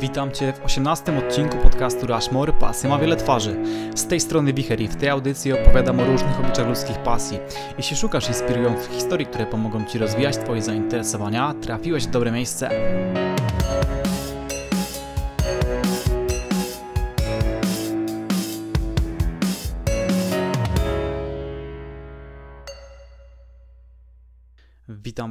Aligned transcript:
Witam 0.00 0.32
Cię 0.32 0.52
w 0.52 0.64
18 0.64 1.18
odcinku 1.18 1.56
podcastu 1.56 2.06
Rushmore 2.06 2.52
Pasja 2.52 2.90
ma 2.90 2.98
wiele 2.98 3.16
twarzy. 3.16 3.56
Z 3.94 4.06
tej 4.06 4.20
strony 4.20 4.52
Wicher 4.52 4.80
i 4.80 4.88
w 4.88 4.96
tej 4.96 5.08
audycji 5.08 5.52
opowiadam 5.52 6.00
o 6.00 6.04
różnych 6.04 6.40
obliczach 6.40 6.68
ludzkich 6.68 6.98
pasji. 6.98 7.38
Jeśli 7.78 7.96
szukasz 7.96 8.28
inspirujących 8.28 8.90
historii, 8.90 9.26
które 9.26 9.46
pomogą 9.46 9.84
Ci 9.84 9.98
rozwijać 9.98 10.36
Twoje 10.36 10.62
zainteresowania, 10.62 11.54
trafiłeś 11.54 12.06
w 12.06 12.10
dobre 12.10 12.32
miejsce. 12.32 12.70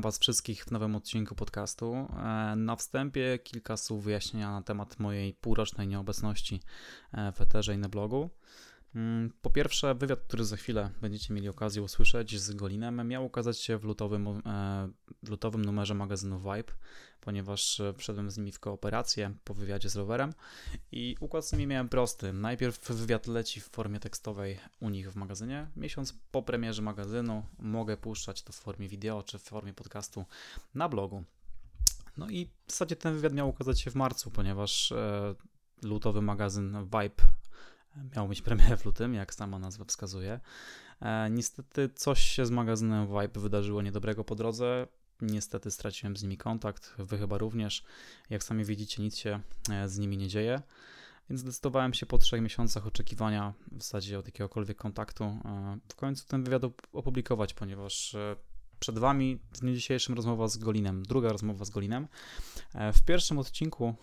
Was 0.07 0.19
wszystkich 0.19 0.65
w 0.65 0.71
nowym 0.71 0.95
odcinku 0.95 1.35
podcastu. 1.35 1.93
E, 1.93 2.55
Na 2.55 2.75
wstępie 2.75 3.39
kilka 3.43 3.77
słów 3.77 4.03
wyjaśnienia 4.03 4.51
na 4.51 4.61
temat 4.61 4.99
mojej 4.99 5.33
półrocznej 5.33 5.87
nieobecności 5.87 6.61
e, 7.11 7.31
w 7.31 7.41
eterze 7.41 7.75
i 7.75 7.77
na 7.77 7.89
blogu. 7.89 8.29
Mm, 8.95 9.33
Po 9.41 9.49
pierwsze, 9.49 9.95
wywiad, 9.95 10.19
który 10.19 10.45
za 10.45 10.57
chwilę 10.57 10.89
będziecie 11.01 11.33
mieli 11.33 11.49
okazję 11.49 11.81
usłyszeć 11.81 12.39
z 12.39 12.53
Golinem, 12.53 13.07
miał 13.07 13.25
ukazać 13.25 13.59
się 13.59 13.77
w 13.77 13.83
lutowym, 13.83 14.27
e, 14.27 14.89
w 15.23 15.29
lutowym 15.29 15.65
numerze 15.65 15.93
magazynu 15.93 16.39
Vibe, 16.39 16.73
ponieważ 17.27 17.79
e, 17.79 17.93
wszedłem 17.93 18.31
z 18.31 18.37
nimi 18.37 18.51
w 18.51 18.59
kooperację 18.59 19.33
po 19.43 19.53
wywiadzie 19.53 19.89
z 19.89 19.95
rowerem 19.95 20.33
i 20.91 21.15
układ 21.19 21.45
z 21.47 21.51
nimi 21.51 21.67
miałem 21.67 21.89
prosty. 21.89 22.33
Najpierw 22.33 22.89
wywiad 22.89 23.27
leci 23.27 23.61
w 23.61 23.69
formie 23.69 23.99
tekstowej 23.99 24.59
u 24.79 24.89
nich 24.89 25.11
w 25.11 25.15
magazynie. 25.15 25.67
Miesiąc 25.75 26.13
po 26.31 26.41
premierze 26.41 26.81
magazynu 26.81 27.43
mogę 27.59 27.97
puszczać 27.97 28.43
to 28.43 28.53
w 28.53 28.55
formie 28.55 28.87
wideo 28.89 29.23
czy 29.23 29.39
w 29.39 29.43
formie 29.43 29.73
podcastu 29.73 30.25
na 30.75 30.89
blogu. 30.89 31.23
No 32.17 32.29
i 32.29 32.49
w 32.67 32.71
zasadzie 32.71 32.95
ten 32.95 33.15
wywiad 33.15 33.33
miał 33.33 33.49
ukazać 33.49 33.79
się 33.79 33.91
w 33.91 33.95
marcu, 33.95 34.31
ponieważ 34.31 34.91
e, 34.91 35.35
lutowy 35.83 36.21
magazyn 36.21 36.83
Vibe 36.83 37.23
miał 38.15 38.27
mieć 38.27 38.41
premierę 38.41 38.77
w 38.77 38.85
lutym, 38.85 39.13
jak 39.13 39.33
sama 39.33 39.59
nazwa 39.59 39.85
wskazuje. 39.85 40.39
E, 41.01 41.29
niestety 41.29 41.89
coś 41.95 42.21
się 42.21 42.45
z 42.45 42.51
magazynem 42.51 43.07
Vibe 43.07 43.39
wydarzyło 43.39 43.81
niedobrego 43.81 44.23
po 44.23 44.35
drodze. 44.35 44.87
Niestety 45.21 45.71
straciłem 45.71 46.17
z 46.17 46.23
nimi 46.23 46.37
kontakt, 46.37 46.93
wy 46.97 47.17
chyba 47.17 47.37
również. 47.37 47.83
Jak 48.29 48.43
sami 48.43 48.65
widzicie, 48.65 49.03
nic 49.03 49.17
się 49.17 49.39
e, 49.71 49.89
z 49.89 49.97
nimi 49.97 50.17
nie 50.17 50.27
dzieje. 50.27 50.61
Więc 51.29 51.41
zdecydowałem 51.41 51.93
się 51.93 52.05
po 52.05 52.17
trzech 52.17 52.41
miesiącach 52.41 52.87
oczekiwania 52.87 53.53
w 53.71 53.83
zasadzie 53.83 54.19
od 54.19 54.25
jakiegokolwiek 54.25 54.77
kontaktu 54.77 55.23
e, 55.23 55.77
w 55.89 55.95
końcu 55.95 56.27
ten 56.27 56.43
wywiad 56.43 56.61
op- 56.61 56.87
opublikować, 56.93 57.53
ponieważ 57.53 58.15
e, 58.15 58.35
przed 58.79 58.99
Wami 58.99 59.39
w 59.51 59.59
dniu 59.59 59.73
dzisiejszym 59.73 60.15
rozmowa 60.15 60.47
z 60.47 60.57
Golinem, 60.57 61.03
druga 61.03 61.29
rozmowa 61.29 61.65
z 61.65 61.69
Golinem. 61.69 62.07
W 62.93 63.01
pierwszym 63.01 63.39
odcinku 63.39 63.95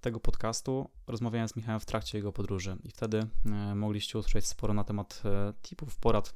tego 0.00 0.20
podcastu 0.20 0.90
rozmawiałem 1.06 1.48
z 1.48 1.56
Michałem 1.56 1.80
w 1.80 1.84
trakcie 1.84 2.18
jego 2.18 2.32
podróży 2.32 2.76
i 2.84 2.88
wtedy 2.88 3.26
mogliście 3.74 4.18
usłyszeć 4.18 4.46
sporo 4.46 4.74
na 4.74 4.84
temat 4.84 5.22
tipów, 5.62 5.96
porad 5.96 6.34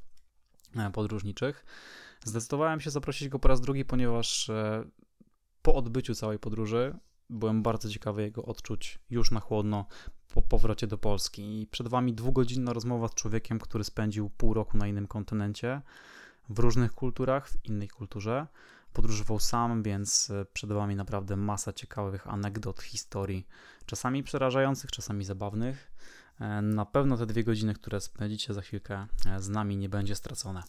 podróżniczych. 0.93 1.65
Zdecydowałem 2.25 2.79
się 2.79 2.89
zaprosić 2.89 3.29
go 3.29 3.39
po 3.39 3.47
raz 3.47 3.61
drugi, 3.61 3.85
ponieważ 3.85 4.49
e, 4.49 4.83
po 5.61 5.75
odbyciu 5.75 6.15
całej 6.15 6.39
podróży 6.39 6.99
byłem 7.29 7.63
bardzo 7.63 7.89
ciekawy 7.89 8.21
jego 8.21 8.45
odczuć 8.45 8.99
już 9.09 9.31
na 9.31 9.39
chłodno 9.39 9.85
po 10.33 10.41
powrocie 10.41 10.87
do 10.87 10.97
Polski. 10.97 11.61
I 11.61 11.67
przed 11.67 11.87
Wami 11.87 12.13
dwugodzinna 12.13 12.73
rozmowa 12.73 13.07
z 13.07 13.13
człowiekiem, 13.13 13.59
który 13.59 13.83
spędził 13.83 14.29
pół 14.29 14.53
roku 14.53 14.77
na 14.77 14.87
innym 14.87 15.07
kontynencie, 15.07 15.81
w 16.49 16.59
różnych 16.59 16.93
kulturach, 16.93 17.49
w 17.49 17.65
innej 17.65 17.87
kulturze. 17.87 18.47
Podróżował 18.93 19.39
sam, 19.39 19.83
więc 19.83 20.29
e, 20.29 20.45
przed 20.53 20.71
Wami 20.71 20.95
naprawdę 20.95 21.35
masa 21.35 21.73
ciekawych 21.73 22.27
anegdot, 22.27 22.81
historii, 22.81 23.47
czasami 23.85 24.23
przerażających, 24.23 24.91
czasami 24.91 25.25
zabawnych. 25.25 25.91
E, 26.39 26.61
Na 26.61 26.85
pewno 26.85 27.17
te 27.17 27.25
dwie 27.25 27.43
godziny, 27.43 27.73
które 27.73 28.01
spędzicie 28.01 28.53
za 28.53 28.61
chwilkę 28.61 29.07
z 29.37 29.49
nami, 29.49 29.77
nie 29.77 29.89
będzie 29.89 30.15
stracone. 30.15 30.63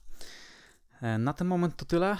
E, 1.02 1.18
Na 1.18 1.32
ten 1.32 1.46
moment 1.46 1.76
to 1.76 1.84
tyle. 1.84 2.10
E, 2.12 2.16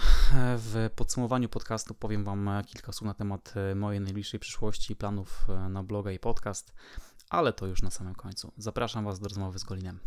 W 0.57 0.89
podsumowaniu 0.95 1.49
podcastu 1.49 1.93
powiem 1.93 2.23
Wam 2.23 2.47
e, 2.49 2.63
kilka 2.63 2.91
słów 2.91 3.05
na 3.07 3.13
temat 3.13 3.53
mojej 3.75 4.01
najbliższej 4.01 4.39
przyszłości, 4.39 4.95
planów 4.95 5.47
na 5.69 5.83
bloga 5.83 6.11
i 6.11 6.19
podcast, 6.19 6.73
ale 7.29 7.53
to 7.53 7.65
już 7.67 7.81
na 7.81 7.91
samym 7.91 8.15
końcu. 8.15 8.51
Zapraszam 8.57 9.05
Was 9.05 9.19
do 9.19 9.27
rozmowy 9.27 9.59
z 9.59 9.63
Golinem. 9.63 9.99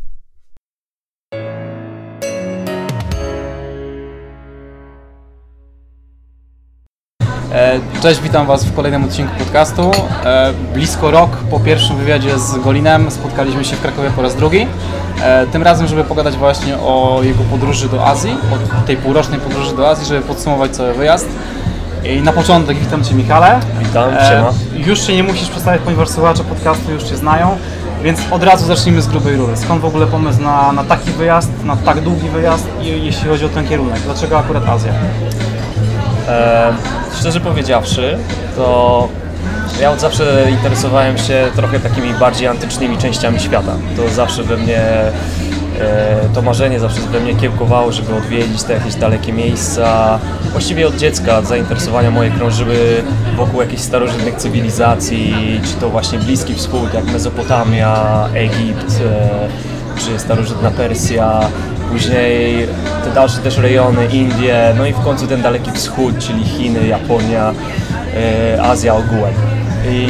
Cześć, 8.01 8.21
witam 8.21 8.45
Was 8.47 8.65
w 8.65 8.75
kolejnym 8.75 9.03
odcinku 9.03 9.31
podcastu. 9.39 9.91
E, 10.25 10.53
Blisko 10.73 11.11
rok 11.11 11.29
po 11.51 11.59
pierwszym 11.59 11.97
wywiadzie 11.97 12.39
z 12.39 12.57
Golinem 12.57 13.11
spotkaliśmy 13.11 13.65
się 13.65 13.75
w 13.75 13.81
Krakowie 13.81 14.09
po 14.15 14.21
raz 14.21 14.35
drugi. 14.35 14.67
E, 15.23 15.47
Tym 15.47 15.63
razem, 15.63 15.87
żeby 15.87 16.03
pogadać 16.03 16.35
właśnie 16.35 16.77
o 16.77 17.19
jego 17.23 17.43
podróży 17.43 17.89
do 17.89 18.07
Azji, 18.07 18.31
o 18.83 18.87
tej 18.87 18.97
półrocznej 18.97 19.39
podróży 19.39 19.75
do 19.75 19.89
Azji, 19.89 20.05
żeby 20.05 20.21
podsumować 20.21 20.71
cały 20.71 20.93
wyjazd. 20.93 21.27
I 22.03 22.21
na 22.21 22.33
początek 22.33 22.77
witam 22.77 23.03
Cię 23.03 23.15
Michale. 23.15 23.59
Witam, 23.79 24.09
E, 24.09 24.29
siema. 24.29 24.49
Już 24.87 25.07
się 25.07 25.15
nie 25.15 25.23
musisz 25.23 25.49
przedstawiać, 25.49 25.81
ponieważ 25.85 26.09
słuchacze 26.09 26.43
podcastu 26.43 26.91
już 26.91 27.03
Cię 27.03 27.17
znają, 27.17 27.57
więc 28.03 28.19
od 28.31 28.43
razu 28.43 28.65
zacznijmy 28.65 29.01
z 29.01 29.07
grubej 29.07 29.35
rury. 29.35 29.57
Skąd 29.57 29.81
w 29.81 29.85
ogóle 29.85 30.07
pomysł 30.07 30.41
na, 30.41 30.71
na 30.71 30.83
taki 30.83 31.11
wyjazd, 31.11 31.51
na 31.63 31.75
tak 31.75 32.01
długi 32.01 32.29
wyjazd 32.29 32.67
i 32.81 33.05
jeśli 33.05 33.29
chodzi 33.29 33.45
o 33.45 33.49
ten 33.49 33.67
kierunek? 33.67 33.99
Dlaczego 34.01 34.39
akurat 34.39 34.69
Azja? 34.69 34.91
E, 36.27 36.73
szczerze 37.19 37.39
powiedziawszy, 37.39 38.17
to 38.55 39.07
ja 39.81 39.91
od 39.91 39.99
zawsze 39.99 40.47
interesowałem 40.51 41.17
się 41.17 41.47
trochę 41.55 41.79
takimi 41.79 42.13
bardziej 42.13 42.47
antycznymi 42.47 42.97
częściami 42.97 43.39
świata. 43.39 43.75
To 43.97 44.09
zawsze 44.09 44.43
we 44.43 44.57
mnie, 44.57 44.79
e, 44.79 45.11
to 46.33 46.41
marzenie 46.41 46.79
zawsze 46.79 47.01
we 47.01 47.19
mnie 47.19 47.35
kiełkowało, 47.35 47.91
żeby 47.91 48.15
odwiedzić 48.15 48.63
te 48.63 48.73
jakieś 48.73 48.95
dalekie 48.95 49.33
miejsca. 49.33 50.19
Właściwie 50.51 50.87
od 50.87 50.95
dziecka 50.95 51.41
zainteresowania 51.41 52.11
moje 52.11 52.31
krążyły 52.31 53.03
wokół 53.37 53.61
jakichś 53.61 53.81
starożytnych 53.81 54.35
cywilizacji, 54.35 55.61
czy 55.65 55.73
to 55.73 55.89
właśnie 55.89 56.19
Bliski 56.19 56.55
Wschód, 56.55 56.93
jak 56.93 57.05
Mezopotamia, 57.05 58.27
Egipt, 58.33 59.01
e, 59.05 59.99
czy 59.99 60.19
starożytna 60.19 60.71
Persja, 60.71 61.39
później 61.93 62.67
te 63.03 63.11
dalsze 63.11 63.37
też 63.37 63.57
rejony, 63.57 64.05
Indie, 64.05 64.73
no 64.77 64.85
i 64.85 64.93
w 64.93 64.99
końcu 64.99 65.27
ten 65.27 65.41
daleki 65.41 65.71
wschód, 65.71 66.17
czyli 66.19 66.43
Chiny, 66.43 66.87
Japonia, 66.87 67.53
e, 68.15 68.63
Azja 68.63 68.95
ogółem. 68.95 69.33
I 69.89 70.07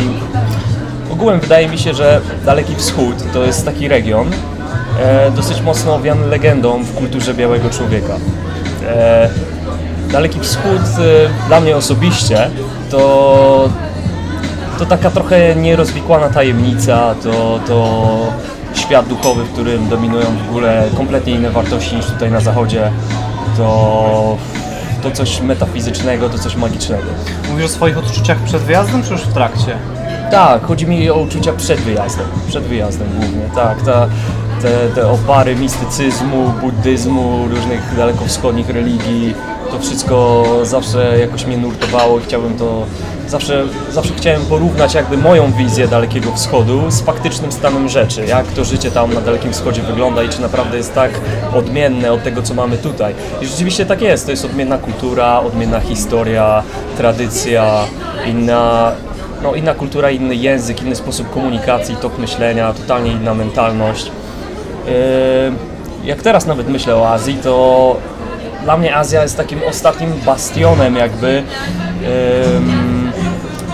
ogółem 1.12 1.40
wydaje 1.40 1.68
mi 1.68 1.78
się, 1.78 1.94
że 1.94 2.22
Daleki 2.46 2.76
Wschód 2.76 3.16
to 3.34 3.46
jest 3.46 3.66
taki 3.66 3.88
region 3.88 4.32
e, 5.00 5.32
dosyć 5.32 5.62
mocno 5.62 5.96
owiany 5.96 6.28
legendą 6.28 6.84
w 6.84 6.94
kulturze 6.94 7.34
białego 7.34 7.70
człowieka. 7.70 8.14
E, 8.88 9.30
Daleki 10.12 10.40
Wschód 10.40 10.82
dla 11.48 11.60
mnie 11.60 11.76
osobiście 11.76 12.50
to 12.92 13.70
to 14.80 14.86
taka 14.86 15.12
trochę 15.12 15.56
nierozwikłana 15.56 16.30
tajemnica, 16.30 17.16
to, 17.24 17.60
to 17.68 18.08
świat 18.84 19.08
duchowy, 19.08 19.44
w 19.44 19.54
którym 19.54 19.90
dominują 19.90 20.26
w 20.48 20.50
ogóle 20.50 20.84
kompletnie 20.98 21.34
inne 21.34 21.50
wartości 21.50 21.96
niż 21.96 22.06
tutaj 22.06 22.32
na 22.32 22.40
zachodzie, 22.40 22.92
to, 23.58 24.38
to 25.04 25.12
coś 25.12 25.42
metafizycznego, 25.42 26.30
to 26.30 26.38
coś 26.38 26.56
magicznego. 26.56 27.04
Mówisz 27.50 27.66
o 27.66 27.70
swoich 27.70 27.98
odczuciach 27.98 28.38
przed 28.38 28.62
wyjazdem, 28.62 29.04
czy 29.04 29.12
już 29.12 29.22
w 29.22 29.34
trakcie? 29.34 29.78
Tak, 30.32 30.66
chodzi 30.66 30.88
mi 30.88 31.10
o 31.10 31.16
uczucia 31.16 31.54
przed 31.54 31.80
wyjazdem, 31.80 32.26
przed 32.48 32.64
wyjazdem 32.64 33.08
głównie, 33.20 33.46
tak, 33.56 33.82
ta, 33.82 34.08
te, 34.62 34.90
te 34.96 35.10
opary 35.10 35.56
mistycyzmu, 35.56 36.54
buddyzmu, 36.62 37.48
różnych 37.50 37.96
dalekowschodnich 37.98 38.70
religii, 38.70 39.34
to 39.72 39.80
wszystko 39.80 40.46
zawsze 40.64 41.20
jakoś 41.20 41.46
mnie 41.46 41.58
nurtowało 41.58 42.20
i 42.20 42.24
chciałbym 42.24 42.58
to, 42.58 42.86
zawsze, 43.28 43.64
zawsze 43.92 44.14
chciałem 44.14 44.46
porównać 44.46 44.94
jakby 44.94 45.18
moją 45.18 45.52
wizję 45.52 45.88
Dalekiego 45.88 46.36
Wschodu 46.36 46.92
z 46.92 47.02
faktycznym 47.02 47.52
stanem 47.52 47.90
rzeczy, 47.90 48.26
jak 48.26 48.46
to 48.48 48.64
życie 48.64 48.92
tam 48.92 49.14
na 49.14 49.22
Dalekim 49.22 49.54
Wschodzie 49.54 49.82
wygląda 49.82 50.24
i 50.24 50.30
czy 50.30 50.42
naprawdę 50.42 50.78
jest 50.78 50.94
tak 50.94 51.12
odmienne 51.56 52.12
od 52.12 52.24
tego, 52.24 52.42
co 52.42 52.54
mamy 52.54 52.78
tutaj. 52.78 53.16
I 53.42 53.48
rzeczywiście 53.48 53.86
tak 53.86 54.02
jest, 54.02 54.26
to 54.26 54.32
jest 54.32 54.46
odmienna 54.46 54.78
kultura, 54.78 55.40
odmienna 55.40 55.80
historia, 55.80 56.64
tradycja, 56.98 57.80
inna 58.26 58.92
no, 59.44 59.56
inna 59.56 59.74
kultura, 59.74 60.10
inny 60.12 60.36
język, 60.36 60.82
inny 60.82 60.96
sposób 60.96 61.34
komunikacji, 61.34 61.96
tok 61.96 62.18
myślenia, 62.18 62.74
totalnie 62.74 63.12
inna 63.12 63.34
mentalność. 63.34 64.12
Yy, 64.86 64.94
Jak 66.04 66.22
teraz 66.22 66.46
nawet 66.46 66.70
myślę 66.70 66.96
o 66.96 67.10
Azji, 67.10 67.38
to 67.44 67.98
dla 68.64 68.78
mnie 68.78 68.96
Azja 68.96 69.24
jest 69.24 69.38
takim 69.38 69.60
ostatnim 69.70 70.14
bastionem 70.26 70.96
jakby, 70.96 71.44
ym, 72.58 72.93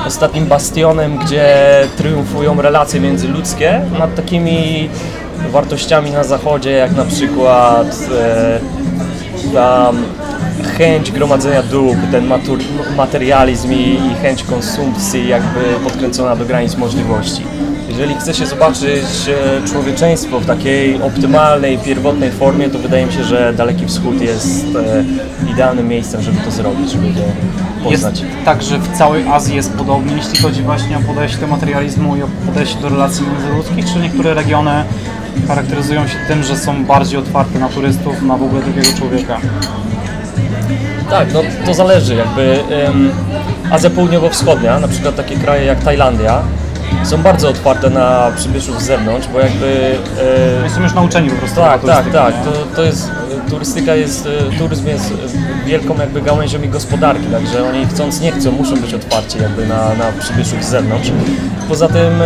ostatnim 0.07 0.45
bastionem, 0.45 1.17
gdzie 1.17 1.47
triumfują 1.97 2.61
relacje 2.61 2.99
międzyludzkie 2.99 3.81
nad 3.99 4.15
takimi 4.15 4.89
wartościami 5.51 6.11
na 6.11 6.23
zachodzie, 6.23 6.71
jak 6.71 6.95
na 6.95 7.05
przykład 7.05 7.99
e, 8.21 8.59
chęć 10.77 11.11
gromadzenia 11.11 11.63
dóbr, 11.63 12.01
ten 12.11 12.27
matur, 12.27 12.59
materializm 12.97 13.73
i, 13.73 13.99
i 14.11 14.15
chęć 14.21 14.43
konsumpcji 14.43 15.27
jakby 15.27 15.59
podkręcona 15.83 16.35
do 16.35 16.45
granic 16.45 16.77
możliwości. 16.77 17.43
Jeżeli 17.89 18.15
chce 18.15 18.33
się 18.33 18.45
zobaczyć 18.45 19.05
e, 19.29 19.67
człowieczeństwo 19.67 20.39
w 20.39 20.45
takiej 20.45 21.01
optymalnej, 21.01 21.77
pierwotnej 21.77 22.31
formie, 22.31 22.69
to 22.69 22.79
wydaje 22.79 23.05
mi 23.05 23.13
się, 23.13 23.23
że 23.23 23.53
Daleki 23.53 23.85
Wschód 23.85 24.21
jest 24.21 24.65
e, 25.45 25.51
idealnym 25.51 25.87
miejscem, 25.87 26.21
żeby 26.21 26.37
to 26.45 26.51
zrobić, 26.51 26.91
żeby 26.91 27.07
to 27.83 27.89
Jest 27.91 28.03
poznać. 28.03 28.23
tak, 28.45 28.63
że 28.63 28.79
w 28.79 28.97
całej 28.97 29.27
Azji 29.27 29.55
jest 29.55 29.73
podobnie, 29.73 30.15
jeśli 30.15 30.37
chodzi 30.37 30.61
właśnie 30.63 30.97
o 30.97 31.01
podejście 31.01 31.37
do 31.37 31.47
materializmu 31.47 32.15
i 32.15 32.21
o 32.23 32.27
podejście 32.45 32.79
do 32.79 32.89
relacji 32.89 33.25
międzyludzkich, 33.27 33.93
czy 33.93 33.99
niektóre 33.99 34.33
regiony 34.33 34.83
charakteryzują 35.47 36.07
się 36.07 36.15
tym, 36.27 36.43
że 36.43 36.57
są 36.57 36.85
bardziej 36.85 37.19
otwarte 37.19 37.59
na 37.59 37.69
turystów, 37.69 38.21
na 38.21 38.37
w 38.37 38.43
ogóle 38.43 38.61
drugiego 38.61 38.87
człowieka? 38.97 39.37
Tak, 41.09 41.33
no 41.33 41.41
to 41.65 41.73
zależy. 41.73 42.15
Jakby 42.15 42.59
Azja 43.71 43.89
Południowo-Wschodnia, 43.89 44.79
na 44.79 44.87
przykład 44.87 45.15
takie 45.15 45.35
kraje 45.35 45.65
jak 45.65 45.83
Tajlandia, 45.83 46.41
są 47.03 47.17
bardzo 47.17 47.49
otwarte 47.49 47.89
na 47.89 48.31
przybyszów 48.35 48.81
z 48.81 48.85
zewnątrz, 48.85 49.27
bo 49.27 49.39
jakby 49.39 49.95
e, 50.65 50.69
są 50.69 50.81
już 50.81 50.93
nauczeni 50.93 51.29
po 51.29 51.35
prostu 51.35 51.61
Tak, 51.61 51.81
tak, 51.81 52.11
tak. 52.11 52.33
To, 52.45 52.51
to 52.75 52.83
jest, 52.83 53.11
turystyka 53.49 53.95
jest, 53.95 54.29
e, 54.53 54.57
turyzm 54.57 54.87
jest 54.87 55.13
wielką 55.65 55.97
jakby 55.99 56.21
gałęzią 56.21 56.61
ich 56.61 56.69
gospodarki, 56.69 57.25
także 57.25 57.69
oni 57.69 57.85
chcąc 57.85 58.21
nie 58.21 58.31
chcą 58.31 58.51
muszą 58.51 58.75
być 58.75 58.93
otwarci 58.93 59.37
jakby 59.41 59.67
na, 59.67 59.75
na 59.75 60.11
przybyszów 60.19 60.63
z 60.63 60.69
zewnątrz. 60.69 61.11
Poza 61.67 61.87
tym 61.87 62.21
e, 62.21 62.25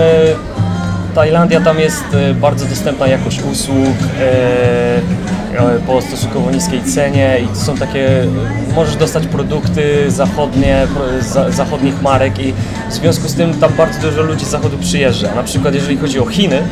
Tajlandia 1.15 1.61
tam 1.61 1.79
jest 1.79 2.03
e, 2.13 2.33
bardzo 2.33 2.65
dostępna 2.65 3.07
jakość 3.07 3.41
usług 3.51 3.97
e, 4.19 5.42
po 5.87 6.01
stosunkowo 6.01 6.51
niskiej 6.51 6.83
cenie 6.83 7.39
i 7.43 7.47
to 7.47 7.55
są 7.55 7.77
takie, 7.77 8.27
możesz 8.75 8.95
dostać 8.95 9.27
produkty 9.27 10.11
zachodnie, 10.11 10.87
zachodnich 11.49 12.01
marek 12.01 12.39
i 12.39 12.53
w 12.89 12.93
związku 12.93 13.27
z 13.27 13.35
tym 13.35 13.53
tam 13.53 13.73
bardzo 13.77 13.99
dużo 14.09 14.21
ludzi 14.21 14.45
z 14.45 14.49
zachodu 14.49 14.77
przyjeżdża. 14.77 15.35
Na 15.35 15.43
przykład 15.43 15.73
jeżeli 15.73 15.97
chodzi 15.97 16.19
o 16.19 16.25
Chiny, 16.25 16.63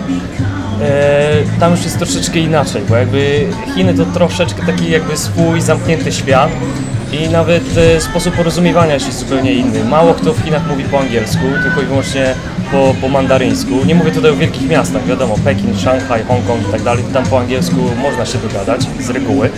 tam 1.59 1.71
już 1.71 1.83
jest 1.83 1.97
troszeczkę 1.97 2.39
inaczej, 2.39 2.81
bo 2.89 2.95
jakby 2.95 3.45
Chiny 3.75 3.93
to 3.93 4.05
troszeczkę 4.05 4.65
taki 4.65 4.91
jakby 4.91 5.17
swój 5.17 5.61
zamknięty 5.61 6.11
świat 6.11 6.49
i 7.11 7.29
nawet 7.29 7.63
e, 7.77 8.01
sposób 8.01 8.35
porozumiewania 8.35 8.99
się 8.99 9.05
jest 9.05 9.19
zupełnie 9.19 9.53
inny. 9.53 9.83
Mało 9.83 10.13
kto 10.13 10.33
w 10.33 10.39
Chinach 10.39 10.67
mówi 10.67 10.83
po 10.83 10.99
angielsku, 10.99 11.43
tylko 11.63 11.81
i 11.81 11.85
wyłącznie 11.85 12.33
po, 12.71 12.95
po 13.01 13.07
mandaryńsku. 13.07 13.85
Nie 13.85 13.95
mówię 13.95 14.11
tutaj 14.11 14.31
o 14.31 14.35
wielkich 14.35 14.69
miastach, 14.69 15.05
wiadomo, 15.05 15.35
Pekin, 15.43 15.77
Szanghaj, 15.77 16.23
Hongkong 16.23 16.69
i 16.69 16.71
tak 16.71 16.81
dalej, 16.81 17.03
tam 17.13 17.23
po 17.23 17.39
angielsku 17.39 17.75
można 18.01 18.25
się 18.25 18.37
dogadać 18.37 18.81
z 18.99 19.09
reguły, 19.09 19.49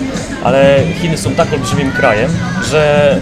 ale 0.43 0.79
Chiny 1.01 1.17
są 1.17 1.31
tak 1.31 1.53
olbrzymim 1.53 1.91
krajem, 1.91 2.31
że 2.71 3.19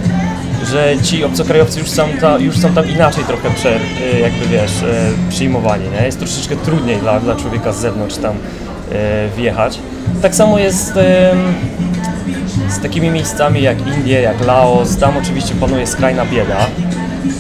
że 0.66 0.96
ci 1.04 1.24
obcokrajowcy 1.24 1.80
już 1.80 1.90
są, 1.90 2.08
ta, 2.22 2.38
już 2.38 2.58
są 2.58 2.74
tam 2.74 2.90
inaczej 2.90 3.24
trochę 3.24 3.50
prze, 3.50 3.76
y, 3.76 4.20
jakby 4.20 4.46
wiesz, 4.46 4.82
y, 4.82 5.30
przyjmowani, 5.30 5.86
nie? 5.90 6.06
Jest 6.06 6.20
troszeczkę 6.20 6.56
trudniej 6.56 6.98
dla, 6.98 7.20
dla 7.20 7.36
człowieka 7.36 7.74
z 7.74 7.78
zewnątrz 7.78 8.18
tam 8.18 8.36
y, 8.36 8.38
wjechać. 9.38 9.80
Tak 10.22 10.36
samo 10.36 10.60
jest 10.60 10.94
z 12.70 12.80
takimi 12.82 13.10
miejscami 13.10 13.62
jak 13.62 13.88
Indie, 13.88 14.22
jak 14.22 14.46
Laos, 14.46 14.98
tam 14.98 15.18
oczywiście 15.18 15.56
panuje 15.56 15.88
skrajna 15.88 16.26
bieda 16.26 16.58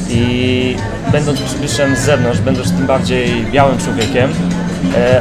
i 0.09 0.75
będąc 1.11 1.41
przybyszem 1.41 1.95
z 1.95 1.99
zewnątrz, 1.99 2.39
będąc 2.39 2.71
tym 2.71 2.87
bardziej 2.87 3.45
białym 3.51 3.77
człowiekiem, 3.77 4.29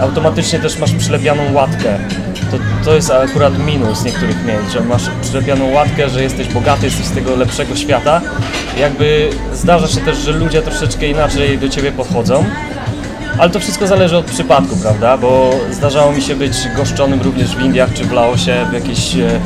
automatycznie 0.00 0.58
też 0.58 0.78
masz 0.78 0.92
przylepianą 0.92 1.52
łatkę. 1.52 1.98
To, 2.50 2.56
to 2.84 2.94
jest 2.94 3.10
akurat 3.10 3.58
minus 3.66 4.04
niektórych 4.04 4.44
miejsc, 4.44 4.72
że 4.72 4.80
masz 4.80 5.10
przylepianą 5.22 5.72
łatkę, 5.72 6.08
że 6.08 6.22
jesteś 6.22 6.48
bogaty, 6.48 6.84
jesteś 6.84 7.06
z 7.06 7.12
tego 7.12 7.36
lepszego 7.36 7.76
świata. 7.76 8.20
Jakby 8.78 9.30
zdarza 9.52 9.88
się 9.88 10.00
też, 10.00 10.18
że 10.18 10.32
ludzie 10.32 10.62
troszeczkę 10.62 11.08
inaczej 11.08 11.58
do 11.58 11.68
ciebie 11.68 11.92
podchodzą. 11.92 12.44
Ale 13.38 13.50
to 13.50 13.60
wszystko 13.60 13.86
zależy 13.86 14.16
od 14.16 14.24
przypadku, 14.24 14.76
prawda? 14.76 15.16
Bo 15.16 15.50
zdarzało 15.70 16.12
mi 16.12 16.22
się 16.22 16.34
być 16.34 16.52
goszczonym 16.76 17.22
również 17.22 17.56
w 17.56 17.60
Indiach 17.60 17.92
czy 17.94 18.04
w 18.04 18.12
Laosie 18.12 18.66
w 18.70 18.72
jakichś 18.72 19.16
e, 19.16 19.40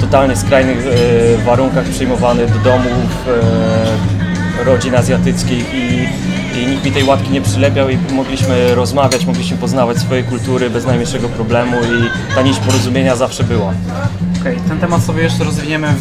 totalnie 0.00 0.36
skrajnych 0.36 0.86
e, 0.86 1.44
warunkach 1.44 1.84
przyjmowany 1.84 2.46
do 2.46 2.58
domów 2.58 3.28
e, 3.28 4.17
rodzin 4.64 4.94
azjatyckich 4.94 5.74
i, 5.74 6.08
i 6.58 6.66
nikt 6.66 6.84
mi 6.84 6.92
tej 6.92 7.04
łatki 7.04 7.30
nie 7.30 7.40
przylepiał 7.40 7.88
i 7.88 7.98
mogliśmy 8.12 8.74
rozmawiać, 8.74 9.26
mogliśmy 9.26 9.56
poznawać 9.56 9.98
swoje 9.98 10.22
kultury 10.22 10.70
bez 10.70 10.86
najmniejszego 10.86 11.28
problemu 11.28 11.76
i 11.76 12.34
ta 12.34 12.42
nić 12.42 12.58
porozumienia 12.58 13.16
zawsze 13.16 13.44
była. 13.44 13.72
Okej, 14.40 14.56
ten 14.68 14.78
temat 14.78 15.02
sobie 15.02 15.22
jeszcze 15.22 15.44
rozwiniemy 15.44 15.94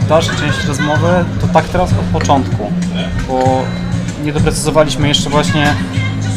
w 0.00 0.08
dalszej 0.08 0.36
części 0.36 0.68
rozmowy. 0.68 1.08
To 1.40 1.46
tak 1.46 1.68
teraz 1.68 1.90
od 1.92 2.20
początku, 2.20 2.72
bo 3.28 3.64
nie 4.24 4.32
doprecyzowaliśmy 4.32 5.08
jeszcze 5.08 5.30
właśnie 5.30 5.74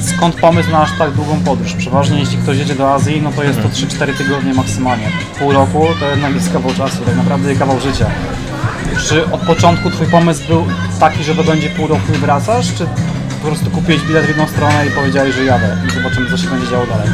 skąd 0.02 0.36
pomysł 0.36 0.72
na 0.72 0.82
aż 0.82 0.98
tak 0.98 1.12
długą 1.12 1.40
podróż. 1.40 1.74
Przeważnie 1.74 2.20
jeśli 2.20 2.38
ktoś 2.38 2.58
jedzie 2.58 2.76
do 2.76 2.94
Azji, 2.94 3.22
no 3.22 3.32
to 3.32 3.44
jest 3.44 3.62
to 3.62 3.70
3-4 3.70 4.18
tygodnie 4.18 4.54
maksymalnie. 4.54 5.08
Pół 5.40 5.52
roku 5.52 5.88
to 6.00 6.10
jednak 6.10 6.34
jest 6.34 6.54
kawał 6.54 6.74
czasu, 6.74 6.98
tak 7.06 7.16
naprawdę 7.16 7.56
kawał 7.56 7.80
życia. 7.80 8.06
Czy 9.08 9.32
od 9.32 9.42
początku 9.42 9.90
Twój 9.90 10.08
pomysł 10.08 10.48
był 10.48 10.66
taki, 11.00 11.24
że 11.24 11.36
to 11.36 11.44
będzie 11.44 11.70
pół 11.70 11.88
roku 11.88 12.14
i 12.16 12.18
wracasz, 12.18 12.74
czy 12.74 12.86
po 13.42 13.48
prostu 13.48 13.70
kupiłeś 13.70 14.02
bilet 14.02 14.26
w 14.26 14.28
jedną 14.28 14.48
stronę 14.48 14.88
i 14.88 14.92
powiedziałeś, 14.92 15.36
że 15.36 15.46
jadę 15.46 15.78
i 15.88 15.92
zobaczymy 15.92 16.30
co 16.30 16.38
się 16.38 16.50
będzie 16.50 16.68
działo 16.68 16.86
dalej? 16.86 17.08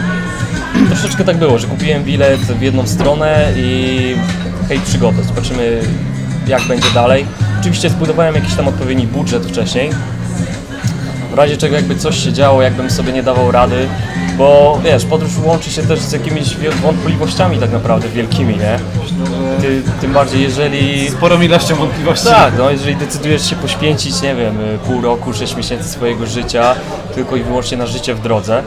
Troszeczkę 0.88 1.24
tak 1.24 1.38
było, 1.38 1.60
że 1.60 1.68
kupiłem 1.68 2.04
bilet 2.04 2.40
w 2.40 2.62
jedną 2.62 2.88
stronę 2.88 3.54
i 3.56 4.16
hej, 4.70 4.80
przygodę, 4.80 5.24
zobaczymy 5.24 5.82
jak 6.48 6.62
będzie 6.62 6.90
dalej. 6.94 7.26
Oczywiście 7.60 7.90
zbudowałem 7.90 8.36
jakiś 8.36 8.54
tam 8.54 8.68
odpowiedni 8.68 9.08
budżet 9.08 9.46
wcześniej, 9.46 9.90
w 11.32 11.34
razie 11.34 11.58
czego 11.58 11.76
jakby 11.76 11.96
coś 11.96 12.24
się 12.24 12.34
działo, 12.34 12.62
jakbym 12.62 12.92
sobie 12.92 13.14
nie 13.14 13.24
dawał 13.24 13.52
rady, 13.52 13.88
bo 14.38 14.80
wiesz, 14.84 15.06
podróż 15.06 15.32
łączy 15.44 15.72
się 15.72 15.84
też 15.84 16.00
z 16.00 16.12
jakimiś 16.12 16.56
wątpliwościami 16.84 17.58
tak 17.58 17.72
naprawdę 17.72 18.10
wielkimi, 18.10 18.58
nie? 18.58 18.80
Ty, 19.62 19.82
tym 20.02 20.14
bardziej 20.14 20.42
jeżeli... 20.42 21.10
Sporą 21.10 21.42
ilością 21.42 21.76
wątpliwości. 21.76 22.26
Tak, 22.26 22.54
no 22.58 22.72
jeżeli 22.72 22.96
decydujesz 22.96 23.50
się 23.50 23.56
poświęcić, 23.56 24.22
nie 24.22 24.36
wiem, 24.36 24.58
pół 24.86 25.02
roku, 25.02 25.34
sześć 25.34 25.56
miesięcy 25.56 25.90
swojego 25.90 26.26
życia 26.26 26.76
tylko 27.16 27.36
i 27.36 27.44
wyłącznie 27.44 27.78
na 27.78 27.88
życie 27.88 28.16
w 28.16 28.22
drodze, 28.22 28.64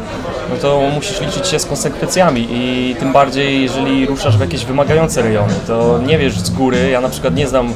no 0.51 0.57
to 0.57 0.83
musisz 0.95 1.21
liczyć 1.21 1.49
się 1.49 1.59
z 1.59 1.67
konsekwencjami 1.67 2.49
i 2.51 2.97
tym 2.99 3.13
bardziej 3.13 3.63
jeżeli 3.63 4.07
ruszasz 4.07 4.37
w 4.37 4.41
jakieś 4.41 4.65
wymagające 4.65 5.23
rejony, 5.23 5.55
to 5.67 6.01
nie 6.07 6.19
wiesz 6.19 6.39
z 6.41 6.51
góry, 6.51 6.91
ja 6.91 7.01
na 7.01 7.09
przykład 7.09 7.35
nie 7.35 7.49
znam, 7.49 7.73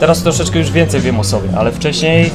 teraz 0.00 0.22
troszeczkę 0.22 0.58
już 0.58 0.70
więcej 0.70 1.00
wiem 1.00 1.20
o 1.20 1.24
sobie, 1.24 1.48
ale 1.56 1.72
wcześniej 1.72 2.30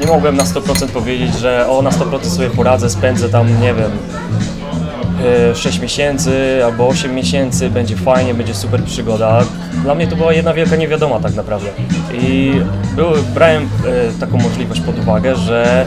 nie 0.00 0.06
mogłem 0.06 0.36
na 0.36 0.44
100% 0.44 0.86
powiedzieć, 0.86 1.34
że 1.38 1.68
o 1.68 1.82
na 1.82 1.90
100% 1.90 2.24
sobie 2.24 2.50
poradzę, 2.50 2.90
spędzę 2.90 3.28
tam, 3.28 3.60
nie 3.60 3.74
wiem, 3.74 3.90
6 5.54 5.80
miesięcy 5.80 6.60
albo 6.64 6.88
8 6.88 7.14
miesięcy, 7.14 7.70
będzie 7.70 7.96
fajnie, 7.96 8.34
będzie 8.34 8.54
super 8.54 8.84
przygoda. 8.84 9.44
Dla 9.82 9.94
mnie 9.94 10.06
to 10.06 10.16
była 10.16 10.32
jedna 10.32 10.54
wielka 10.54 10.76
niewiadoma 10.76 11.20
tak 11.20 11.34
naprawdę. 11.34 11.68
I 12.12 12.52
były, 12.96 13.22
brałem 13.34 13.62
e, 13.62 13.68
taką 14.20 14.38
możliwość 14.38 14.80
pod 14.80 14.98
uwagę, 14.98 15.36
że 15.36 15.86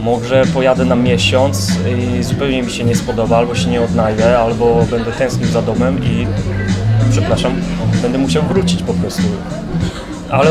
może 0.00 0.44
pojadę 0.54 0.84
na 0.84 0.94
miesiąc 0.94 1.72
i 1.98 2.22
zupełnie 2.22 2.62
mi 2.62 2.70
się 2.70 2.84
nie 2.84 2.96
spodoba, 2.96 3.36
albo 3.36 3.54
się 3.54 3.70
nie 3.70 3.82
odnajdę, 3.82 4.38
albo 4.38 4.86
będę 4.90 5.12
tęsknił 5.12 5.48
za 5.48 5.62
domem 5.62 6.04
i 6.04 6.26
przepraszam, 7.10 7.52
będę 8.02 8.18
musiał 8.18 8.42
wrócić 8.42 8.82
po 8.82 8.94
prostu. 8.94 9.22
Ale 10.30 10.50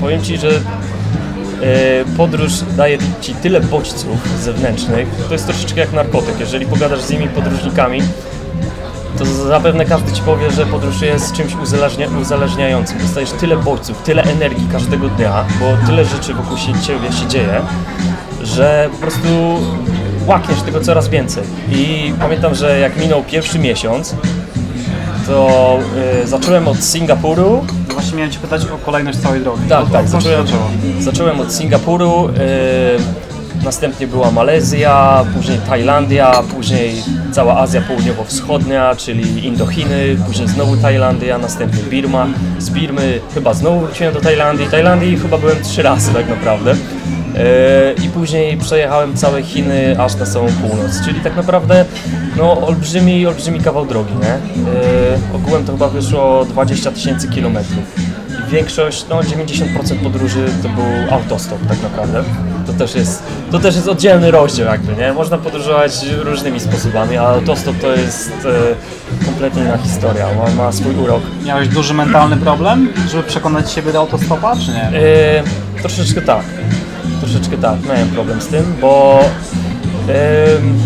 powiem 0.00 0.22
Ci, 0.22 0.36
że 0.36 0.50
E, 0.50 0.97
podróż 2.16 2.52
daje 2.76 2.98
Ci 3.20 3.34
tyle 3.34 3.60
bodźców 3.60 4.40
zewnętrznych, 4.42 5.08
to 5.28 5.32
jest 5.32 5.46
troszeczkę 5.46 5.80
jak 5.80 5.92
narkotyk. 5.92 6.40
Jeżeli 6.40 6.66
pogadasz 6.66 7.00
z 7.00 7.10
innymi 7.10 7.28
podróżnikami, 7.28 8.02
to 9.18 9.24
zapewne 9.24 9.84
każdy 9.84 10.12
Ci 10.12 10.22
powie, 10.22 10.50
że 10.50 10.66
podróż 10.66 11.02
jest 11.02 11.32
czymś 11.32 11.54
uzależnia, 11.54 12.08
uzależniającym. 12.20 12.98
Dostajesz 12.98 13.30
tyle 13.30 13.56
bodźców, 13.56 14.02
tyle 14.02 14.22
energii 14.22 14.68
każdego 14.72 15.08
dnia, 15.08 15.44
bo 15.60 15.86
tyle 15.86 16.04
rzeczy 16.04 16.34
wokół 16.34 16.56
się, 16.56 16.72
Ciebie 16.86 17.12
się 17.12 17.26
dzieje, 17.28 17.60
że 18.42 18.88
po 18.92 18.98
prostu 18.98 19.28
łakniesz 20.26 20.62
tego 20.62 20.80
coraz 20.80 21.08
więcej. 21.08 21.44
I 21.72 22.12
pamiętam, 22.20 22.54
że 22.54 22.78
jak 22.78 22.96
minął 22.96 23.22
pierwszy 23.22 23.58
miesiąc, 23.58 24.14
to 25.28 25.78
e, 26.22 26.26
zacząłem 26.26 26.68
od 26.68 26.76
Singapuru, 26.84 27.64
No 27.88 27.94
Właśnie 27.94 28.16
miałem 28.16 28.32
Cię 28.32 28.38
pytać 28.38 28.62
o 28.64 28.78
kolejność 28.86 29.18
całej 29.18 29.40
drogi. 29.40 29.62
tak, 29.68 29.82
Od- 29.82 29.92
tak. 29.92 30.08
Zacząłem, 30.08 30.46
zacząłem 31.00 31.40
od 31.40 31.52
Singapuru, 31.54 32.28
e, 32.28 32.32
następnie 33.68 34.06
była 34.06 34.30
Malezja, 34.30 35.24
później 35.34 35.58
Tajlandia, 35.68 36.42
później 36.56 37.02
cała 37.32 37.58
Azja 37.58 37.80
Południowo-Wschodnia, 37.80 38.96
czyli 38.96 39.46
Indochiny, 39.46 40.16
później 40.26 40.48
znowu 40.48 40.76
Tajlandia, 40.76 41.38
następnie 41.38 41.82
Birma. 41.82 42.26
Z 42.58 42.70
Birmy 42.70 43.20
chyba 43.34 43.54
znowu 43.54 43.80
wróciłem 43.80 44.14
do 44.14 44.20
Tajlandii. 44.20 44.66
Tajlandii 44.66 45.18
chyba 45.18 45.38
byłem 45.38 45.62
trzy 45.62 45.82
razy 45.82 46.12
tak 46.12 46.28
naprawdę. 46.28 46.70
E, 47.36 48.04
I 48.04 48.08
później 48.08 48.56
przejechałem 48.56 49.16
całe 49.16 49.42
Chiny 49.42 49.96
aż 49.98 50.16
na 50.16 50.26
samą 50.26 50.46
północ, 50.46 51.04
czyli 51.04 51.20
tak 51.20 51.36
naprawdę 51.36 51.84
no, 52.36 52.66
olbrzymi, 52.66 53.26
olbrzymi 53.26 53.60
kawał 53.60 53.86
drogi, 53.86 54.14
nie? 54.22 54.32
E, 54.32 54.38
ogółem 55.34 55.64
to 55.64 55.72
chyba 55.72 55.88
wyszło 55.88 56.44
20 56.44 56.90
tysięcy 56.90 57.28
kilometrów. 57.28 57.84
Większość, 58.50 59.06
no 59.08 59.20
90% 59.20 60.02
podróży 60.02 60.46
to 60.62 60.68
był 60.68 61.14
autostop 61.14 61.58
tak 61.68 61.82
naprawdę. 61.82 62.24
To 62.66 62.72
też 62.72 62.94
jest, 62.94 63.22
to 63.50 63.58
też 63.58 63.74
jest 63.74 63.88
oddzielny 63.88 64.30
rozdział 64.30 64.66
jakby, 64.66 64.96
nie? 64.96 65.12
Można 65.12 65.38
podróżować 65.38 65.92
różnymi 66.18 66.60
sposobami, 66.60 67.16
a 67.16 67.22
autostop 67.22 67.78
to 67.80 67.92
jest 67.92 68.30
e, 68.30 69.24
kompletnie 69.24 69.62
inna 69.62 69.78
historia, 69.78 70.26
ma, 70.34 70.64
ma 70.64 70.72
swój 70.72 70.94
urok. 70.94 71.22
Miałeś 71.44 71.68
duży 71.68 71.94
mentalny 71.94 72.36
problem, 72.36 72.92
żeby 73.10 73.22
przekonać 73.22 73.72
siebie 73.72 73.92
do 73.92 73.98
autostopa, 73.98 74.56
czy 74.56 74.70
nie? 74.70 74.82
E, 74.82 75.42
troszeczkę 75.80 76.22
tak, 76.22 76.44
troszeczkę 77.20 77.58
tak, 77.58 77.76
miałem 77.88 78.08
problem 78.08 78.40
z 78.40 78.46
tym, 78.46 78.74
bo 78.80 79.20
em, 80.08 80.78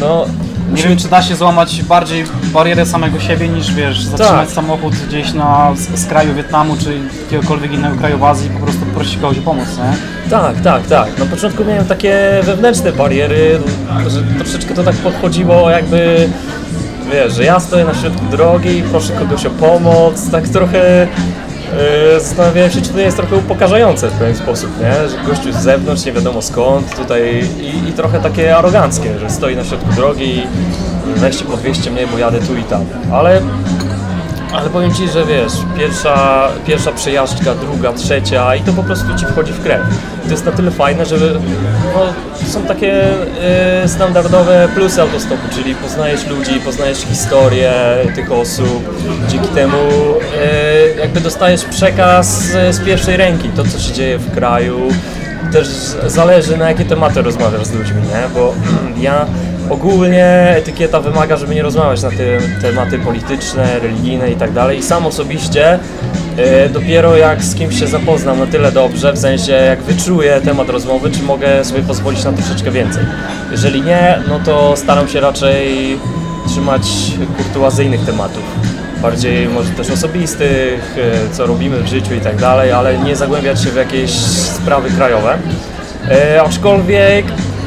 no 0.00 0.26
Nie 0.74 0.82
wiem, 0.82 0.96
czy 0.98 1.08
da 1.08 1.22
się 1.22 1.36
złamać 1.36 1.82
bardziej 1.82 2.24
barierę 2.52 2.86
samego 2.86 3.20
siebie 3.20 3.48
niż, 3.48 3.74
wiesz, 3.74 4.02
zatrzymać 4.02 4.46
Tak. 4.46 4.54
samochód 4.54 4.94
gdzieś 5.08 5.32
na 5.32 5.72
z, 5.76 6.00
z 6.00 6.06
kraju 6.06 6.34
Wietnamu 6.34 6.76
czy 6.76 6.98
jakiegokolwiek 7.22 7.72
innego 7.72 7.96
kraju 7.96 8.18
w 8.18 8.24
Azji 8.24 8.46
i 8.46 8.50
po 8.50 8.60
prostu 8.60 8.86
prosić 8.86 9.16
kogoś 9.20 9.38
o 9.38 9.42
pomoc, 9.42 9.66
nie? 9.78 10.30
Tak, 10.30 10.60
tak, 10.60 10.86
tak. 10.86 11.18
Na 11.18 11.26
początku 11.26 11.64
miałem 11.64 11.84
takie 11.86 12.40
wewnętrzne 12.42 12.92
bariery, 12.92 13.60
że 14.08 14.22
troszeczkę 14.44 14.74
to 14.74 14.82
tak 14.84 14.94
podchodziło 14.96 15.70
jakby, 15.70 16.28
wiesz, 17.12 17.32
że 17.34 17.44
ja 17.44 17.60
stoję 17.60 17.84
na 17.84 17.94
środku 17.94 18.24
drogi 18.30 18.82
proszę 18.90 19.12
kogoś 19.12 19.46
o 19.46 19.50
pomoc, 19.50 20.30
tak 20.30 20.48
trochę 20.48 21.08
zastanawiałem 22.18 22.70
się, 22.70 22.82
czy 22.82 22.90
to 22.90 22.98
jest 22.98 23.16
trochę 23.16 23.36
upokarzające 23.36 24.08
w 24.08 24.12
pewien 24.12 24.36
sposób, 24.36 24.70
nie? 24.80 25.08
Że 25.08 25.16
gościu 25.26 25.52
z 25.52 25.56
zewnątrz, 25.56 26.04
nie 26.04 26.12
wiadomo 26.12 26.42
skąd, 26.42 26.96
tutaj 26.96 27.48
i, 27.60 27.88
i 27.88 27.92
trochę 27.92 28.20
takie 28.20 28.56
aroganckie, 28.56 29.18
że 29.18 29.30
stoi 29.30 29.56
na 29.56 29.64
środku 29.64 29.92
drogi 29.92 30.38
i 31.16 31.20
weźcie 31.20 31.44
podwieźcie 31.44 31.90
mnie, 31.90 32.06
bo 32.06 32.18
jadę 32.18 32.38
tu 32.38 32.56
i 32.56 32.62
tam. 32.62 32.84
Ale 33.12 33.40
ale 34.52 34.70
powiem 34.70 34.94
Ci, 34.94 35.08
że 35.08 35.24
wiesz, 35.24 35.52
pierwsza, 35.78 36.48
pierwsza 36.66 36.92
przejażdżka, 36.92 37.54
druga, 37.54 37.92
trzecia 37.92 38.54
i 38.56 38.60
to 38.60 38.72
po 38.72 38.82
prostu 38.82 39.18
Ci 39.18 39.26
wchodzi 39.26 39.52
w 39.52 39.62
krew. 39.62 39.80
To 40.24 40.30
jest 40.30 40.46
na 40.46 40.52
tyle 40.52 40.70
fajne, 40.70 41.06
że 41.06 41.16
no, 41.94 42.46
są 42.46 42.62
takie 42.62 43.04
e, 43.82 43.88
standardowe 43.88 44.68
plusy 44.74 45.02
autostopu, 45.02 45.42
czyli 45.54 45.74
poznajesz 45.74 46.26
ludzi, 46.26 46.60
poznajesz 46.60 46.98
historię 46.98 47.72
tych 48.14 48.32
osób, 48.32 49.00
dzięki 49.28 49.48
temu 49.48 49.76
e, 50.42 51.00
jakby 51.00 51.20
dostajesz 51.20 51.64
przekaz 51.64 52.40
z 52.70 52.84
pierwszej 52.84 53.16
ręki, 53.16 53.48
to 53.48 53.64
co 53.64 53.78
się 53.78 53.92
dzieje 53.92 54.18
w 54.18 54.34
kraju, 54.34 54.88
też 55.52 55.68
zależy 56.06 56.56
na 56.56 56.68
jakie 56.68 56.84
tematy 56.84 57.22
rozmawiasz 57.22 57.66
z 57.66 57.72
ludźmi, 57.72 58.02
nie? 58.02 58.34
Bo 58.34 58.54
ja 59.08 59.26
ogólnie 59.70 60.26
etykieta 60.56 61.00
wymaga, 61.00 61.36
żeby 61.36 61.54
nie 61.54 61.62
rozmawiać 61.62 62.02
na 62.02 62.10
te 62.10 62.38
tematy 62.62 62.98
polityczne, 62.98 63.78
religijne 63.78 64.30
i 64.30 64.36
tak 64.36 64.52
dalej. 64.52 64.78
I 64.78 64.82
sam 64.82 65.06
osobiście 65.06 65.78
e, 66.36 66.68
dopiero 66.68 67.16
jak 67.16 67.42
z 67.42 67.54
kimś 67.54 67.78
się 67.78 67.86
zapoznam 67.86 68.38
na 68.38 68.46
tyle 68.46 68.72
dobrze, 68.72 69.12
w 69.12 69.18
sensie 69.18 69.52
jak 69.52 69.82
wyczuję 69.82 70.40
temat 70.40 70.68
rozmowy, 70.68 71.10
czy 71.10 71.22
mogę 71.22 71.64
sobie 71.64 71.82
pozwolić 71.82 72.24
na 72.24 72.32
troszeczkę 72.32 72.70
więcej. 72.70 73.04
Jeżeli 73.50 73.82
nie, 73.82 74.22
no 74.28 74.40
to 74.44 74.76
staram 74.76 75.08
się 75.08 75.20
raczej 75.20 75.98
trzymać 76.48 76.82
kurtuazyjnych 77.36 78.00
tematów. 78.00 78.42
Bardziej 79.02 79.48
może 79.48 79.70
też 79.70 79.90
osobistych, 79.90 80.96
e, 80.98 81.34
co 81.34 81.46
robimy 81.46 81.82
w 81.82 81.86
życiu 81.86 82.14
i 82.14 82.20
tak 82.20 82.36
dalej, 82.36 82.72
ale 82.72 82.98
nie 82.98 83.16
zagłębiać 83.16 83.62
się 83.62 83.70
w 83.70 83.76
jakieś 83.76 84.10
sprawy 84.10 84.90
krajowe. 84.90 85.38
E, 86.10 86.42
aczkolwiek 86.42 87.24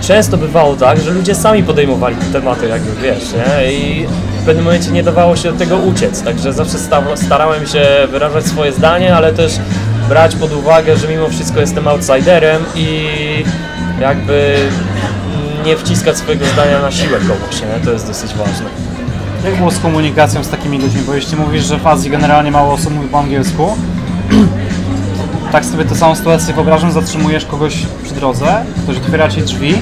często 0.07 0.38
bywało 0.38 0.75
tak, 0.75 1.01
że 1.01 1.12
ludzie 1.12 1.36
sami 1.36 1.63
podejmowali 1.63 2.15
te 2.15 2.25
tematy, 2.25 2.67
jakby 2.67 3.01
wiesz, 3.01 3.33
nie? 3.33 3.74
I 3.74 4.05
w 4.41 4.45
pewnym 4.45 4.65
momencie 4.65 4.91
nie 4.91 5.03
dawało 5.03 5.36
się 5.36 5.50
od 5.50 5.57
tego 5.57 5.77
uciec, 5.77 6.22
także 6.22 6.53
zawsze 6.53 6.77
sta 6.77 7.03
starałem 7.15 7.67
się 7.67 7.86
wyrażać 8.12 8.45
swoje 8.45 8.72
zdanie, 8.72 9.15
ale 9.15 9.33
też 9.33 9.53
brać 10.10 10.36
pod 10.36 10.53
uwagę, 10.53 10.98
że 10.98 11.07
mimo 11.07 11.29
wszystko 11.29 11.60
jestem 11.60 11.88
outsiderem 11.88 12.63
i 12.75 13.07
jakby 14.01 14.55
nie 15.65 15.77
wciskać 15.77 16.17
swojego 16.17 16.45
zdania 16.45 16.81
na 16.81 16.91
siłę 16.91 17.17
kogoś, 17.19 17.62
nie? 17.62 17.86
To 17.86 17.91
jest 17.91 18.07
dosyć 18.07 18.33
ważne. 18.33 18.65
Jak 19.45 19.55
było 19.55 19.72
z 19.72 19.79
komunikacją 19.79 20.43
z 20.43 20.50
takimi 20.50 20.77
ludźmi? 20.81 21.01
Bo 21.07 21.13
jeśli 21.13 21.38
mówisz, 21.38 21.63
że 21.63 21.77
w 21.77 21.88
Azji 21.88 22.12
generalnie 22.12 22.51
mało 22.51 22.74
osób 22.74 22.93
mówi 22.93 23.07
po 23.07 23.19
angielsku, 23.19 23.77
tak 25.53 25.65
sobie 25.65 25.86
tę 25.86 25.95
samą 25.95 26.15
sytuację 26.15 26.53
wyobrażam, 26.53 26.91
zatrzymujesz 26.91 27.45
kogoś 27.45 27.74
przy 28.03 28.13
drodze, 28.13 28.65
ktoś 28.83 28.98
otwiera 28.98 29.29
ci 29.29 29.41
drzwi, 29.41 29.81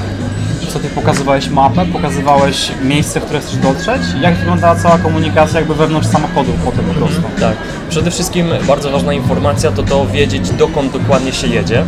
co 0.74 0.80
ty 0.80 0.90
pokazywałeś 0.90 1.50
mapę, 1.50 1.86
pokazywałeś 1.86 2.72
miejsce, 2.84 3.20
w 3.20 3.24
które 3.26 3.40
chcesz 3.40 3.56
dotrzeć? 3.56 4.02
Jak 4.22 4.36
wyglądała 4.36 4.76
cała 4.76 4.98
komunikacja 4.98 5.60
jakby 5.60 5.76
wewnątrz 5.76 6.08
samochodu 6.08 6.52
potem 6.66 6.86
po 6.86 6.94
prostu? 6.94 7.22
Tak. 7.40 7.56
Przede 7.90 8.12
wszystkim 8.12 8.50
bardzo 8.68 8.92
ważna 8.92 9.14
informacja 9.14 9.72
to 9.72 9.84
to 9.84 10.08
wiedzieć 10.08 10.50
dokąd 10.50 10.94
dokładnie 10.94 11.34
się 11.34 11.48
jedzie. 11.48 11.84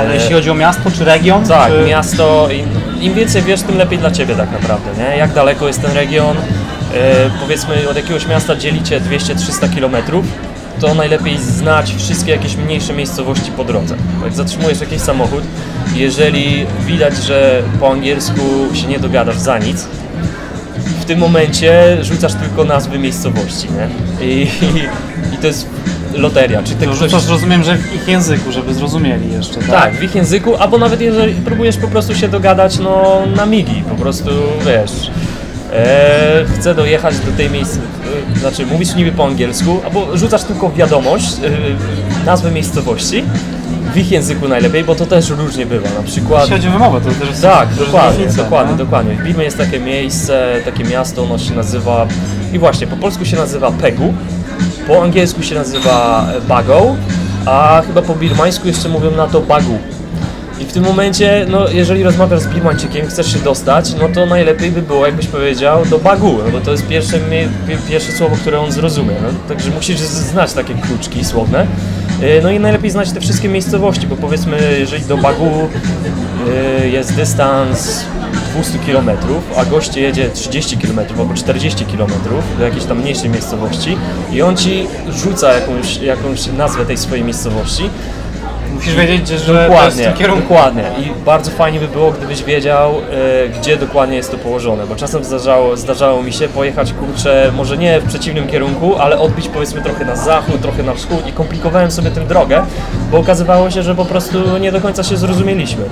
Ale 0.00 0.10
E, 0.10 0.14
jeśli 0.14 0.34
chodzi 0.34 0.50
o 0.50 0.54
miasto 0.54 0.90
czy 0.90 1.04
region? 1.04 1.44
Tak, 1.44 1.72
czy... 1.72 1.84
miasto, 1.88 2.48
im, 2.50 2.68
im 3.00 3.14
więcej 3.14 3.42
wiesz, 3.42 3.62
tym 3.62 3.78
lepiej 3.78 3.98
dla 3.98 4.10
Ciebie 4.10 4.34
tak 4.34 4.52
naprawdę, 4.52 4.90
nie? 4.98 5.16
Jak 5.16 5.32
daleko 5.32 5.66
jest 5.66 5.82
ten 5.82 5.92
region, 5.92 6.36
e, 6.36 6.40
powiedzmy 7.40 7.88
od 7.88 7.96
jakiegoś 7.96 8.26
miasta 8.26 8.56
dzielicie 8.56 9.00
200-300 9.00 9.74
km, 9.74 10.22
to 10.80 10.94
najlepiej 10.94 11.38
znać 11.38 11.94
wszystkie 11.98 12.32
jakieś 12.32 12.56
mniejsze 12.56 12.92
miejscowości 12.92 13.50
po 13.56 13.64
drodze. 13.64 13.96
Jak 14.24 14.34
zatrzymujesz 14.34 14.80
jakiś 14.80 15.00
samochód, 15.00 15.42
jeżeli 15.94 16.66
widać, 16.86 17.16
że 17.16 17.62
po 17.80 17.90
angielsku 17.92 18.40
się 18.74 18.86
nie 18.86 18.98
dogadasz 18.98 19.38
za 19.38 19.58
nic, 19.58 19.88
w 21.00 21.04
tym 21.04 21.18
momencie 21.18 21.96
rzucasz 22.04 22.34
tylko 22.34 22.64
nazwy 22.64 22.98
miejscowości, 22.98 23.68
nie? 23.72 23.88
I, 24.26 24.42
i, 24.42 24.44
i 25.34 25.38
to 25.40 25.46
jest 25.46 25.68
loteria. 26.14 26.62
Czy 26.62 26.74
ty 26.74 26.86
To 26.86 26.92
ktoś- 26.92 27.10
rzucasz, 27.10 27.28
rozumiem, 27.28 27.64
że 27.64 27.76
w 27.76 27.94
ich 27.94 28.08
języku, 28.08 28.52
żeby 28.52 28.74
zrozumieli 28.74 29.32
jeszcze, 29.32 29.54
tak? 29.54 29.66
tak, 29.70 29.94
w 29.94 30.02
ich 30.02 30.14
języku, 30.14 30.56
albo 30.56 30.78
nawet 30.78 31.00
jeżeli 31.00 31.34
próbujesz 31.34 31.76
po 31.76 31.88
prostu 31.88 32.14
się 32.14 32.28
dogadać 32.28 32.78
no, 32.78 33.22
na 33.36 33.46
migi, 33.46 33.82
po 33.88 33.94
prostu 33.94 34.30
wiesz. 34.66 35.10
E, 35.72 36.44
chcę 36.58 36.74
dojechać 36.74 37.18
do 37.18 37.32
tej 37.32 37.50
miejsc, 37.50 37.76
e, 38.36 38.38
znaczy 38.38 38.66
mówisz 38.66 38.94
niby 38.94 39.12
po 39.12 39.26
angielsku, 39.26 39.80
albo 39.84 40.16
rzucasz 40.16 40.44
tylko 40.44 40.70
wiadomość, 40.70 41.34
e, 41.44 42.26
nazwę 42.26 42.50
miejscowości, 42.50 43.24
w 43.94 43.96
ich 43.96 44.10
języku 44.10 44.48
najlepiej, 44.48 44.84
bo 44.84 44.94
to 44.94 45.06
też 45.06 45.30
różnie 45.30 45.66
bywa, 45.66 45.88
na 45.96 46.02
przykład... 46.02 46.40
Jeśli 46.40 46.56
chodzi 46.56 46.68
o 46.68 46.72
wymowę, 46.72 47.00
to 47.00 47.10
też 47.20 47.28
jest 47.28 47.42
Tak, 47.42 47.74
dokładnie, 47.74 48.18
różnica, 48.18 48.42
dokładnie, 48.42 48.72
nie? 48.72 48.78
dokładnie. 48.78 49.14
W 49.14 49.22
Birmie 49.24 49.44
jest 49.44 49.58
takie 49.58 49.80
miejsce, 49.80 50.54
takie 50.64 50.84
miasto, 50.84 51.22
ono 51.22 51.38
się 51.38 51.54
nazywa, 51.54 52.06
i 52.52 52.58
właśnie, 52.58 52.86
po 52.86 52.96
polsku 52.96 53.24
się 53.24 53.36
nazywa 53.36 53.70
Pegu, 53.70 54.14
po 54.86 55.02
angielsku 55.02 55.42
się 55.42 55.54
nazywa 55.54 56.26
Bago, 56.48 56.96
a 57.46 57.82
chyba 57.86 58.02
po 58.02 58.14
birmańsku 58.14 58.68
jeszcze 58.68 58.88
mówią 58.88 59.10
na 59.10 59.26
to 59.26 59.40
Bagu. 59.40 59.78
I 60.60 60.64
w 60.64 60.72
tym 60.72 60.84
momencie, 60.84 61.46
no 61.48 61.68
jeżeli 61.68 62.02
rozmawiasz 62.02 62.40
z 62.40 62.46
Birmańczykiem, 62.46 63.06
chcesz 63.06 63.32
się 63.32 63.38
dostać, 63.38 63.94
no 64.00 64.08
to 64.08 64.26
najlepiej 64.26 64.70
by 64.70 64.82
było, 64.82 65.06
jakbyś 65.06 65.26
powiedział, 65.26 65.84
do 65.86 65.98
Bagu, 65.98 66.38
no 66.44 66.50
bo 66.50 66.60
to 66.60 66.70
jest 66.70 66.86
pierwsze, 66.86 67.18
pierwsze 67.88 68.12
słowo, 68.12 68.36
które 68.36 68.60
on 68.60 68.72
zrozumie, 68.72 69.14
no, 69.22 69.28
także 69.48 69.70
musisz 69.70 69.98
znać 69.98 70.52
takie 70.52 70.74
kluczki 70.74 71.24
słowne. 71.24 71.66
Y, 72.22 72.40
No 72.42 72.50
i 72.50 72.60
najlepiej 72.60 72.90
znać 72.90 73.12
te 73.12 73.20
wszystkie 73.20 73.48
miejscowości, 73.48 74.06
bo 74.06 74.16
powiedzmy, 74.16 74.58
jeżeli 74.78 75.04
do 75.04 75.16
Bagu 75.16 75.68
y, 76.82 76.88
jest 76.88 77.14
dystans 77.14 78.04
200 78.54 78.78
km, 78.78 79.10
a 79.56 79.64
goście 79.64 80.00
jedzie 80.00 80.30
30 80.30 80.76
km 80.78 81.00
albo 81.18 81.34
40 81.34 81.84
km 81.84 82.10
do 82.58 82.64
jakiejś 82.64 82.84
tam 82.84 82.98
mniejszej 83.00 83.30
miejscowości 83.30 83.96
i 84.32 84.42
on 84.42 84.56
ci 84.56 84.86
rzuca 85.08 85.52
jakąś, 85.52 85.96
jakąś 85.96 86.46
nazwę 86.46 86.86
tej 86.86 86.96
swojej 86.96 87.24
miejscowości, 87.24 87.90
Musisz 88.74 88.94
wiedzieć, 88.94 89.28
że 89.28 89.36
to 89.36 89.36
jest 89.36 89.44
w 89.44 89.68
Dokładnie, 89.68 90.04
tym 90.04 90.12
kierunku. 90.14 90.42
dokładnie. 90.48 90.82
I 90.98 91.24
bardzo 91.24 91.50
fajnie 91.50 91.80
by 91.80 91.88
było, 91.88 92.12
gdybyś 92.12 92.44
wiedział, 92.44 92.94
e, 93.44 93.48
gdzie 93.48 93.76
dokładnie 93.76 94.16
jest 94.16 94.30
to 94.30 94.38
położone, 94.38 94.86
bo 94.86 94.96
czasem 94.96 95.24
zdarzało, 95.24 95.76
zdarzało 95.76 96.22
mi 96.22 96.32
się 96.32 96.48
pojechać, 96.48 96.92
kurczę, 96.92 97.52
może 97.56 97.76
nie 97.78 98.00
w 98.00 98.04
przeciwnym 98.04 98.46
kierunku, 98.46 98.96
ale 98.96 99.18
odbić 99.18 99.48
powiedzmy 99.48 99.82
trochę 99.82 100.04
na 100.04 100.16
zachód, 100.16 100.60
trochę 100.62 100.82
na 100.82 100.94
wschód 100.94 101.26
i 101.28 101.32
komplikowałem 101.32 101.90
sobie 101.90 102.10
tym 102.10 102.26
drogę, 102.26 102.62
bo 103.10 103.18
okazywało 103.18 103.70
się, 103.70 103.82
że 103.82 103.94
po 103.94 104.04
prostu 104.04 104.58
nie 104.58 104.72
do 104.72 104.80
końca 104.80 105.02
się 105.02 105.16
zrozumieliśmy. 105.16 105.84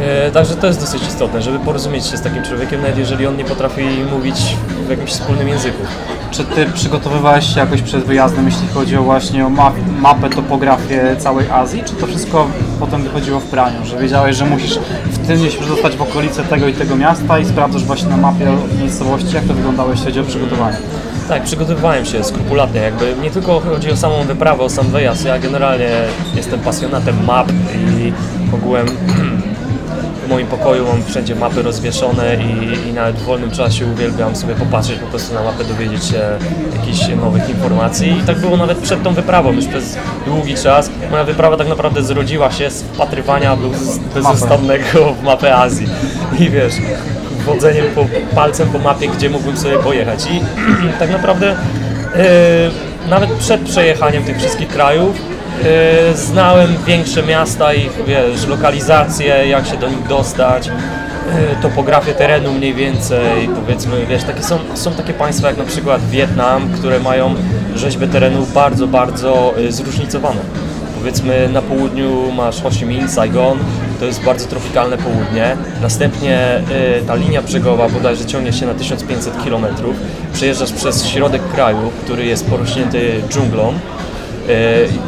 E, 0.00 0.30
Także 0.30 0.56
to 0.56 0.66
jest 0.66 0.80
dosyć 0.80 1.02
istotne, 1.08 1.42
żeby 1.42 1.58
porozumieć 1.58 2.06
się 2.06 2.16
z 2.16 2.22
takim 2.22 2.42
człowiekiem, 2.42 2.80
nawet 2.82 2.98
jeżeli 2.98 3.26
on 3.26 3.36
nie 3.36 3.44
potrafi 3.44 3.82
mówić 4.12 4.56
w 4.86 4.90
jakimś 4.90 5.10
wspólnym 5.10 5.48
języku. 5.48 5.82
Czy 6.30 6.44
ty 6.44 6.66
przygotowywałeś 6.66 7.54
się 7.54 7.60
jakoś 7.60 7.82
przed 7.82 8.04
wyjazdem, 8.04 8.46
jeśli 8.46 8.68
chodzi 8.68 8.96
o 8.96 9.02
właśnie 9.02 9.46
o 9.46 9.50
map, 9.50 9.74
mapę, 10.00 10.30
topografię 10.30 11.16
całej 11.18 11.50
Azji, 11.50 11.82
czy 11.84 11.92
to 11.92 12.06
wszystko 12.06 12.46
potem 12.80 13.02
wychodziło 13.02 13.40
w 13.40 13.44
praniu, 13.44 13.86
że 13.86 13.98
wiedziałeś, 13.98 14.36
że 14.36 14.44
musisz 14.44 14.78
w 15.04 15.26
tym 15.26 15.50
się 15.50 15.58
przedostać 15.58 15.96
w 15.96 16.02
okolice 16.02 16.42
tego 16.42 16.68
i 16.68 16.72
tego 16.72 16.96
miasta 16.96 17.38
i 17.38 17.44
sprawdzasz 17.44 17.84
właśnie 17.84 18.08
na 18.08 18.16
mapie 18.16 18.46
miejscowości, 18.80 19.34
jak 19.34 19.44
to 19.44 19.54
wyglądało, 19.54 19.90
jeśli 19.90 20.06
chodzi 20.06 20.20
o 20.20 20.24
przygotowanie? 20.24 20.76
Tak, 21.28 21.42
przygotowywałem 21.42 22.04
się 22.04 22.24
skrupulatnie, 22.24 22.80
jakby 22.80 23.14
nie 23.22 23.30
tylko 23.30 23.60
chodzi 23.60 23.90
o 23.90 23.96
samą 23.96 24.24
wyprawę, 24.24 24.62
o 24.62 24.70
sam 24.70 24.86
wyjazd, 24.86 25.24
ja 25.24 25.38
generalnie 25.38 25.90
jestem 26.34 26.60
pasjonatem 26.60 27.24
map 27.24 27.48
i 27.98 28.12
ogółem 28.54 28.86
moim 30.28 30.46
pokoju 30.46 30.86
mam 30.86 31.04
wszędzie 31.04 31.34
mapy 31.34 31.62
rozwieszone 31.62 32.36
i, 32.36 32.88
i 32.88 32.92
nawet 32.92 33.16
w 33.16 33.22
wolnym 33.22 33.50
czasie 33.50 33.86
uwielbiam 33.86 34.36
sobie 34.36 34.54
popatrzeć 34.54 34.98
po 34.98 35.06
prostu 35.06 35.34
na 35.34 35.42
mapę, 35.42 35.64
dowiedzieć 35.64 36.04
się 36.04 36.20
jakichś 36.72 37.08
nowych 37.08 37.50
informacji. 37.50 38.18
I 38.18 38.22
tak 38.22 38.38
było 38.38 38.56
nawet 38.56 38.78
przed 38.78 39.02
tą 39.02 39.14
wyprawą, 39.14 39.52
już 39.52 39.66
przez 39.66 39.96
długi 40.26 40.54
czas. 40.54 40.90
Moja 41.10 41.24
wyprawa 41.24 41.56
tak 41.56 41.68
naprawdę 41.68 42.02
zrodziła 42.02 42.52
się 42.52 42.70
z 42.70 42.82
wpatrywania 42.82 43.56
bez- 43.56 43.98
bezustannego 43.98 45.14
w 45.20 45.22
mapę 45.22 45.56
Azji. 45.56 45.86
I 46.38 46.50
wiesz, 46.50 46.74
wodzeniem 47.46 47.84
po, 47.94 48.06
palcem 48.34 48.68
po 48.68 48.78
mapie, 48.78 49.08
gdzie 49.08 49.30
mógłbym 49.30 49.56
sobie 49.56 49.78
pojechać. 49.78 50.26
I 50.26 50.40
tak 50.98 51.10
naprawdę 51.10 51.50
e, 51.50 51.56
nawet 53.10 53.30
przed 53.30 53.60
przejechaniem 53.60 54.24
tych 54.24 54.38
wszystkich 54.38 54.68
krajów 54.68 55.35
znałem 56.14 56.76
większe 56.86 57.22
miasta, 57.22 57.74
ich 57.74 57.92
wiesz, 58.06 58.46
lokalizacje, 58.46 59.48
jak 59.48 59.66
się 59.66 59.76
do 59.76 59.88
nich 59.88 60.06
dostać, 60.08 60.68
e, 60.68 61.62
topografię 61.62 62.12
terenu 62.12 62.52
mniej 62.52 62.74
więcej, 62.74 63.48
powiedzmy, 63.54 64.06
wiesz, 64.06 64.24
takie 64.24 64.42
są, 64.42 64.58
są 64.74 64.92
takie 64.92 65.12
państwa 65.12 65.48
jak 65.48 65.56
na 65.56 65.64
przykład 65.64 66.10
Wietnam, 66.10 66.68
które 66.72 67.00
mają 67.00 67.34
rzeźbę 67.74 68.08
terenu 68.08 68.46
bardzo, 68.54 68.86
bardzo 68.86 69.54
e, 69.58 69.72
zróżnicowaną. 69.72 70.40
Powiedzmy 70.98 71.48
na 71.48 71.62
południu 71.62 72.32
masz 72.32 72.62
Ho 72.62 72.70
Chi 72.70 72.86
Minh, 72.86 73.10
Saigon, 73.10 73.58
to 74.00 74.04
jest 74.04 74.22
bardzo 74.22 74.46
tropikalne 74.46 74.98
południe. 74.98 75.56
Następnie 75.82 76.62
y, 77.00 77.06
ta 77.06 77.14
linia 77.14 77.42
brzegowa 77.42 77.88
bodajże 77.88 78.24
ciągnie 78.24 78.52
się 78.52 78.66
na 78.66 78.74
1500 78.74 79.34
km. 79.44 79.66
Przejeżdżasz 80.32 80.72
przez 80.72 81.06
środek 81.06 81.42
kraju, 81.48 81.90
który 82.04 82.26
jest 82.26 82.46
porośnięty 82.46 83.22
dżunglą. 83.28 83.72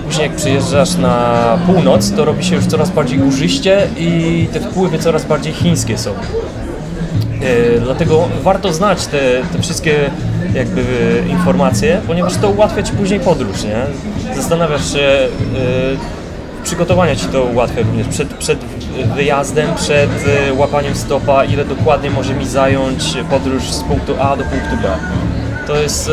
Później 0.07 0.26
jak 0.28 0.37
przyjeżdżasz 0.37 0.97
na 0.97 1.59
północ, 1.66 2.12
to 2.12 2.25
robi 2.25 2.45
się 2.45 2.54
już 2.57 2.66
coraz 2.66 2.90
bardziej 2.90 3.18
górzyście 3.18 3.87
i 3.97 4.49
te 4.52 4.61
wpływy 4.61 4.99
coraz 4.99 5.25
bardziej 5.25 5.52
chińskie 5.52 5.99
są. 5.99 6.11
E, 6.11 7.80
Dlatego 7.80 8.28
warto 8.42 8.73
znać 8.73 9.07
te, 9.07 9.18
te 9.52 9.62
wszystkie 9.62 10.11
jakby 10.54 10.83
informacje, 11.28 12.00
ponieważ 12.07 12.37
to 12.37 12.50
ułatwia 12.50 12.83
Ci 12.83 12.92
później 12.92 13.21
podróż, 13.21 13.57
nie? 13.64 13.87
Zastanawiasz 14.37 14.92
się, 14.92 14.99
e, 14.99 15.28
przygotowania 16.64 17.16
Ci 17.16 17.26
to 17.26 17.42
ułatwia 17.45 17.83
również 17.83 18.09
przed, 18.09 18.28
przed 18.35 18.59
wyjazdem, 19.16 19.75
przed 19.75 20.11
e, 20.49 20.52
łapaniem 20.52 20.95
stopa, 20.95 21.45
ile 21.45 21.64
dokładnie 21.64 22.11
może 22.11 22.35
mi 22.35 22.47
zająć 22.47 23.16
podróż 23.30 23.62
z 23.62 23.83
punktu 23.83 24.14
A 24.21 24.37
do 24.37 24.45
punktu 24.45 24.76
B. 24.83 24.88
To 25.66 25.76
jest, 25.76 26.11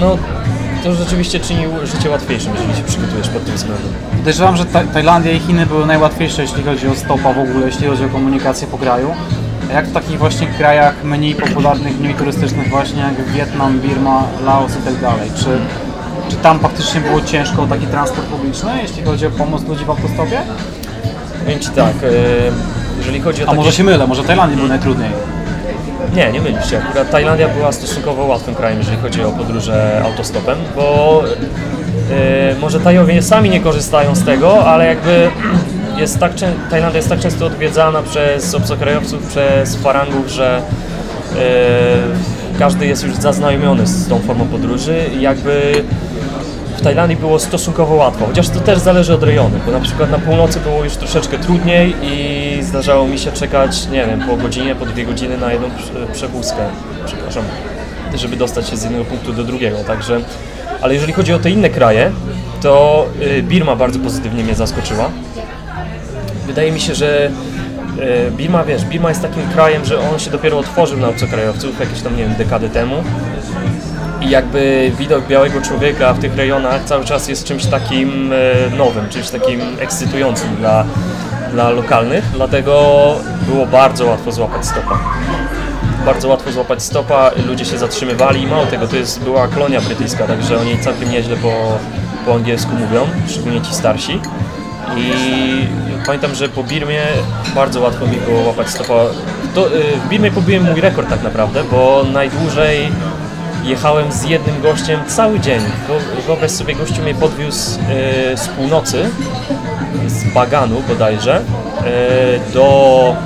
no, 0.00 0.18
to 0.86 0.94
rzeczywiście 0.94 1.40
czyni 1.40 1.64
życie 1.84 2.10
łatwiejszym, 2.10 2.52
jeżeli 2.54 2.76
się 2.76 2.82
przygotujesz 2.82 3.28
pod 3.28 3.44
tym 3.44 3.54
względem. 3.54 3.88
Podejrzewam, 4.18 4.56
że 4.56 4.64
Ta- 4.64 4.84
Tajlandia 4.84 5.32
i 5.32 5.40
Chiny 5.40 5.66
były 5.66 5.86
najłatwiejsze, 5.86 6.42
jeśli 6.42 6.62
chodzi 6.62 6.88
o 6.88 6.94
stopa 6.94 7.32
w 7.32 7.38
ogóle, 7.38 7.66
jeśli 7.66 7.86
chodzi 7.86 8.04
o 8.04 8.08
komunikację 8.08 8.66
po 8.66 8.78
kraju. 8.78 9.14
A 9.70 9.72
jak 9.72 9.86
w 9.86 9.92
takich 9.92 10.18
właśnie 10.18 10.46
krajach 10.46 11.04
mniej 11.04 11.34
popularnych, 11.34 12.00
mniej 12.00 12.14
turystycznych 12.14 12.68
właśnie 12.68 13.02
jak 13.02 13.24
Wietnam, 13.32 13.80
Birma, 13.80 14.24
Laos 14.44 14.72
i 14.72 14.82
tak 14.82 15.00
dalej, 15.00 15.30
czy, 15.36 15.58
czy 16.28 16.36
tam 16.36 16.58
faktycznie 16.60 17.00
było 17.00 17.20
ciężko 17.20 17.62
o 17.62 17.66
taki 17.66 17.86
transport 17.86 18.26
publiczny, 18.26 18.70
jeśli 18.82 19.02
chodzi 19.04 19.26
o 19.26 19.30
pomoc 19.30 19.68
ludzi 19.68 19.84
w 19.84 19.90
autostopie? 19.90 20.40
Powiem 21.44 21.60
Ci 21.60 21.70
tak, 21.70 21.94
e, 22.02 22.08
jeżeli 22.98 23.20
chodzi 23.20 23.42
o 23.42 23.44
A 23.44 23.46
takie... 23.46 23.56
może 23.56 23.72
się 23.72 23.84
mylę, 23.84 24.06
może 24.06 24.24
Tajlandii 24.24 24.56
było 24.56 24.68
najtrudniej. 24.68 25.10
Nie, 26.14 26.32
nie 26.32 26.40
mylisz 26.40 26.70
się. 26.70 26.78
Akurat 26.78 27.10
Tajlandia 27.10 27.48
była 27.48 27.72
stosunkowo 27.72 28.24
łatwym 28.24 28.54
krajem, 28.54 28.78
jeżeli 28.78 28.96
chodzi 28.96 29.22
o 29.22 29.30
podróże 29.30 30.02
autostopem, 30.04 30.58
bo 30.76 31.22
e, 32.10 32.54
może 32.60 32.80
Tajowie 32.80 33.22
sami 33.22 33.50
nie 33.50 33.60
korzystają 33.60 34.14
z 34.14 34.24
tego, 34.24 34.66
ale 34.66 34.86
jakby 34.86 35.30
jest 36.00 36.18
tak, 36.18 36.32
Tajlandia 36.70 36.96
jest 36.96 37.08
tak 37.08 37.20
często 37.20 37.46
odwiedzana 37.46 38.02
przez 38.02 38.54
obcokrajowców, 38.54 39.26
przez 39.26 39.76
farangów, 39.76 40.28
że 40.28 40.62
e, 41.36 42.58
każdy 42.58 42.86
jest 42.86 43.04
już 43.04 43.14
zaznajomiony 43.14 43.86
z 43.86 44.08
tą 44.08 44.18
formą 44.18 44.46
podróży 44.46 45.04
i 45.18 45.20
jakby 45.20 45.84
w 46.76 46.80
Tajlandii 46.82 47.16
było 47.16 47.38
stosunkowo 47.38 47.94
łatwo, 47.94 48.26
chociaż 48.26 48.48
to 48.48 48.60
też 48.60 48.78
zależy 48.78 49.14
od 49.14 49.22
rejonu, 49.22 49.58
bo 49.66 49.72
na 49.72 49.80
przykład 49.80 50.10
na 50.10 50.18
północy 50.18 50.60
było 50.60 50.84
już 50.84 50.96
troszeczkę 50.96 51.38
trudniej 51.38 51.94
i 52.02 52.58
zdarzało 52.62 53.06
mi 53.08 53.18
się 53.18 53.32
czekać, 53.32 53.86
nie 53.88 54.06
wiem, 54.06 54.20
po 54.28 54.36
godzinie, 54.36 54.74
po 54.74 54.86
dwie 54.86 55.04
godziny 55.04 55.38
na 55.38 55.52
jedną 55.52 55.68
prze- 55.70 56.12
przewózkę, 56.12 56.56
przepraszam, 57.06 57.42
żeby 58.14 58.36
dostać 58.36 58.68
się 58.68 58.76
z 58.76 58.82
jednego 58.82 59.04
punktu 59.04 59.32
do 59.32 59.44
drugiego, 59.44 59.76
także, 59.86 60.20
ale 60.82 60.94
jeżeli 60.94 61.12
chodzi 61.12 61.32
o 61.32 61.38
te 61.38 61.50
inne 61.50 61.70
kraje, 61.70 62.10
to 62.62 63.06
y, 63.38 63.42
Birma 63.42 63.76
bardzo 63.76 63.98
pozytywnie 63.98 64.44
mnie 64.44 64.54
zaskoczyła. 64.54 65.10
Wydaje 66.46 66.72
mi 66.72 66.80
się, 66.80 66.94
że 66.94 67.30
e, 68.26 68.30
Birma, 68.30 68.64
wiesz, 68.64 68.84
Birma 68.84 69.08
jest 69.08 69.22
takim 69.22 69.42
krajem, 69.54 69.84
że 69.84 70.10
on 70.10 70.18
się 70.18 70.30
dopiero 70.30 70.58
otworzył 70.58 70.98
na 70.98 71.08
obcokrajowców 71.08 71.80
jakieś 71.80 72.00
tam, 72.02 72.16
nie 72.16 72.22
wiem, 72.24 72.34
dekady 72.34 72.68
temu. 72.68 72.94
I 74.20 74.30
jakby 74.30 74.92
widok 74.98 75.26
białego 75.26 75.60
człowieka 75.60 76.12
w 76.12 76.18
tych 76.18 76.36
rejonach 76.36 76.84
cały 76.84 77.04
czas 77.04 77.28
jest 77.28 77.44
czymś 77.44 77.66
takim 77.66 78.32
e, 78.32 78.76
nowym, 78.76 79.08
czymś 79.08 79.30
takim 79.30 79.60
ekscytującym 79.80 80.56
dla, 80.56 80.84
dla 81.52 81.70
lokalnych, 81.70 82.24
dlatego 82.34 82.72
było 83.48 83.66
bardzo 83.66 84.06
łatwo 84.06 84.32
złapać 84.32 84.66
stopa. 84.66 84.98
Bardzo 86.06 86.28
łatwo 86.28 86.52
złapać 86.52 86.82
stopa, 86.82 87.30
ludzie 87.46 87.64
się 87.64 87.78
zatrzymywali 87.78 88.42
i 88.42 88.46
mało 88.46 88.66
tego, 88.66 88.88
to 88.88 88.96
jest, 88.96 89.20
była 89.20 89.48
kolonia 89.48 89.80
brytyjska, 89.80 90.26
także 90.26 90.60
oni 90.60 90.78
całkiem 90.78 91.10
nieźle 91.10 91.36
po, 91.36 91.78
po 92.26 92.34
angielsku 92.34 92.72
mówią, 92.74 93.06
szczególnie 93.28 93.60
ci 93.60 93.74
starsi. 93.74 94.20
I 94.96 95.10
pamiętam, 96.06 96.34
że 96.34 96.48
po 96.48 96.64
Birmie 96.64 97.02
bardzo 97.54 97.80
łatwo 97.80 98.06
mi 98.06 98.16
było 98.16 98.40
łapać 98.42 98.68
stopa. 98.68 98.94
To, 99.54 99.76
y, 99.76 99.82
w 100.06 100.08
Birmie 100.08 100.30
pobiłem 100.30 100.64
mój 100.64 100.80
rekord 100.80 101.10
tak 101.10 101.22
naprawdę, 101.22 101.64
bo 101.64 102.04
najdłużej 102.12 102.92
jechałem 103.66 104.12
z 104.12 104.22
jednym 104.24 104.62
gościem 104.62 105.00
cały 105.06 105.40
dzień. 105.40 105.60
Wyo- 105.60 106.22
Wyobraź 106.26 106.50
sobie, 106.50 106.74
gościu 106.74 107.02
mnie 107.02 107.14
podwiózł 107.14 107.78
y, 107.80 108.36
z 108.36 108.48
północy, 108.48 109.10
z 110.06 110.24
Baganu 110.34 110.82
bodajże, 110.88 111.40
y, 111.40 112.52
do 112.54 113.16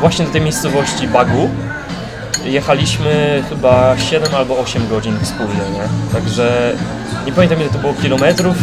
właśnie 0.00 0.24
do 0.24 0.30
tej 0.30 0.40
miejscowości 0.40 1.08
Bagu. 1.08 1.50
Jechaliśmy 2.44 3.42
chyba 3.48 3.98
7 3.98 4.34
albo 4.34 4.58
8 4.58 4.88
godzin 4.88 5.18
wspólnie, 5.22 5.54
nie? 5.54 6.12
Także 6.12 6.72
nie 7.26 7.32
pamiętam 7.32 7.60
ile 7.60 7.68
to 7.70 7.78
było 7.78 7.94
kilometrów, 7.94 8.56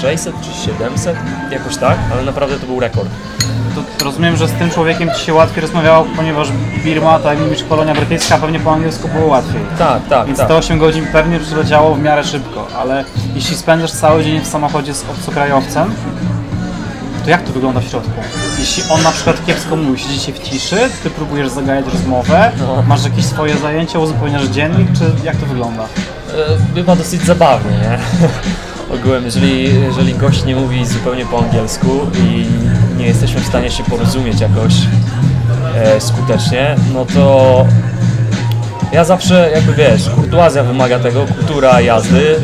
600 0.00 0.34
czy 0.40 0.66
700, 0.66 1.16
jakoś 1.50 1.76
tak, 1.76 1.98
ale 2.12 2.22
naprawdę 2.22 2.58
to 2.58 2.66
był 2.66 2.80
rekord. 2.80 3.08
To 3.98 4.04
rozumiem, 4.04 4.36
że 4.36 4.48
z 4.48 4.52
tym 4.52 4.70
człowiekiem 4.70 5.10
ci 5.18 5.24
się 5.26 5.34
łatwiej 5.34 5.62
rozmawiało, 5.62 6.06
ponieważ 6.16 6.48
Birma, 6.84 7.18
tak 7.18 7.38
jak 7.38 7.44
mówisz, 7.48 7.64
kolonia 7.68 7.94
brytyjska, 7.94 8.38
pewnie 8.38 8.60
po 8.60 8.72
angielsku 8.72 9.08
było 9.08 9.26
łatwiej. 9.26 9.60
Tak, 9.78 10.08
tak, 10.08 10.26
Więc 10.26 10.38
tak. 10.38 10.48
te 10.48 10.56
8 10.56 10.78
godzin 10.78 11.06
pewnie 11.12 11.40
przyleciało 11.40 11.94
w 11.94 12.02
miarę 12.02 12.24
szybko, 12.24 12.66
ale 12.78 13.04
jeśli 13.34 13.56
spędzasz 13.56 13.92
cały 13.92 14.24
dzień 14.24 14.40
w 14.40 14.46
samochodzie 14.46 14.94
z 14.94 15.04
obcokrajowcem, 15.10 15.94
to 17.24 17.30
jak 17.30 17.42
to 17.42 17.52
wygląda 17.52 17.80
w 17.80 17.84
środku? 17.84 18.10
Jeśli 18.58 18.82
on 18.90 19.02
na 19.02 19.12
przykład 19.12 19.46
kiepsko 19.46 19.76
mówi, 19.76 19.98
siedzicie 20.02 20.32
w 20.32 20.38
ciszy, 20.38 20.76
ty 21.02 21.10
próbujesz 21.10 21.48
zagajać 21.48 21.84
rozmowę, 21.92 22.50
No. 22.58 22.82
masz 22.88 23.04
jakieś 23.04 23.24
swoje 23.24 23.56
zajęcia, 23.58 23.98
uzupełniasz 23.98 24.44
dziennik, 24.44 24.88
czy 24.98 25.26
jak 25.26 25.36
to 25.36 25.46
wygląda? 25.46 25.82
E, 25.82 25.86
bywa 26.74 26.96
dosyć 26.96 27.22
zabawnie, 27.22 27.70
nie? 27.70 27.98
Ogółem, 29.04 29.24
jeżeli, 29.24 29.84
jeżeli 29.84 30.14
gość 30.14 30.44
nie 30.44 30.56
mówi 30.56 30.86
zupełnie 30.86 31.26
po 31.26 31.38
angielsku 31.38 31.88
i 32.18 32.46
nie 32.98 33.06
jesteśmy 33.06 33.40
w 33.40 33.46
stanie 33.46 33.70
się 33.70 33.84
porozumieć 33.84 34.40
jakoś 34.40 34.74
e, 35.76 36.00
skutecznie, 36.00 36.76
no 36.94 37.04
to 37.04 37.66
ja 38.92 39.04
zawsze, 39.04 39.50
jakby 39.54 39.74
wiesz, 39.74 40.10
kurtuazja 40.10 40.64
wymaga 40.64 40.98
tego, 40.98 41.26
kultura 41.26 41.80
jazdy. 41.80 42.36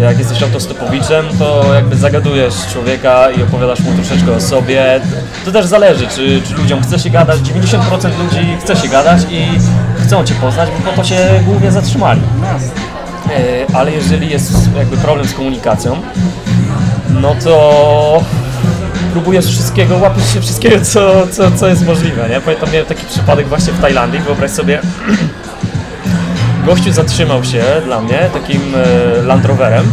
Jak 0.00 0.18
jesteś 0.18 0.42
autostopowiczem, 0.42 1.26
to 1.38 1.74
jakby 1.74 1.96
zagadujesz 1.96 2.54
człowieka 2.72 3.30
i 3.30 3.42
opowiadasz 3.42 3.80
mu 3.80 3.92
troszeczkę 3.92 4.32
o 4.32 4.40
sobie. 4.40 5.00
To 5.44 5.52
też 5.52 5.66
zależy, 5.66 6.06
czy, 6.06 6.42
czy 6.48 6.54
ludziom 6.54 6.82
chce 6.82 6.98
się 6.98 7.10
gadać. 7.10 7.40
90% 7.40 8.18
ludzi 8.18 8.56
chce 8.60 8.76
się 8.76 8.88
gadać 8.88 9.22
i 9.30 9.46
chcą 10.02 10.24
Cię 10.24 10.34
poznać, 10.34 10.68
bo 10.70 10.90
po 10.90 10.96
to 10.96 11.04
się 11.04 11.42
głównie 11.44 11.72
zatrzymali. 11.72 12.20
E, 13.30 13.66
ale 13.74 13.92
jeżeli 13.92 14.30
jest 14.30 14.76
jakby 14.76 14.96
problem 14.96 15.28
z 15.28 15.34
komunikacją, 15.34 15.96
no 17.10 17.34
to 17.44 18.24
próbujesz 19.12 19.46
wszystkiego, 19.46 19.96
łapiesz 19.96 20.34
się 20.34 20.40
wszystkiego, 20.40 20.84
co, 20.84 21.26
co, 21.26 21.50
co 21.50 21.68
jest 21.68 21.86
możliwe, 21.86 22.28
nie? 22.28 22.40
Pamiętam, 22.40 22.70
miałem 22.72 22.86
taki 22.86 23.06
przypadek 23.06 23.48
właśnie 23.48 23.72
w 23.72 23.80
Tajlandii, 23.80 24.20
wyobraź 24.20 24.50
sobie, 24.50 24.80
gościu 26.66 26.92
zatrzymał 26.92 27.44
się 27.44 27.64
dla 27.84 28.00
mnie 28.00 28.18
takim 28.32 28.60
e, 28.74 29.22
Land 29.22 29.44
Roverem, 29.44 29.84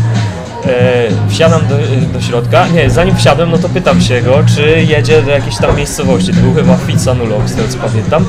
e, 0.66 1.30
wsiadam 1.30 1.62
do, 1.68 1.76
do 2.14 2.22
środka, 2.22 2.68
nie, 2.68 2.90
zanim 2.90 3.16
wsiadłem, 3.16 3.52
no 3.52 3.58
to 3.58 3.70
pytam 3.70 4.02
się 4.02 4.22
go, 4.22 4.44
czy 4.56 4.84
jedzie 4.88 5.22
do 5.22 5.32
jakiejś 5.32 5.58
tam 5.58 5.78
miejscowości, 5.78 6.34
to 6.34 6.40
był 6.40 6.54
chyba 6.54 6.78
Fitzanulo, 6.78 7.42
z 7.46 7.56
tego 7.56 7.68
co 7.68 7.78
pamiętam, 7.78 8.26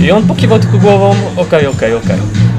i 0.00 0.10
on 0.10 0.22
pokiwał 0.26 0.58
tylko 0.58 0.78
głową, 0.78 1.14
okej, 1.36 1.66
okej, 1.66 1.94
okej. 1.94 2.49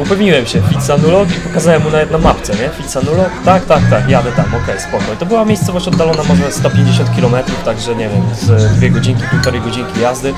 Upewniłem 0.00 0.46
się, 0.46 0.62
Fitsanulok 0.68 1.28
i 1.30 1.40
pokazałem 1.40 1.82
mu 1.82 1.90
nawet 1.90 2.10
na 2.10 2.18
mapce, 2.18 2.52
nie? 2.52 2.68
Fitsanulok? 2.68 3.30
Tak, 3.44 3.64
tak, 3.64 3.82
tak, 3.90 4.08
jadę 4.08 4.32
tam, 4.32 4.44
okej, 4.44 4.80
spoko. 4.80 5.12
I 5.14 5.16
to 5.16 5.26
była 5.26 5.44
miejscowość 5.44 5.88
oddalona 5.88 6.22
może 6.24 6.52
150 6.52 7.10
km, 7.10 7.44
także 7.64 7.96
nie 7.96 8.08
wiem, 8.08 8.22
z 8.40 8.72
dwie 8.76 8.90
godzinki, 8.90 9.22
półtorej 9.30 9.60
godzinki 9.60 10.00
jazdy. 10.00 10.34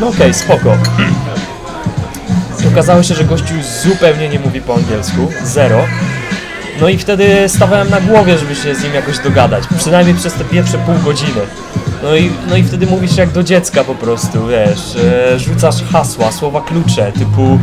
No 0.00 0.08
okej, 0.08 0.34
spoko. 0.34 0.76
Okazało 2.72 3.02
się, 3.02 3.14
że 3.14 3.24
gościu 3.24 3.54
zupełnie 3.82 4.28
nie 4.28 4.38
mówi 4.38 4.60
po 4.60 4.74
angielsku, 4.74 5.28
zero. 5.44 5.84
No 6.80 6.88
i 6.88 6.98
wtedy 6.98 7.48
stawałem 7.48 7.90
na 7.90 8.00
głowie, 8.00 8.38
żeby 8.38 8.54
się 8.54 8.74
z 8.74 8.82
nim 8.82 8.94
jakoś 8.94 9.18
dogadać, 9.18 9.64
przynajmniej 9.78 10.16
przez 10.16 10.34
te 10.34 10.44
pierwsze 10.44 10.78
pół 10.78 10.94
godziny. 11.04 11.40
No 12.02 12.16
i, 12.16 12.30
no 12.48 12.56
i 12.56 12.62
wtedy 12.62 12.86
mówisz 12.86 13.16
jak 13.16 13.30
do 13.30 13.42
dziecka 13.42 13.84
po 13.84 13.94
prostu, 13.94 14.46
wiesz, 14.46 14.96
e, 14.96 15.38
rzucasz 15.38 15.82
hasła, 15.92 16.32
słowa 16.32 16.60
klucze, 16.60 17.12
typu 17.12 17.58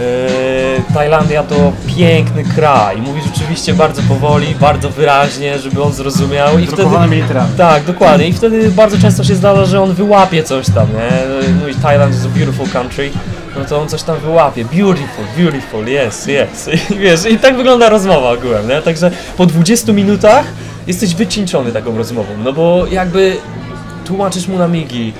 e, 0.00 0.94
Tajlandia 0.94 1.42
to 1.42 1.72
piękny 1.96 2.44
kraj. 2.44 2.96
Mówisz 2.96 3.24
rzeczywiście 3.24 3.74
bardzo 3.74 4.02
powoli, 4.02 4.54
bardzo 4.54 4.90
wyraźnie, 4.90 5.58
żeby 5.58 5.82
on 5.82 5.92
zrozumiał. 5.92 6.58
I 6.58 6.66
wtedy, 6.66 6.82
Drukowanymi 6.82 7.22
literami. 7.22 7.50
tak, 7.56 7.84
dokładnie. 7.84 8.28
I 8.28 8.32
wtedy 8.32 8.70
bardzo 8.70 8.98
często 8.98 9.24
się 9.24 9.34
zdarza, 9.34 9.64
że 9.64 9.82
on 9.82 9.94
wyłapie 9.94 10.42
coś 10.42 10.66
tam, 10.66 10.86
nie? 10.92 11.52
Mówi 11.60 11.74
Thailand 11.74 12.14
is 12.14 12.24
a 12.24 12.28
beautiful 12.38 12.68
country. 12.68 13.10
No 13.58 13.64
to 13.64 13.80
on 13.80 13.88
coś 13.88 14.02
tam 14.02 14.16
wyłapie. 14.18 14.64
Beautiful, 14.64 15.24
beautiful, 15.36 15.84
yes, 15.88 16.26
yes. 16.28 16.68
I 16.90 16.98
wiesz, 16.98 17.26
i 17.26 17.38
tak 17.38 17.56
wygląda 17.56 17.88
rozmowa 17.88 18.30
ogółem, 18.30 18.68
nie? 18.68 18.82
Także 18.82 19.10
po 19.36 19.46
20 19.46 19.92
minutach 19.92 20.44
jesteś 20.86 21.14
wycieńczony 21.14 21.72
taką 21.72 21.96
rozmową, 21.98 22.28
no 22.44 22.52
bo 22.52 22.86
jakby 22.90 23.36
tłumaczysz 24.04 24.48
mu 24.48 24.58
na 24.58 24.68
migi 24.68 25.12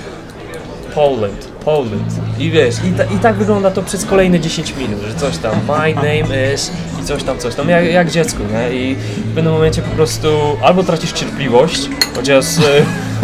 Poland, 0.94 1.48
I 2.38 2.50
wiesz, 2.50 2.74
i, 2.84 2.92
ta, 2.92 3.04
i 3.04 3.18
tak 3.18 3.36
wygląda 3.36 3.70
to 3.70 3.82
przez 3.82 4.04
kolejne 4.04 4.40
10 4.40 4.74
minut, 4.76 5.00
że 5.08 5.14
coś 5.14 5.38
tam, 5.38 5.52
my 5.68 5.94
name 5.94 6.52
is 6.54 6.70
i 7.02 7.04
coś 7.04 7.22
tam, 7.22 7.38
coś 7.38 7.54
tam, 7.54 7.68
jak, 7.68 7.84
jak 7.84 8.10
dziecku, 8.10 8.42
nie? 8.52 8.76
I 8.76 8.94
w 8.94 9.34
pewnym 9.34 9.52
momencie 9.52 9.82
po 9.82 9.96
prostu 9.96 10.28
albo 10.62 10.82
tracisz 10.82 11.12
cierpliwość, 11.12 11.88
chociaż 12.16 12.44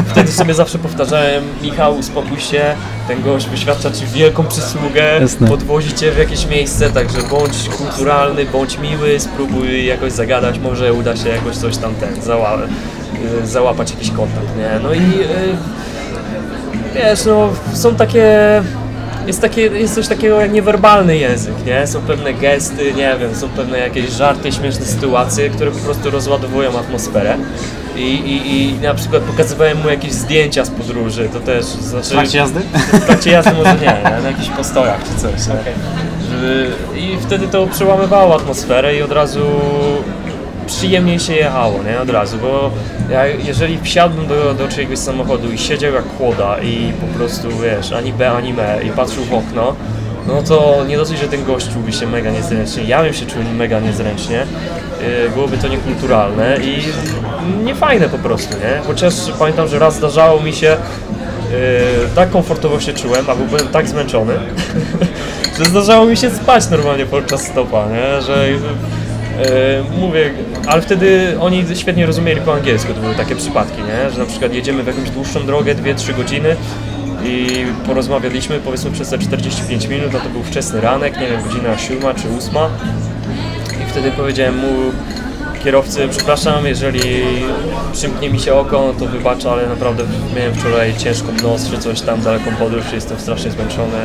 wtedy 0.07 0.33
sobie 0.33 0.55
zawsze 0.55 0.79
powtarzałem, 0.79 1.45
Michał, 1.63 1.99
uspokój 1.99 2.41
się, 2.41 2.75
ten 3.09 3.23
gość 3.23 3.49
wyświadcza 3.49 3.91
Ci 3.91 4.07
wielką 4.07 4.45
przysługę, 4.45 5.19
Jasne. 5.21 5.49
podwozi 5.49 5.95
Cię 5.95 6.13
w 6.13 6.19
jakieś 6.19 6.47
miejsce, 6.47 6.91
także 6.91 7.19
bądź 7.31 7.69
kulturalny, 7.69 8.45
bądź 8.45 8.79
miły, 8.79 9.21
spróbuj 9.21 9.87
jakoś 9.87 10.13
zagadać, 10.13 10.59
może 10.59 10.93
uda 10.93 11.17
się 11.17 11.29
jakoś 11.29 11.57
coś 11.57 11.77
tam 11.77 11.95
ten, 11.95 12.23
zała, 12.23 12.59
y, 13.43 13.47
załapać 13.47 13.91
jakiś 13.91 14.11
kontakt, 14.11 14.57
nie? 14.59 14.81
No 14.83 14.93
i 14.95 14.99
y, 14.99 15.57
wiesz, 16.97 17.25
no 17.25 17.49
są 17.75 17.95
takie, 17.95 18.63
jest, 19.27 19.41
takie, 19.41 19.61
jest 19.63 19.95
coś 19.95 20.09
takiego 20.09 20.41
jak 20.41 20.53
niewerbalny 20.53 21.17
język, 21.17 21.55
nie? 21.67 21.87
Są 21.87 22.01
pewne 22.01 22.35
gesty, 22.35 22.93
nie 22.93 23.17
wiem, 23.21 23.35
są 23.35 23.49
pewne 23.49 23.79
jakieś 23.79 24.11
żarty, 24.11 24.53
śmieszne 24.53 24.87
sytuacje, 24.87 25.51
które 25.51 25.71
po 25.71 25.79
prostu 25.79 26.11
rozładowują 26.11 26.79
atmosferę. 26.79 27.37
I, 27.97 28.01
i, 28.01 28.61
I 28.61 28.79
na 28.79 28.95
przykład 28.95 29.23
pokazywałem 29.23 29.83
mu 29.83 29.89
jakieś 29.89 30.13
zdjęcia 30.13 30.65
z 30.65 30.71
podróży, 30.71 31.29
to 31.33 31.41
też, 31.41 31.65
znaczy... 31.65 32.09
W 32.09 32.13
trakcie 32.13 32.39
jazdy? 32.39 32.61
W 32.93 33.05
trakcie 33.05 33.31
jazdy 33.31 33.53
może 33.53 33.75
nie, 33.75 33.81
nie? 33.81 34.23
na 34.23 34.29
jakichś 34.29 34.49
postojach 34.49 35.01
czy 35.05 35.23
coś. 35.23 35.41
Żeby, 36.31 36.71
I 36.97 37.17
wtedy 37.21 37.49
to 37.49 37.67
przełamywało 37.67 38.35
atmosferę 38.35 38.97
i 38.97 39.03
od 39.03 39.13
razu 39.13 39.41
przyjemniej 40.67 41.21
się 41.21 41.35
jechało, 41.35 41.83
nie? 41.83 42.01
Od 42.01 42.11
razu, 42.11 42.39
bo 42.39 42.71
ja, 43.11 43.27
jeżeli 43.27 43.79
wsiadłbym 43.83 44.27
do, 44.27 44.55
do 44.55 44.69
czyjegoś 44.69 44.99
samochodu 44.99 45.53
i 45.53 45.59
siedział 45.59 45.95
jak 45.95 46.05
chłoda 46.19 46.59
i 46.59 46.93
po 47.01 47.19
prostu, 47.19 47.49
wiesz, 47.49 47.93
ani 47.93 48.13
B, 48.13 48.31
ani 48.31 48.53
me 48.53 48.81
i 48.85 48.91
patrzył 48.91 49.25
w 49.25 49.35
okno, 49.35 49.75
no 50.27 50.43
to 50.43 50.85
nie 50.89 50.97
dosyć, 50.97 51.19
że 51.19 51.29
ten 51.29 51.45
gość 51.45 51.73
czułby 51.73 51.93
się 51.93 52.07
mega 52.07 52.31
niezręcznie, 52.31 52.85
ja 52.85 53.03
bym 53.03 53.15
się 53.15 53.27
czuł 53.27 53.43
mega 53.57 53.81
niezręcznie, 53.81 54.47
yy, 55.23 55.31
byłoby 55.31 55.59
to 55.59 55.69
niekulturalne 55.69 56.57
i 56.63 56.83
niefajne 57.65 58.09
po 58.09 58.19
prostu, 58.19 58.57
nie? 58.57 58.81
Chociaż 58.87 59.15
pamiętam, 59.39 59.69
że 59.69 59.79
raz 59.79 59.97
zdarzało 59.97 60.41
mi 60.41 60.53
się, 60.53 60.67
yy, 60.67 61.59
tak 62.15 62.31
komfortowo 62.31 62.81
się 62.81 62.93
czułem, 62.93 63.31
albo 63.31 63.45
byłem 63.45 63.69
tak 63.69 63.89
zmęczony, 63.89 64.35
że 65.59 65.65
zdarzało 65.65 66.07
mi 66.07 66.17
się 66.17 66.31
spać 66.31 66.71
normalnie 66.71 67.07
podczas 67.07 67.47
stopa, 67.47 67.87
nie? 67.89 68.23
Że 68.23 68.49
mówię, 70.01 70.31
ale 70.66 70.83
wtedy 70.83 71.37
oni 71.40 71.64
świetnie 71.75 72.07
rozumieli 72.07 72.40
po 72.40 72.55
angielsku, 72.55 72.94
to 72.94 73.01
były 73.01 73.14
takie 73.14 73.37
przypadki, 73.37 73.83
nie? 73.83 74.11
Że 74.11 74.18
na 74.18 74.27
przykład 74.27 74.55
jedziemy 74.55 74.83
w 74.83 74.87
jakąś 74.87 75.11
dłuższą 75.11 75.46
drogę, 75.46 75.75
2-3 75.75 76.16
godziny 76.16 76.57
i 77.25 77.64
porozmawialiśmy 77.87 78.61
powiedzmy 78.61 78.90
przez 78.90 79.11
te 79.11 79.18
45 79.18 79.87
minut, 79.87 80.14
a 80.14 80.20
to 80.20 80.29
był 80.29 80.42
wczesny 80.42 80.81
ranek, 80.81 81.20
nie 81.20 81.27
wiem, 81.27 81.42
godzina 81.42 81.79
7 81.79 82.01
czy 82.01 82.29
8 82.38 82.55
i 83.83 83.90
wtedy 83.90 84.11
powiedziałem 84.11 84.57
mu 84.57 84.92
kierowcy, 85.64 86.09
przepraszam, 86.11 86.66
jeżeli 86.66 87.01
przymknie 87.92 88.31
mi 88.31 88.40
się 88.40 88.55
oko, 88.55 88.94
to 88.99 89.07
wybacz, 89.07 89.46
ale 89.46 89.68
naprawdę 89.68 90.05
miałem 90.37 90.55
wczoraj 90.55 90.96
ciężką 90.96 91.29
noc, 91.42 91.70
czy 91.70 91.79
coś 91.79 92.01
tam, 92.01 92.20
daleką 92.20 92.51
podróż, 92.59 92.85
jestem 92.92 93.18
strasznie 93.18 93.51
zmęczony. 93.51 93.99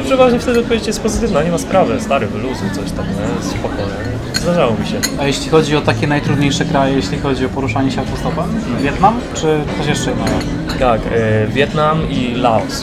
I 0.00 0.02
przeważnie 0.04 0.38
wtedy 0.38 0.60
odpowiedź 0.60 0.86
jest 0.86 1.02
pozytywna, 1.02 1.42
nie 1.42 1.50
ma 1.50 1.58
sprawy, 1.58 2.00
stary, 2.00 2.26
wyluzuj, 2.26 2.70
coś 2.70 2.92
tam, 2.92 3.06
nie? 3.06 3.50
spoko, 3.50 3.76
nie? 3.76 4.17
Zdarzało 4.40 4.72
mi 4.80 4.86
się. 4.86 5.00
A 5.20 5.24
jeśli 5.24 5.48
chodzi 5.50 5.76
o 5.76 5.80
takie 5.80 6.06
najtrudniejsze 6.06 6.64
kraje, 6.64 6.96
jeśli 6.96 7.18
chodzi 7.18 7.46
o 7.46 7.48
poruszanie 7.48 7.90
się 7.90 8.00
autostopem? 8.00 8.44
Wietnam 8.82 9.20
czy 9.34 9.60
coś 9.78 9.86
jeszcze 9.86 10.12
innego? 10.12 10.30
Tak, 10.78 11.00
e, 11.12 11.46
Wietnam 11.46 12.10
i 12.10 12.34
Laos. 12.34 12.82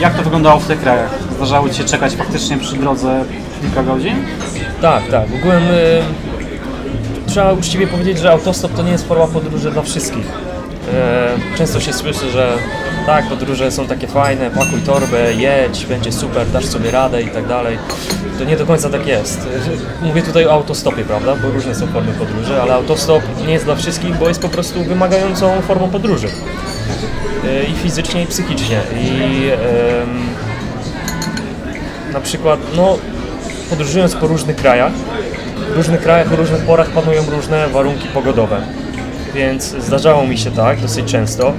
Jak 0.00 0.14
to 0.14 0.22
wyglądało 0.22 0.60
w 0.60 0.66
tych 0.66 0.80
krajach? 0.80 1.10
Zdarzało 1.36 1.68
Ci 1.68 1.74
się 1.74 1.84
czekać 1.84 2.14
faktycznie 2.14 2.58
przy 2.58 2.76
drodze 2.76 3.24
kilka 3.60 3.82
godzin? 3.82 4.14
Tak, 4.80 5.02
tak. 5.10 5.26
Ogółem 5.40 5.62
y, 5.62 6.02
trzeba 7.26 7.52
uczciwie 7.52 7.86
powiedzieć, 7.86 8.18
że 8.18 8.32
autostop 8.32 8.74
to 8.74 8.82
nie 8.82 8.90
jest 8.92 9.08
forma 9.08 9.26
podróży 9.26 9.70
dla 9.70 9.82
wszystkich. 9.82 10.26
E, 10.94 11.56
często 11.58 11.80
się 11.80 11.92
słyszy, 11.92 12.30
że 12.30 12.58
tak, 13.06 13.28
podróże 13.28 13.70
są 13.70 13.86
takie 13.86 14.06
fajne, 14.06 14.50
pakuj 14.50 14.80
torbę, 14.80 15.34
jedź, 15.34 15.86
będzie 15.86 16.12
super, 16.12 16.50
dasz 16.50 16.66
sobie 16.66 16.90
radę 16.90 17.22
i 17.22 17.28
tak 17.28 17.46
dalej. 17.46 17.78
To 18.38 18.44
nie 18.44 18.56
do 18.56 18.66
końca 18.66 18.90
tak 18.90 19.06
jest. 19.06 19.48
Mówię 20.02 20.22
tutaj 20.22 20.46
o 20.46 20.52
autostopie, 20.52 21.04
prawda, 21.04 21.36
bo 21.42 21.50
różne 21.50 21.74
są 21.74 21.86
formy 21.86 22.12
podróży, 22.12 22.62
ale 22.62 22.74
autostop 22.74 23.22
nie 23.46 23.52
jest 23.52 23.64
dla 23.64 23.76
wszystkich, 23.76 24.18
bo 24.18 24.28
jest 24.28 24.40
po 24.40 24.48
prostu 24.48 24.84
wymagającą 24.84 25.60
formą 25.60 25.90
podróży. 25.90 26.28
E, 27.44 27.64
I 27.64 27.72
fizycznie, 27.74 28.22
i 28.22 28.26
psychicznie. 28.26 28.80
I 29.00 29.12
na 32.12 32.20
przykład, 32.20 32.60
no, 32.76 32.98
podróżując 33.70 34.14
po 34.14 34.26
różnych 34.26 34.56
krajach, 34.56 34.92
w 35.72 35.76
różnych 35.76 36.00
krajach 36.00 36.32
o 36.32 36.36
różnych 36.36 36.62
porach 36.62 36.90
panują 36.90 37.22
różne 37.30 37.68
warunki 37.68 38.08
pogodowe. 38.08 38.62
Więc 39.34 39.64
zdarzało 39.64 40.26
mi 40.26 40.38
się 40.38 40.50
tak 40.50 40.80
dosyć 40.80 41.12
często, 41.12 41.52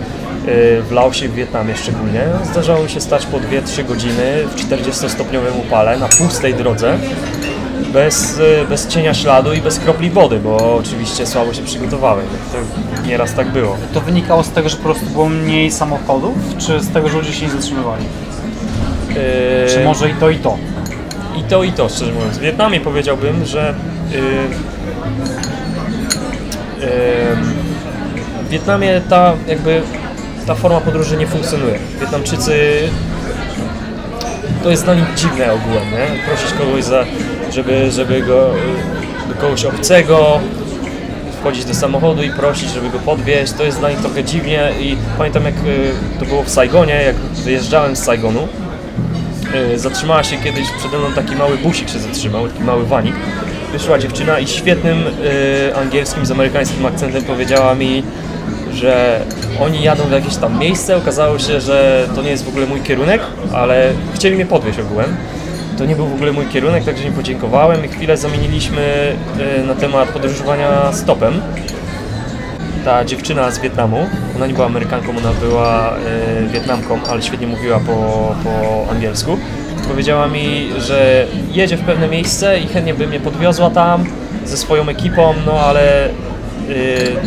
w 0.46 0.88
Laosie, 0.92 1.30
w 1.30 1.34
Wietnamie 1.34 1.76
szczególnie, 1.76 2.22
zdarzało 2.52 2.84
mi 2.84 2.90
się 2.90 3.02
stać 3.02 3.26
po 3.26 3.38
2-3 3.38 3.86
godziny 3.86 4.48
w 4.48 4.56
40-stopniowym 4.56 5.60
upale 5.68 5.98
na 5.98 6.08
pustej 6.08 6.54
drodze, 6.54 6.98
bez, 7.94 8.38
yy, 8.38 8.66
bez 8.70 8.88
cienia 8.88 9.14
śladu 9.14 9.54
i 9.54 9.62
bez 9.62 9.80
kropli 9.80 10.10
wody, 10.10 10.40
bo 10.40 10.76
oczywiście 10.76 11.26
słabo 11.26 11.54
się 11.54 11.64
przygotowałem. 11.64 12.26
To 12.52 12.58
nieraz 13.08 13.34
tak 13.34 13.52
było. 13.52 13.78
To 13.94 14.02
wynikało 14.02 14.44
z 14.44 14.50
tego, 14.50 14.70
że 14.70 14.78
po 14.78 14.84
prostu 14.84 15.06
było 15.06 15.30
mniej 15.30 15.72
samochodów, 15.72 16.34
czy 16.58 16.80
z 16.80 16.90
tego, 16.90 17.10
że 17.10 17.18
ludzie 17.18 17.34
się 17.34 17.46
nie 17.46 17.52
zatrzymywali? 17.52 18.06
Yy, 19.10 19.16
Czy 19.70 19.84
może 19.84 20.10
i 20.10 20.14
to 20.14 20.30
i 20.30 20.38
to? 20.38 20.58
I 21.38 21.44
to, 21.44 21.64
i 21.64 21.72
to, 21.72 21.90
szczerze 21.90 22.12
mówiąc. 22.12 22.38
W 22.38 22.42
Wietnamie 22.42 22.80
powiedziałbym, 22.80 23.46
że 23.46 23.74
yy, 24.12 24.18
yy, 24.18 24.24
w 28.46 28.50
Wietnamie 28.50 29.02
ta 29.10 29.34
jakby 29.48 29.82
ta 30.48 30.56
forma 30.56 30.82
podróży 30.82 31.18
nie 31.18 31.28
funkcjonuje. 31.28 31.80
Wietnamczycy 32.02 32.54
to 34.64 34.70
jest 34.70 34.84
dla 34.84 34.96
nich 34.96 35.06
dziwne 35.16 35.54
ogółem, 35.54 35.92
nie? 35.92 36.26
Prosić 36.28 36.54
kogoś, 36.54 36.84
za, 36.84 37.06
żeby, 37.52 37.92
żeby 37.92 38.22
go 38.22 38.50
do 39.30 39.36
kogoś 39.42 39.66
obcego 39.66 40.40
wchodzić 41.40 41.66
do 41.66 41.74
samochodu 41.74 42.24
i 42.24 42.30
prosić, 42.30 42.70
żeby 42.70 42.90
go 42.90 43.00
podwieźć, 43.00 43.54
to 43.54 43.64
jest 43.64 43.80
dla 43.80 43.90
nich 43.90 44.00
trochę 44.00 44.24
dziwnie 44.24 44.72
i 44.80 44.98
pamiętam 45.18 45.46
jak 45.46 45.54
y, 45.54 45.92
to 46.20 46.26
było 46.26 46.44
w 46.44 46.50
Saigonie, 46.50 46.94
jak 46.94 47.16
wyjeżdżałem 47.16 47.96
z 47.96 48.04
Saigonu, 48.04 48.48
y, 49.74 49.80
zatrzymała 49.80 50.24
się 50.24 50.38
kiedyś 50.38 50.68
przede 50.80 50.98
mną 50.98 51.14
taki 51.16 51.36
mały 51.36 51.58
busik 51.58 51.90
się 51.90 52.00
zatrzymał, 52.00 52.48
taki 52.48 52.64
mały 52.64 52.86
wanik. 52.86 53.16
Wyszła 53.72 54.00
dziewczyna 54.00 54.40
i 54.40 54.48
świetnym 54.48 54.98
y, 55.08 55.76
angielskim 55.76 56.26
z 56.26 56.32
amerykańskim 56.32 56.86
akcentem 56.86 57.24
powiedziała 57.24 57.76
mi, 57.76 58.04
że 58.74 59.22
oni 59.62 59.84
jadą 59.84 60.04
w 60.04 60.12
jakieś 60.12 60.36
tam 60.36 60.60
miejsce. 60.60 60.98
Okazało 60.98 61.40
się, 61.40 61.62
że 61.62 62.08
to 62.16 62.22
nie 62.22 62.30
jest 62.30 62.46
w 62.46 62.50
ogóle 62.50 62.66
mój 62.66 62.82
kierunek, 62.82 63.22
ale 63.54 63.92
chcieli 64.16 64.36
mnie 64.36 64.46
podwieźć 64.46 64.80
ogółem. 64.80 65.16
To 65.78 65.86
nie 65.86 65.96
był 65.96 66.08
w 66.08 66.14
ogóle 66.14 66.32
mój 66.32 66.46
kierunek, 66.46 66.84
także 66.84 67.04
im 67.04 67.14
podziękowałem 67.14 67.86
i 67.86 67.88
chwilę 67.88 68.18
zamieniliśmy 68.18 69.16
y, 69.60 69.64
na 69.68 69.76
temat 69.76 70.10
podróżowania 70.10 70.94
stopem 70.94 71.42
ta 72.86 73.06
dziewczyna 73.06 73.52
z 73.52 73.60
Wietnamu, 73.60 73.98
ona 74.36 74.48
nie 74.48 74.54
była 74.54 74.66
Amerykanką, 74.66 75.10
ona 75.18 75.34
była 75.34 75.94
e, 75.94 76.48
Wietnamką, 76.48 77.00
ale 77.10 77.22
świetnie 77.22 77.48
mówiła 77.48 77.80
po, 77.80 78.36
po 78.44 78.92
angielsku. 78.92 79.38
powiedziała 79.88 80.28
mi, 80.28 80.70
że 80.78 81.28
jedzie 81.52 81.78
w 81.78 81.82
pewne 81.82 82.08
miejsce 82.08 82.60
i 82.60 82.68
chętnie 82.68 82.94
by 82.94 83.08
mnie 83.08 83.20
podwiozła 83.20 83.70
tam 83.70 84.06
ze 84.46 84.58
swoją 84.58 84.90
ekipą, 84.90 85.34
no 85.46 85.54
ale 85.60 86.10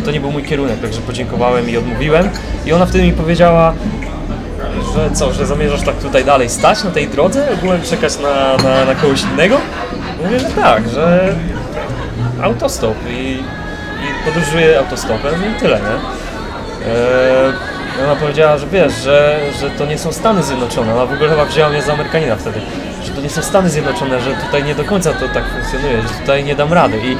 to 0.05 0.11
nie 0.11 0.19
był 0.19 0.31
mój 0.31 0.43
kierunek, 0.43 0.81
także 0.81 1.01
podziękowałem 1.01 1.69
i 1.69 1.77
odmówiłem. 1.77 2.29
I 2.65 2.73
ona 2.73 2.85
wtedy 2.85 3.03
mi 3.03 3.13
powiedziała, 3.13 3.73
że 4.95 5.11
co, 5.11 5.33
że 5.33 5.45
zamierzasz 5.45 5.81
tak 5.81 5.95
tutaj 5.95 6.25
dalej 6.25 6.49
stać 6.49 6.83
na 6.83 6.91
tej 6.91 7.07
drodze, 7.07 7.47
ogółem 7.53 7.81
czekać 7.81 8.19
na, 8.19 8.57
na, 8.69 8.85
na 8.85 8.95
kogoś 8.95 9.23
innego? 9.23 9.57
Mówię, 10.23 10.39
że 10.39 10.45
tak, 10.45 10.89
że 10.89 11.35
autostop 12.41 12.95
i, 13.09 13.31
i 14.03 14.25
podróżuję 14.25 14.79
autostopem 14.79 15.33
i 15.33 15.59
tyle, 15.59 15.79
nie? 15.79 15.85
Eee, 16.91 17.53
ona 18.05 18.15
powiedziała, 18.15 18.57
że 18.57 18.67
wiesz, 18.67 18.93
że, 18.93 19.39
że 19.61 19.69
to 19.69 19.85
nie 19.85 19.97
są 19.97 20.11
Stany 20.11 20.43
Zjednoczone, 20.43 20.93
ona 20.93 21.05
w 21.05 21.13
ogóle 21.13 21.29
chyba 21.29 21.45
wzięła 21.45 21.69
mnie 21.69 21.81
za 21.81 21.93
Amerykanina 21.93 22.35
wtedy, 22.35 22.61
że 23.07 23.13
to 23.13 23.21
nie 23.21 23.29
są 23.29 23.41
Stany 23.41 23.69
Zjednoczone, 23.69 24.21
że 24.21 24.35
tutaj 24.45 24.63
nie 24.63 24.75
do 24.75 24.83
końca 24.83 25.13
to 25.13 25.27
tak 25.29 25.43
funkcjonuje, 25.53 26.01
że 26.01 26.09
tutaj 26.09 26.43
nie 26.43 26.55
dam 26.55 26.73
rady 26.73 26.97
i 26.97 27.17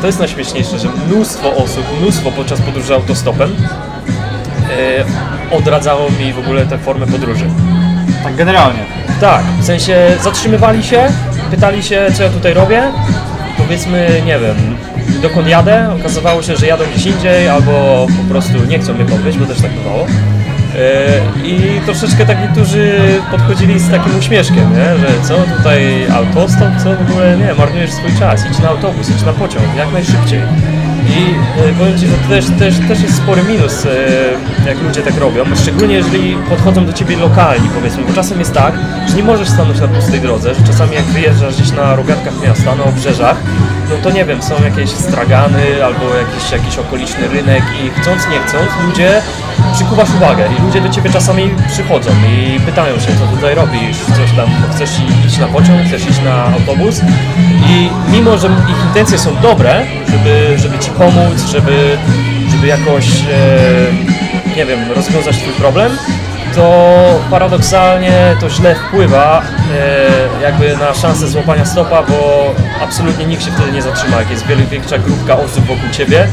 to 0.00 0.06
jest 0.06 0.18
najśmieszniejsze, 0.18 0.78
że 0.78 0.88
mnóstwo 0.88 1.56
osób, 1.56 1.84
mnóstwo 2.00 2.32
podczas 2.32 2.60
podróży 2.60 2.94
autostopem 2.94 3.56
e, 5.50 5.56
odradzało 5.56 6.10
mi 6.10 6.32
w 6.32 6.38
ogóle 6.38 6.66
tę 6.66 6.78
formę 6.78 7.06
podróży. 7.06 7.44
Tak 8.22 8.36
generalnie. 8.36 8.80
Tak, 9.20 9.42
w 9.60 9.64
sensie 9.64 10.16
zatrzymywali 10.22 10.84
się, 10.84 11.08
pytali 11.50 11.82
się, 11.82 12.06
co 12.16 12.22
ja 12.22 12.28
tutaj 12.28 12.54
robię. 12.54 12.82
Powiedzmy, 13.58 14.22
nie 14.26 14.38
wiem, 14.38 14.76
dokąd 15.22 15.48
jadę. 15.48 15.94
Okazywało 16.00 16.42
się, 16.42 16.56
że 16.56 16.66
jadą 16.66 16.84
gdzieś 16.94 17.06
indziej, 17.06 17.48
albo 17.48 18.06
po 18.22 18.30
prostu 18.30 18.64
nie 18.68 18.78
chcą 18.78 18.94
mnie 18.94 19.04
podwieźć, 19.04 19.38
bo 19.38 19.46
też 19.46 19.60
tak 19.60 19.70
bywało. 19.70 20.06
Yy, 20.74 21.48
I 21.48 21.80
troszeczkę 21.84 22.26
tak 22.26 22.40
niektórzy 22.40 22.98
podchodzili 23.30 23.80
z 23.80 23.90
takim 23.90 24.18
uśmieszkiem, 24.18 24.72
nie? 24.72 24.98
że 24.98 25.22
co 25.22 25.34
tutaj 25.56 26.10
autostop, 26.10 26.68
co 26.82 26.96
w 26.96 27.10
ogóle 27.10 27.36
nie, 27.36 27.54
marnujesz 27.54 27.90
swój 27.90 28.10
czas, 28.18 28.44
idź 28.50 28.58
na 28.58 28.68
autobus, 28.68 29.10
idź 29.10 29.22
na 29.22 29.32
pociąg, 29.32 29.64
jak 29.76 29.92
najszybciej. 29.92 30.40
I 31.08 31.34
e, 31.60 31.72
powiem 31.78 31.98
Ci, 31.98 32.06
że 32.06 32.12
to 32.16 32.28
też, 32.28 32.44
też, 32.58 32.74
też 32.88 33.00
jest 33.00 33.16
spory 33.16 33.42
minus, 33.42 33.86
e, 33.86 34.68
jak 34.68 34.82
ludzie 34.82 35.02
tak 35.02 35.16
robią, 35.16 35.44
szczególnie 35.56 35.94
jeżeli 35.94 36.36
podchodzą 36.36 36.86
do 36.86 36.92
Ciebie 36.92 37.16
lokalni, 37.16 37.68
powiedzmy, 37.74 38.04
bo 38.04 38.12
czasem 38.12 38.38
jest 38.38 38.52
tak, 38.52 38.74
że 39.08 39.16
nie 39.16 39.22
możesz 39.22 39.48
stanąć 39.48 39.80
na 39.80 39.88
pustej 39.88 40.20
drodze, 40.20 40.54
że 40.54 40.62
czasami 40.66 40.94
jak 40.94 41.04
wyjeżdżasz 41.04 41.54
gdzieś 41.54 41.72
na 41.72 41.96
rogatkach 41.96 42.34
miasta, 42.44 42.74
na 42.74 42.84
obrzeżach, 42.84 43.36
no 43.90 43.96
to 44.02 44.10
nie 44.10 44.24
wiem, 44.24 44.42
są 44.42 44.62
jakieś 44.64 44.90
stragany 44.90 45.84
albo 45.84 46.14
jakiś, 46.14 46.50
jakiś 46.52 46.78
okoliczny 46.78 47.28
rynek 47.28 47.62
i 47.84 48.00
chcąc, 48.00 48.22
nie 48.30 48.38
chcąc, 48.38 48.70
ludzie 48.86 49.22
przykuwasz 49.74 50.08
uwagę 50.16 50.48
i 50.58 50.62
ludzie 50.62 50.80
do 50.80 50.88
Ciebie 50.88 51.10
czasami 51.10 51.50
przychodzą 51.68 52.10
i 52.28 52.60
pytają 52.60 53.00
się, 53.00 53.06
co 53.06 53.36
tutaj 53.36 53.54
robisz, 53.54 53.96
coś 54.16 54.32
tam, 54.36 54.48
chcesz 54.74 54.90
iść 55.26 55.38
na 55.38 55.46
pociąg, 55.46 55.86
chcesz 55.86 56.10
iść 56.10 56.22
na 56.24 56.44
autobus. 56.44 57.00
I 57.68 57.90
mimo, 58.12 58.38
że 58.38 58.48
ich 58.48 58.86
intencje 58.86 59.18
są 59.18 59.36
dobre, 59.42 59.86
żeby, 60.10 60.58
żeby 60.58 60.78
Ci 60.78 60.90
pomóc, 60.90 61.46
żeby, 61.52 61.98
żeby 62.50 62.66
jakoś, 62.66 63.06
e, 63.06 64.56
nie 64.56 64.66
wiem, 64.66 64.92
rozwiązać 64.92 65.36
Twój 65.36 65.52
problem, 65.52 65.98
to 66.58 67.20
paradoksalnie 67.30 68.36
to 68.40 68.50
źle 68.50 68.74
wpływa 68.74 69.42
e, 70.42 70.42
jakby 70.42 70.76
na 70.76 70.94
szansę 70.94 71.28
złapania 71.28 71.64
stopa, 71.64 72.02
bo 72.02 72.54
absolutnie 72.82 73.26
nikt 73.26 73.44
się 73.44 73.50
wtedy 73.50 73.72
nie 73.72 73.82
zatrzyma, 73.82 74.16
jak 74.16 74.30
jest 74.30 74.46
wiele 74.46 74.62
większa 74.62 74.98
grupka 74.98 75.36
osób 75.36 75.64
wokół 75.64 75.90
Ciebie, 75.92 76.28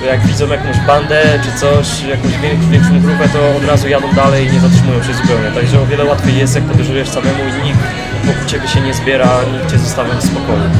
to 0.00 0.06
jak 0.06 0.26
widzą 0.26 0.48
jakąś 0.48 0.78
bandę 0.80 1.22
czy 1.44 1.60
coś, 1.60 2.02
jakąś 2.02 2.32
większą 2.70 3.00
grupę, 3.00 3.28
to 3.28 3.56
od 3.56 3.64
razu 3.64 3.88
jadą 3.88 4.12
dalej 4.12 4.46
i 4.46 4.52
nie 4.52 4.60
zatrzymują 4.60 5.02
się 5.02 5.14
zupełnie. 5.14 5.50
Także 5.50 5.80
o 5.80 5.86
wiele 5.86 6.04
łatwiej 6.04 6.38
jest, 6.38 6.54
jak 6.54 6.64
podróżujesz 6.64 7.08
samemu 7.08 7.38
i 7.60 7.66
nikt 7.66 7.78
wokół 8.24 8.44
Ciebie 8.46 8.68
się 8.68 8.80
nie 8.80 8.94
zbiera, 8.94 9.28
nikt 9.52 9.70
Cię 9.70 9.78
zostawia 9.78 10.14
w 10.14 10.24
spokoju. 10.24 10.70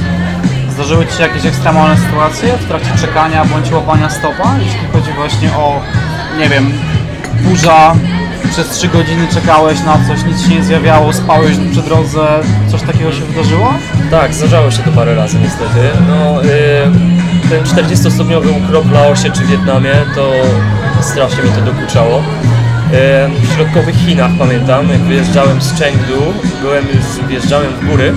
Zdarzyły 0.70 1.06
Ci 1.06 1.16
się 1.16 1.22
jakieś 1.22 1.46
ekstremalne 1.46 1.96
sytuacje 1.96 2.52
w 2.52 2.68
trakcie 2.68 2.90
czekania 3.00 3.44
bądź 3.44 3.72
łapania 3.72 4.10
stopa, 4.10 4.54
jeśli 4.64 4.88
chodzi 4.92 5.12
właśnie 5.12 5.48
o, 5.52 5.80
nie 6.38 6.48
wiem, 6.48 6.72
burza, 7.42 7.94
przez 8.54 8.68
3 8.68 8.88
godziny 8.88 9.28
czekałeś 9.28 9.80
na 9.80 9.98
coś, 10.08 10.24
nic 10.24 10.42
się 10.42 10.48
nie 10.48 10.64
zjawiało, 10.64 11.12
spałeś 11.12 11.56
przy 11.72 11.82
drodze, 11.82 12.26
coś 12.70 12.82
takiego 12.82 13.12
się 13.12 13.20
wydarzyło? 13.20 13.74
Tak, 14.10 14.34
zdarzało 14.34 14.70
się 14.70 14.82
to 14.82 14.90
parę 14.90 15.14
razy 15.14 15.38
niestety. 15.38 15.80
No, 16.08 16.44
y, 16.44 16.48
ten 17.50 17.64
40-stopniowy 17.64 18.64
ukrop 18.64 18.84
w 18.84 18.92
Laosie 18.92 19.30
czy 19.30 19.44
Wietnamie, 19.44 19.92
to 20.14 20.32
strasznie 21.00 21.42
mi 21.42 21.50
to 21.50 21.60
dokuczało. 21.60 22.18
Y, 22.18 22.22
w 23.40 23.54
środkowych 23.54 23.96
Chinach 23.96 24.30
pamiętam, 24.38 24.88
jak 24.88 25.00
wyjeżdżałem 25.00 25.62
z 25.62 25.78
Chengdu, 25.78 26.34
byłem 26.62 26.84
już, 26.86 27.28
wjeżdżałem 27.28 27.72
w 27.72 27.90
góry, 27.90 28.08
y, 28.08 28.14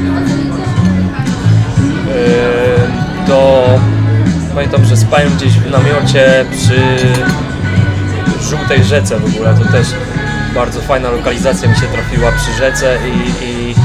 to 3.27 3.65
pamiętam, 4.55 4.85
że 4.85 4.97
spałem 4.97 5.35
gdzieś 5.37 5.53
w 5.53 5.71
namiocie 5.71 6.45
przy 6.51 6.81
żółtej 8.49 8.83
rzece 8.83 9.19
w 9.19 9.25
ogóle, 9.25 9.53
to 9.53 9.71
też 9.71 9.87
bardzo 10.55 10.81
fajna 10.81 11.09
lokalizacja 11.09 11.69
mi 11.69 11.75
się 11.75 11.87
trafiła 11.87 12.31
przy 12.31 12.53
rzece 12.53 12.97
i, 13.07 13.45
i 13.45 13.75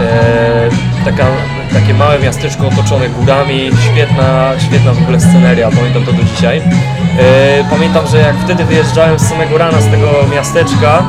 e, 0.00 1.04
taka, 1.04 1.26
takie 1.72 1.94
małe 1.94 2.18
miasteczko 2.18 2.68
otoczone 2.68 3.08
górami, 3.08 3.70
świetna, 3.92 4.52
świetna 4.58 4.92
w 4.92 5.02
ogóle 5.02 5.20
sceneria, 5.20 5.70
pamiętam 5.70 6.04
to 6.04 6.12
do 6.12 6.22
dzisiaj. 6.22 6.58
E, 6.58 7.64
pamiętam, 7.70 8.06
że 8.06 8.18
jak 8.18 8.36
wtedy 8.36 8.64
wyjeżdżałem 8.64 9.18
z 9.18 9.28
samego 9.28 9.58
rana 9.58 9.80
z 9.80 9.90
tego 9.90 10.10
miasteczka, 10.34 11.02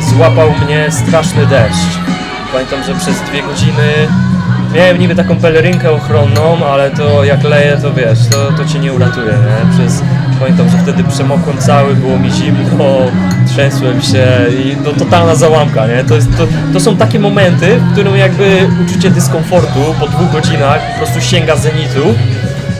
złapał 0.00 0.50
mnie 0.64 0.86
straszny 0.90 1.46
deszcz. 1.46 1.98
Pamiętam, 2.52 2.82
że 2.84 2.94
przez 2.94 3.20
dwie 3.20 3.42
godziny 3.42 4.08
miałem 4.74 4.98
niby 4.98 5.14
taką 5.14 5.36
pelerynkę 5.36 5.90
ochronną, 5.90 6.66
ale 6.66 6.90
to 6.90 7.24
jak 7.24 7.44
leje, 7.44 7.78
to 7.82 7.94
wiesz, 7.94 8.18
to, 8.30 8.52
to 8.52 8.64
cię 8.64 8.78
nie 8.78 8.92
uratuje, 8.92 9.32
nie? 9.32 9.72
Przez, 9.72 10.02
pamiętam, 10.38 10.68
że 10.68 10.78
wtedy 10.78 11.04
przemokłem 11.04 11.58
cały, 11.58 11.94
było 11.94 12.18
mi 12.18 12.30
zimno, 12.30 12.96
trzęsłem 13.46 14.02
się 14.02 14.26
i 14.64 14.76
to 14.76 14.92
totalna 14.92 15.34
załamka, 15.34 15.86
nie? 15.86 16.04
To, 16.04 16.14
jest, 16.14 16.36
to, 16.36 16.46
to 16.72 16.80
są 16.80 16.96
takie 16.96 17.18
momenty, 17.18 17.76
w 17.76 17.92
którym 17.92 18.16
jakby 18.16 18.68
uczucie 18.84 19.10
dyskomfortu 19.10 19.94
po 20.00 20.06
dwóch 20.06 20.32
godzinach 20.32 20.92
po 20.92 20.98
prostu 20.98 21.20
sięga 21.20 21.56
zenitu. 21.56 22.14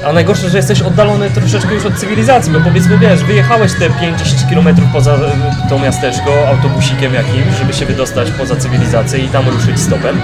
A 0.06 0.12
najgorsze, 0.12 0.50
że 0.50 0.56
jesteś 0.56 0.82
oddalony 0.82 1.30
troszeczkę 1.30 1.74
już 1.74 1.86
od 1.86 1.94
cywilizacji, 1.94 2.52
bo 2.52 2.60
powiedzmy, 2.60 2.98
wiesz, 2.98 3.24
wyjechałeś 3.24 3.72
te 3.72 3.90
50 3.90 4.50
km 4.50 4.76
poza 4.92 5.14
e, 5.14 5.68
to 5.68 5.78
miasteczko 5.78 6.48
autobusikiem 6.48 7.14
jakimś, 7.14 7.56
żeby 7.58 7.72
się 7.72 7.86
wydostać 7.86 8.30
poza 8.30 8.56
cywilizację 8.56 9.18
i 9.18 9.28
tam 9.28 9.48
ruszyć 9.48 9.80
stopem. 9.80 10.20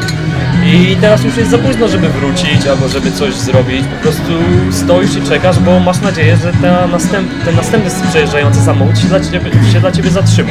I 0.67 0.97
teraz 1.01 1.25
już 1.25 1.37
jest 1.37 1.51
za 1.51 1.59
późno, 1.59 1.89
żeby 1.89 2.09
wrócić 2.09 2.67
albo 2.67 2.89
żeby 2.89 3.13
coś 3.13 3.35
zrobić. 3.35 3.87
Po 3.87 4.03
prostu 4.03 4.33
stoisz 4.71 5.17
i 5.17 5.23
czekasz, 5.23 5.59
bo 5.59 5.81
masz 5.81 6.01
nadzieję, 6.01 6.37
że 6.37 6.53
ta 6.53 6.87
następ, 6.87 7.45
ten 7.45 7.57
następny 7.57 7.91
przejeżdżający 8.11 8.61
samochód 8.61 8.99
się 8.99 9.07
dla 9.07 9.21
ciebie, 9.21 9.51
się 9.73 9.81
dla 9.81 9.93
ciebie 9.93 10.11
zatrzyma. 10.11 10.51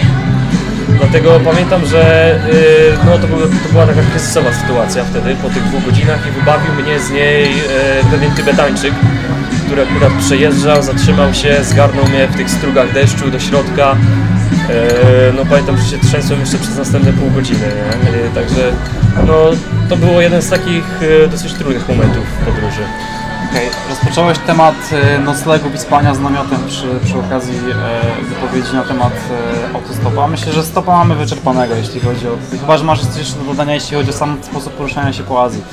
Dlatego 1.13 1.39
pamiętam, 1.39 1.85
że 1.85 2.35
y, 2.53 3.05
no, 3.05 3.17
to, 3.17 3.27
był, 3.27 3.39
to 3.39 3.69
była 3.71 3.87
taka 3.87 4.01
kryzysowa 4.01 4.53
sytuacja 4.53 5.03
wtedy, 5.03 5.35
po 5.35 5.49
tych 5.49 5.63
dwóch 5.63 5.85
godzinach 5.85 6.27
i 6.27 6.31
wybawił 6.31 6.73
mnie 6.73 6.99
z 6.99 7.11
niej 7.11 7.45
y, 7.45 8.11
pewien 8.11 8.31
Tybetańczyk, 8.31 8.93
który 9.65 9.81
akurat 9.81 10.13
przejeżdżał, 10.19 10.83
zatrzymał 10.83 11.33
się, 11.33 11.63
zgarnął 11.63 12.05
mnie 12.05 12.27
w 12.27 12.35
tych 12.35 12.49
strugach 12.49 12.93
deszczu 12.93 13.31
do 13.31 13.39
środka. 13.39 13.91
Y, 13.91 15.33
no 15.33 15.45
pamiętam, 15.45 15.77
że 15.77 15.83
się 15.83 15.97
trzęsłem 15.97 16.39
jeszcze 16.39 16.57
przez 16.57 16.77
następne 16.77 17.13
pół 17.13 17.31
godziny, 17.31 17.67
nie? 18.03 18.41
Także 18.41 18.71
no, 19.27 19.51
to 19.89 19.97
było 19.97 20.21
jeden 20.21 20.41
z 20.41 20.49
takich 20.49 20.85
dosyć 21.31 21.53
trudnych 21.53 21.89
momentów 21.89 22.23
podróży. 22.45 22.83
Okej, 23.53 23.69
rozpocząłeś 23.89 24.37
temat 24.37 24.75
e, 24.91 25.19
noclegów 25.19 25.75
i 25.75 25.77
spania 25.77 26.15
z 26.15 26.19
namiotem 26.19 26.67
przy, 26.67 26.87
przy 27.05 27.19
okazji 27.19 27.55
e, 27.55 28.23
wypowiedzi 28.23 28.73
na 28.73 28.83
temat 28.83 29.13
e, 29.71 29.75
autostopa. 29.75 30.27
Myślę, 30.27 30.53
że 30.53 30.63
stopa 30.63 30.91
mamy 30.91 31.15
wyczerpanego, 31.15 31.75
jeśli 31.75 31.99
chodzi 31.99 32.27
o... 32.27 32.37
Chyba, 32.51 32.77
że 32.77 32.83
masz 32.83 33.05
coś 33.05 33.17
jeszcze 33.17 33.35
do 33.35 33.43
dodania, 33.45 33.73
jeśli 33.73 33.97
chodzi 33.97 34.09
o 34.09 34.13
sam 34.13 34.43
sposób 34.43 34.73
poruszania 34.73 35.13
się 35.13 35.23
po 35.23 35.43
Azji. 35.43 35.63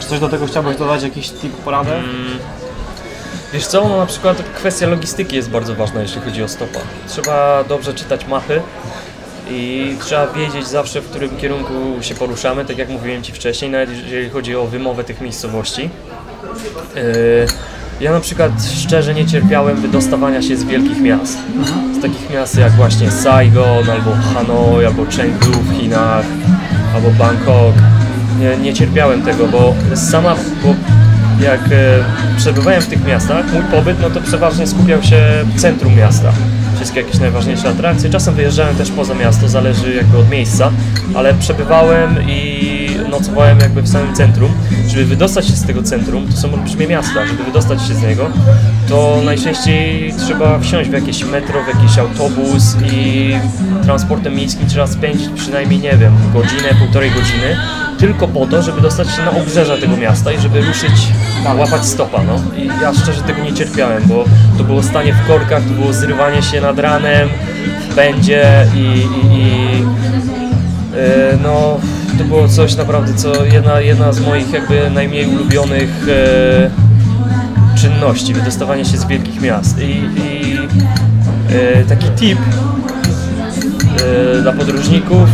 Czy 0.00 0.06
coś 0.06 0.20
do 0.20 0.28
tego 0.28 0.46
chciałbyś 0.46 0.76
dodać, 0.76 1.02
jakiś 1.02 1.30
tip, 1.30 1.56
poradę? 1.56 2.02
Wiesz 3.52 3.66
co, 3.66 3.88
no 3.88 3.96
na 3.96 4.06
przykład 4.06 4.42
kwestia 4.54 4.86
logistyki 4.86 5.36
jest 5.36 5.50
bardzo 5.50 5.74
ważna, 5.74 6.02
jeśli 6.02 6.20
chodzi 6.20 6.42
o 6.42 6.48
stopa. 6.48 6.80
Trzeba 7.08 7.64
dobrze 7.64 7.94
czytać 7.94 8.26
mapy 8.26 8.62
i 9.50 9.96
trzeba 10.04 10.26
wiedzieć 10.26 10.66
zawsze, 10.66 11.00
w 11.00 11.10
którym 11.10 11.36
kierunku 11.36 11.72
się 12.00 12.14
poruszamy, 12.14 12.64
tak 12.64 12.78
jak 12.78 12.88
mówiłem 12.88 13.22
Ci 13.22 13.32
wcześniej, 13.32 13.70
nawet 13.70 13.90
jeżeli 13.90 14.30
chodzi 14.30 14.56
o 14.56 14.66
wymowę 14.66 15.04
tych 15.04 15.20
miejscowości. 15.20 15.90
Yy, 16.96 17.46
Ja 18.00 18.12
na 18.12 18.20
przykład 18.20 18.52
szczerze 18.74 19.14
nie 19.14 19.26
cierpiałem 19.26 19.76
wydostawania 19.76 20.42
się 20.42 20.56
z 20.56 20.64
wielkich 20.64 21.00
miast. 21.00 21.38
Z 21.98 22.02
takich 22.02 22.30
miast 22.30 22.58
jak 22.58 22.72
właśnie 22.72 23.10
Saigon, 23.10 23.90
albo 23.90 24.10
Hanoi, 24.34 24.84
albo 24.84 25.04
Chengdu 25.16 25.50
w 25.50 25.80
Chinach, 25.80 26.24
albo 26.94 27.10
Bangkok. 27.10 27.74
Nie, 28.40 28.56
nie 28.56 28.74
cierpiałem 28.74 29.22
tego, 29.22 29.46
bo 29.46 29.74
sama, 29.94 30.36
bo 30.64 30.74
jak 31.44 31.60
e, 31.60 32.04
przebywałem 32.36 32.82
w 32.82 32.86
tych 32.86 33.04
miastach, 33.06 33.52
mój 33.52 33.62
pobyt 33.62 34.00
no 34.02 34.10
to 34.10 34.20
przeważnie 34.20 34.66
skupiał 34.66 35.02
się 35.02 35.20
w 35.56 35.60
centrum 35.60 35.94
miasta. 35.96 36.32
Wszystkie 36.76 37.00
jakieś 37.00 37.20
najważniejsze 37.20 37.68
atrakcje. 37.68 38.10
Czasem 38.10 38.34
wyjeżdżałem 38.34 38.76
też 38.76 38.90
poza 38.90 39.14
miasto, 39.14 39.48
zależy 39.48 39.94
jakby 39.94 40.18
od 40.18 40.30
miejsca, 40.30 40.70
ale 41.14 41.34
przebywałem 41.34 42.16
i 42.28 42.73
nocowałem 43.18 43.60
jakby 43.60 43.82
w 43.82 43.88
samym 43.88 44.14
centrum. 44.14 44.52
Żeby 44.88 45.04
wydostać 45.04 45.46
się 45.46 45.52
z 45.52 45.66
tego 45.66 45.82
centrum, 45.82 46.28
to 46.28 46.36
są 46.36 46.54
olbrzymie 46.54 46.86
miasta, 46.86 47.26
żeby 47.26 47.44
wydostać 47.44 47.82
się 47.82 47.94
z 47.94 48.02
niego, 48.02 48.30
to 48.88 49.20
najczęściej 49.24 50.14
trzeba 50.18 50.58
wsiąść 50.58 50.90
w 50.90 50.92
jakieś 50.92 51.24
metro, 51.24 51.62
w 51.64 51.68
jakiś 51.68 51.98
autobus 51.98 52.76
i 52.92 53.32
transportem 53.82 54.34
miejskim 54.34 54.68
trzeba 54.68 54.86
spędzić 54.86 55.28
przynajmniej, 55.36 55.80
nie 55.80 55.96
wiem, 55.96 56.12
godzinę, 56.32 56.68
półtorej 56.78 57.10
godziny, 57.10 57.56
tylko 57.98 58.28
po 58.28 58.46
to, 58.46 58.62
żeby 58.62 58.80
dostać 58.80 59.10
się 59.10 59.22
na 59.22 59.30
obrzeża 59.30 59.76
tego 59.76 59.96
miasta 59.96 60.32
i 60.32 60.40
żeby 60.40 60.60
ruszyć, 60.60 60.92
łapać 61.58 61.86
stopa, 61.86 62.22
no. 62.22 62.40
I 62.56 62.66
ja 62.66 62.94
szczerze 62.94 63.22
tego 63.22 63.42
nie 63.42 63.52
cierpiałem, 63.52 64.02
bo 64.06 64.24
to 64.58 64.64
było 64.64 64.82
stanie 64.82 65.12
w 65.12 65.26
korkach, 65.26 65.62
to 65.62 65.70
było 65.70 65.92
zrywanie 65.92 66.42
się 66.42 66.60
nad 66.60 66.78
ranem, 66.78 67.28
w 67.90 67.94
pędzie 67.94 68.66
i, 68.74 68.78
i, 68.78 69.38
i 69.38 69.82
e, 70.96 71.38
no, 71.42 71.80
to 72.18 72.24
było 72.24 72.48
coś 72.48 72.76
naprawdę, 72.76 73.14
co 73.14 73.44
jedna, 73.44 73.80
jedna 73.80 74.12
z 74.12 74.20
moich 74.20 74.52
jakby 74.52 74.90
najmniej 74.90 75.26
ulubionych 75.26 76.06
e, 76.08 76.70
czynności, 77.80 78.34
wydostawanie 78.34 78.84
się 78.84 78.96
z 78.96 79.04
wielkich 79.04 79.40
miast. 79.40 79.78
I, 79.78 80.02
i 80.16 80.58
e, 81.50 81.84
taki 81.84 82.08
tip 82.08 82.38
e, 84.38 84.42
dla 84.42 84.52
podróżników, 84.52 85.28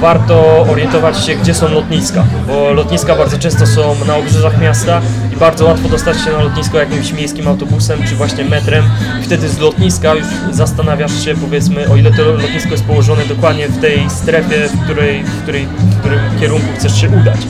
warto 0.00 0.66
orientować 0.70 1.24
się, 1.24 1.34
gdzie 1.34 1.54
są 1.54 1.68
lotniska, 1.68 2.24
bo 2.46 2.72
lotniska 2.72 3.16
bardzo 3.16 3.38
często 3.38 3.66
są 3.66 3.94
na 4.06 4.16
obrzeżach 4.16 4.60
miasta 4.60 5.00
bardzo 5.40 5.64
łatwo 5.64 5.88
dostać 5.88 6.20
się 6.20 6.32
na 6.32 6.42
lotnisko 6.42 6.78
jakimś 6.78 7.12
miejskim 7.12 7.48
autobusem 7.48 8.02
czy 8.08 8.14
właśnie 8.14 8.44
metrem 8.44 8.84
i 9.20 9.22
wtedy 9.22 9.48
z 9.48 9.58
lotniska 9.58 10.14
już 10.14 10.26
zastanawiasz 10.50 11.24
się, 11.24 11.34
powiedzmy, 11.34 11.88
o 11.88 11.96
ile 11.96 12.10
to 12.10 12.22
lotnisko 12.22 12.70
jest 12.70 12.84
położone 12.84 13.26
dokładnie 13.26 13.68
w 13.68 13.80
tej 13.80 14.10
strefie, 14.10 14.68
w 14.68 14.84
której, 14.84 15.22
w 15.24 15.42
której, 15.42 15.66
w 15.66 15.98
którym 15.98 16.20
kierunku 16.40 16.66
chcesz 16.78 17.00
się 17.00 17.08
udać. 17.08 17.40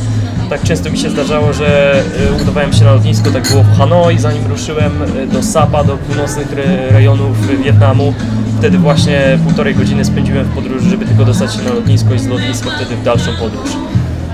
Tak 0.51 0.63
często 0.63 0.91
mi 0.91 0.99
się 0.99 1.11
zdarzało, 1.11 1.53
że 1.53 2.01
y, 2.39 2.43
udawałem 2.43 2.73
się 2.73 2.85
na 2.85 2.93
lotnisko, 2.93 3.31
tak 3.31 3.49
było 3.49 3.63
w 3.63 3.79
Hanoi, 3.79 4.19
zanim 4.19 4.47
ruszyłem 4.47 5.03
y, 5.03 5.27
do 5.27 5.43
Sapa, 5.43 5.85
do 5.85 5.97
północnych 5.97 6.53
re- 6.53 6.91
rejonów 6.91 7.63
Wietnamu. 7.65 8.15
Wtedy 8.59 8.79
właśnie 8.79 9.39
półtorej 9.45 9.75
godziny 9.75 10.05
spędziłem 10.05 10.45
w 10.45 10.55
podróży, 10.55 10.91
żeby 10.91 11.05
tylko 11.05 11.25
dostać 11.25 11.55
się 11.55 11.63
na 11.63 11.71
lotnisko 11.73 12.15
i 12.15 12.19
z 12.19 12.27
lotniska 12.27 12.71
wtedy 12.71 12.97
w 12.97 13.03
dalszą 13.03 13.31
podróż. 13.41 13.71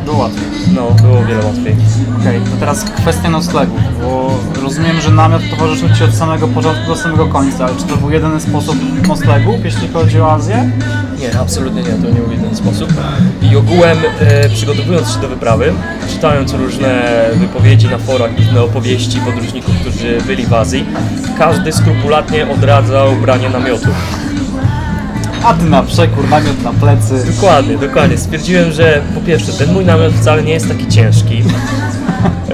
Było 0.05 0.19
łatwiej. 0.19 0.45
No, 0.75 0.91
było 1.03 1.19
o 1.19 1.25
wiele 1.25 1.45
łatwiej. 1.45 1.77
Okej, 2.21 2.41
to 2.41 2.57
teraz 2.61 2.85
kwestia 2.85 3.31
noclegu, 3.31 3.77
bo 4.03 4.31
rozumiem, 4.63 5.01
że 5.01 5.11
namiot 5.11 5.43
towarzyszył 5.51 5.89
Ci 5.99 6.05
od 6.05 6.15
samego 6.15 6.49
początku 6.49 6.87
do 6.87 6.97
samego 6.97 7.27
końca, 7.27 7.65
ale 7.65 7.77
czy 7.77 7.85
to 7.85 7.97
był 7.97 8.11
jedyny 8.11 8.41
sposób 8.41 8.77
noclegu, 9.09 9.59
jeśli 9.65 9.89
chodzi 9.89 10.21
o 10.21 10.33
Azję? 10.33 10.71
Nie, 11.21 11.41
absolutnie 11.41 11.83
nie, 11.83 11.89
to 11.89 12.09
nie 12.09 12.21
był 12.21 12.33
jeden 12.33 12.57
sposób. 12.57 12.93
I 13.43 13.57
ogółem 13.57 13.99
e, 14.21 14.49
przygotowując 14.49 15.11
się 15.11 15.21
do 15.21 15.29
wyprawy, 15.29 15.73
czytając 16.09 16.53
różne 16.53 17.03
wypowiedzi 17.35 17.89
na 17.89 17.99
forach, 17.99 18.31
różne 18.39 18.63
opowieści 18.63 19.21
podróżników, 19.21 19.75
którzy 19.81 20.19
byli 20.27 20.47
w 20.47 20.55
Azji, 20.55 20.85
każdy 21.39 21.73
skrupulatnie 21.73 22.51
odradzał 22.51 23.13
branie 23.17 23.51
namiotu. 23.51 23.89
A 25.45 25.55
Ty 25.55 25.65
na 25.65 25.83
przekór, 25.83 26.29
namiot 26.29 26.63
na 26.63 26.73
plecy. 26.73 27.33
Dokładnie, 27.35 27.79
dokładnie. 27.79 28.19
Stwierdziłem, 28.19 28.73
że 28.73 29.01
po 29.15 29.21
pierwsze 29.21 29.53
ten 29.53 29.73
mój 29.73 29.85
namiot 29.85 30.13
wcale 30.15 30.43
nie 30.43 30.53
jest 30.53 30.69
taki 30.69 30.89
ciężki. 30.89 31.43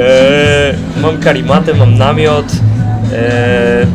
E, 0.01 0.75
mam 1.03 1.19
karimatę, 1.19 1.75
mam 1.75 1.99
namiot. 1.99 2.53
E, 3.13 3.87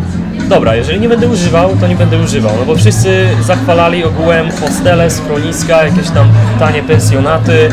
dobra, 0.50 0.76
jeżeli 0.76 1.00
nie 1.00 1.10
będę 1.10 1.28
używał, 1.28 1.70
to 1.80 1.88
nie 1.88 1.96
będę 1.96 2.18
używał, 2.20 2.52
no 2.60 2.66
bo 2.66 2.76
wszyscy 2.76 3.28
zachwalali 3.42 4.04
ogółem 4.04 4.52
hostele, 4.52 5.10
schroniska, 5.10 5.84
jakieś 5.84 6.10
tam 6.10 6.28
tanie 6.60 6.84
pensjonaty, 6.84 7.70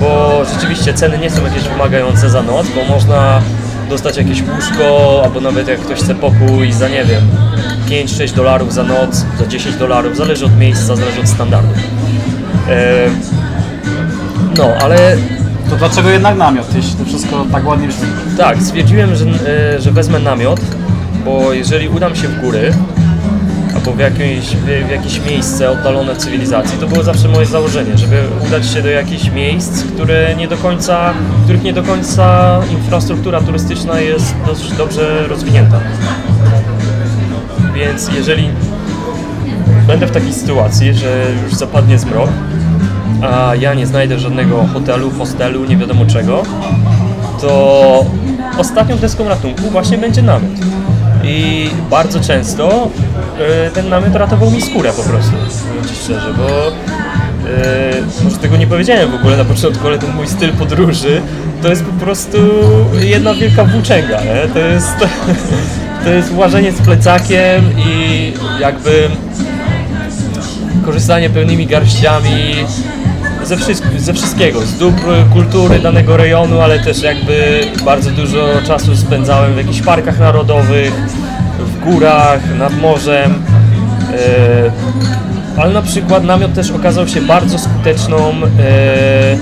bo 0.00 0.42
rzeczywiście 0.54 0.94
ceny 0.94 1.18
nie 1.18 1.30
są 1.30 1.44
jakieś 1.44 1.62
wymagające 1.62 2.30
za 2.30 2.42
noc, 2.42 2.66
bo 2.76 2.94
można 2.94 3.40
dostać 3.88 4.16
jakieś 4.16 4.42
łóżko, 4.42 5.20
albo 5.24 5.40
nawet 5.40 5.68
jak 5.68 5.80
ktoś 5.80 5.98
chce 5.98 6.14
pokój 6.14 6.72
za 6.72 6.88
nie 6.88 7.04
wiem 7.04 7.51
5-6 7.88 8.34
dolarów 8.34 8.72
za 8.74 8.82
noc, 8.82 9.24
za 9.38 9.46
10 9.46 9.76
dolarów, 9.76 10.16
zależy 10.16 10.44
od 10.44 10.58
miejsca, 10.58 10.96
zależy 10.96 11.20
od 11.20 11.28
standardu. 11.28 11.74
E, 12.68 13.08
no, 14.58 14.64
ale 14.80 15.16
To 15.70 15.76
dlaczego 15.76 16.10
jednak 16.10 16.36
namiot, 16.36 16.74
jeśli 16.74 16.94
to 16.94 17.04
wszystko 17.04 17.46
tak 17.52 17.66
ładnie 17.66 17.88
brzmi? 17.88 18.06
tak, 18.38 18.58
stwierdziłem, 18.62 19.14
że, 19.16 19.24
e, 19.24 19.80
że 19.80 19.90
wezmę 19.90 20.18
namiot, 20.18 20.60
bo 21.24 21.52
jeżeli 21.52 21.88
udam 21.88 22.16
się 22.16 22.28
w 22.28 22.40
góry, 22.40 22.72
albo 23.74 23.92
w 23.92 23.98
jakieś, 23.98 24.56
w, 24.56 24.90
jakieś 24.90 25.20
miejsce 25.20 25.70
oddalone 25.70 26.14
w 26.14 26.18
cywilizacji, 26.18 26.78
to 26.78 26.86
było 26.86 27.02
zawsze 27.02 27.28
moje 27.28 27.46
założenie, 27.46 27.98
żeby 27.98 28.22
udać 28.46 28.66
się 28.66 28.82
do 28.82 28.88
jakichś 28.88 29.30
miejsc, 29.30 29.84
które 29.84 30.34
nie 30.36 30.48
do 30.48 30.56
końca, 30.56 31.14
których 31.44 31.62
nie 31.62 31.72
do 31.72 31.82
końca 31.82 32.60
infrastruktura 32.70 33.40
turystyczna 33.40 34.00
jest 34.00 34.34
dość 34.46 34.72
dobrze 34.72 35.26
rozwinięta. 35.28 35.80
Więc 37.86 38.08
jeżeli 38.16 38.48
będę 39.86 40.06
w 40.06 40.10
takiej 40.10 40.32
sytuacji, 40.32 40.94
że 40.94 41.26
już 41.44 41.54
zapadnie 41.54 41.98
zmrok, 41.98 42.28
a 43.22 43.54
ja 43.54 43.74
nie 43.74 43.86
znajdę 43.86 44.18
żadnego 44.18 44.64
hotelu, 44.72 45.10
hostelu, 45.10 45.64
nie 45.64 45.76
wiadomo 45.76 46.06
czego, 46.06 46.42
to 47.40 48.04
ostatnią 48.58 48.96
deską 48.96 49.28
ratunku 49.28 49.62
właśnie 49.62 49.98
będzie 49.98 50.22
namiot. 50.22 50.50
I 51.24 51.70
bardzo 51.90 52.20
często 52.20 52.88
e, 53.66 53.70
ten 53.70 53.88
namiot 53.88 54.14
ratował 54.14 54.50
mi 54.50 54.62
skórę 54.62 54.92
po 54.92 55.02
prostu, 55.02 55.32
Ci 55.88 55.94
szczerze, 56.04 56.34
bo 56.36 56.68
e, 57.48 58.24
może 58.24 58.36
tego 58.36 58.56
nie 58.56 58.66
powiedziałem 58.66 59.10
w 59.10 59.14
ogóle 59.14 59.36
na 59.36 59.44
początku, 59.44 59.86
ale 59.86 59.98
ten 59.98 60.14
mój 60.14 60.26
styl 60.26 60.52
podróży 60.52 61.22
to 61.62 61.68
jest 61.68 61.84
po 61.84 62.04
prostu 62.04 62.38
jedna 63.00 63.34
wielka 63.34 63.64
włóczęga, 63.64 64.20
nie? 64.24 64.48
To 64.54 64.58
jest, 64.58 64.96
to 66.04 66.10
jest 66.10 66.34
łażenie 66.34 66.72
z 66.72 66.80
plecakiem 66.82 67.64
i 67.78 68.32
jakby 68.60 69.08
korzystanie 70.84 71.30
pełnymi 71.30 71.66
garściami 71.66 72.54
ze, 73.44 73.56
wszystk- 73.56 73.98
ze 73.98 74.14
wszystkiego, 74.14 74.60
z 74.60 74.78
dóbr 74.78 75.04
kultury 75.32 75.78
danego 75.78 76.16
rejonu, 76.16 76.60
ale 76.60 76.78
też 76.80 77.02
jakby 77.02 77.60
bardzo 77.84 78.10
dużo 78.10 78.48
czasu 78.66 78.96
spędzałem 78.96 79.54
w 79.54 79.56
jakichś 79.56 79.82
parkach 79.82 80.18
narodowych, 80.18 80.92
w 81.58 81.80
górach, 81.84 82.40
nad 82.58 82.80
morzem. 82.80 83.34
E, 85.56 85.60
ale 85.60 85.72
na 85.72 85.82
przykład 85.82 86.24
namiot 86.24 86.54
też 86.54 86.70
okazał 86.70 87.08
się 87.08 87.20
bardzo 87.20 87.58
skuteczną, 87.58 88.32
e, 88.60 89.36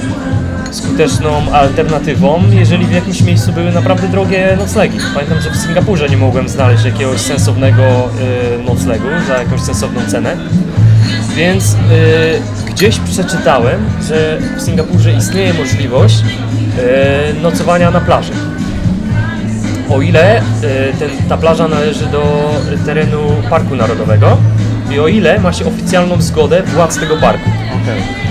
skuteczną 0.70 1.52
alternatywą, 1.52 2.42
jeżeli 2.50 2.86
w 2.86 2.92
jakimś 2.92 3.22
miejscu 3.22 3.52
były 3.52 3.72
naprawdę 3.72 4.08
drogie 4.08 4.56
noclegi. 4.58 4.98
Pamiętam, 5.14 5.40
że 5.40 5.50
w 5.50 5.56
Singapurze 5.56 6.08
nie 6.08 6.16
mogłem 6.16 6.48
znaleźć 6.48 6.84
jakiegoś 6.84 7.20
sensownego 7.20 7.82
e, 7.82 8.62
noclegu 8.64 9.06
za 9.28 9.38
jakąś 9.38 9.60
sensowną 9.60 10.00
cenę. 10.06 10.36
Więc 11.36 11.72
y, 11.74 11.76
gdzieś 12.70 12.98
przeczytałem, 12.98 13.80
że 14.08 14.38
w 14.56 14.62
Singapurze 14.62 15.12
istnieje 15.12 15.54
możliwość 15.54 16.20
y, 16.20 17.42
nocowania 17.42 17.90
na 17.90 18.00
plaży. 18.00 18.32
O 19.90 20.00
ile 20.00 20.38
y, 20.38 20.42
ten, 20.98 21.10
ta 21.28 21.36
plaża 21.36 21.68
należy 21.68 22.06
do 22.06 22.50
terenu 22.86 23.18
Parku 23.50 23.76
Narodowego 23.76 24.36
i 24.90 25.00
o 25.00 25.08
ile 25.08 25.38
ma 25.38 25.52
się 25.52 25.66
oficjalną 25.66 26.22
zgodę 26.22 26.62
władz 26.62 26.98
tego 26.98 27.16
parku. 27.16 27.50
Okej. 27.82 28.29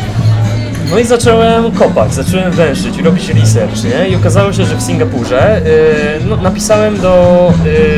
No 0.91 0.99
i 0.99 1.05
zacząłem 1.05 1.71
kopać, 1.71 2.13
zacząłem 2.13 2.51
węszyć 2.51 2.97
robić 2.97 3.29
research, 3.29 3.83
nie? 3.83 4.09
I 4.09 4.15
okazało 4.15 4.53
się, 4.53 4.65
że 4.65 4.75
w 4.75 4.81
Singapurze 4.81 5.57
y, 5.57 6.25
no, 6.29 6.35
napisałem 6.37 6.99
do, 7.01 7.53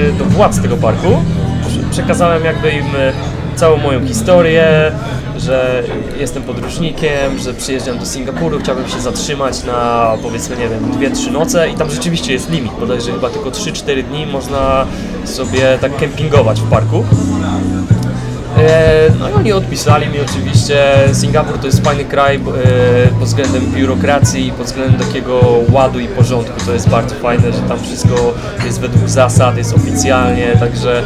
y, 0.10 0.14
do 0.20 0.26
władz 0.26 0.62
tego 0.62 0.78
parku, 0.78 1.08
prze- 1.68 1.90
przekazałem 1.92 2.46
jakby 2.46 2.72
im 2.72 2.86
y, 2.96 3.14
całą 3.56 3.78
moją 3.78 4.08
historię, 4.08 4.92
że 5.38 5.84
jestem 6.20 6.44
podróżnikiem, 6.44 7.40
że 7.40 7.54
przyjeżdżam 7.54 7.98
do 8.00 8.06
Singapuru, 8.06 8.60
chciałbym 8.60 8.88
się 8.88 9.00
zatrzymać 9.02 9.64
na 9.64 10.12
powiedzmy, 10.24 10.58
nie 10.58 10.70
wiem, 10.70 10.92
2-3 11.14 11.32
noce 11.32 11.70
i 11.70 11.74
tam 11.74 11.92
rzeczywiście 11.92 12.34
jest 12.34 12.50
limit, 12.50 12.72
bodajże 12.80 13.12
chyba 13.12 13.30
tylko 13.30 13.50
3-4 13.50 14.04
dni 14.04 14.26
można 14.26 14.86
sobie 15.26 15.78
tak 15.82 15.98
kempingować 15.98 16.62
w 16.62 16.70
parku. 16.70 17.06
E, 18.62 19.10
No 19.20 19.30
i 19.30 19.34
oni 19.34 19.52
odpisali 19.54 20.08
mi 20.08 20.20
oczywiście, 20.30 20.84
Singapur 21.14 21.58
to 21.58 21.66
jest 21.66 21.84
fajny 21.84 22.06
kraj 22.06 22.36
e, 22.36 22.40
pod 23.20 23.28
względem 23.28 23.72
biurokracji 23.72 24.48
i 24.48 24.52
pod 24.52 24.66
względem 24.66 25.08
takiego 25.08 25.40
ładu 25.72 26.00
i 26.00 26.08
porządku, 26.08 26.66
to 26.66 26.74
jest 26.74 26.90
bardzo 26.90 27.16
fajne, 27.16 27.54
że 27.54 27.60
tam 27.60 27.80
wszystko 27.80 28.34
jest 28.66 28.80
według 28.82 29.10
zasad, 29.10 29.58
jest 29.58 29.74
oficjalnie, 29.74 30.48
także 30.60 31.00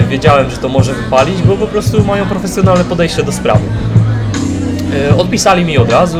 e, 0.00 0.04
wiedziałem, 0.04 0.50
że 0.50 0.56
to 0.56 0.68
może 0.68 0.94
wypalić, 0.94 1.42
bo 1.42 1.56
po 1.56 1.66
prostu 1.66 2.04
mają 2.04 2.26
profesjonalne 2.26 2.84
podejście 2.84 3.22
do 3.22 3.32
sprawy. 3.32 3.64
Odpisali 5.18 5.64
mi 5.64 5.78
od 5.78 5.92
razu, 5.92 6.18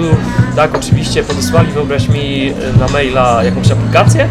tak 0.57 0.74
oczywiście, 0.76 1.22
podesłali, 1.22 1.72
wyobraź 1.72 2.09
mi 2.09 2.53
na 2.80 2.88
maila 2.88 3.45
jakąś 3.45 3.70
aplikację, 3.70 4.28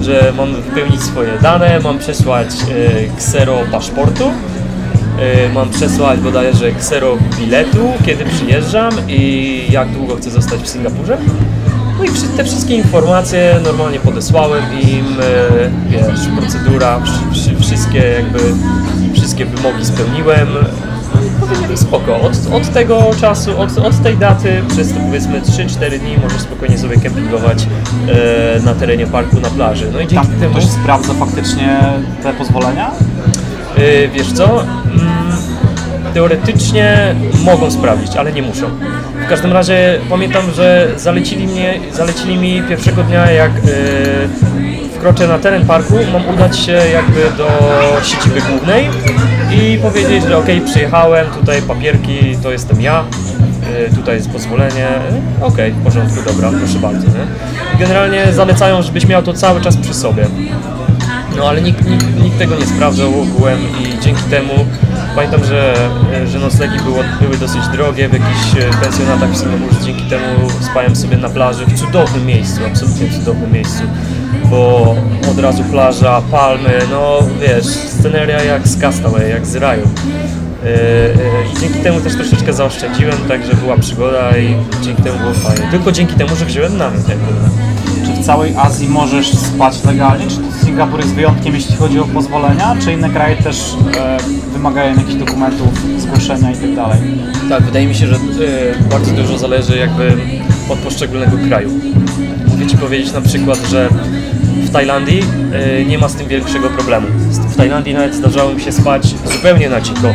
że 0.00 0.32
mam 0.36 0.54
wypełnić 0.62 1.02
swoje 1.02 1.38
dane, 1.42 1.80
mam 1.80 1.98
przesłać 1.98 2.48
ksero 3.18 3.58
paszportu, 3.72 4.30
mam 5.54 5.70
przesłać 5.70 6.20
bodajże 6.20 6.72
ksero 6.72 7.16
biletu, 7.40 7.92
kiedy 8.06 8.24
przyjeżdżam 8.24 8.92
i 9.08 9.62
jak 9.70 9.88
długo 9.90 10.16
chcę 10.16 10.30
zostać 10.30 10.60
w 10.60 10.68
Singapurze. 10.68 11.18
No 11.98 12.04
i 12.04 12.08
te 12.36 12.44
wszystkie 12.44 12.74
informacje 12.74 13.54
normalnie 13.64 13.98
podesłałem 13.98 14.62
im, 14.82 15.06
e, 15.20 15.90
wiesz, 15.90 16.28
procedura, 16.40 17.00
wszy- 17.00 17.40
wszy- 17.40 17.56
wszystkie 17.60 17.98
jakby, 17.98 18.38
wszystkie 19.14 19.46
wymogi 19.46 19.84
spełniłem. 19.84 20.48
Powiedzieli 21.40 21.76
spoko, 21.76 22.20
od, 22.20 22.32
od 22.52 22.72
tego 22.72 23.02
czasu, 23.20 23.60
od, 23.60 23.78
od 23.78 24.02
tej 24.02 24.16
daty 24.16 24.62
przez 24.68 24.92
powiedzmy 24.92 25.40
3-4 25.40 25.98
dni 25.98 26.16
możesz 26.22 26.40
spokojnie 26.40 26.78
sobie 26.78 26.96
kempingować 27.00 27.66
e, 28.08 28.60
na 28.60 28.74
terenie 28.74 29.06
parku, 29.06 29.40
na 29.40 29.50
plaży. 29.50 29.86
No 29.92 30.00
i 30.00 30.06
dzięki 30.06 30.14
Tam 30.28 30.40
temu... 30.40 30.54
ktoś 30.54 30.64
sprawdza 30.70 31.14
faktycznie 31.14 31.78
te 32.22 32.32
pozwolenia? 32.32 32.90
Wiesz 34.14 34.32
co? 34.32 34.62
Teoretycznie 36.16 37.14
mogą 37.44 37.70
sprawdzić, 37.70 38.16
ale 38.16 38.32
nie 38.32 38.42
muszą. 38.42 38.66
W 39.26 39.28
każdym 39.28 39.52
razie 39.52 40.00
pamiętam, 40.10 40.42
że 40.54 40.88
zalecili, 40.96 41.46
mnie, 41.46 41.80
zalecili 41.92 42.36
mi 42.36 42.62
pierwszego 42.68 43.02
dnia, 43.02 43.30
jak 43.30 43.50
yy, 43.54 44.88
wkroczę 44.96 45.28
na 45.28 45.38
teren 45.38 45.66
parku, 45.66 45.94
mam 46.12 46.34
udać 46.34 46.58
się 46.58 46.72
jakby 46.72 47.20
do 47.36 47.48
siedziby 48.02 48.40
głównej 48.40 48.88
i 49.52 49.78
powiedzieć, 49.82 50.24
że 50.24 50.38
ok, 50.38 50.46
przyjechałem, 50.64 51.26
tutaj 51.26 51.62
papierki, 51.62 52.36
to 52.42 52.50
jestem 52.50 52.80
ja, 52.80 53.04
yy, 53.80 53.96
tutaj 53.96 54.16
jest 54.16 54.30
pozwolenie, 54.30 54.88
yy, 55.40 55.46
okej, 55.46 55.72
w 55.72 55.84
porządku, 55.84 56.16
dobra, 56.26 56.50
proszę 56.58 56.78
bardzo. 56.78 57.06
Nie? 57.06 57.78
Generalnie 57.78 58.32
zalecają, 58.32 58.82
żebyś 58.82 59.06
miał 59.06 59.22
to 59.22 59.32
cały 59.32 59.60
czas 59.60 59.76
przy 59.76 59.94
sobie. 59.94 60.26
No 61.36 61.48
ale 61.48 61.62
nikt, 61.62 61.90
nikt, 61.90 62.22
nikt 62.22 62.38
tego 62.38 62.56
nie 62.56 62.66
sprawdzał 62.66 63.20
ogółem 63.20 63.58
i 63.80 64.00
dzięki 64.00 64.22
temu 64.22 64.52
pamiętam, 65.14 65.44
że, 65.44 65.90
że 66.26 66.38
noclegi 66.38 66.78
było, 66.84 66.98
były 67.20 67.36
dosyć 67.36 67.68
drogie 67.68 68.08
w 68.08 68.12
jakichś 68.12 68.56
e, 68.56 68.82
pensjonatach 68.82 69.30
w 69.30 69.36
Singapurze, 69.36 69.80
dzięki 69.84 70.02
temu 70.02 70.50
spałem 70.60 70.96
sobie 70.96 71.16
na 71.16 71.28
plaży 71.28 71.66
w 71.66 71.80
cudownym 71.80 72.26
miejscu, 72.26 72.60
absolutnie 72.66 73.10
cudownym 73.10 73.52
miejscu, 73.52 73.82
bo 74.50 74.94
od 75.30 75.38
razu 75.38 75.64
plaża, 75.64 76.22
palmy, 76.30 76.78
no 76.90 77.18
wiesz, 77.40 77.66
sceneria 77.66 78.42
jak 78.42 78.68
z 78.68 78.80
Castaway, 78.80 79.30
jak 79.30 79.46
z 79.46 79.56
raju. 79.56 79.88
E, 80.64 80.68
e, 80.68 81.52
I 81.52 81.60
dzięki 81.60 81.78
temu 81.78 82.00
też 82.00 82.14
troszeczkę 82.14 82.52
zaoszczędziłem, 82.52 83.16
także 83.28 83.54
była 83.54 83.76
przygoda 83.76 84.38
i 84.38 84.56
dzięki 84.82 85.02
temu 85.02 85.18
było 85.18 85.32
fajnie. 85.32 85.70
Tylko 85.70 85.92
dzięki 85.92 86.14
temu, 86.14 86.36
że 86.36 86.44
wziąłem 86.44 86.76
namiot 86.76 87.02
całej 88.26 88.54
Azji 88.56 88.88
możesz 88.88 89.34
spać 89.34 89.84
legalnie? 89.84 90.26
Czy 90.26 90.64
Singapur 90.64 91.00
jest 91.00 91.14
wyjątkiem, 91.14 91.54
jeśli 91.54 91.76
chodzi 91.76 92.00
o 92.00 92.04
pozwolenia? 92.04 92.76
Czy 92.84 92.92
inne 92.92 93.10
kraje 93.10 93.36
też 93.36 93.76
e, 93.96 94.16
wymagają 94.52 94.96
jakichś 94.96 95.14
dokumentów, 95.14 95.68
zgłoszenia 95.98 96.50
i 96.50 96.76
tak? 96.76 96.96
Tak, 97.48 97.62
wydaje 97.62 97.86
mi 97.86 97.94
się, 97.94 98.06
że 98.06 98.14
e, 98.14 98.88
bardzo 98.90 99.12
dużo 99.12 99.38
zależy 99.38 99.78
jakby 99.78 100.12
od 100.68 100.78
poszczególnego 100.78 101.36
kraju. 101.48 101.70
Mogę 102.48 102.66
Ci 102.66 102.76
powiedzieć 102.76 103.12
na 103.12 103.20
przykład, 103.20 103.58
że 103.70 103.88
w 104.64 104.70
Tajlandii 104.70 105.22
e, 105.52 105.84
nie 105.84 105.98
ma 105.98 106.08
z 106.08 106.14
tym 106.14 106.28
większego 106.28 106.68
problemu. 106.70 107.06
W 107.30 107.56
Tajlandii 107.56 107.94
nawet 107.94 108.14
zdarzało 108.14 108.54
mi 108.54 108.60
się 108.60 108.72
spać 108.72 109.14
zupełnie 109.32 109.68
na 109.68 109.80
dziko. 109.80 110.08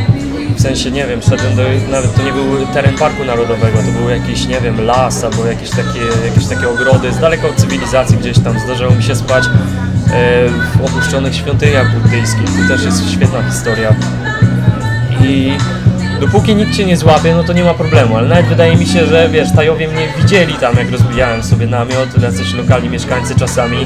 W 0.55 0.61
sensie, 0.61 0.91
nie 0.91 1.07
wiem, 1.07 1.21
szedłem 1.21 1.55
do, 1.55 1.63
nawet 1.91 2.15
to 2.15 2.23
nie 2.23 2.31
był 2.31 2.65
teren 2.73 2.97
parku 2.97 3.25
narodowego, 3.25 3.77
to 3.77 3.99
był 3.99 4.09
jakiś, 4.09 4.47
nie 4.47 4.61
wiem, 4.61 4.85
las 4.85 5.23
albo 5.23 5.45
jakieś 5.45 5.69
takie, 5.69 5.99
jakieś 6.25 6.45
takie 6.47 6.69
ogrody 6.69 7.13
z 7.13 7.19
daleko 7.19 7.47
od 7.47 7.55
cywilizacji 7.55 8.17
gdzieś 8.17 8.39
tam. 8.39 8.59
Zdarzało 8.59 8.95
mi 8.95 9.03
się 9.03 9.15
spać 9.15 9.43
e, 9.45 9.49
w 10.49 10.85
opuszczonych 10.85 11.35
świątyniach 11.35 11.99
buddyjskich. 11.99 12.45
To 12.45 12.75
też 12.75 12.85
jest 12.85 13.11
świetna 13.11 13.43
historia 13.43 13.95
i 15.23 15.53
dopóki 16.19 16.55
nikt 16.55 16.75
cię 16.75 16.85
nie 16.85 16.97
złapie, 16.97 17.35
no 17.35 17.43
to 17.43 17.53
nie 17.53 17.63
ma 17.63 17.73
problemu, 17.73 18.17
ale 18.17 18.27
nawet 18.27 18.45
wydaje 18.45 18.75
mi 18.75 18.85
się, 18.85 19.05
że 19.05 19.29
wiesz, 19.29 19.51
Tajowie 19.55 19.87
mnie 19.87 20.07
widzieli 20.17 20.53
tam, 20.53 20.77
jak 20.77 20.91
rozbijałem 20.91 21.43
sobie 21.43 21.67
namiot, 21.67 22.21
jacyś 22.21 22.53
lokalni 22.53 22.89
mieszkańcy 22.89 23.35
czasami. 23.35 23.77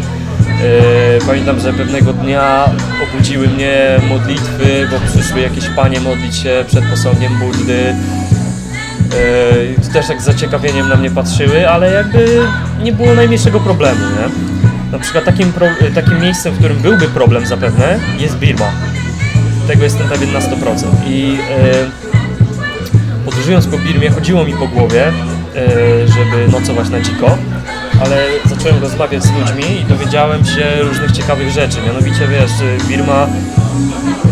Yy, 0.47 1.25
pamiętam, 1.27 1.59
że 1.59 1.73
pewnego 1.73 2.13
dnia 2.13 2.65
obudziły 3.03 3.47
mnie 3.47 3.99
modlitwy, 4.09 4.87
bo 4.91 4.99
przyszły 5.09 5.41
jakieś 5.41 5.69
panie 5.69 5.99
modlić 5.99 6.35
się 6.35 6.65
przed 6.67 6.85
posągiem 6.85 7.39
Buddy. 7.39 7.95
Yy, 9.73 9.87
to 9.87 9.93
też 9.93 10.07
tak 10.07 10.21
z 10.21 10.25
zaciekawieniem 10.25 10.89
na 10.89 10.95
mnie 10.95 11.11
patrzyły, 11.11 11.69
ale 11.69 11.91
jakby 11.91 12.39
nie 12.83 12.91
było 12.91 13.15
najmniejszego 13.15 13.59
problemu, 13.59 13.99
nie? 13.99 14.55
Na 14.91 14.99
przykład 14.99 15.25
takim, 15.25 15.53
pro, 15.53 15.67
takim 15.95 16.21
miejscem, 16.21 16.53
w 16.53 16.57
którym 16.57 16.77
byłby 16.77 17.07
problem 17.07 17.45
zapewne, 17.45 17.99
jest 18.19 18.39
Birma 18.39 18.71
tego 19.67 19.83
jestem 19.83 20.09
pewien 20.09 20.33
na 20.33 20.39
100%. 20.39 20.85
I 21.07 21.37
e, 21.49 23.25
podróżując 23.25 23.67
po 23.67 23.77
Birmie 23.77 24.09
chodziło 24.09 24.43
mi 24.43 24.53
po 24.53 24.67
głowie, 24.67 25.07
e, 25.07 25.11
żeby 26.07 26.47
nocować 26.51 26.89
na 26.89 27.01
dziko, 27.01 27.37
ale 28.01 28.25
zacząłem 28.45 28.81
rozmawiać 28.81 29.23
z 29.23 29.31
ludźmi 29.31 29.81
i 29.81 29.85
dowiedziałem 29.85 30.45
się 30.45 30.63
różnych 30.81 31.11
ciekawych 31.11 31.49
rzeczy. 31.49 31.77
Mianowicie 31.85 32.27
wiesz, 32.27 32.51
Birma, 32.87 33.27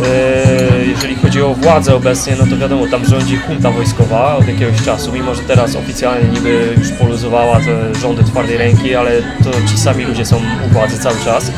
e, 0.06 0.86
jeżeli 0.86 1.16
chodzi 1.16 1.42
o 1.42 1.54
władzę 1.54 1.96
obecnie, 1.96 2.36
no 2.40 2.46
to 2.48 2.58
wiadomo, 2.58 2.88
tam 2.88 3.06
rządzi 3.06 3.40
junta 3.50 3.72
wojskowa 3.72 4.36
od 4.36 4.48
jakiegoś 4.48 4.82
czasu, 4.82 5.12
mimo 5.14 5.36
że 5.36 5.42
teraz 5.42 5.76
oficjalnie 5.76 6.30
niby 6.30 6.74
już 6.78 6.90
poluzowała 6.90 7.60
te 7.60 7.96
rządy 8.00 8.24
twardej 8.24 8.58
ręki, 8.58 8.96
ale 8.96 9.12
to 9.22 9.52
ci 9.72 9.78
sami 9.78 10.06
ludzie 10.06 10.26
są 10.26 10.38
u 10.38 10.74
władzy 10.74 11.00
cały 11.00 11.20
czas. 11.26 11.52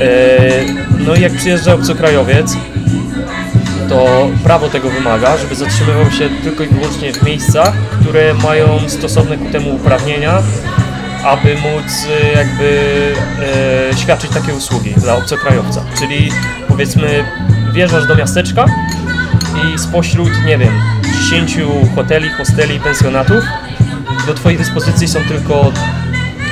E, 0.00 0.86
No 1.06 1.14
i 1.14 1.20
jak 1.20 1.32
przyjeżdża 1.32 1.74
obcokrajowiec, 1.74 2.56
to 3.88 4.28
prawo 4.44 4.68
tego 4.68 4.90
wymaga, 4.90 5.36
żeby 5.36 5.54
zatrzymywał 5.54 6.10
się 6.10 6.28
tylko 6.42 6.64
i 6.64 6.66
wyłącznie 6.66 7.12
w 7.12 7.22
miejscach, 7.22 7.72
które 8.00 8.34
mają 8.34 8.80
stosowne 8.88 9.38
ku 9.38 9.44
temu 9.44 9.74
uprawnienia, 9.74 10.42
aby 11.26 11.54
móc 11.54 12.06
e, 12.08 12.32
jakby 12.32 12.68
e, 13.92 13.96
świadczyć 13.96 14.30
takie 14.30 14.54
usługi 14.54 14.94
dla 14.94 15.16
obcokrajowca. 15.16 15.84
Czyli 15.98 16.30
powiedzmy 16.68 17.24
wjeżdżasz 17.72 18.06
do 18.06 18.14
miasteczka 18.14 18.64
i 19.64 19.78
spośród, 19.78 20.30
nie 20.46 20.58
wiem, 20.58 20.72
10 21.30 21.58
hoteli, 21.94 22.28
hosteli, 22.28 22.80
pensjonatów 22.80 23.44
do 24.26 24.34
Twojej 24.34 24.58
dyspozycji 24.58 25.08
są 25.08 25.20
tylko 25.28 25.72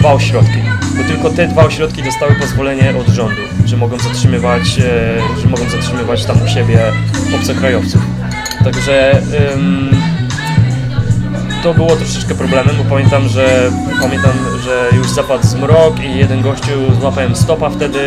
dwa 0.00 0.12
ośrodki, 0.12 0.58
bo 0.96 1.04
tylko 1.04 1.30
te 1.30 1.48
dwa 1.48 1.64
ośrodki 1.64 2.02
dostały 2.02 2.34
pozwolenie 2.34 2.94
od 3.00 3.08
rządu, 3.08 3.42
że 3.64 3.76
mogą 3.76 3.98
zatrzymywać, 3.98 4.78
e, 4.78 5.40
że 5.40 5.48
mogą 5.48 5.70
zatrzymywać 5.70 6.24
tam 6.24 6.42
u 6.42 6.48
siebie 6.48 6.78
obcokrajowców. 7.34 8.00
Także 8.64 9.22
to 11.64 11.74
było 11.74 11.96
troszeczkę 11.96 12.34
problemem, 12.34 12.76
bo 12.76 12.84
pamiętam, 12.84 13.28
że 13.28 13.72
pamiętam, 14.00 14.32
że 14.64 14.88
już 14.96 15.10
zapadł 15.10 15.46
zmrok 15.46 16.00
i 16.00 16.18
jeden 16.18 16.42
gościu 16.42 16.70
złapałem 17.00 17.36
stopa 17.36 17.70
wtedy 17.70 17.98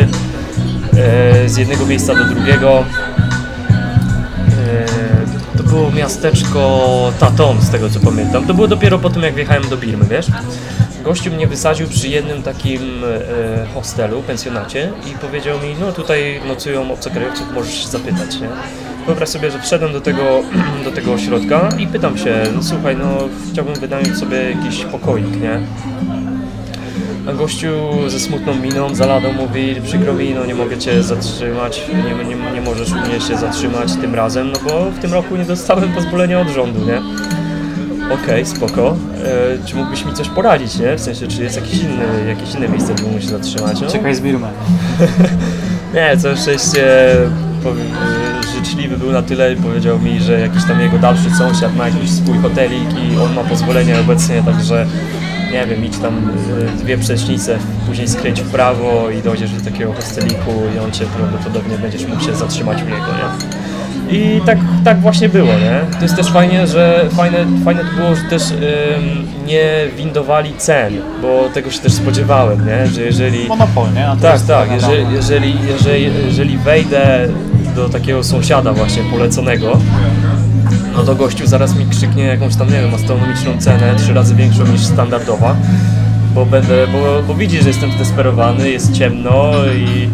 e, 0.96 1.48
z 1.48 1.56
jednego 1.56 1.86
miejsca 1.86 2.14
do 2.14 2.24
drugiego. 2.24 2.84
E, 4.50 4.86
To 5.56 5.62
było 5.62 5.90
miasteczko 5.90 7.12
Taton, 7.20 7.60
z 7.60 7.70
tego 7.70 7.90
co 7.90 8.00
pamiętam. 8.00 8.46
To 8.46 8.54
było 8.54 8.68
dopiero 8.68 8.98
po 8.98 9.10
tym, 9.10 9.22
jak 9.22 9.34
wjechałem 9.34 9.68
do 9.68 9.76
Birmy, 9.76 10.04
wiesz? 10.04 10.26
Gościu 11.04 11.30
mnie 11.30 11.46
wysadził 11.46 11.88
przy 11.88 12.08
jednym 12.08 12.42
takim 12.42 13.04
e, 13.04 13.66
hostelu, 13.74 14.22
pensjonacie 14.22 14.92
i 15.06 15.10
powiedział 15.10 15.58
mi, 15.60 15.74
no 15.80 15.92
tutaj 15.92 16.40
nocują 16.48 16.92
obcokrajowców, 16.92 17.46
możesz 17.54 17.82
się 17.82 17.88
zapytać, 17.88 18.40
nie? 18.40 18.48
Wyobraź 19.08 19.28
sobie, 19.28 19.50
że 19.50 19.60
wszedłem 19.60 19.92
do 19.92 20.00
tego, 20.00 20.22
do 20.84 20.90
tego 20.90 21.12
ośrodka 21.12 21.68
i 21.78 21.86
pytam 21.86 22.18
się, 22.18 22.42
no 22.54 22.62
słuchaj, 22.62 22.96
no 22.96 23.28
chciałbym 23.52 23.74
wynająć 23.74 24.18
sobie 24.18 24.50
jakiś 24.50 24.84
pokoik, 24.84 25.40
nie? 25.40 25.60
A 27.28 27.32
gościu 27.32 27.68
ze 28.06 28.20
smutną 28.20 28.54
miną, 28.54 28.94
zaladą 28.94 29.32
mówi, 29.32 29.76
przykro 29.84 30.12
mi, 30.14 30.34
no 30.34 30.46
nie 30.46 30.54
mogę 30.54 30.78
Cię 30.78 31.02
zatrzymać, 31.02 31.82
nie, 31.88 32.24
nie, 32.24 32.52
nie 32.54 32.60
możesz 32.60 32.92
u 32.92 32.94
mnie 32.94 33.20
się 33.20 33.36
zatrzymać 33.36 33.92
tym 34.00 34.14
razem, 34.14 34.52
no 34.52 34.58
bo 34.64 34.90
w 34.90 34.98
tym 34.98 35.12
roku 35.12 35.36
nie 35.36 35.44
dostałem 35.44 35.92
pozwolenia 35.92 36.40
od 36.40 36.48
rządu, 36.48 36.80
nie? 36.86 37.02
Okej, 38.14 38.46
spoko. 38.46 38.96
E, 39.24 39.66
czy 39.66 39.76
mógłbyś 39.76 40.04
mi 40.04 40.14
coś 40.14 40.28
poradzić, 40.28 40.78
nie? 40.78 40.96
W 40.96 41.00
sensie, 41.00 41.28
czy 41.28 41.42
jest 41.42 41.56
jakieś 41.56 41.80
inne, 41.80 42.04
jakieś 42.28 42.54
inne 42.54 42.68
miejsce, 42.68 42.94
gdzie 42.94 43.02
mógłbym 43.02 43.22
się 43.22 43.28
zatrzymać? 43.28 43.80
No, 43.80 43.90
Czekaj 43.90 44.14
z 44.14 44.20
Birmy. 44.20 44.48
nie, 45.94 46.16
całe 46.16 46.36
szczęście 46.36 47.16
powiem, 47.62 47.86
życzliwy 48.58 48.96
był 48.96 49.12
na 49.12 49.22
tyle 49.22 49.52
i 49.52 49.56
powiedział 49.56 49.98
mi, 49.98 50.20
że 50.20 50.40
jakiś 50.40 50.64
tam 50.64 50.80
jego 50.80 50.98
dalszy 50.98 51.30
sąsiad 51.30 51.76
ma 51.76 51.88
jakiś 51.88 52.10
swój 52.10 52.38
hotelik 52.38 52.88
i 53.02 53.18
on 53.18 53.34
ma 53.34 53.44
pozwolenie 53.44 54.00
obecnie, 54.00 54.42
także 54.42 54.86
nie 55.52 55.66
wiem, 55.66 55.84
idź 55.84 55.98
tam 55.98 56.30
e, 56.78 56.82
dwie 56.82 56.98
przecznice, 56.98 57.58
później 57.86 58.08
skręć 58.08 58.40
w 58.40 58.50
prawo 58.50 59.10
i 59.10 59.22
dojdziesz 59.22 59.50
do 59.50 59.70
takiego 59.70 59.92
hosteliku 59.92 60.50
i 60.76 60.78
on 60.78 60.90
cię 60.90 61.04
prawdopodobnie 61.16 61.78
będziesz 61.78 62.06
mógł 62.06 62.24
się 62.24 62.34
zatrzymać 62.34 62.82
u 62.82 62.84
niego, 62.84 62.96
nie? 62.96 63.68
I 64.10 64.40
tak, 64.46 64.58
tak 64.84 65.00
właśnie 65.00 65.28
było, 65.28 65.52
nie? 65.52 65.80
To 65.96 66.02
jest 66.02 66.16
też 66.16 66.32
fajnie, 66.32 66.66
że 66.66 67.08
fajne, 67.12 67.38
fajne 67.64 67.84
to 67.84 67.96
było, 67.96 68.14
że 68.14 68.22
też 68.22 68.50
ym, 68.50 68.58
nie 69.46 69.86
windowali 69.96 70.54
cen, 70.56 70.92
bo 71.22 71.48
tego 71.54 71.70
się 71.70 71.78
też 71.78 71.92
spodziewałem, 71.92 72.66
nie? 72.66 72.86
Że 72.86 73.02
jeżeli... 73.02 73.48
Monopol, 73.48 73.92
nie? 73.94 74.08
Tak, 74.22 74.40
tak. 74.42 74.70
Jeżeli, 74.72 75.12
jeżeli, 75.12 75.54
jeżeli, 75.68 76.10
jeżeli 76.26 76.58
wejdę 76.58 77.28
do 77.78 77.88
takiego 77.88 78.24
sąsiada 78.24 78.72
właśnie 78.72 79.02
poleconego, 79.02 79.78
no 80.96 81.02
to 81.02 81.14
gościu 81.14 81.46
zaraz 81.46 81.76
mi 81.76 81.86
krzyknie 81.86 82.24
jakąś 82.24 82.56
tam, 82.56 82.66
nie 82.70 82.80
wiem, 82.80 82.94
astronomiczną 82.94 83.58
cenę, 83.58 83.94
trzy 83.96 84.14
razy 84.14 84.34
większą 84.34 84.66
niż 84.66 84.80
standardowa, 84.80 85.56
bo 86.34 86.46
będę, 86.46 86.86
bo, 86.86 87.22
bo 87.28 87.34
widzi, 87.34 87.62
że 87.62 87.68
jestem 87.68 87.92
zdesperowany, 87.92 88.70
jest 88.70 88.92
ciemno 88.92 89.52
i... 89.76 90.08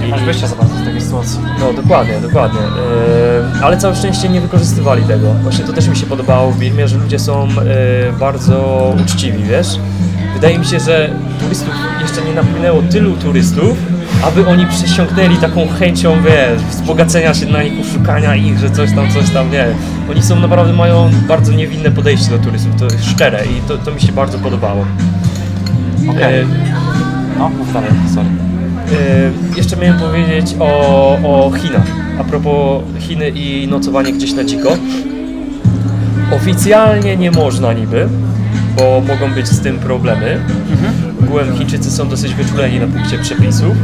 Nie 0.00 0.08
masz 0.08 0.22
wyjścia 0.22 0.46
za 0.46 0.56
bardzo 0.56 0.74
z 0.74 0.84
takiej 0.84 1.00
sytuacji. 1.00 1.38
No 1.60 1.82
dokładnie, 1.82 2.20
dokładnie. 2.22 2.60
Yy, 2.60 3.64
ale 3.64 3.76
całe 3.76 3.96
szczęście 3.96 4.28
nie 4.28 4.40
wykorzystywali 4.40 5.02
tego. 5.02 5.34
Właśnie 5.42 5.64
to 5.64 5.72
też 5.72 5.88
mi 5.88 5.96
się 5.96 6.06
podobało 6.06 6.50
w 6.50 6.58
Birmie, 6.58 6.88
że 6.88 6.98
ludzie 6.98 7.18
są 7.18 7.48
yy, 7.48 7.54
bardzo 8.20 8.94
uczciwi, 9.02 9.42
wiesz? 9.42 9.78
Wydaje 10.34 10.58
mi 10.58 10.64
się, 10.64 10.80
że 10.80 11.10
turystów 11.40 11.74
jeszcze 12.02 12.22
nie 12.24 12.34
napłynęło 12.34 12.82
tylu 12.82 13.16
turystów, 13.16 13.76
aby 14.22 14.46
oni 14.46 14.66
przesiąknęli 14.66 15.36
taką 15.36 15.68
chęcią, 15.68 16.22
wiesz, 16.22 16.62
wzbogacenia 16.62 17.34
się 17.34 17.46
na 17.46 17.62
nich, 17.62 17.72
szukania 17.92 18.36
ich, 18.36 18.58
że 18.58 18.70
coś 18.70 18.92
tam, 18.92 19.10
coś 19.12 19.30
tam, 19.30 19.50
nie. 19.50 19.66
Oni 20.10 20.22
są 20.22 20.40
naprawdę, 20.40 20.72
mają 20.72 21.10
bardzo 21.28 21.52
niewinne 21.52 21.90
podejście 21.90 22.30
do 22.30 22.38
turystów, 22.38 22.76
to 22.78 22.84
jest 22.84 23.04
szczere 23.04 23.46
i 23.46 23.60
to, 23.68 23.78
to 23.78 23.92
mi 23.92 24.00
się 24.00 24.12
bardzo 24.12 24.38
podobało. 24.38 24.84
Okej. 26.10 26.38
Yy, 26.38 26.46
No, 27.38 27.48
mów 27.48 27.72
dalej, 27.72 27.90
sorry. 28.14 28.28
Yy, 28.90 29.56
jeszcze 29.56 29.76
miałem 29.76 29.98
powiedzieć 30.00 30.56
o, 30.58 31.18
o 31.22 31.50
Chinach. 31.50 31.86
A 32.20 32.24
propos 32.24 32.82
Chiny 32.98 33.30
i 33.30 33.68
nocowanie 33.68 34.12
gdzieś 34.12 34.32
na 34.32 34.44
dziko. 34.44 34.76
Oficjalnie 36.32 37.16
nie 37.16 37.30
można 37.30 37.72
niby, 37.72 38.08
bo 38.76 39.02
mogą 39.08 39.34
być 39.34 39.46
z 39.48 39.60
tym 39.60 39.78
problemy. 39.78 40.40
Ogółem 41.36 41.58
Chińczycy 41.58 41.90
są 41.90 42.08
dosyć 42.08 42.34
wyczuleni 42.34 42.80
na 42.80 42.86
punkcie 42.86 43.18
przepisów, 43.18 43.76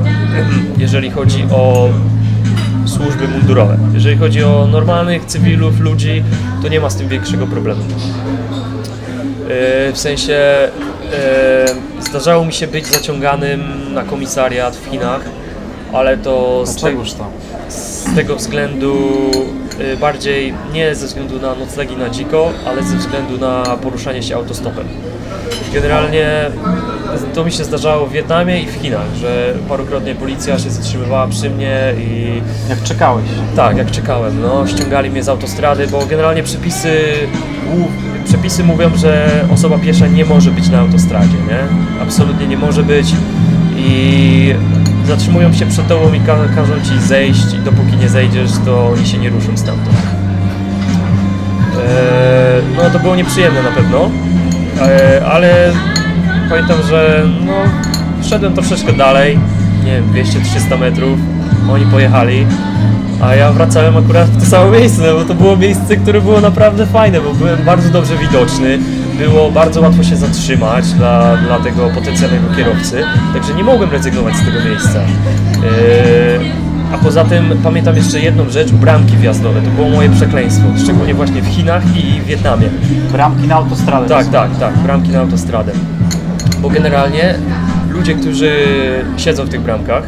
jeżeli 0.79 1.11
chodzi 1.11 1.45
o 1.51 1.89
służby 2.87 3.29
mundurowe. 3.29 3.79
Jeżeli 3.95 4.17
chodzi 4.17 4.45
o 4.45 4.67
normalnych 4.67 5.25
cywilów, 5.25 5.81
ludzi, 5.81 6.25
to 6.63 6.69
nie 6.69 6.81
ma 6.81 6.91
z 6.91 6.97
tym 6.97 7.09
większego 7.09 7.47
problemu. 7.47 7.81
Yy, 7.81 7.89
W 9.93 9.99
sensie 9.99 10.69
yy, 11.99 12.03
zdarzało 12.03 12.45
mi 12.45 12.53
się 12.53 12.67
być 12.67 12.87
zaciąganym 12.87 13.63
na 13.95 14.03
komisariat 14.03 14.77
w 14.77 14.91
Chinach, 14.91 15.21
ale 15.93 16.17
to 16.17 16.67
z, 16.67 16.77
te, 16.77 16.93
z 17.69 18.15
tego 18.15 18.37
względu 18.37 18.97
yy, 19.79 19.97
bardziej 19.97 20.55
nie 20.73 20.95
ze 20.95 21.07
względu 21.07 21.41
na 21.41 21.55
noclegi 21.55 21.97
na 21.97 22.11
dziko, 22.11 22.53
ale 22.67 22.83
ze 22.83 22.97
względu 22.97 23.39
na 23.39 23.63
poruszanie 23.63 24.23
się 24.23 24.37
autostopem. 24.37 24.85
Generalnie 25.75 26.51
to 27.35 27.45
mi 27.45 27.53
się 27.53 27.65
zdarzało 27.65 28.07
w 28.07 28.13
Wietnamie 28.13 28.63
i 28.63 28.67
w 28.67 28.73
Chinach, 28.75 29.15
że 29.21 29.55
parokrotnie 29.69 30.15
policja 30.15 30.59
się 30.59 30.71
zatrzymywała 30.71 31.27
przy 31.29 31.51
mnie 31.51 31.95
i 31.99 32.43
Jak 32.69 32.83
czekałeś? 32.83 33.25
tak, 33.57 33.77
jak 33.77 33.91
czekałem, 33.91 34.41
no, 34.43 34.67
ściągali 34.67 35.11
mnie 35.11 35.23
z 35.23 35.29
autostrady, 35.29 35.87
bo 35.87 36.07
generalnie 36.07 36.43
przepisy, 36.43 36.99
przepisy 38.25 38.65
mówią, 38.65 38.91
że 38.97 39.31
osoba 39.55 39.79
piesza 39.79 40.07
nie 40.07 40.25
może 40.25 40.51
być 40.51 40.69
na 40.69 40.79
autostradzie, 40.79 41.37
nie? 41.49 41.59
Absolutnie 42.03 42.47
nie 42.47 42.57
może 42.57 42.83
być 42.83 43.07
i 43.77 44.55
zatrzymują 45.07 45.53
się 45.53 45.67
przed 45.67 45.89
tobą 45.89 46.13
i 46.13 46.21
ka- 46.21 46.49
każą 46.55 46.73
ci 46.81 47.01
zejść 47.01 47.55
i 47.55 47.59
dopóki 47.59 47.97
nie 48.01 48.09
zejdziesz, 48.09 48.51
to 48.65 48.87
oni 48.87 49.07
się 49.07 49.19
nie 49.19 49.31
ruszą 49.31 49.57
stamtąd. 49.57 49.97
Eee, 51.77 52.63
no 52.77 52.91
to 52.91 52.99
było 52.99 53.17
nieprzyjemne 53.17 53.63
na 53.63 53.71
pewno, 53.71 54.11
eee, 54.83 55.25
ale 55.25 55.73
pamiętam, 56.53 56.79
że 56.89 57.27
no, 57.47 57.53
szedłem 58.23 58.55
troszeczkę 58.55 58.93
dalej, 58.93 59.39
nie 59.85 59.93
wiem, 59.93 60.27
200-300 60.27 60.81
metrów, 60.81 61.19
oni 61.71 61.85
pojechali, 61.87 62.47
a 63.23 63.35
ja 63.35 63.53
wracałem 63.53 63.97
akurat 63.97 64.29
w 64.29 64.45
to 64.45 64.51
samo 64.51 64.71
miejsce, 64.71 65.15
bo 65.15 65.25
to 65.25 65.35
było 65.35 65.57
miejsce, 65.57 65.97
które 65.97 66.21
było 66.21 66.41
naprawdę 66.41 66.87
fajne, 66.87 67.21
bo 67.21 67.35
byłem 67.35 67.65
bardzo 67.65 67.89
dobrze 67.89 68.17
widoczny, 68.17 68.79
było 69.19 69.51
bardzo 69.51 69.81
łatwo 69.81 70.03
się 70.03 70.17
zatrzymać 70.17 70.93
dla, 70.93 71.37
dla 71.37 71.59
tego 71.59 71.91
potencjalnego 71.91 72.55
kierowcy, 72.57 73.05
także 73.35 73.55
nie 73.55 73.65
mogłem 73.65 73.91
rezygnować 73.91 74.37
z 74.37 74.45
tego 74.45 74.65
miejsca. 74.65 74.99
Eee, 74.99 76.51
a 76.95 76.99
poza 76.99 77.25
tym 77.25 77.59
pamiętam 77.63 77.97
jeszcze 77.97 78.21
jedną 78.21 78.51
rzecz, 78.51 78.71
bramki 78.73 79.17
wjazdowe, 79.17 79.63
to 79.63 79.71
było 79.71 79.89
moje 79.89 80.11
przekleństwo, 80.11 80.65
szczególnie 80.83 81.15
właśnie 81.15 81.43
w 81.43 81.47
Chinach 81.47 81.83
i 81.97 82.21
w 82.21 82.25
Wietnamie. 82.25 82.69
Bramki 83.13 83.49
na 83.49 83.55
autostradę. 83.55 84.09
Tak, 84.09 84.27
tak, 84.27 84.59
tak, 84.59 84.79
bramki 84.79 85.09
na 85.11 85.21
autostradę. 85.21 85.73
Bo 86.63 86.69
generalnie 86.71 87.35
ludzie, 87.91 88.15
którzy 88.15 88.53
siedzą 89.17 89.45
w 89.45 89.49
tych 89.49 89.61
bramkach, 89.61 90.03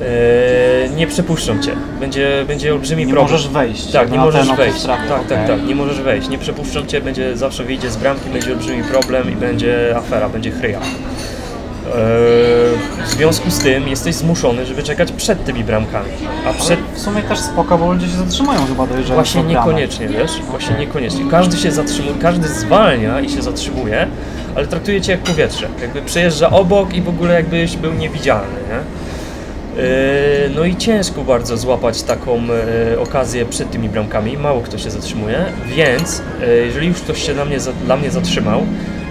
e, 0.00 0.88
nie 0.96 1.06
przepuszczą 1.06 1.58
cię. 1.58 1.72
Będzie, 2.00 2.44
będzie 2.48 2.72
olbrzymi 2.72 3.06
Nie 3.06 3.12
problem. 3.12 3.32
możesz 3.32 3.48
wejść 3.48 3.90
Tak, 3.92 4.10
nie 4.12 4.18
możesz 4.18 4.52
wejść. 4.56 4.84
Tak, 4.84 5.08
tak, 5.08 5.20
okej. 5.20 5.46
tak, 5.46 5.66
nie 5.66 5.74
możesz 5.74 6.00
wejść. 6.00 6.28
Nie 6.28 6.38
przepuszczą 6.38 6.86
cię, 6.86 7.00
będzie 7.00 7.36
zawsze 7.36 7.64
wyjdzie 7.64 7.90
z 7.90 7.96
bramki, 7.96 8.30
będzie 8.30 8.52
olbrzymi 8.52 8.82
problem 8.82 9.32
i 9.32 9.36
będzie 9.36 9.96
afera, 9.96 10.28
będzie 10.28 10.50
chryja. 10.50 10.78
E, 10.78 11.92
W 13.04 13.08
związku 13.08 13.50
z 13.50 13.58
tym 13.58 13.88
jesteś 13.88 14.14
zmuszony, 14.14 14.66
żeby 14.66 14.82
czekać 14.82 15.12
przed 15.12 15.44
tymi 15.44 15.64
bramkami. 15.64 16.08
A 16.48 16.52
przed, 16.52 16.80
W 16.94 16.98
sumie 17.00 17.22
też 17.22 17.38
spoko, 17.38 17.78
bo 17.78 17.92
ludzie 17.92 18.06
się 18.06 18.16
zatrzymują 18.16 18.58
chyba 18.66 18.86
dojeżdżają 18.86 19.14
Właśnie 19.14 19.42
do 19.42 19.48
niekoniecznie, 19.48 20.08
wiesz? 20.08 20.30
Właśnie 20.50 20.76
niekoniecznie. 20.78 21.30
Każdy 21.30 21.56
się 21.56 21.72
zatrzymuje, 21.72 22.14
każdy 22.22 22.48
zwalnia 22.48 23.20
i 23.20 23.30
się 23.30 23.42
zatrzymuje, 23.42 24.06
ale 24.54 24.66
traktuje 24.66 25.00
cię 25.00 25.12
jak 25.12 25.20
powietrze. 25.20 25.68
Jakby 25.82 26.02
przejeżdża 26.02 26.50
obok 26.50 26.94
i 26.94 27.02
w 27.02 27.08
ogóle 27.08 27.34
jakbyś 27.34 27.76
był 27.76 27.92
niewidzialny, 27.92 28.56
nie? 28.68 28.78
Yy, 29.82 30.50
No 30.54 30.64
i 30.64 30.76
ciężko 30.76 31.24
bardzo 31.24 31.56
złapać 31.56 32.02
taką 32.02 32.40
e, 32.94 33.00
okazję 33.00 33.46
przed 33.46 33.70
tymi 33.70 33.88
bramkami. 33.88 34.38
Mało 34.38 34.60
kto 34.60 34.78
się 34.78 34.90
zatrzymuje, 34.90 35.44
więc 35.76 36.22
e, 36.42 36.50
jeżeli 36.56 36.86
już 36.86 37.00
ktoś 37.00 37.26
się 37.26 37.34
dla 37.34 37.44
mnie, 37.44 37.58
dla 37.84 37.96
mnie 37.96 38.10
zatrzymał 38.10 38.62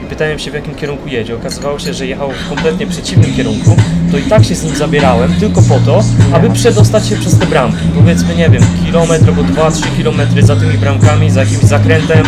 i 0.04 0.10
pytałem 0.10 0.40
się 0.40 0.52
w 0.52 0.54
jakim 0.54 0.76
kierunku 0.76 1.08
jedzie, 1.08 1.36
okazywało 1.36 1.80
się, 1.80 1.94
że 1.94 2.08
jechał 2.08 2.32
w 2.32 2.50
kompletnie 2.50 2.88
przeciwnym 2.88 3.34
kierunku, 3.34 3.76
to 4.12 4.18
i 4.18 4.22
tak 4.22 4.44
się 4.46 4.56
z 4.56 4.64
nim 4.64 4.76
zabierałem 4.76 5.34
tylko 5.40 5.62
po 5.62 5.80
to, 5.80 6.04
aby 6.34 6.50
przedostać 6.50 7.08
się 7.08 7.16
przez 7.16 7.40
te 7.40 7.46
bramki. 7.46 7.86
Powiedzmy, 7.96 8.36
nie 8.36 8.50
wiem, 8.50 8.64
kilometr 8.86 9.26
albo 9.28 9.42
2-3 9.42 9.98
kilometry 9.98 10.44
za 10.44 10.56
tymi 10.56 10.78
bramkami, 10.78 11.32
za 11.32 11.40
jakimś 11.40 11.64
zakrętem. 11.64 12.24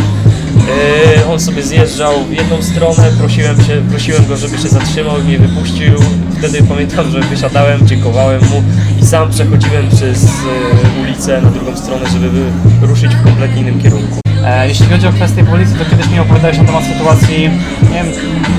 Yy, 0.68 1.34
on 1.34 1.40
sobie 1.40 1.64
zjeżdżał 1.64 2.14
w 2.24 2.32
jedną 2.32 2.62
stronę, 2.62 3.12
prosiłem, 3.20 3.64
się, 3.64 3.82
prosiłem 3.90 4.26
go, 4.26 4.38
żeby 4.38 4.58
się 4.58 4.68
zatrzymał 4.68 5.20
i 5.20 5.24
mnie 5.24 5.40
wypuścił. 5.40 5.94
Wtedy 6.38 6.64
pamiętam, 6.64 7.12
że 7.12 7.20
wysiadałem, 7.20 7.88
dziękowałem 7.88 8.42
mu 8.42 8.64
i 9.02 9.06
sam 9.06 9.30
przechodziłem 9.30 9.90
przez 9.90 10.24
yy, 10.24 11.02
ulicę 11.04 11.42
na 11.42 11.50
drugą 11.50 11.78
stronę, 11.78 12.10
żeby 12.10 12.42
ruszyć 12.82 13.16
w 13.16 13.24
kompletnie 13.24 13.62
innym 13.62 13.82
kierunku. 13.82 14.20
E, 14.46 14.68
jeśli 14.68 14.86
chodzi 14.86 15.08
o 15.08 15.12
kwestię 15.12 15.44
policji, 15.44 15.76
to 15.76 15.86
kiedyś 15.86 16.10
mi 16.10 16.20
opowiadałeś 16.20 16.58
na 16.58 16.64
temat 16.64 16.84
sytuacji, 16.84 17.50
nie 17.84 18.04
wiem, 18.04 18.08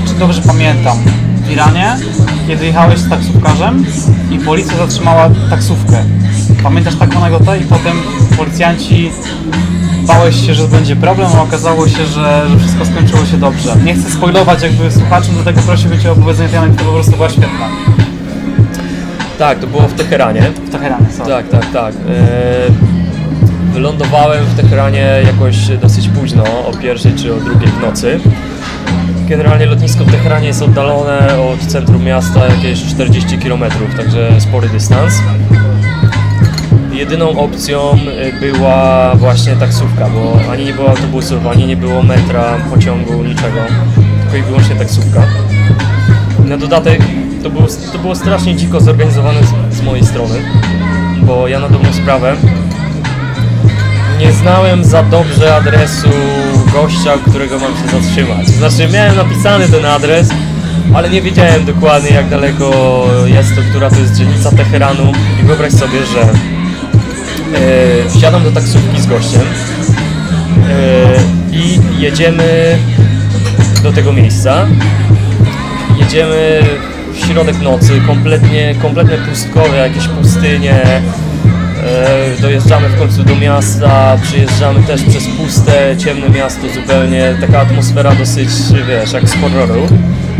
czy 0.07 0.13
dobrze 0.13 0.41
pamiętam, 0.41 0.97
w 1.43 1.51
Iranie, 1.51 1.97
kiedy 2.47 2.65
jechałeś 2.65 2.99
z 2.99 3.09
taksówkarzem 3.09 3.85
i 4.31 4.39
policja 4.39 4.77
zatrzymała 4.77 5.29
taksówkę. 5.49 6.03
Pamiętasz 6.63 6.95
taką 6.95 7.23
anegdotę? 7.23 7.59
I 7.59 7.61
potem 7.61 7.97
policjanci 8.37 9.11
bałeś 10.07 10.45
się, 10.45 10.53
że 10.53 10.67
będzie 10.67 10.95
problem, 10.95 11.27
a 11.37 11.41
okazało 11.41 11.87
się, 11.87 12.05
że, 12.05 12.49
że 12.49 12.59
wszystko 12.59 12.85
skończyło 12.85 13.25
się 13.25 13.37
dobrze. 13.37 13.75
Nie 13.85 13.93
chcę 13.93 14.11
spoilować 14.11 14.63
jakby 14.63 14.91
słuchaczom, 14.91 15.33
dlatego 15.33 15.61
prosiłbym 15.61 15.99
Cię 15.99 16.09
o 16.09 16.13
opowiedzenie 16.13 16.49
tej 16.49 16.57
anegdoty, 16.57 16.85
po 16.85 16.91
prostu 16.91 17.11
była 17.11 17.29
świetna. 17.29 17.69
Tak, 19.39 19.59
to 19.59 19.67
było 19.67 19.81
w 19.81 19.93
Teheranie. 19.93 20.41
W 20.41 20.69
Teheranie, 20.69 21.05
sorry. 21.17 21.29
Tak, 21.29 21.49
tak, 21.49 21.71
tak. 21.71 21.93
Eee, 21.93 22.97
Wylądowałem 23.73 24.45
w 24.45 24.61
Teheranie 24.61 25.21
jakoś 25.25 25.57
dosyć 25.81 26.09
późno, 26.09 26.43
o 26.43 26.71
pierwszej 26.81 27.13
czy 27.13 27.33
o 27.33 27.37
drugiej 27.37 27.69
w 27.69 27.81
nocy. 27.81 28.19
Generalnie 29.27 29.65
lotnisko 29.65 30.05
w 30.05 30.11
Teheranie 30.11 30.47
jest 30.47 30.61
oddalone 30.61 31.39
od 31.41 31.59
centrum 31.59 32.03
miasta 32.03 32.45
jakieś 32.45 32.83
40 32.83 33.37
km, 33.37 33.63
także 33.97 34.41
spory 34.41 34.69
dystans. 34.69 35.13
Jedyną 36.97 37.39
opcją 37.39 37.97
y, 38.43 38.51
była 38.51 39.15
właśnie 39.15 39.55
taksówka, 39.55 40.09
bo 40.09 40.51
ani 40.51 40.65
nie 40.65 40.73
było 40.73 40.89
autobusów, 40.89 41.47
ani 41.47 41.65
nie 41.65 41.77
było 41.77 42.03
metra, 42.03 42.57
pociągu, 42.69 43.23
niczego, 43.23 43.59
tylko 44.21 44.37
i 44.37 44.41
wyłącznie 44.41 44.75
taksówka. 44.75 45.23
Na 46.45 46.57
dodatek 46.57 47.01
to 47.43 47.49
było, 47.49 47.67
to 47.91 47.99
było 47.99 48.15
strasznie 48.15 48.55
dziko 48.55 48.79
zorganizowane 48.79 49.39
z, 49.43 49.75
z 49.77 49.81
mojej 49.81 50.05
strony, 50.05 50.35
bo 51.21 51.47
ja 51.47 51.59
na 51.59 51.69
dobrą 51.69 51.93
sprawę 51.93 52.35
nie 54.19 54.31
znałem 54.31 54.85
za 54.85 55.03
dobrze 55.03 55.55
adresu 55.55 56.09
gościa, 56.73 57.11
którego 57.29 57.59
mam 57.59 57.71
się 57.71 58.01
zatrzymać. 58.01 58.47
Znaczy 58.47 58.93
miałem 58.93 59.15
napisany 59.15 59.69
ten 59.69 59.85
adres, 59.85 60.29
ale 60.93 61.09
nie 61.09 61.21
wiedziałem 61.21 61.65
dokładnie 61.65 62.09
jak 62.09 62.29
daleko 62.29 63.05
jest 63.25 63.55
to, 63.55 63.61
która 63.69 63.89
to 63.89 63.95
jest 63.95 64.15
dzielnica 64.15 64.51
Teheranu 64.51 65.11
i 65.41 65.45
wyobraź 65.45 65.73
sobie, 65.73 66.05
że 66.05 66.56
wsiadam 68.09 68.43
do 68.43 68.51
taksówki 68.51 69.01
z 69.01 69.05
gościem 69.05 69.41
e, 70.69 71.55
i 71.55 71.79
jedziemy 72.01 72.77
do 73.83 73.91
tego 73.91 74.13
miejsca 74.13 74.67
jedziemy 75.99 76.61
w 77.13 77.25
środek 77.25 77.61
nocy, 77.61 78.01
kompletnie, 78.07 78.75
kompletne 78.81 79.17
pustkowie, 79.17 79.77
jakieś 79.77 80.07
pustynie. 80.07 80.83
E, 81.83 82.41
dojeżdżamy 82.41 82.89
w 82.89 82.99
końcu 82.99 83.23
do 83.23 83.35
miasta, 83.35 84.17
przyjeżdżamy 84.23 84.83
też 84.83 85.03
przez 85.03 85.27
puste, 85.27 85.95
ciemne 85.97 86.29
miasto 86.29 86.69
zupełnie. 86.69 87.37
Taka 87.41 87.59
atmosfera 87.59 88.15
dosyć, 88.15 88.49
wiesz, 88.87 89.13
jak 89.13 89.29
z 89.29 89.35
horroru. 89.41 89.87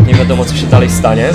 Nie 0.06 0.14
wiadomo 0.14 0.44
co 0.44 0.56
się 0.56 0.66
dalej 0.66 0.90
stanie. 0.90 1.28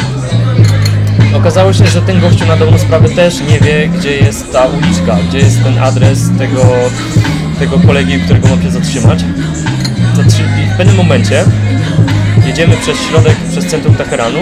Okazało 1.33 1.73
się, 1.73 1.87
że 1.87 2.01
ten 2.01 2.19
gościu 2.21 2.45
na 2.45 2.55
dobrą 2.57 2.77
sprawę 2.79 3.09
też 3.09 3.39
nie 3.51 3.59
wie, 3.59 3.87
gdzie 3.87 4.17
jest 4.17 4.51
ta 4.51 4.65
uliczka, 4.65 5.17
gdzie 5.29 5.37
jest 5.37 5.63
ten 5.63 5.77
adres 5.83 6.19
tego, 6.37 6.61
tego 7.59 7.79
kolegi, 7.79 8.19
którego 8.19 8.47
mam 8.47 8.61
się 8.63 8.71
zatrzymać. 8.71 9.19
Zatrzy- 10.15 10.43
I 10.65 10.73
w 10.73 10.77
pewnym 10.77 10.95
momencie 10.95 11.43
jedziemy 12.47 12.77
przez 12.77 12.97
środek, 13.09 13.35
przez 13.51 13.65
centrum 13.65 13.95
Teheranu 13.95 14.39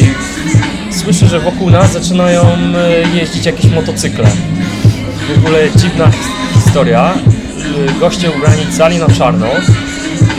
i 0.00 0.94
słyszę, 0.94 1.26
że 1.28 1.40
wokół 1.40 1.70
nas 1.70 1.92
zaczynają 1.92 2.42
yy, 3.12 3.18
jeździć 3.20 3.46
jakieś 3.46 3.70
motocykle. 3.70 4.26
W 5.34 5.38
ogóle 5.38 5.58
dziwna 5.76 6.04
his- 6.06 6.64
historia. 6.64 7.14
Goście 8.00 8.30
ubrani 8.30 8.66
cali 8.78 8.98
na 8.98 9.08
czarno 9.08 9.46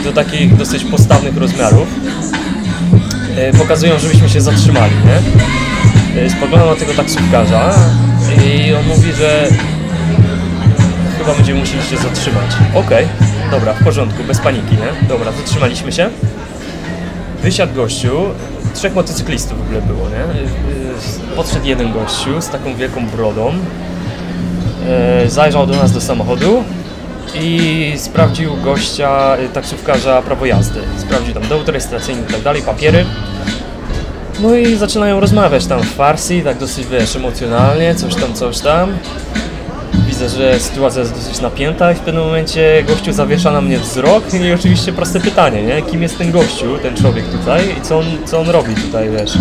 i 0.00 0.04
do 0.04 0.12
takich 0.12 0.56
dosyć 0.56 0.84
postawnych 0.84 1.36
rozmiarów 1.36 1.88
e, 2.05 2.05
pokazują, 3.58 3.98
żebyśmy 3.98 4.28
się 4.28 4.40
zatrzymali, 4.40 4.92
nie? 5.04 6.22
E, 6.22 6.30
Spoglądam 6.30 6.68
na 6.68 6.76
tego 6.76 6.94
taksówkarza 6.94 7.74
i 8.46 8.74
on 8.74 8.86
mówi, 8.86 9.12
że 9.12 9.48
chyba 11.18 11.34
będziemy 11.34 11.60
musieli 11.60 11.82
się 11.82 11.96
zatrzymać. 11.96 12.50
Okej, 12.74 13.06
dobra, 13.50 13.72
w 13.72 13.84
porządku, 13.84 14.24
bez 14.24 14.38
paniki, 14.40 14.72
nie? 14.76 15.08
Dobra, 15.08 15.32
zatrzymaliśmy 15.32 15.92
się. 15.92 16.08
Wysiadł 17.42 17.74
gościu, 17.74 18.10
trzech 18.74 18.94
motocyklistów 18.94 19.58
w 19.58 19.62
ogóle 19.62 19.82
było, 19.82 20.08
nie? 20.08 20.16
E, 20.16 20.44
e, 21.32 21.36
Podszedł 21.36 21.66
jeden 21.66 21.92
gościu 21.92 22.40
z 22.40 22.48
taką 22.48 22.74
wielką 22.74 23.06
brodą, 23.06 23.52
e, 25.24 25.30
zajrzał 25.30 25.66
do 25.66 25.76
nas 25.76 25.92
do 25.92 26.00
samochodu 26.00 26.64
i 27.40 27.92
sprawdził 27.96 28.56
gościa, 28.56 29.36
y, 29.44 29.48
taksówkarza 29.48 30.22
prawo 30.22 30.46
jazdy. 30.46 30.80
Sprawdził 30.98 31.34
tam 31.34 31.48
dowód 31.48 31.68
rejestracyjny 31.68 32.22
i 32.28 32.32
tak 32.32 32.42
dalej, 32.42 32.62
papiery. 32.62 33.04
No 34.40 34.54
i 34.54 34.76
zaczynają 34.76 35.20
rozmawiać 35.20 35.66
tam 35.66 35.82
w 35.82 35.94
farsi, 35.94 36.42
tak 36.42 36.58
dosyć 36.58 36.86
wiesz, 36.86 37.16
emocjonalnie, 37.16 37.94
coś 37.94 38.14
tam, 38.14 38.34
coś 38.34 38.58
tam. 38.60 38.98
Widzę, 40.06 40.28
że 40.28 40.60
sytuacja 40.60 41.00
jest 41.00 41.14
dosyć 41.14 41.40
napięta 41.40 41.92
i 41.92 41.94
w 41.94 42.00
pewnym 42.00 42.24
momencie 42.24 42.84
gościu 42.88 43.12
zawiesza 43.12 43.52
na 43.52 43.60
mnie 43.60 43.78
wzrok 43.78 44.34
i 44.34 44.52
oczywiście 44.52 44.92
proste 44.92 45.20
pytanie, 45.20 45.62
nie? 45.62 45.82
Kim 45.82 46.02
jest 46.02 46.18
ten 46.18 46.32
gościu, 46.32 46.78
ten 46.82 46.96
człowiek 46.96 47.24
tutaj 47.28 47.74
i 47.78 47.80
co 47.80 47.98
on, 47.98 48.04
co 48.24 48.40
on 48.40 48.48
robi 48.48 48.74
tutaj, 48.74 49.10
wiesz? 49.10 49.38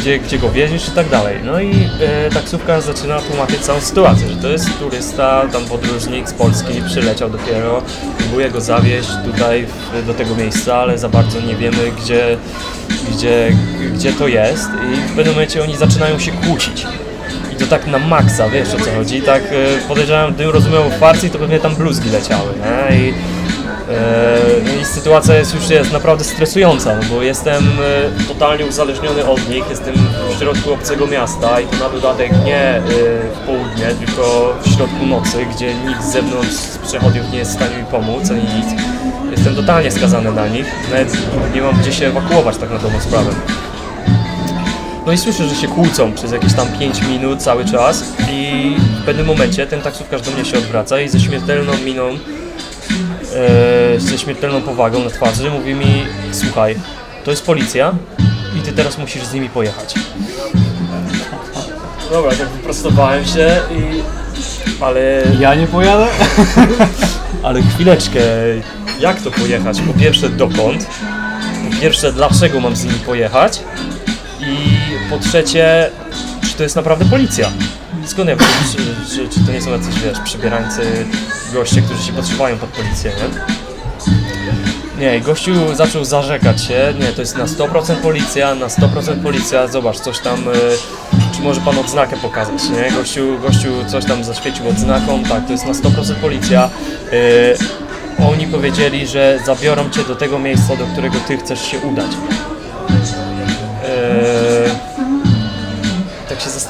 Gdzie, 0.00 0.18
gdzie 0.18 0.38
go 0.38 0.50
wieziesz 0.50 0.88
i 0.88 0.90
tak 0.90 1.08
dalej. 1.08 1.36
No 1.44 1.60
i 1.60 1.88
e, 2.00 2.30
taksówka 2.30 2.80
zaczyna 2.80 3.20
tłumaczyć 3.20 3.60
całą 3.60 3.80
sytuację, 3.80 4.28
że 4.28 4.36
to 4.36 4.48
jest 4.48 4.78
turysta, 4.78 5.42
tam 5.52 5.64
podróżnik 5.64 6.28
z 6.28 6.32
Polski, 6.32 6.82
przyleciał 6.86 7.30
dopiero, 7.30 7.82
próbuje 8.18 8.50
go 8.50 8.60
zawieźć 8.60 9.08
tutaj 9.24 9.66
w, 9.66 10.06
do 10.06 10.14
tego 10.14 10.34
miejsca, 10.34 10.76
ale 10.76 10.98
za 10.98 11.08
bardzo 11.08 11.40
nie 11.40 11.56
wiemy 11.56 11.92
gdzie, 12.02 12.36
gdzie, 13.10 13.56
gdzie 13.94 14.12
to 14.12 14.28
jest 14.28 14.68
i 14.92 14.96
w 14.96 15.16
pewnym 15.16 15.34
momencie 15.34 15.62
oni 15.62 15.76
zaczynają 15.76 16.18
się 16.18 16.32
kłócić. 16.32 16.86
I 17.52 17.56
to 17.56 17.66
tak 17.66 17.86
na 17.86 17.98
maksa, 17.98 18.48
wiesz 18.48 18.74
o 18.74 18.78
co 18.78 18.90
chodzi. 18.90 19.22
Tak 19.22 19.42
e, 19.42 19.88
podejrzewam, 19.88 20.34
gdybym 20.34 20.52
rozumiał 20.52 20.90
farcji, 20.90 21.30
to 21.30 21.38
pewnie 21.38 21.58
tam 21.60 21.76
bluzgi 21.76 22.10
leciały, 22.10 22.52
nie? 22.58 22.96
I, 22.98 23.14
i 24.80 24.84
sytuacja 24.84 25.34
jest 25.34 25.54
już 25.54 25.70
jest 25.70 25.92
naprawdę 25.92 26.24
stresująca, 26.24 26.96
no 26.96 27.02
bo 27.10 27.22
jestem 27.22 27.64
e, 27.64 28.24
totalnie 28.28 28.66
uzależniony 28.66 29.26
od 29.26 29.48
nich, 29.48 29.64
jestem 29.70 29.94
w 30.34 30.38
środku 30.38 30.72
obcego 30.72 31.06
miasta 31.06 31.60
i 31.60 31.66
to 31.66 31.76
na 31.76 31.88
dodatek 31.88 32.32
nie 32.44 32.76
e, 32.76 32.80
w 33.34 33.38
południe, 33.46 33.86
tylko 34.06 34.54
w 34.62 34.74
środku 34.74 35.06
nocy, 35.06 35.46
gdzie 35.54 35.74
nikt 35.74 36.04
z 36.04 36.12
zewnątrz 36.12 36.50
z 36.50 36.78
przechodniów 36.78 37.32
nie 37.32 37.38
jest 37.38 37.50
w 37.50 37.54
stanie 37.54 37.76
mi 37.76 37.84
pomóc, 37.84 38.30
ani 38.30 38.40
nic. 38.40 38.82
Jestem 39.30 39.56
totalnie 39.56 39.90
skazany 39.90 40.32
na 40.32 40.48
nich, 40.48 40.66
nawet 40.90 41.16
nie 41.54 41.62
mam 41.62 41.80
gdzie 41.80 41.92
się 41.92 42.06
ewakuować 42.06 42.56
tak 42.56 42.70
na 42.70 42.78
dobrą 42.78 43.00
sprawę. 43.00 43.30
No 45.06 45.12
i 45.12 45.18
słyszę, 45.18 45.48
że 45.48 45.54
się 45.54 45.68
kłócą 45.68 46.12
przez 46.12 46.32
jakieś 46.32 46.54
tam 46.54 46.68
5 46.78 47.02
minut 47.02 47.42
cały 47.42 47.64
czas 47.64 48.04
i 48.30 48.76
w 49.02 49.04
pewnym 49.04 49.26
momencie 49.26 49.66
ten 49.66 49.80
taksówkarz 49.80 50.22
do 50.22 50.30
mnie 50.30 50.44
się 50.44 50.58
odwraca 50.58 51.00
i 51.00 51.08
ze 51.08 51.20
śmiertelną 51.20 51.72
miną, 51.84 52.08
e, 52.08 52.47
ze 53.98 54.18
śmiertelną 54.18 54.62
powagą 54.62 55.04
na 55.04 55.10
twarzy 55.10 55.50
mówi 55.50 55.74
mi 55.74 56.06
słuchaj, 56.32 56.76
to 57.24 57.30
jest 57.30 57.46
policja 57.46 57.92
i 58.58 58.60
ty 58.60 58.72
teraz 58.72 58.98
musisz 58.98 59.24
z 59.24 59.34
nimi 59.34 59.48
pojechać. 59.48 59.94
Dobra, 62.10 62.30
tak 62.30 62.48
wyprostowałem 62.48 63.24
się 63.24 63.60
i... 63.70 64.02
ale... 64.82 65.22
Ja 65.40 65.54
nie 65.54 65.66
pojadę? 65.66 66.06
Ale 67.42 67.62
chwileczkę, 67.62 68.20
jak 69.00 69.20
to 69.22 69.30
pojechać? 69.30 69.80
Po 69.80 69.94
pierwsze 70.00 70.28
dokąd? 70.28 70.86
Po 71.70 71.80
pierwsze 71.80 72.12
dlaczego 72.12 72.60
mam 72.60 72.76
z 72.76 72.84
nimi 72.84 72.98
pojechać? 72.98 73.60
I 74.40 74.56
po 75.10 75.18
trzecie, 75.18 75.90
czy 76.42 76.54
to 76.54 76.62
jest 76.62 76.76
naprawdę 76.76 77.04
policja? 77.04 77.50
Skąd 78.08 78.28
ja 78.28 78.36
wiem, 78.36 78.48
czy, 78.72 78.76
czy, 79.14 79.28
czy 79.28 79.46
to 79.46 79.52
nie 79.52 79.62
są 79.62 79.70
jacyś, 79.70 80.00
wiesz, 80.00 80.20
przybierańcy, 80.24 81.06
goście, 81.52 81.82
którzy 81.82 82.02
się 82.02 82.12
podszywają 82.12 82.58
pod 82.58 82.70
policję, 82.70 83.12
nie? 83.16 83.58
Nie, 85.06 85.20
gościu 85.20 85.74
zaczął 85.74 86.04
zarzekać 86.04 86.62
się, 86.62 86.94
nie, 87.00 87.06
to 87.06 87.20
jest 87.20 87.36
na 87.36 87.44
100% 87.44 87.96
policja, 87.96 88.54
na 88.54 88.66
100% 88.66 89.22
policja, 89.22 89.66
zobacz, 89.66 90.00
coś 90.00 90.18
tam, 90.18 90.48
y, 90.48 90.52
czy 91.36 91.42
może 91.42 91.60
pan 91.60 91.78
odznakę 91.78 92.16
pokazać, 92.16 92.70
nie? 92.70 92.90
Gościu, 92.90 93.38
gościu 93.42 93.68
coś 93.86 94.04
tam 94.04 94.24
zaświecił 94.24 94.68
odznaką, 94.68 95.22
tak, 95.22 95.46
to 95.46 95.52
jest 95.52 95.66
na 95.66 95.72
100% 95.72 96.14
policja. 96.14 96.70
Y, 97.12 98.24
oni 98.24 98.46
powiedzieli, 98.46 99.06
że 99.06 99.38
zabiorą 99.46 99.90
cię 99.90 100.04
do 100.04 100.16
tego 100.16 100.38
miejsca, 100.38 100.76
do 100.76 100.86
którego 100.86 101.16
ty 101.28 101.36
chcesz 101.36 101.66
się 101.70 101.78
udać. 101.78 102.10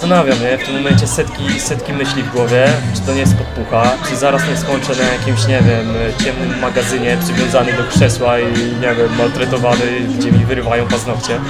Zastanawiam, 0.09 0.42
nie? 0.42 0.59
W 0.59 0.66
tym 0.66 0.74
momencie 0.74 1.06
setki, 1.06 1.61
setki 1.61 1.92
myśli 1.92 2.22
w 2.22 2.32
głowie, 2.32 2.68
czy 2.94 3.00
to 3.00 3.14
nie 3.14 3.20
jest 3.20 3.36
podpucha, 3.36 3.90
czy 4.09 4.16
zaraz 4.16 4.42
nie 4.48 4.56
skończę 4.56 4.92
na 5.02 5.12
jakimś, 5.12 5.46
nie 5.46 5.61
wiem, 5.61 5.88
ciemnym 6.24 6.59
magazynie 6.61 7.16
przywiązany 7.24 7.72
do 7.72 7.84
krzesła 7.84 8.40
i, 8.40 8.44
nie 8.80 8.94
wiem, 8.94 9.16
maltretowany, 9.18 10.00
gdzie 10.18 10.32
mi 10.32 10.44
wyrywają 10.44 10.86
paznokcie. 10.86 11.40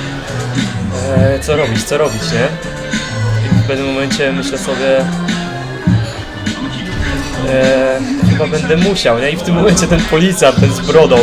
E, 1.17 1.39
co 1.41 1.57
robić, 1.57 1.85
co 1.85 1.99
robić, 1.99 2.23
nie? 2.33 2.49
I 3.47 3.63
w 3.63 3.67
pewnym 3.67 3.87
momencie 3.87 4.33
myślę 4.33 4.59
sobie, 4.59 4.99
e, 7.49 8.01
chyba 8.31 8.47
będę 8.47 8.77
musiał, 8.77 9.19
nie? 9.19 9.31
I 9.31 9.37
w 9.37 9.43
tym 9.43 9.55
momencie 9.55 9.87
ten 9.87 10.01
policjant, 10.01 10.61
ten 10.61 10.73
z 10.73 10.81
brodą, 10.81 11.19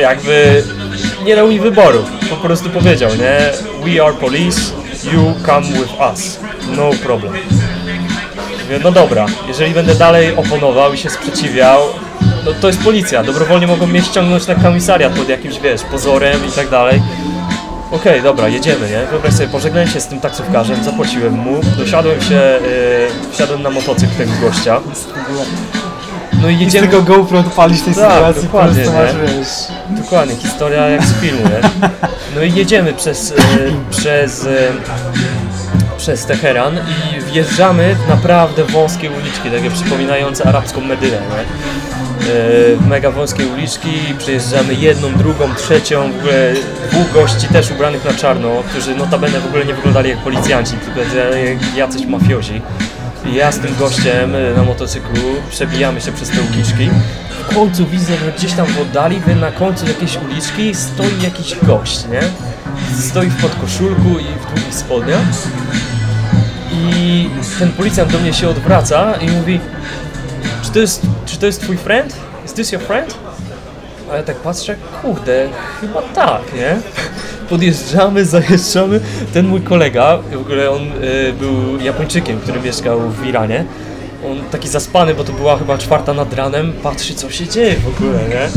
jakby 0.00 0.64
nie 1.24 1.36
dał 1.36 1.48
mi 1.48 1.60
wyboru. 1.60 2.04
Po 2.30 2.36
prostu 2.36 2.70
powiedział, 2.70 3.10
nie? 3.10 3.38
We 3.84 4.02
are 4.02 4.14
police, 4.14 4.79
you 5.04 5.34
come 5.46 5.66
with 5.66 5.92
us. 6.12 6.38
No 6.76 6.90
problem. 7.02 7.32
Mówię, 8.62 8.80
no 8.84 8.92
dobra, 8.92 9.26
jeżeli 9.48 9.74
będę 9.74 9.94
dalej 9.94 10.36
oponował 10.36 10.92
i 10.92 10.98
się 10.98 11.10
sprzeciwiał, 11.10 11.80
no 12.44 12.52
to 12.60 12.66
jest 12.66 12.80
policja. 12.80 13.22
Dobrowolnie 13.22 13.66
mogą 13.66 13.86
mnie 13.86 14.02
ściągnąć 14.02 14.46
na 14.46 14.54
komisariat 14.54 15.12
pod 15.12 15.28
jakimś, 15.28 15.58
wiesz, 15.58 15.82
pozorem 15.82 16.46
i 16.48 16.52
tak 16.52 16.68
dalej. 16.68 17.02
Okej, 17.90 18.22
dobra, 18.22 18.48
jedziemy, 18.48 18.90
nie? 18.90 19.06
Wyobraź 19.06 19.34
sobie, 19.34 19.48
pożegnałem 19.48 19.88
się 19.88 20.00
z 20.00 20.06
tym 20.06 20.20
taksówkarzem, 20.20 20.84
zapłaciłem 20.84 21.34
mu, 21.34 21.60
dosiadłem 21.78 22.20
się, 22.20 22.34
yy, 22.34 23.32
wsiadłem 23.32 23.62
na 23.62 23.70
motocykl 23.70 24.16
tego 24.18 24.32
gościa. 24.40 24.80
No 26.42 26.48
i 26.48 26.56
Z 26.56 26.60
jedziemy... 26.60 26.86
tego 26.88 27.02
GoPro 27.02 27.38
odpalić 27.38 27.80
w 27.80 27.84
tej 27.84 27.94
Tak, 27.94 28.12
sytuacji, 28.12 28.42
po 28.42 28.46
dokładnie, 28.46 28.82
prostu 28.82 28.98
masz, 28.98 29.36
wiesz... 29.36 29.48
Dokładnie, 30.02 30.36
historia 30.36 30.88
jak 30.88 31.04
z 31.04 31.12
filmu, 31.14 31.42
nie? 31.42 31.88
No 32.36 32.42
i 32.42 32.52
jedziemy 32.54 32.92
przez, 32.92 33.32
e, 33.32 33.36
przez, 33.90 34.44
e, 34.44 34.72
przez 35.98 36.26
Teheran 36.26 36.78
i 36.78 37.32
wjeżdżamy 37.32 37.96
w 38.06 38.08
naprawdę 38.08 38.64
wąskie 38.64 39.10
uliczki, 39.10 39.50
takie 39.50 39.70
przypominające 39.70 40.44
arabską 40.44 40.80
Medynę, 40.80 41.16
nie? 41.16 41.40
E, 42.32 42.88
mega 42.88 43.10
wąskie 43.10 43.46
uliczki, 43.46 43.90
przejeżdżamy 44.18 44.74
jedną, 44.74 45.12
drugą, 45.14 45.54
trzecią, 45.54 46.12
w 46.12 46.18
ogóle 46.18 46.54
dwóch 46.90 47.12
gości 47.12 47.46
też 47.48 47.70
ubranych 47.70 48.04
na 48.04 48.14
czarno, 48.14 48.48
którzy 48.70 48.94
notabene 48.94 49.40
w 49.40 49.46
ogóle 49.46 49.64
nie 49.64 49.74
wyglądali 49.74 50.10
jak 50.10 50.18
policjanci, 50.18 50.72
tylko 50.72 51.00
jak 51.00 51.76
jacyś 51.76 52.06
mafiozi. 52.06 52.62
Ja 53.32 53.52
z 53.52 53.58
tym 53.58 53.76
gościem 53.78 54.34
e, 54.34 54.54
na 54.56 54.62
motocyklu 54.62 55.22
przebijamy 55.50 56.00
się 56.00 56.12
przez 56.12 56.28
te 56.28 56.42
uliczki. 56.42 56.90
W 57.48 57.54
końcu 57.54 57.86
widzę, 57.86 58.16
że 58.16 58.32
gdzieś 58.32 58.52
tam 58.52 58.66
w 58.66 58.80
oddali, 58.80 59.20
na 59.40 59.50
końcu 59.52 59.86
jakiejś 59.86 60.16
uliczki 60.16 60.74
stoi 60.74 61.22
jakiś 61.22 61.56
gość, 61.62 62.04
nie? 62.08 62.20
Stoi 63.00 63.30
w 63.30 63.42
podkoszulku 63.42 64.18
i 64.18 64.24
w 64.24 64.46
długich 64.46 64.74
spodniach. 64.74 65.26
I 66.72 67.28
ten 67.58 67.72
policjant 67.72 68.12
do 68.12 68.18
mnie 68.18 68.32
się 68.32 68.48
odwraca 68.48 69.14
i 69.14 69.30
mówi 69.30 69.60
czy 70.62 70.70
to 70.74 70.78
jest, 70.78 71.02
czy 71.26 71.38
to 71.38 71.46
jest 71.46 71.60
twój 71.60 71.76
friend? 71.76 72.16
Is 72.44 72.52
this 72.52 72.72
your 72.72 72.82
friend? 72.82 73.14
A 74.12 74.16
ja 74.16 74.22
tak 74.22 74.36
patrzę, 74.36 74.76
kurde, 75.02 75.48
chyba 75.80 76.02
tak, 76.02 76.42
nie? 76.54 76.76
Podjeżdżamy, 77.50 78.24
zajeżdżamy. 78.24 79.00
Ten 79.34 79.46
mój 79.48 79.60
kolega, 79.60 80.18
w 80.32 80.36
ogóle 80.40 80.70
on 80.70 80.82
y, 80.82 81.32
był 81.32 81.80
Japończykiem, 81.84 82.38
który 82.40 82.60
mieszkał 82.60 83.00
w 83.10 83.26
Iranie. 83.26 83.64
On 84.30 84.36
taki 84.50 84.68
zaspany, 84.68 85.14
bo 85.14 85.24
to 85.24 85.32
była 85.32 85.58
chyba 85.58 85.78
czwarta 85.78 86.14
nad 86.14 86.34
ranem, 86.34 86.72
patrzy 86.82 87.14
co 87.14 87.30
się 87.30 87.48
dzieje 87.48 87.74
w 87.76 87.88
ogóle, 87.88 88.18
nie? 88.28 88.48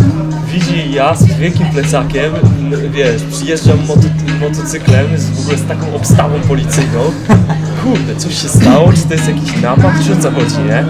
Widzi 0.53 0.93
ja 0.93 1.15
z 1.15 1.25
wielkim 1.37 1.65
plecakiem, 1.69 2.33
n- 2.59 2.91
wiesz, 2.91 3.21
przyjeżdżam 3.31 3.77
moto, 3.87 4.01
motocyklem 4.41 5.17
z, 5.17 5.29
w 5.29 5.39
ogóle 5.41 5.57
z 5.57 5.67
taką 5.67 5.95
obstawą 5.95 6.39
policyjną. 6.47 6.99
Kurde, 7.83 8.15
coś 8.17 8.41
się 8.41 8.49
stało? 8.49 8.93
Czy 8.93 9.01
to 9.01 9.13
jest 9.13 9.27
jakiś 9.27 9.61
napad? 9.61 9.91
Czy 10.07 10.13
o 10.13 10.15
co 10.21 10.31
chodzi, 10.31 10.57
nie? 10.69 10.85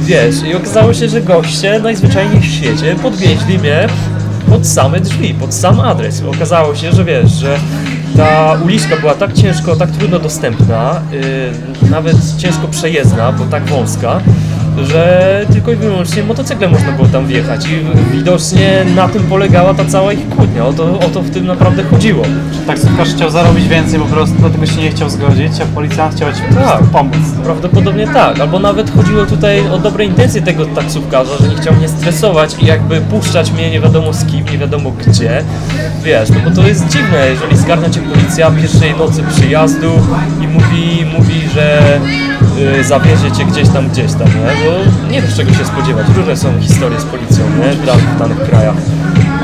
Wiesz, 0.00 0.34
i 0.50 0.54
okazało 0.54 0.94
się, 0.94 1.08
że 1.08 1.20
goście 1.20 1.80
najzwyczajniej 1.82 2.40
w 2.40 2.44
świecie 2.44 2.96
podwieźli 3.02 3.58
mnie 3.58 3.86
pod 4.52 4.66
same 4.66 5.00
drzwi, 5.00 5.34
pod 5.34 5.54
sam 5.54 5.80
adres. 5.80 6.22
Okazało 6.22 6.74
się, 6.74 6.92
że 6.92 7.04
wiesz, 7.04 7.30
że 7.30 7.58
ta 8.16 8.58
uliczka 8.64 8.96
była 8.96 9.14
tak 9.14 9.32
ciężko, 9.32 9.76
tak 9.76 9.90
trudno 9.90 10.18
dostępna, 10.18 11.00
yy, 11.82 11.90
nawet 11.90 12.16
ciężko 12.38 12.68
przejezdna, 12.68 13.32
bo 13.32 13.44
tak 13.44 13.64
wąska, 13.66 14.20
że 14.78 15.46
tylko 15.52 15.72
i 15.72 15.76
wyłącznie 15.76 16.22
motocyklem 16.22 16.70
można 16.70 16.92
było 16.92 17.08
tam 17.08 17.26
wjechać 17.26 17.66
i 17.66 17.70
widocznie 18.16 18.84
na 18.96 19.08
tym 19.08 19.22
polegała 19.22 19.74
ta 19.74 19.84
cała 19.84 20.12
ich 20.12 20.28
kłótnia, 20.28 20.66
o 20.66 20.72
to, 20.72 20.98
o 21.00 21.08
to 21.08 21.22
w 21.22 21.30
tym 21.30 21.46
naprawdę 21.46 21.82
chodziło. 21.84 22.24
Taksówkarz 22.66 23.08
chciał 23.08 23.30
zarobić 23.30 23.68
więcej 23.68 24.00
po 24.00 24.06
prostu, 24.06 24.36
dlatego 24.38 24.66
się 24.66 24.80
nie 24.80 24.90
chciał 24.90 25.10
zgodzić, 25.10 25.52
a 25.62 25.74
policjant 25.74 26.14
chciał 26.14 26.32
ci 26.32 26.40
po 26.42 26.54
Tak. 26.54 26.82
pomóc. 26.82 27.16
Prawdopodobnie 27.44 28.06
tak, 28.06 28.40
albo 28.40 28.58
nawet 28.58 28.90
chodziło 28.96 29.26
tutaj 29.26 29.68
o 29.68 29.78
dobre 29.78 30.04
intencje 30.04 30.42
tego 30.42 30.66
taksówkarza, 30.66 31.30
że 31.40 31.48
nie 31.48 31.56
chciał 31.56 31.74
mnie 31.74 31.88
stresować 31.88 32.56
i 32.62 32.66
jakby 32.66 33.00
puszczać 33.00 33.50
mnie 33.52 33.70
nie 33.70 33.80
wiadomo 33.80 34.12
z 34.12 34.24
kim, 34.24 34.44
nie 34.52 34.58
wiadomo 34.58 34.90
gdzie. 34.90 35.44
Wiesz, 36.04 36.28
no 36.30 36.50
bo 36.50 36.56
to 36.62 36.68
jest 36.68 36.88
dziwne, 36.88 37.26
jeżeli 37.30 37.56
zgarnia 37.56 37.90
cię 37.90 38.00
policja 38.00 38.50
pierwszej 38.50 38.94
nocy 38.96 39.22
przyjazdu 39.36 39.90
i 40.40 40.48
mówi, 40.48 41.04
mówi 41.18 41.40
że 41.54 41.82
y, 42.58 42.84
zawiezie 42.84 43.32
cię 43.32 43.44
gdzieś 43.44 43.68
tam, 43.68 43.88
gdzieś 43.88 44.12
tam, 44.12 44.28
nie? 44.28 44.64
Bo 44.64 45.10
nie 45.10 45.22
wiesz 45.22 45.36
czego 45.36 45.52
się 45.52 45.64
spodziewać. 45.64 46.06
Różne 46.16 46.36
są 46.36 46.60
historie 46.60 47.00
z 47.00 47.04
policją, 47.04 47.44
nie? 47.58 47.86
Danych, 47.86 48.04
w 48.04 48.18
danych 48.18 48.38
krajach. 48.38 48.74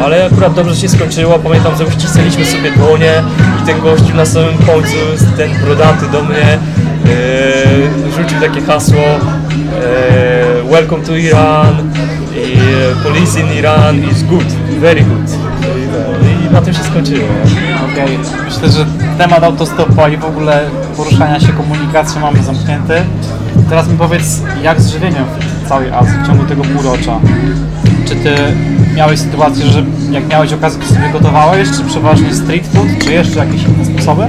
Ale 0.04 0.26
akurat 0.26 0.54
dobrze 0.54 0.76
się 0.76 0.88
skończyło. 0.88 1.38
Pamiętam, 1.38 1.76
że 1.76 1.86
uścisnęliśmy 1.86 2.44
sobie 2.44 2.72
dłonie 2.72 3.12
i 3.62 3.66
ten 3.66 3.80
gościu 3.80 4.16
na 4.16 4.26
samym 4.26 4.58
końcu, 4.58 4.96
ten 5.36 5.50
brodaty 5.64 6.06
do 6.12 6.22
mnie, 6.22 6.42
e, 6.42 6.58
rzucił 8.16 8.40
takie 8.40 8.60
hasło 8.60 9.02
e, 9.02 10.70
Welcome 10.70 11.04
to 11.04 11.16
Iran 11.16 11.92
i 12.36 12.58
e, 12.58 13.02
Police 13.02 13.40
in 13.40 13.52
Iran 13.58 14.04
is 14.10 14.22
good, 14.22 14.46
very 14.80 15.00
good. 15.00 15.47
Na 16.52 16.60
tym 16.62 16.74
się 16.74 16.82
skończyło. 16.82 17.28
Okej, 17.92 18.18
myślę, 18.44 18.68
że 18.68 18.86
temat 19.18 19.42
autostopa 19.42 20.08
i 20.08 20.16
w 20.16 20.24
ogóle 20.24 20.60
poruszania 20.96 21.40
się 21.40 21.48
komunikacją 21.48 22.20
mamy 22.20 22.42
zamknięty. 22.42 22.94
Teraz 23.68 23.88
mi 23.88 23.98
powiedz, 23.98 24.42
jak 24.62 24.80
z 24.80 24.90
żywieniem 24.90 25.24
w 25.64 25.68
całej 25.68 25.90
Azji 25.90 26.18
w 26.22 26.26
ciągu 26.26 26.44
tego 26.44 26.62
półrocza? 26.62 27.20
Czy 28.06 28.16
ty 28.16 28.34
miałeś 28.96 29.20
sytuację, 29.20 29.66
że 29.66 29.84
jak 30.10 30.28
miałeś 30.28 30.52
okazję, 30.52 30.80
to 30.82 30.94
sobie 30.94 31.10
gotowałeś, 31.12 31.68
czy 31.76 31.84
przeważnie 31.84 32.34
street 32.34 32.66
food, 32.66 32.88
czy 33.04 33.12
jeszcze 33.12 33.38
jakieś 33.38 33.62
inne 33.62 33.84
sposoby? 33.84 34.26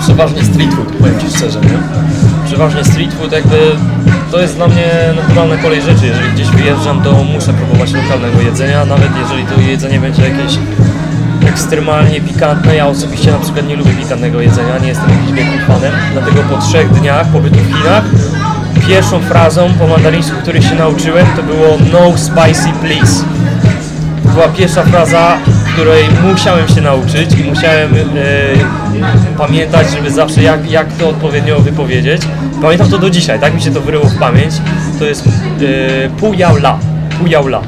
Przeważnie 0.00 0.44
street 0.44 0.74
food, 0.74 0.92
powiem 0.92 1.20
Ci 1.20 1.36
szczerze, 1.36 1.60
nie? 1.60 1.78
Przeważnie 2.46 2.84
street 2.84 3.14
food 3.14 3.32
jakby 3.32 3.56
to 4.30 4.40
jest 4.40 4.56
dla 4.56 4.68
mnie 4.68 4.88
naturalna 5.16 5.56
kolej 5.56 5.82
rzeczy. 5.82 6.06
Jeżeli 6.06 6.32
gdzieś 6.32 6.48
wyjeżdżam, 6.48 7.02
to 7.02 7.12
muszę 7.12 7.52
próbować 7.52 7.92
lokalnego 7.92 8.40
jedzenia, 8.40 8.84
nawet 8.84 9.08
jeżeli 9.22 9.44
to 9.44 9.60
jedzenie 9.60 10.00
będzie 10.00 10.22
jakieś 10.22 10.58
ekstremalnie 11.48 12.20
pikantne. 12.20 12.76
Ja 12.76 12.86
osobiście 12.86 13.30
na 13.32 13.38
przykład 13.38 13.68
nie 13.68 13.76
lubię 13.76 13.90
pikantnego 13.90 14.40
jedzenia, 14.40 14.78
nie 14.78 14.88
jestem 14.88 15.10
jakimś 15.10 15.32
wielkim 15.32 15.60
fanem, 15.66 15.92
dlatego 16.12 16.42
po 16.42 16.58
trzech 16.58 16.92
dniach 16.92 17.26
pobytu 17.26 17.58
w 17.58 17.66
Chinach 17.66 18.04
pierwszą 18.88 19.20
frazą 19.20 19.70
po 19.78 19.86
mandaryńsku, 19.86 20.36
której 20.42 20.62
się 20.62 20.74
nauczyłem, 20.74 21.26
to 21.36 21.42
było 21.42 21.78
no 21.92 22.18
spicy 22.18 22.68
please. 22.80 23.24
To 24.22 24.28
była 24.28 24.48
pierwsza 24.48 24.82
fraza, 24.82 25.38
której 25.76 26.04
musiałem 26.32 26.68
się 26.68 26.80
nauczyć 26.80 27.32
i 27.40 27.44
musiałem 27.44 27.94
e, 27.94 27.98
pamiętać, 29.38 29.90
żeby 29.90 30.10
zawsze 30.10 30.42
jak, 30.42 30.70
jak 30.70 30.92
to 30.92 31.08
odpowiednio 31.08 31.60
wypowiedzieć. 31.60 32.22
Pamiętam 32.62 32.90
to 32.90 32.98
do 32.98 33.10
dzisiaj, 33.10 33.40
tak 33.40 33.54
mi 33.54 33.62
się 33.62 33.70
to 33.70 33.80
wyryło 33.80 34.04
w 34.04 34.18
pamięć. 34.18 34.54
To 34.98 35.04
jest 35.04 35.26
e, 35.26 36.10
Pu 36.10 36.34
Yao 36.34 36.56
La. 36.56 36.78
Pu 37.18 37.26
Yao 37.26 37.46
La. 37.46 37.60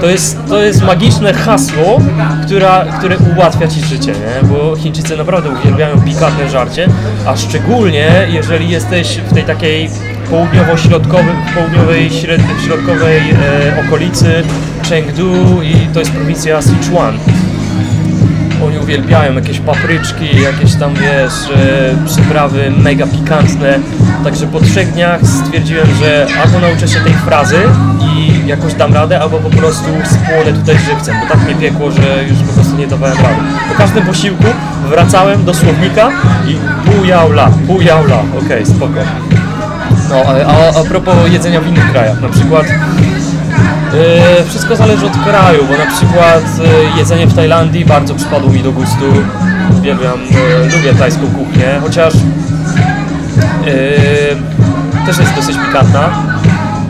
To 0.00 0.06
jest, 0.06 0.38
to 0.48 0.62
jest 0.62 0.82
magiczne 0.82 1.34
hasło, 1.34 2.00
która, 2.46 2.84
które 2.98 3.16
ułatwia 3.36 3.68
Ci 3.68 3.80
życie, 3.80 4.12
nie? 4.12 4.48
bo 4.48 4.76
Chińczycy 4.76 5.16
naprawdę 5.16 5.50
uwielbiają 5.50 6.00
pikantne 6.00 6.50
żarcie, 6.50 6.88
a 7.26 7.36
szczególnie 7.36 8.26
jeżeli 8.28 8.68
jesteś 8.68 9.18
w 9.30 9.34
tej 9.34 9.44
takiej 9.44 9.90
południowo-środkowej, 10.30 11.34
południowej, 11.54 12.10
śred, 12.10 12.40
środkowej 12.64 13.18
e, 13.18 13.86
okolicy 13.86 14.42
Chengdu 14.88 15.62
i 15.62 15.74
to 15.94 15.98
jest 16.00 16.12
prowincja 16.12 16.62
Sichuan. 16.62 17.18
Oni 18.66 18.78
uwielbiają 18.78 19.34
jakieś 19.34 19.60
papryczki, 19.60 20.42
jakieś 20.42 20.74
tam 20.74 20.94
wiesz, 20.94 21.50
e, 21.56 22.06
przyprawy 22.06 22.70
mega 22.70 23.06
pikantne. 23.06 23.78
Także 24.24 24.46
po 24.46 24.60
trzech 24.60 24.92
dniach 24.92 25.20
stwierdziłem, 25.22 25.86
że 26.00 26.26
albo 26.44 26.58
nauczę 26.58 26.88
się 26.88 27.00
tej 27.00 27.12
frazy 27.12 27.58
i 28.00 28.46
jakoś 28.46 28.74
dam 28.74 28.94
radę, 28.94 29.20
albo 29.20 29.38
po 29.38 29.50
prostu 29.50 29.84
spłonę 30.04 30.52
tutaj 30.60 30.76
żywcem, 30.78 31.16
bo 31.20 31.34
tak 31.34 31.44
mnie 31.44 31.54
piekło, 31.54 31.90
że 31.90 32.24
już 32.28 32.38
po 32.38 32.52
prostu 32.52 32.76
nie 32.76 32.86
dawałem 32.86 33.16
rady. 33.16 33.36
Po 33.68 33.74
każdym 33.74 34.06
posiłku 34.06 34.44
wracałem 34.88 35.44
do 35.44 35.54
słownika 35.54 36.10
i 36.48 36.56
pół 36.90 37.04
jaula, 37.04 37.50
pół 37.66 37.80
jaula, 37.80 38.22
okej, 38.44 38.66
spoko. 38.66 39.00
No, 40.10 40.16
a, 40.26 40.46
a, 40.46 40.80
a 40.80 40.84
propos 40.84 41.14
jedzenia 41.30 41.60
w 41.60 41.66
innych 41.66 41.90
krajach, 41.92 42.20
na 42.20 42.28
przykład 42.28 42.66
wszystko 44.48 44.76
zależy 44.76 45.06
od 45.06 45.16
kraju, 45.16 45.66
bo 45.70 45.76
na 45.76 45.86
przykład 45.86 46.44
e, 46.94 46.98
jedzenie 46.98 47.26
w 47.26 47.34
Tajlandii 47.34 47.84
bardzo 47.84 48.14
przypadło 48.14 48.50
mi 48.50 48.62
do 48.62 48.72
gustu. 48.72 49.04
Uwielbiam, 49.78 50.14
e, 50.14 50.76
lubię 50.76 50.94
tajską 50.94 51.26
kuchnię, 51.26 51.80
chociaż 51.80 52.14
e, 52.14 52.18
też 55.06 55.18
jest 55.18 55.34
dosyć 55.34 55.56
pikantna, 55.66 56.10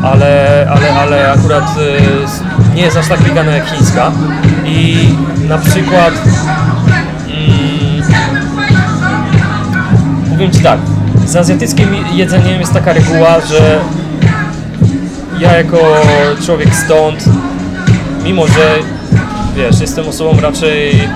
ale, 0.02 0.66
ale, 0.70 0.94
ale 0.94 1.32
akurat 1.32 1.64
e, 1.64 2.74
nie 2.74 2.82
jest 2.82 2.96
aż 2.96 3.08
tak 3.08 3.18
pikantna 3.18 3.56
jak 3.56 3.66
chińska. 3.66 4.12
I 4.64 5.08
na 5.48 5.58
przykład 5.58 6.12
mm, 7.26 8.02
powiem 10.30 10.50
Ci 10.50 10.60
tak, 10.60 10.78
z 11.26 11.36
azjatyckim 11.36 11.88
jedzeniem 12.12 12.60
jest 12.60 12.72
taka 12.72 12.92
reguła, 12.92 13.40
że 13.40 13.80
ja 15.40 15.56
jako 15.56 15.78
człowiek 16.46 16.74
stąd, 16.74 17.24
mimo 18.24 18.46
że 18.46 18.78
wiesz, 19.56 19.80
jestem 19.80 20.08
osobą 20.08 20.40
raczej 20.40 21.08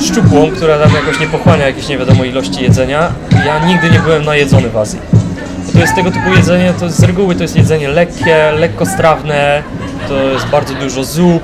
szczupłą, 0.00 0.50
która 0.50 0.78
tam 0.78 0.94
jakoś 0.94 1.20
nie 1.20 1.26
pochłania 1.26 1.66
jakiejś 1.66 1.88
nie 1.88 1.98
wiadomo 1.98 2.24
ilości 2.24 2.62
jedzenia, 2.62 3.12
ja 3.46 3.66
nigdy 3.66 3.90
nie 3.90 3.98
byłem 3.98 4.24
najedzony 4.24 4.68
w 4.68 4.76
Azji. 4.76 4.98
To 5.72 5.78
jest 5.78 5.94
tego 5.94 6.10
typu 6.10 6.34
jedzenie, 6.36 6.72
to 6.80 6.90
z 6.90 7.02
reguły 7.02 7.34
to 7.34 7.42
jest 7.42 7.56
jedzenie 7.56 7.88
lekkie, 7.88 8.52
lekkostrawne, 8.52 9.62
to 10.08 10.22
jest 10.22 10.46
bardzo 10.46 10.74
dużo 10.74 11.04
zup 11.04 11.42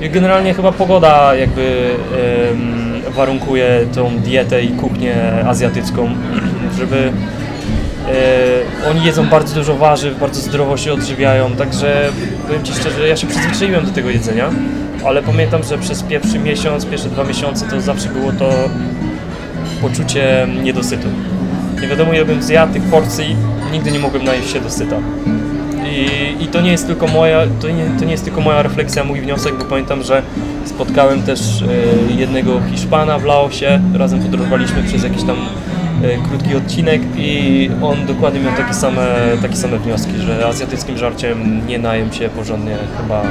i 0.00 0.10
generalnie 0.10 0.54
chyba 0.54 0.72
pogoda 0.72 1.34
jakby 1.34 1.90
warunkuje 3.14 3.86
tą 3.94 4.18
dietę 4.18 4.62
i 4.62 4.68
kuchnię 4.68 5.16
azjatycką, 5.46 6.14
żeby 6.78 7.12
oni 8.90 9.04
jedzą 9.04 9.26
bardzo 9.26 9.54
dużo 9.54 9.76
warzyw, 9.76 10.20
bardzo 10.20 10.40
zdrowo 10.40 10.76
się 10.76 10.92
odżywiają, 10.92 11.50
także 11.50 12.12
powiem 12.46 12.62
Ci 12.64 12.72
szczerze, 12.72 13.08
ja 13.08 13.16
się 13.16 13.26
przyzwyczaiłem 13.26 13.86
do 13.86 13.90
tego 13.90 14.10
jedzenia, 14.10 14.50
ale 15.06 15.22
pamiętam, 15.22 15.62
że 15.64 15.78
przez 15.78 16.02
pierwszy 16.02 16.38
miesiąc, 16.38 16.86
pierwsze 16.86 17.08
dwa 17.08 17.24
miesiące 17.24 17.66
to 17.66 17.80
zawsze 17.80 18.08
było 18.08 18.32
to 18.32 18.50
poczucie 19.82 20.48
niedosytu. 20.62 21.08
Nie 21.82 21.88
wiadomo 21.88 22.12
ile 22.12 22.24
bym 22.24 22.42
zjadł 22.42 22.72
tych 22.72 22.82
porcji, 22.82 23.36
nigdy 23.72 23.90
nie 23.90 23.98
mogłem 23.98 24.24
najeść 24.24 24.52
się 24.52 24.60
dosyta. 24.60 24.96
I, 25.90 26.44
I 26.44 26.46
to 26.46 26.60
nie 26.60 26.70
jest 26.70 26.86
tylko 26.86 27.06
moja, 27.06 27.42
to 27.60 27.68
nie, 27.68 27.86
to 27.98 28.04
nie 28.04 28.12
jest 28.12 28.24
tylko 28.24 28.40
moja 28.40 28.62
refleksja, 28.62 29.04
mój 29.04 29.20
wniosek, 29.20 29.54
bo 29.58 29.64
pamiętam, 29.64 30.02
że 30.02 30.22
spotkałem 30.64 31.22
też 31.22 31.62
e, 31.62 31.66
jednego 32.12 32.60
Hiszpana 32.70 33.18
w 33.18 33.24
Laosie, 33.24 33.80
razem 33.94 34.20
podróżowaliśmy 34.20 34.82
przez 34.82 35.04
jakiś 35.04 35.22
tam 35.22 35.36
e, 35.36 35.73
krótki 36.28 36.56
odcinek 36.56 37.02
i 37.16 37.70
on 37.82 38.06
dokładnie 38.06 38.40
miał 38.40 38.52
takie 38.52 38.74
same, 38.74 39.06
takie 39.42 39.56
same 39.56 39.78
wnioski, 39.78 40.12
że 40.18 40.46
azjatyckim 40.46 40.98
żarciem 40.98 41.66
nie 41.66 41.78
najem 41.78 42.12
się 42.12 42.28
porządnie 42.28 42.76
chyba 43.02 43.22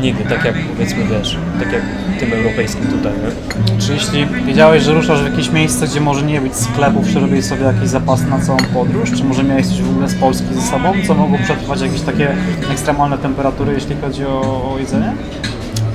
nigdy, 0.00 0.24
tak 0.24 0.44
jak 0.44 0.54
powiedzmy 0.74 1.04
wiesz, 1.04 1.36
tak 1.58 1.72
jak 1.72 1.82
tym 2.20 2.32
europejskim 2.32 2.86
tutaj, 2.86 3.12
nie? 3.12 3.80
Czy 3.80 3.92
jeśli 3.92 4.26
wiedziałeś, 4.26 4.82
że 4.82 4.94
ruszasz 4.94 5.22
w 5.22 5.30
jakieś 5.30 5.50
miejsce, 5.50 5.86
gdzie 5.86 6.00
może 6.00 6.22
nie 6.22 6.40
być 6.40 6.56
sklepów, 6.56 7.12
czy 7.12 7.20
robiłeś 7.20 7.44
sobie 7.44 7.64
jakieś 7.64 7.88
zapasy 7.88 8.26
na 8.26 8.40
całą 8.40 8.58
podróż? 8.74 9.12
Czy 9.12 9.24
może 9.24 9.44
miałeś 9.44 9.66
coś 9.66 9.82
w 9.82 9.90
ogóle 9.90 10.08
z 10.08 10.14
Polski 10.14 10.54
ze 10.54 10.62
sobą, 10.62 10.92
co 11.06 11.14
mogło 11.14 11.38
przetrwać 11.38 11.80
jakieś 11.80 12.00
takie 12.00 12.28
ekstremalne 12.72 13.18
temperatury, 13.18 13.72
jeśli 13.72 13.96
chodzi 13.96 14.26
o, 14.26 14.40
o 14.72 14.78
jedzenie? 14.78 15.12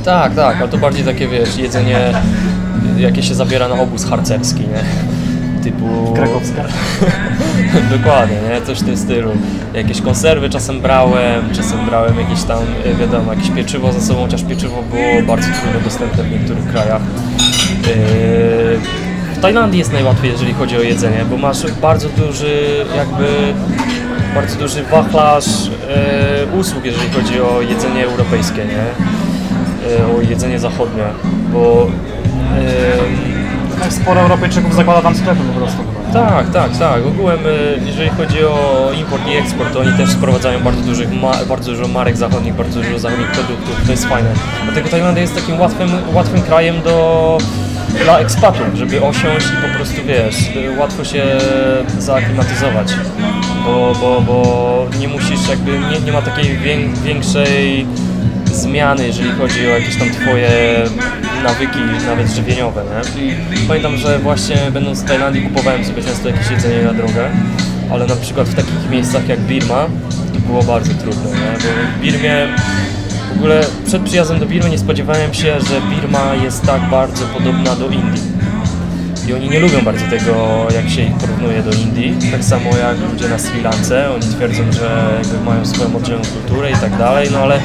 Tak, 0.05 0.35
tak, 0.35 0.57
ale 0.57 0.67
to 0.67 0.77
bardziej 0.77 1.05
takie 1.05 1.27
wiesz, 1.27 1.57
jedzenie 1.57 2.13
jakie 2.97 3.23
się 3.23 3.35
zabiera 3.35 3.67
na 3.67 3.75
obóz 3.75 4.05
harcerski, 4.05 4.61
nie? 4.61 5.12
Typu... 5.63 6.13
Krakowska. 6.15 6.63
Dokładnie, 7.97 8.37
nie? 8.49 8.61
Coś 8.65 8.79
w 8.79 8.85
tym 8.85 8.97
stylu. 8.97 9.31
Jakieś 9.73 10.01
konserwy 10.01 10.49
czasem 10.49 10.81
brałem, 10.81 11.53
czasem 11.55 11.85
brałem 11.85 12.19
jakieś 12.19 12.43
tam, 12.43 12.59
e, 12.85 12.95
wiadomo, 12.95 13.33
jakieś 13.33 13.49
pieczywo 13.51 13.93
ze 13.93 14.01
sobą, 14.01 14.21
chociaż 14.21 14.43
pieczywo 14.43 14.83
było 14.91 15.21
bardzo 15.27 15.47
trudno 15.61 15.79
dostępne 15.83 16.23
w 16.23 16.31
niektórych 16.31 16.67
krajach. 16.71 17.01
Yy, 17.87 18.79
W 19.35 19.41
Tajlandii 19.41 19.79
jest 19.79 19.93
najłatwiej, 19.93 20.31
jeżeli 20.31 20.53
chodzi 20.53 20.77
o 20.77 20.81
jedzenie, 20.81 21.25
bo 21.29 21.37
masz 21.37 21.71
bardzo 21.81 22.09
duży, 22.09 22.85
jakby, 22.97 23.27
bardzo 24.35 24.59
duży 24.59 24.83
wachlarz 24.83 25.45
e, 25.89 26.57
usług, 26.59 26.85
jeżeli 26.85 27.09
chodzi 27.09 27.41
o 27.41 27.61
jedzenie 27.61 28.05
europejskie, 28.05 28.61
nie? 28.65 28.83
E, 29.97 30.17
O 30.17 30.21
jedzenie 30.21 30.59
zachodnie, 30.59 31.03
bo... 31.53 31.87
Tak, 33.83 33.93
Sporo 33.93 34.21
Europejczyków 34.21 34.75
zakłada 34.75 35.01
tam 35.01 35.15
sklepy 35.15 35.39
po 35.53 35.59
prostu 35.59 35.83
tak, 36.13 36.49
tak, 36.51 36.77
tak. 36.77 37.05
Ogółem, 37.05 37.39
jeżeli 37.85 38.09
chodzi 38.09 38.43
o 38.45 38.89
import 38.99 39.27
i 39.27 39.35
eksport, 39.37 39.73
to 39.73 39.79
oni 39.79 39.93
też 39.93 40.09
sprowadzają 40.11 40.59
bardzo, 40.59 40.81
dużych 40.81 41.09
bardzo 41.49 41.71
dużo 41.71 41.87
marek 41.87 42.17
zachodnich, 42.17 42.53
bardzo 42.53 42.81
dużo 42.81 42.99
zachodnich 42.99 43.27
produktów. 43.27 43.81
To 43.85 43.91
jest 43.91 44.05
fajne. 44.05 44.29
Dlatego 44.63 44.89
Tajlandia 44.89 45.21
jest 45.21 45.35
takim 45.35 45.59
łatwym, 45.59 45.89
łatwym 46.13 46.41
krajem 46.41 46.81
do, 46.81 47.37
dla 48.03 48.19
ekspatów, 48.19 48.65
żeby 48.75 49.01
osiąść 49.05 49.45
i 49.47 49.67
po 49.69 49.75
prostu, 49.77 50.01
wiesz, 50.07 50.49
łatwo 50.79 51.03
się 51.03 51.23
zaaklimatyzować. 51.99 52.93
Bo, 53.65 53.93
bo, 54.01 54.21
bo 54.21 54.85
nie 54.99 55.07
musisz 55.07 55.49
jakby, 55.49 55.79
nie, 55.79 55.99
nie 56.05 56.11
ma 56.11 56.21
takiej 56.21 56.57
wię- 56.57 56.93
większej 57.03 57.85
zmiany, 58.45 59.07
jeżeli 59.07 59.31
chodzi 59.31 59.67
o 59.67 59.69
jakieś 59.69 59.97
tam 59.99 60.09
twoje 60.09 60.49
nawyki, 61.43 61.79
nawet 62.05 62.31
żywieniowe, 62.31 62.83
nie? 62.83 63.67
Pamiętam, 63.67 63.97
że 63.97 64.19
właśnie 64.19 64.57
będąc 64.73 65.01
w 65.01 65.05
Tajlandii 65.05 65.41
kupowałem 65.41 65.85
sobie 65.85 66.03
często 66.03 66.29
jakieś 66.29 66.51
jedzenie 66.51 66.83
na 66.83 66.93
drogę, 66.93 67.29
ale 67.91 68.07
na 68.07 68.15
przykład 68.15 68.47
w 68.47 68.55
takich 68.55 68.89
miejscach 68.89 69.27
jak 69.27 69.39
Birma 69.39 69.85
to 70.33 70.39
było 70.39 70.63
bardzo 70.63 70.93
trudne, 70.93 71.29
nie? 71.29 71.51
Bo 71.57 71.97
w 71.97 72.01
Birmie 72.01 72.47
w 73.33 73.37
ogóle 73.37 73.65
przed 73.85 74.03
przyjazdem 74.03 74.39
do 74.39 74.45
Birmy 74.45 74.69
nie 74.69 74.77
spodziewałem 74.77 75.33
się, 75.33 75.59
że 75.59 75.81
Birma 75.95 76.35
jest 76.43 76.65
tak 76.65 76.81
bardzo 76.81 77.25
podobna 77.25 77.75
do 77.75 77.89
Indii. 77.89 78.33
I 79.27 79.33
oni 79.33 79.49
nie 79.49 79.59
lubią 79.59 79.81
bardzo 79.81 80.05
tego, 80.05 80.67
jak 80.75 80.89
się 80.89 81.01
ich 81.01 81.13
porównuje 81.13 81.63
do 81.63 81.71
Indii. 81.71 82.17
Tak 82.31 82.43
samo 82.43 82.77
jak 82.77 83.11
ludzie 83.11 83.29
na 83.29 83.39
Sri 83.39 83.61
Lance. 83.61 84.11
Oni 84.11 84.35
twierdzą, 84.35 84.71
że 84.71 85.21
mają 85.45 85.65
swoją 85.65 85.95
oddzielną 85.95 86.23
kulturę 86.25 86.71
i 86.71 86.75
tak 86.75 86.97
dalej, 86.97 87.29
no 87.31 87.37
ale 87.37 87.59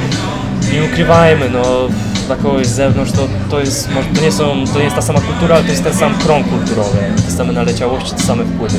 nie 0.73 0.83
ukrywajmy, 0.83 1.49
no 1.49 1.87
dla 2.29 2.35
kogoś 2.35 2.67
z 2.67 2.75
zewnątrz 2.75 3.11
to, 3.11 3.27
to 3.49 3.59
jest, 3.59 3.89
to 4.15 4.21
nie 4.21 4.31
są, 4.31 4.65
to 4.73 4.77
nie 4.77 4.83
jest 4.83 4.95
ta 4.95 5.01
sama 5.01 5.21
kultura, 5.21 5.55
ale 5.55 5.63
to 5.63 5.71
jest 5.71 5.83
ten 5.83 5.93
sam 5.93 6.17
krąg 6.17 6.47
kulturowy, 6.49 6.97
te 7.25 7.31
same 7.31 7.53
naleciałości, 7.53 8.11
te 8.11 8.23
same 8.23 8.45
wpływy. 8.45 8.77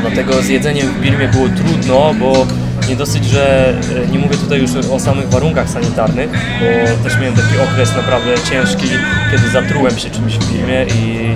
Dlatego 0.00 0.42
z 0.42 0.48
jedzeniem 0.48 0.88
w 0.88 1.00
Birmie 1.00 1.28
było 1.28 1.48
trudno, 1.48 2.14
bo 2.20 2.46
nie 2.88 2.96
dosyć, 2.96 3.24
że 3.24 3.74
e, 4.04 4.08
nie 4.08 4.18
mówię 4.18 4.36
tutaj 4.36 4.60
już 4.60 4.70
o 4.90 5.00
samych 5.00 5.28
warunkach 5.28 5.70
sanitarnych, 5.70 6.30
bo 6.30 7.04
też 7.04 7.18
miałem 7.20 7.34
taki 7.34 7.58
okres 7.72 7.96
naprawdę 7.96 8.34
ciężki, 8.50 8.88
kiedy 9.30 9.48
zatrułem 9.48 9.98
się 9.98 10.10
czymś 10.10 10.34
w 10.34 10.52
Birmie 10.52 10.86
i 10.86 11.28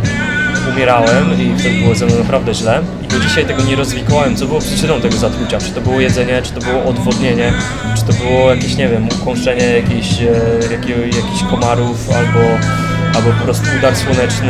umierałem 0.74 1.40
i 1.40 1.58
wtedy 1.58 1.78
było 1.78 1.94
ze 1.94 2.06
mną 2.06 2.18
naprawdę 2.18 2.54
źle. 2.54 2.82
I 3.04 3.08
do 3.08 3.20
dzisiaj 3.20 3.46
tego 3.46 3.62
nie 3.62 3.76
rozwikłałem, 3.76 4.36
co 4.36 4.46
było 4.46 4.60
przyczyną 4.60 5.00
tego 5.00 5.16
zatrucia. 5.16 5.58
Czy 5.58 5.70
to 5.70 5.80
było 5.80 6.00
jedzenie, 6.00 6.42
czy 6.42 6.52
to 6.52 6.60
było 6.60 6.84
odwodnienie, 6.84 7.52
czy 7.96 8.04
to 8.04 8.12
było 8.12 8.54
jakieś, 8.54 8.76
nie 8.76 8.88
wiem, 8.88 9.08
jakichś, 9.74 10.20
e, 10.20 11.06
jakichś 11.06 11.42
komarów 11.50 12.10
albo 12.10 12.40
albo 13.16 13.30
po 13.30 13.44
prostu 13.44 13.66
udar 13.78 13.96
słoneczny, 13.96 14.48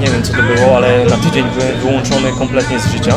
nie 0.00 0.06
wiem 0.06 0.22
co 0.22 0.32
to 0.32 0.42
było, 0.42 0.76
ale 0.76 1.04
na 1.04 1.16
tydzień 1.16 1.44
byłem 1.56 1.80
wyłączony 1.80 2.32
kompletnie 2.38 2.80
z 2.80 2.92
życia. 2.92 3.14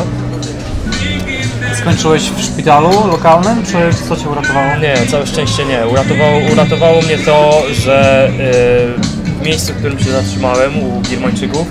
Skończyłeś 1.78 2.22
w 2.22 2.42
szpitalu 2.42 3.06
lokalnym, 3.06 3.64
czy 3.66 4.04
co 4.08 4.16
Cię 4.16 4.28
uratowało? 4.28 4.76
Nie, 4.76 5.06
całe 5.10 5.26
szczęście 5.26 5.64
nie. 5.64 5.86
Uratowało, 5.86 6.38
uratowało 6.52 7.02
mnie 7.02 7.18
to, 7.18 7.62
że 7.72 8.28
yy, 8.38 9.32
w 9.32 9.46
miejscu, 9.46 9.72
w 9.72 9.76
którym 9.76 9.98
się 9.98 10.10
zatrzymałem 10.10 10.82
u 10.82 11.00
Birmańczyków, 11.00 11.66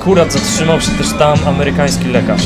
akurat 0.00 0.32
zatrzymał 0.32 0.80
się 0.80 0.90
też 0.90 1.06
tam 1.18 1.38
amerykański 1.46 2.08
lekarz. 2.08 2.42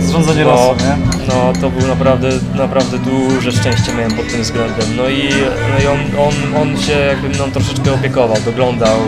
Zrządzenie 0.00 0.44
No, 0.44 0.50
losu, 0.50 0.76
nie? 0.84 0.96
no 1.28 1.52
to 1.60 1.70
był 1.70 1.88
naprawdę, 1.88 2.28
naprawdę 2.54 2.98
duże 2.98 3.52
szczęście 3.52 3.92
miałem 3.94 4.12
pod 4.12 4.28
tym 4.32 4.42
względem. 4.42 4.96
No 4.96 5.08
i, 5.08 5.28
no 5.70 5.84
i 5.84 5.86
on, 5.86 5.98
on, 6.28 6.62
on 6.62 6.78
się 6.82 6.92
jakby 6.92 7.28
mną 7.28 7.50
troszeczkę 7.50 7.92
opiekował, 7.92 8.36
doglądał. 8.44 8.98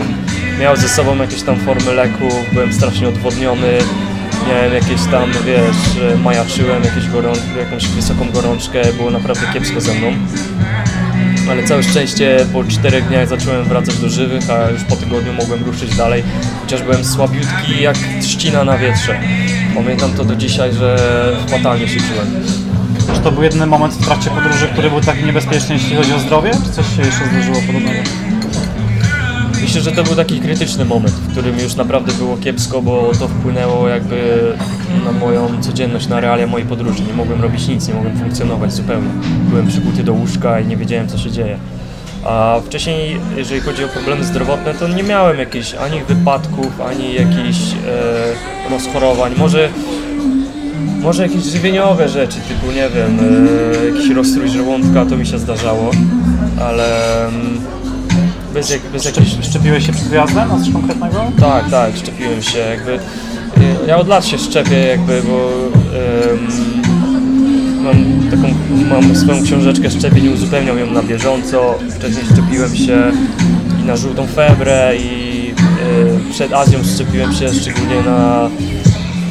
Miał 0.59 0.77
ze 0.77 0.89
sobą 0.89 1.17
jakieś 1.17 1.41
tam 1.41 1.55
formy 1.59 1.93
leków, 1.93 2.33
byłem 2.53 2.73
strasznie 2.73 3.07
odwodniony. 3.09 3.77
Miałem 4.49 4.73
jakieś 4.73 5.01
tam, 5.11 5.31
wiesz, 5.45 6.03
e, 6.13 6.17
majaczyłem 6.17 6.83
jakieś 6.83 7.07
gorą, 7.09 7.33
jakąś 7.59 7.87
wysoką 7.87 8.29
gorączkę, 8.31 8.93
było 8.93 9.11
naprawdę 9.11 9.41
kiepsko 9.53 9.81
ze 9.81 9.93
mną. 9.93 10.07
Ale 11.51 11.63
całe 11.63 11.83
szczęście 11.83 12.45
po 12.53 12.63
czterech 12.63 13.07
dniach 13.07 13.27
zacząłem 13.27 13.65
wracać 13.65 13.97
do 13.97 14.09
żywych, 14.09 14.49
a 14.49 14.69
już 14.69 14.83
po 14.83 14.95
tygodniu 14.95 15.33
mogłem 15.33 15.63
ruszyć 15.63 15.95
dalej. 15.95 16.23
Chociaż 16.61 16.81
byłem 16.81 17.05
słabiutki 17.05 17.81
jak 17.81 17.97
trzcina 18.21 18.63
na 18.63 18.77
wietrze. 18.77 19.19
Pamiętam 19.75 20.13
to 20.13 20.25
do 20.25 20.35
dzisiaj, 20.35 20.73
że 20.73 20.97
fatalnie 21.47 21.87
się 21.87 21.99
czułem. 21.99 22.43
Czy 23.15 23.21
to 23.21 23.31
był 23.31 23.43
jedyny 23.43 23.65
moment 23.65 23.93
w 23.93 24.05
trakcie 24.05 24.29
podróży, 24.29 24.67
który 24.73 24.89
był 24.89 25.01
taki 25.01 25.23
niebezpieczny, 25.23 25.75
jeśli 25.75 25.95
chodzi 25.95 26.13
o 26.13 26.19
zdrowie? 26.19 26.51
Czy 26.65 26.71
coś 26.71 26.95
się 26.95 27.01
jeszcze 27.01 27.27
zdarzyło 27.31 27.57
podobnego? 27.67 28.26
Myślę, 29.67 29.81
że 29.81 29.91
to 29.91 30.03
był 30.03 30.15
taki 30.15 30.39
krytyczny 30.39 30.85
moment, 30.85 31.13
w 31.13 31.31
którym 31.31 31.59
już 31.59 31.75
naprawdę 31.75 32.13
było 32.13 32.37
kiepsko, 32.37 32.81
bo 32.81 33.11
to 33.19 33.27
wpłynęło 33.27 33.87
jakby 33.87 34.17
na 35.05 35.11
moją 35.11 35.61
codzienność, 35.61 36.07
na 36.07 36.19
realia 36.19 36.47
mojej 36.47 36.67
podróży. 36.67 37.03
Nie 37.07 37.13
mogłem 37.13 37.41
robić 37.41 37.67
nic, 37.67 37.87
nie 37.87 37.93
mogłem 37.93 38.17
funkcjonować 38.17 38.73
zupełnie. 38.73 39.09
Byłem 39.49 39.67
przykuty 39.67 40.03
do 40.03 40.13
łóżka 40.13 40.59
i 40.59 40.67
nie 40.67 40.77
wiedziałem, 40.77 41.07
co 41.07 41.17
się 41.17 41.31
dzieje. 41.31 41.57
A 42.25 42.59
wcześniej, 42.65 43.19
jeżeli 43.37 43.61
chodzi 43.61 43.83
o 43.83 43.87
problemy 43.87 44.23
zdrowotne, 44.23 44.73
to 44.73 44.87
nie 44.87 45.03
miałem 45.03 45.39
jakichś 45.39 45.73
ani 45.73 46.01
wypadków, 46.01 46.81
ani 46.81 47.13
jakichś 47.13 47.59
e, 48.67 48.69
rozchorowań. 48.69 49.33
Może, 49.37 49.69
może 51.01 51.23
jakieś 51.23 51.43
żywieniowe 51.43 52.09
rzeczy, 52.09 52.37
typu, 52.47 52.71
nie 52.71 52.89
wiem, 52.89 53.19
e, 53.83 53.85
jakiś 53.85 54.15
rozstrój 54.15 54.49
żołądka, 54.49 55.05
to 55.05 55.17
mi 55.17 55.25
się 55.25 55.39
zdarzało, 55.39 55.91
ale 56.59 57.27
mm, 57.27 57.61
bez, 58.57 58.69
jak, 58.69 58.81
bez 58.81 59.03
Szczep- 59.05 59.43
Szczepiłeś 59.43 59.85
się 59.85 59.93
przed 59.93 60.05
wyjazdem? 60.07 60.49
Na 60.49 60.59
coś 60.59 60.71
konkretnego? 60.73 61.31
tak, 61.39 61.69
tak, 61.69 61.95
szczepiłem 61.97 62.41
się 62.41 62.57
jakby. 62.59 62.91
y, 62.93 62.99
Ja 63.87 63.97
od 63.97 64.07
lat 64.07 64.25
się 64.25 64.37
szczepię 64.37 64.77
jakby, 64.87 65.21
bo 65.27 65.49
ym, 66.33 66.47
mam 67.83 68.29
taką, 68.31 68.53
mam 68.89 69.15
swoją 69.15 69.43
książeczkę 69.43 69.91
szczepień, 69.91 70.27
uzupełniam 70.33 70.79
ją 70.79 70.91
na 70.91 71.03
bieżąco. 71.03 71.79
Wcześniej 71.99 72.25
szczepiłem 72.33 72.75
się 72.75 73.11
i 73.81 73.85
na 73.85 73.97
żółtą 73.97 74.27
febrę 74.27 74.93
i 74.97 75.49
y, 76.29 76.31
przed 76.33 76.53
Azją 76.53 76.79
szczepiłem 76.95 77.33
się 77.33 77.53
szczególnie 77.53 78.01
na, 78.05 78.49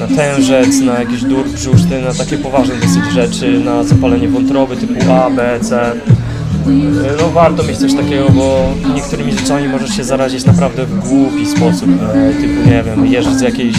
na 0.00 0.16
tężec, 0.16 0.80
na 0.80 0.98
jakiś 0.98 1.22
dur 1.22 1.48
brzuszny, 1.48 2.02
na 2.02 2.14
takie 2.14 2.38
poważne 2.38 2.74
dosyć 2.74 3.12
rzeczy, 3.14 3.60
na 3.60 3.84
zapalenie 3.84 4.28
wątroby 4.28 4.76
typu 4.76 5.12
A, 5.12 5.30
B, 5.30 5.58
C. 5.62 5.92
No 7.20 7.30
warto 7.30 7.62
mieć 7.62 7.78
coś 7.78 7.94
takiego, 7.94 8.30
bo 8.30 8.74
niektórymi 8.94 9.32
rzeczami 9.32 9.68
możesz 9.68 9.96
się 9.96 10.04
zarazić 10.04 10.44
naprawdę 10.44 10.86
w 10.86 11.08
głupi 11.08 11.46
sposób. 11.46 11.88
E, 12.14 12.32
typu, 12.32 12.70
nie 12.70 12.82
wiem, 12.82 13.06
jesz 13.06 13.26
z, 13.26 13.40
jakiejś, 13.40 13.76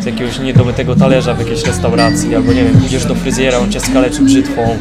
z 0.00 0.06
jakiegoś 0.06 0.38
niedomytego 0.38 0.96
talerza 0.96 1.34
w 1.34 1.38
jakiejś 1.38 1.64
restauracji, 1.64 2.34
albo 2.34 2.52
nie 2.52 2.64
wiem, 2.64 2.74
pójdziesz 2.80 3.04
do 3.04 3.14
fryzjera, 3.14 3.58
on 3.58 3.72
cię 3.72 3.80
skaleczy 3.80 4.22
brzytwą 4.22 4.78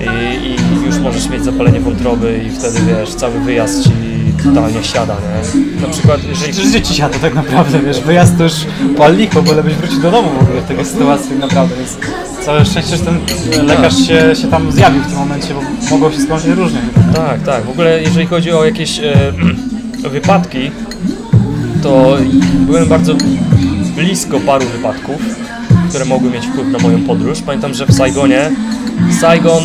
i, 0.00 0.46
i 0.46 0.86
już 0.86 0.98
możesz 0.98 1.28
mieć 1.28 1.44
zapalenie 1.44 1.80
wątroby 1.80 2.40
i 2.46 2.50
wtedy, 2.50 2.78
wiesz, 2.88 3.14
cały 3.14 3.40
wyjazd 3.40 3.84
ci 3.84 3.90
totalnie 4.44 4.84
siada, 4.84 5.16
nie? 5.16 5.80
Na 5.80 5.88
przykład, 5.88 6.24
jeżeli... 6.28 6.52
Przecież 6.52 6.72
dzieci 6.72 6.94
siada 6.94 7.18
tak 7.18 7.34
naprawdę, 7.34 7.80
wiesz, 7.80 8.00
wyjazd 8.00 8.38
to 8.38 8.42
już 8.42 8.52
pal 8.96 9.16
licho, 9.16 9.42
byle 9.42 9.62
byś 9.62 9.74
wrócił 9.74 10.00
do 10.00 10.10
domu 10.10 10.28
w 10.38 10.42
ogóle 10.42 10.60
w 10.60 10.68
takiej 10.68 10.84
sytuacji 10.84 11.30
tak 11.30 11.38
naprawdę, 11.38 11.76
więc 11.76 11.96
całe 12.44 12.64
szczęście, 12.64 12.96
że 12.96 13.04
ten 13.04 13.18
lekarz 13.66 13.96
się, 13.96 14.36
się 14.42 14.48
tam 14.48 14.72
zjawił 14.72 15.02
w 15.02 15.06
tym 15.06 15.16
momencie, 15.16 15.54
bo 15.54 15.90
mogło 15.90 16.12
się 16.12 16.20
skończyć 16.20 16.50
różnie. 16.50 16.80
Tak, 17.14 17.42
tak. 17.42 17.64
W 17.64 17.70
ogóle 17.70 18.02
jeżeli 18.02 18.26
chodzi 18.26 18.52
o 18.52 18.64
jakieś 18.64 18.98
e, 18.98 19.32
wypadki, 20.12 20.70
to 21.82 22.16
byłem 22.66 22.86
bardzo 22.86 23.14
blisko 23.96 24.40
paru 24.40 24.66
wypadków, 24.66 25.22
które 25.88 26.04
mogły 26.04 26.30
mieć 26.30 26.46
wpływ 26.46 26.68
na 26.68 26.78
moją 26.78 27.02
podróż. 27.02 27.42
Pamiętam, 27.46 27.74
że 27.74 27.86
w 27.86 27.92
Saigonie, 27.92 28.50
Saigon, 29.20 29.62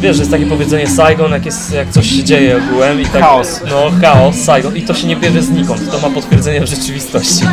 wiesz, 0.00 0.16
że 0.16 0.22
jest 0.22 0.30
takie 0.30 0.46
powiedzenie 0.46 0.86
Saigon, 0.86 1.32
jak, 1.32 1.46
jest, 1.46 1.72
jak 1.72 1.90
coś 1.90 2.10
się 2.10 2.24
dzieje 2.24 2.56
ogółem 2.56 3.00
i 3.00 3.04
tak... 3.04 3.22
Chaos. 3.22 3.60
No, 3.70 3.90
chaos, 4.00 4.36
Saigon 4.36 4.76
i 4.76 4.82
to 4.82 4.94
się 4.94 5.06
nie 5.06 5.16
bierze 5.16 5.42
znikąd, 5.42 5.90
to 5.90 6.08
ma 6.08 6.14
potwierdzenie 6.14 6.60
w 6.60 6.66
rzeczywistości. 6.66 7.44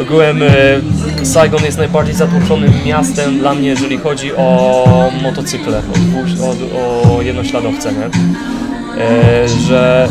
Ogółem 0.00 0.42
e, 0.42 1.24
Saigon 1.24 1.64
jest 1.64 1.78
najbardziej 1.78 2.14
zatłoczonym 2.14 2.72
miastem 2.86 3.38
dla 3.38 3.54
mnie, 3.54 3.68
jeżeli 3.68 3.98
chodzi 3.98 4.32
o 4.36 5.10
motocykle, 5.22 5.82
o, 6.40 6.46
o, 6.78 7.16
o 7.16 7.22
jednośladowce, 7.22 7.92
nie? 7.92 8.04
e, 9.04 9.48
że 9.48 10.08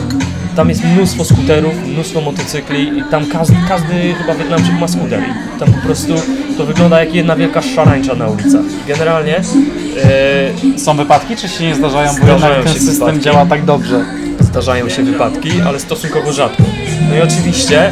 tam 0.56 0.70
jest 0.70 0.84
mnóstwo 0.84 1.26
skuterów, 1.26 1.74
mnóstwo 1.88 2.22
motocykli 2.22 2.98
i 3.00 3.04
tam 3.12 3.26
każdy, 3.26 3.56
każdy 3.68 4.14
chyba 4.14 4.36
Wietnamczyk 4.36 4.80
ma 4.80 4.88
skuter 4.88 5.20
i 5.20 5.60
tam 5.60 5.74
po 5.74 5.82
prostu 5.82 6.14
to 6.58 6.66
wygląda 6.66 7.00
jak 7.00 7.14
jedna 7.16 7.36
wielka 7.36 7.62
szarańcza 7.62 8.16
na 8.16 8.28
ulicach. 8.28 8.62
Generalnie 8.88 9.38
e, 9.38 10.80
Są 10.80 10.98
wypadki, 10.98 11.36
czy 11.36 11.48
się 11.50 11.64
nie 11.64 11.76
zdarzają, 11.76 12.12
bo 12.22 12.28
jednak 12.28 12.64
ten 12.64 12.74
się 12.74 12.80
system 12.80 12.96
wypadki. 12.96 13.22
działa 13.22 13.46
tak 13.46 13.66
dobrze? 13.66 14.06
zdarzają 14.40 14.90
się 14.90 15.04
wypadki, 15.04 15.52
ale 15.68 15.80
stosunkowo 15.80 16.34
rzadko. 16.34 16.64
No 17.10 17.16
i 17.16 17.22
oczywiście 17.22 17.92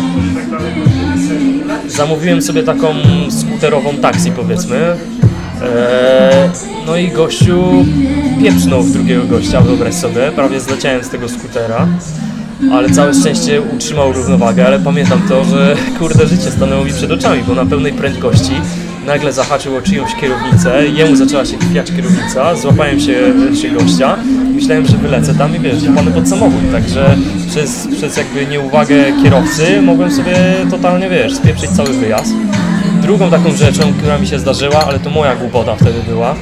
zamówiłem 2.00 2.42
sobie 2.42 2.64
taką 2.64 2.88
skuterową 3.30 3.96
taksi 3.96 4.32
powiedzmy. 4.32 4.78
Eee, 4.78 6.50
no 6.86 6.98
i 6.98 7.08
gościu 7.08 7.86
pieprznął 8.42 8.84
w 8.84 8.92
drugiego 8.92 9.26
gościa, 9.26 9.62
wyobraź 9.62 9.94
sobie, 9.94 10.32
prawie 10.36 10.60
zleciałem 10.60 11.04
z 11.04 11.10
tego 11.10 11.30
skutera. 11.30 11.88
Ale 12.72 12.90
całe 12.90 13.14
szczęście 13.14 13.62
utrzymał 13.62 14.14
równowagę, 14.14 14.66
ale 14.66 14.80
pamiętam 14.80 15.22
to, 15.30 15.46
że 15.46 15.76
kurde 16.00 16.28
życie 16.28 16.52
stanęło 16.52 16.86
mi 16.86 16.94
przed 16.94 17.12
oczami, 17.12 17.44
bo 17.48 17.56
na 17.56 17.66
pełnej 17.66 17.94
prędkości 17.94 18.52
nagle 19.10 19.34
zahaczył 19.34 19.76
o 19.76 19.82
czyjąś 19.82 20.16
kierownicę, 20.16 20.88
jemu 20.88 21.16
zaczęła 21.16 21.46
się 21.46 21.58
chwiać 21.58 21.92
kierownica, 21.92 22.56
złapałem 22.56 23.00
się, 23.00 23.34
się 23.62 23.70
gościa, 23.70 24.18
myślałem, 24.56 24.86
że 24.86 24.98
wylecę 24.98 25.36
tam 25.36 25.56
i 25.56 25.60
wiesz, 25.60 25.84
wpadnę 25.84 26.12
pod 26.12 26.30
samochód, 26.30 26.72
także 26.72 27.16
przez, 27.48 27.88
przez 27.98 28.18
jakby 28.18 28.46
nieuwagę 28.46 28.96
kierowcy 29.24 29.82
mogłem 29.82 30.12
sobie 30.12 30.36
totalnie, 30.72 31.10
wiesz, 31.10 31.36
spieprzyć 31.36 31.70
cały 31.70 31.90
wyjazd. 31.90 32.34
Drugą 33.02 33.30
taką 33.30 33.52
rzeczą, 33.56 33.94
która 33.94 34.18
mi 34.18 34.28
się 34.28 34.40
zdarzyła, 34.40 34.86
ale 34.88 35.00
to 35.00 35.10
moja 35.10 35.36
głupota 35.36 35.76
wtedy 35.76 36.00
była, 36.08 36.32
e, 36.32 36.36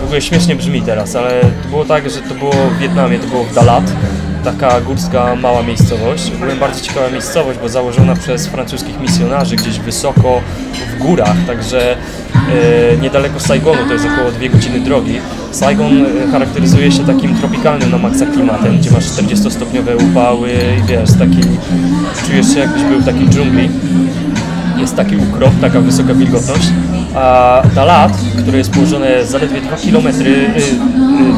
w 0.00 0.04
ogóle 0.04 0.20
śmiesznie 0.20 0.56
brzmi 0.56 0.82
teraz, 0.82 1.16
ale 1.16 1.40
to 1.40 1.68
było 1.68 1.84
tak, 1.84 2.10
że 2.10 2.20
to 2.20 2.34
było 2.34 2.52
w 2.52 2.78
Wietnamie, 2.78 3.18
to 3.18 3.26
było 3.26 3.44
w 3.44 3.54
Dalat, 3.54 3.92
taka 4.44 4.80
górska 4.80 5.36
mała 5.36 5.62
miejscowość. 5.62 6.32
Ogólnie 6.36 6.54
bardzo 6.54 6.80
ciekawa 6.80 7.10
miejscowość, 7.10 7.58
bo 7.58 7.68
założona 7.68 8.14
przez 8.16 8.46
francuskich 8.46 9.00
misjonarzy 9.00 9.56
gdzieś 9.56 9.78
wysoko 9.78 10.40
w 10.94 11.02
górach, 11.02 11.36
także 11.46 11.92
e, 11.92 12.96
niedaleko 12.96 13.40
Saigonu, 13.40 13.78
to 13.86 13.92
jest 13.92 14.06
około 14.14 14.30
2 14.30 14.48
godziny 14.48 14.80
drogi. 14.80 15.20
Saigon 15.50 16.06
e, 16.06 16.30
charakteryzuje 16.32 16.92
się 16.92 17.06
takim 17.06 17.36
tropikalnym 17.36 17.90
na 17.90 17.98
maksa 17.98 18.26
klimatem, 18.26 18.78
gdzie 18.78 18.90
masz 18.90 19.04
40-stopniowe 19.04 20.10
upały 20.10 20.50
i 20.78 20.82
wiesz, 20.86 21.12
taki, 21.18 21.40
czujesz 22.26 22.54
się 22.54 22.60
jakbyś 22.60 22.82
był 22.82 23.00
w 23.00 23.04
takiej 23.04 23.28
dżungli 23.28 23.68
jest 24.78 24.96
taki 24.96 25.16
ukrop, 25.16 25.52
taka 25.60 25.80
wysoka 25.80 26.14
wilgotność, 26.14 26.68
a 27.14 27.62
Dalat, 27.74 28.12
które 28.38 28.58
jest 28.58 28.70
położone 28.70 29.26
zaledwie 29.26 29.60
2 29.60 29.76
km, 29.76 30.14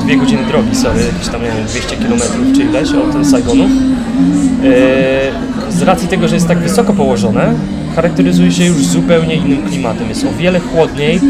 2 0.06 0.16
godziny 0.16 0.44
drogi, 0.44 0.76
sorry, 0.76 1.00
jakieś 1.12 1.28
tam 1.28 1.42
nie 1.42 1.48
wiem, 1.48 1.66
200 1.66 1.96
km 1.96 2.20
czy 2.54 2.62
ileś 2.62 2.90
od 2.92 3.26
Saigonu, 3.26 3.64
e, 3.64 3.68
z 5.72 5.82
racji 5.82 6.08
tego, 6.08 6.28
że 6.28 6.34
jest 6.34 6.48
tak 6.48 6.58
wysoko 6.58 6.92
położone, 6.92 7.54
charakteryzuje 7.96 8.52
się 8.52 8.64
już 8.64 8.86
zupełnie 8.86 9.34
innym 9.34 9.62
klimatem. 9.62 10.08
Jest 10.08 10.24
o 10.24 10.38
wiele 10.38 10.60
chłodniej 10.60 11.20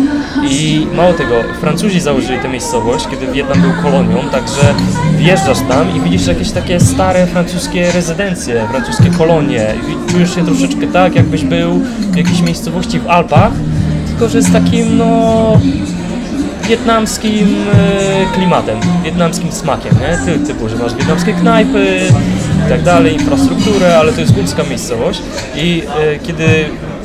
i 0.50 0.86
mało 0.96 1.12
tego, 1.12 1.34
Francuzi 1.60 2.00
założyli 2.00 2.38
tę 2.38 2.48
miejscowość, 2.48 3.08
kiedy 3.08 3.32
Wietnam 3.32 3.60
był 3.60 3.70
kolonią, 3.82 4.18
także 4.32 4.74
wjeżdżasz 5.18 5.58
tam 5.68 5.96
i 5.96 6.00
widzisz 6.00 6.26
jakieś 6.26 6.50
takie 6.50 6.80
stare 6.80 7.26
francuskie 7.26 7.92
rezydencje, 7.92 8.66
francuskie 8.70 9.10
kolonie 9.18 9.74
i 9.88 10.12
czujesz 10.12 10.34
się 10.34 10.44
troszeczkę 10.44 10.86
tak, 10.86 11.14
jakbyś 11.14 11.44
był 11.44 11.80
w 12.12 12.16
jakiejś 12.16 12.42
miejscowości 12.42 13.00
w 13.00 13.06
Alpach, 13.06 13.52
tylko 14.08 14.28
że 14.28 14.42
z 14.42 14.52
takim, 14.52 14.98
no, 14.98 15.60
wietnamskim 16.68 17.56
e, 17.74 18.34
klimatem, 18.34 18.80
wietnamskim 19.04 19.52
smakiem, 19.52 19.94
nie? 20.00 20.18
Ty, 20.24 20.46
typu, 20.46 20.68
że 20.68 20.76
masz 20.76 20.94
wietnamskie 20.94 21.32
knajpy 21.32 22.00
i 22.66 22.68
tak 22.68 22.82
dalej, 22.82 23.14
infrastrukturę, 23.14 23.98
ale 23.98 24.12
to 24.12 24.20
jest 24.20 24.32
górska 24.32 24.62
miejscowość 24.62 25.22
i 25.56 25.82
e, 25.98 26.18
kiedy 26.18 26.46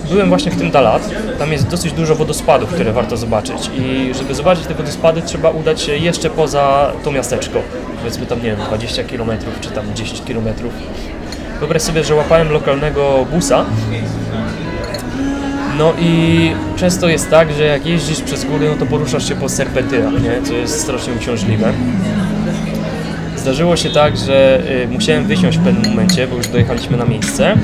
byłem 0.10 0.30
właśnie 0.30 0.52
w 0.52 0.58
tym 0.58 0.72
Dalat, 0.72 1.10
tam 1.40 1.52
jest 1.52 1.68
dosyć 1.68 1.94
dużo 1.94 2.16
wodospadów, 2.16 2.70
które 2.70 2.94
warto 2.94 3.18
zobaczyć 3.18 3.70
i 3.76 4.12
żeby 4.14 4.36
zobaczyć 4.36 4.66
te 4.66 4.74
wodospady 4.74 5.22
trzeba 5.22 5.50
udać 5.50 5.82
się 5.82 5.98
jeszcze 5.98 6.30
poza 6.30 6.92
to 7.04 7.12
miasteczko, 7.12 7.60
powiedzmy 8.00 8.26
tam, 8.26 8.38
nie 8.38 8.50
wiem, 8.50 8.60
20 8.68 9.04
km 9.04 9.32
czy 9.62 9.70
tam 9.70 9.86
10 9.96 10.22
km. 10.22 10.48
Wyobraź 11.60 11.82
sobie, 11.82 12.04
że 12.04 12.16
łapałem 12.16 12.52
lokalnego 12.52 13.26
busa 13.32 13.66
no 15.82 15.94
i 16.00 16.52
często 16.76 17.10
jest 17.10 17.30
tak, 17.30 17.54
że 17.54 17.64
jak 17.64 17.86
jeździsz 17.86 18.22
przez 18.22 18.46
góry, 18.46 18.70
no 18.70 18.76
to 18.76 18.86
poruszasz 18.86 19.30
się 19.30 19.36
po 19.36 19.50
serpentynach, 19.50 20.14
nie? 20.24 20.42
Co 20.44 20.54
jest 20.54 20.80
strasznie 20.80 21.14
uciążliwe. 21.14 21.74
Zdarzyło 23.38 23.76
się 23.76 23.90
tak, 23.90 24.18
że 24.18 24.64
y, 24.84 24.88
musiałem 24.88 25.26
wysiąść 25.26 25.58
w 25.58 25.64
pewnym 25.64 25.92
momencie, 25.92 26.28
bo 26.28 26.36
już 26.36 26.48
dojechaliśmy 26.48 26.98
na 26.98 27.06
miejsce. 27.06 27.58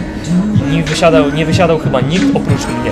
Nie 0.71 0.83
wysiadał, 0.83 1.31
nie 1.31 1.45
wysiadał 1.45 1.79
chyba 1.79 2.01
nikt 2.01 2.35
oprócz 2.35 2.61
mnie. 2.67 2.91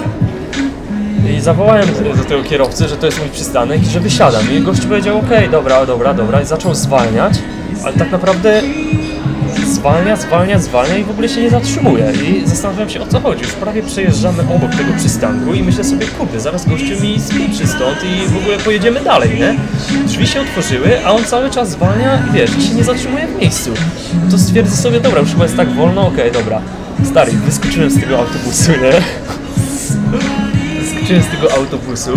I 1.38 1.42
zawołałem 1.42 1.88
do 2.18 2.24
tego 2.24 2.44
kierowcy, 2.44 2.88
że 2.88 2.98
to 2.98 3.06
jest 3.06 3.20
mój 3.20 3.30
przystanek 3.30 3.84
i 3.84 3.86
że 3.86 4.00
wysiadam. 4.00 4.52
I 4.52 4.62
gość 4.62 4.86
powiedział, 4.86 5.20
okej, 5.20 5.50
dobra, 5.50 5.86
dobra, 5.86 6.14
dobra. 6.14 6.42
I 6.42 6.46
zaczął 6.46 6.76
zwalniać, 6.76 7.34
ale 7.84 7.94
tak 7.94 8.12
naprawdę 8.12 8.62
zwalnia, 9.86 10.16
zwalnia, 10.16 10.60
zwalnia 10.60 10.98
i 10.98 11.04
w 11.04 11.10
ogóle 11.10 11.30
się 11.30 11.42
nie 11.42 11.50
zatrzymuje. 11.50 12.14
I 12.28 12.48
zastanawiam 12.48 12.90
się 12.90 13.02
o 13.02 13.08
co 13.08 13.20
chodzi. 13.20 13.42
Już 13.42 13.52
prawie 13.52 13.84
przejeżdżamy 13.84 14.44
obok 14.56 14.76
tego 14.76 14.94
przystanku 14.98 15.54
i 15.54 15.64
myślę 15.64 15.84
sobie, 15.84 16.08
kurde, 16.08 16.40
zaraz 16.40 16.66
gościu 16.66 17.02
mi 17.02 17.20
spieprzy 17.20 17.68
stąd 17.68 17.98
i 18.04 18.28
w 18.28 18.38
ogóle 18.38 18.58
pojedziemy 18.58 19.02
dalej, 19.02 19.40
nie? 19.40 19.56
Drzwi 20.06 20.28
się 20.28 20.42
otworzyły, 20.42 21.06
a 21.06 21.12
on 21.12 21.24
cały 21.24 21.50
czas 21.50 21.70
zwalnia 21.70 22.20
i 22.30 22.34
wiesz, 22.34 22.58
i 22.58 22.62
się 22.62 22.74
nie 22.74 22.84
zatrzymuje 22.84 23.28
w 23.28 23.42
miejscu. 23.42 23.70
To 24.32 24.38
stwierdzę 24.38 24.76
sobie, 24.76 25.00
dobra, 25.00 25.20
już 25.22 25.30
chyba 25.30 25.44
jest 25.44 25.58
tak 25.58 25.70
wolno, 25.74 26.08
okej, 26.08 26.32
dobra. 26.32 26.62
Stary, 27.04 27.32
wyskoczyłem 27.32 27.90
z 27.90 28.00
tego 28.00 28.20
autobusu, 28.20 28.72
nie? 28.72 29.02
Wyskoczyłem 30.82 31.24
z 31.24 31.28
tego 31.28 31.54
autobusu 31.54 32.12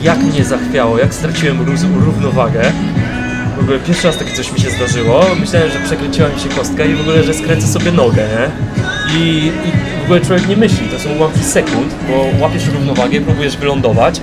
i 0.00 0.04
jak 0.04 0.18
mnie 0.18 0.44
zachwiało, 0.44 0.98
jak 0.98 1.14
straciłem 1.14 1.58
równowagę. 2.04 2.72
W 3.62 3.64
ogóle 3.64 3.78
pierwszy 3.78 4.06
raz 4.06 4.16
takie 4.16 4.32
coś 4.32 4.52
mi 4.52 4.60
się 4.60 4.70
zdarzyło. 4.70 5.24
Myślałem, 5.40 5.70
że 5.70 5.78
przekręciła 5.78 6.28
mi 6.28 6.40
się 6.40 6.48
kostka 6.48 6.84
i 6.84 6.94
w 6.94 7.00
ogóle, 7.00 7.24
że 7.24 7.34
skręcę 7.34 7.66
sobie 7.66 7.92
nogę, 7.92 8.22
nie? 8.22 8.50
I, 9.18 9.46
I 9.46 10.00
w 10.00 10.04
ogóle 10.04 10.20
człowiek 10.20 10.48
nie 10.48 10.56
myśli, 10.56 10.88
to 10.88 10.98
są 10.98 11.10
ułamki 11.10 11.40
sekund, 11.40 11.94
bo 12.08 12.44
łapiesz 12.44 12.66
równowagę, 12.66 13.20
próbujesz 13.20 13.56
wylądować, 13.56 14.20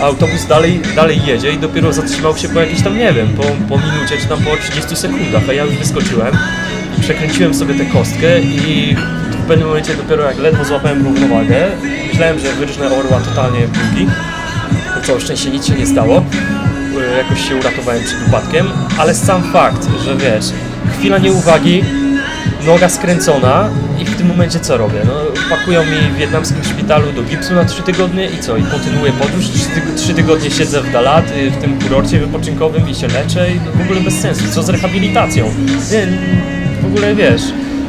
a 0.00 0.04
autobus 0.04 0.46
dalej, 0.46 0.80
dalej 0.96 1.20
jedzie 1.26 1.52
i 1.52 1.58
dopiero 1.58 1.92
zatrzymał 1.92 2.36
się 2.36 2.48
po 2.48 2.60
jakieś 2.60 2.82
tam, 2.82 2.98
nie 2.98 3.12
wiem, 3.12 3.28
po, 3.28 3.42
po 3.42 3.78
minucie 3.78 4.16
czy 4.22 4.26
tam 4.28 4.38
po 4.38 4.56
30 4.56 4.96
sekundach, 4.96 5.42
a 5.48 5.52
ja 5.52 5.64
już 5.64 5.74
wyskoczyłem, 5.74 6.38
przekręciłem 7.00 7.54
sobie 7.54 7.74
tę 7.74 7.84
kostkę 7.84 8.40
i 8.40 8.96
w 9.30 9.46
pewnym 9.48 9.68
momencie 9.68 9.94
dopiero 9.94 10.24
jak 10.24 10.38
ledwo 10.38 10.64
złapałem 10.64 11.04
równowagę, 11.04 11.66
myślałem, 12.08 12.38
że 12.38 12.52
wyrżnę 12.52 12.86
orła 12.86 13.20
totalnie 13.20 13.66
w 13.66 13.72
długi, 13.72 14.06
no 14.96 15.02
całe 15.02 15.20
szczęście 15.20 15.50
nic 15.50 15.66
się 15.66 15.74
nie 15.74 15.86
stało. 15.86 16.24
Jakoś 17.16 17.48
się 17.48 17.56
uratowałem 17.56 18.04
przed 18.04 18.28
upadkiem, 18.28 18.66
ale 18.98 19.14
sam 19.14 19.42
fakt, 19.52 19.88
że 20.04 20.16
wiesz, 20.16 20.44
chwila 20.98 21.18
nieuwagi, 21.18 21.84
noga 22.66 22.88
skręcona 22.88 23.68
i 24.00 24.04
w 24.04 24.16
tym 24.16 24.26
momencie 24.26 24.60
co 24.60 24.76
robię? 24.76 24.98
No, 25.06 25.12
pakują 25.56 25.84
mi 25.84 25.96
w 26.14 26.16
wietnamskim 26.16 26.64
szpitalu 26.64 27.12
do 27.12 27.22
gipsu 27.22 27.54
na 27.54 27.64
3 27.64 27.82
tygodnie 27.82 28.26
i 28.26 28.38
co? 28.38 28.56
I 28.56 28.62
kontynuuję 28.62 29.12
podróż, 29.12 29.44
3, 29.48 29.58
tyg- 29.58 29.94
trzy 29.96 30.14
tygodnie 30.14 30.50
siedzę 30.50 30.80
w 30.82 30.92
Dalat, 30.92 31.24
w 31.26 31.60
tym 31.60 31.78
kurorcie 31.80 32.18
wypoczynkowym 32.18 32.88
i 32.88 32.94
się 32.94 33.08
leczę 33.08 33.50
i 33.52 33.54
no, 33.54 33.72
w 33.72 33.80
ogóle 33.84 34.00
bez 34.00 34.14
sensu. 34.20 34.44
Co 34.54 34.62
z 34.62 34.68
rehabilitacją? 34.68 35.44
Nie, 35.92 36.06
w 36.82 36.86
ogóle 36.86 37.14
wiesz, 37.14 37.42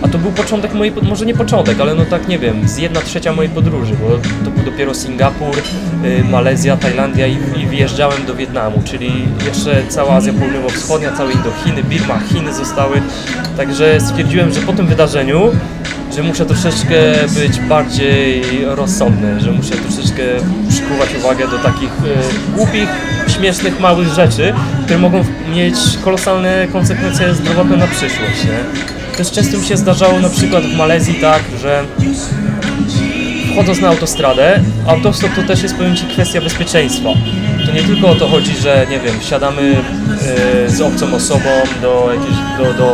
a 0.03 0.07
to 0.07 0.17
był 0.17 0.31
początek 0.31 0.73
mojej, 0.73 0.93
może 1.01 1.25
nie 1.25 1.33
początek, 1.33 1.81
ale 1.81 1.95
no 1.95 2.05
tak 2.05 2.27
nie 2.27 2.39
wiem, 2.39 2.67
z 2.67 2.77
jedna 2.77 3.01
trzecia 3.01 3.33
mojej 3.33 3.51
podróży, 3.51 3.93
bo 4.01 4.17
to 4.45 4.51
był 4.51 4.71
dopiero 4.71 4.93
Singapur, 4.93 5.57
y, 6.05 6.23
Malezja, 6.23 6.77
Tajlandia 6.77 7.27
i, 7.27 7.37
i 7.57 7.67
wjeżdżałem 7.67 8.25
do 8.25 8.35
Wietnamu, 8.35 8.81
czyli 8.85 9.11
jeszcze 9.45 9.83
cała 9.89 10.15
Azja 10.15 10.33
Południowo-Wschodnia, 10.33 11.11
całe 11.17 11.31
Indochiny, 11.31 11.83
Birma, 11.83 12.19
Chiny 12.19 12.53
zostały. 12.53 13.01
Także 13.57 14.01
stwierdziłem, 14.01 14.53
że 14.53 14.61
po 14.61 14.73
tym 14.73 14.87
wydarzeniu, 14.87 15.51
że 16.15 16.23
muszę 16.23 16.45
troszeczkę 16.45 16.95
być 17.39 17.59
bardziej 17.59 18.43
rozsądny, 18.65 19.39
że 19.39 19.51
muszę 19.51 19.75
troszeczkę 19.75 20.23
przykuwać 20.69 21.09
uwagę 21.19 21.47
do 21.47 21.57
takich 21.57 21.89
y, 21.89 22.55
głupich, 22.55 22.89
śmiesznych, 23.27 23.79
małych 23.79 24.07
rzeczy, 24.07 24.53
które 24.83 24.99
mogą 24.99 25.23
mieć 25.55 25.75
kolosalne 26.03 26.67
konsekwencje 26.71 27.33
zdrowotne 27.33 27.77
na 27.77 27.87
przyszłość. 27.87 28.43
Nie? 28.45 28.92
Też 29.17 29.31
często 29.31 29.57
mi 29.57 29.65
się 29.65 29.77
zdarzało 29.77 30.19
na 30.19 30.29
przykład 30.29 30.63
w 30.63 30.75
Malezji 30.75 31.15
tak, 31.15 31.41
że 31.61 31.83
wchodząc 33.53 33.81
na 33.81 33.87
autostradę, 33.87 34.59
autostop 34.87 35.31
to 35.35 35.43
też 35.43 35.63
jest 35.63 35.75
powiem 35.75 35.95
Ci 35.95 36.05
kwestia 36.05 36.41
bezpieczeństwa. 36.41 37.09
To 37.65 37.71
nie 37.71 37.83
tylko 37.83 38.09
o 38.09 38.15
to 38.15 38.27
chodzi, 38.27 38.55
że 38.55 38.87
nie 38.89 38.99
wiem, 38.99 39.19
wsiadamy 39.19 39.75
e, 40.65 40.69
z 40.69 40.81
obcą 40.81 41.13
osobą 41.15 41.49
do, 41.81 42.13
jakiejś, 42.13 42.37
do, 42.57 42.73
do 42.73 42.93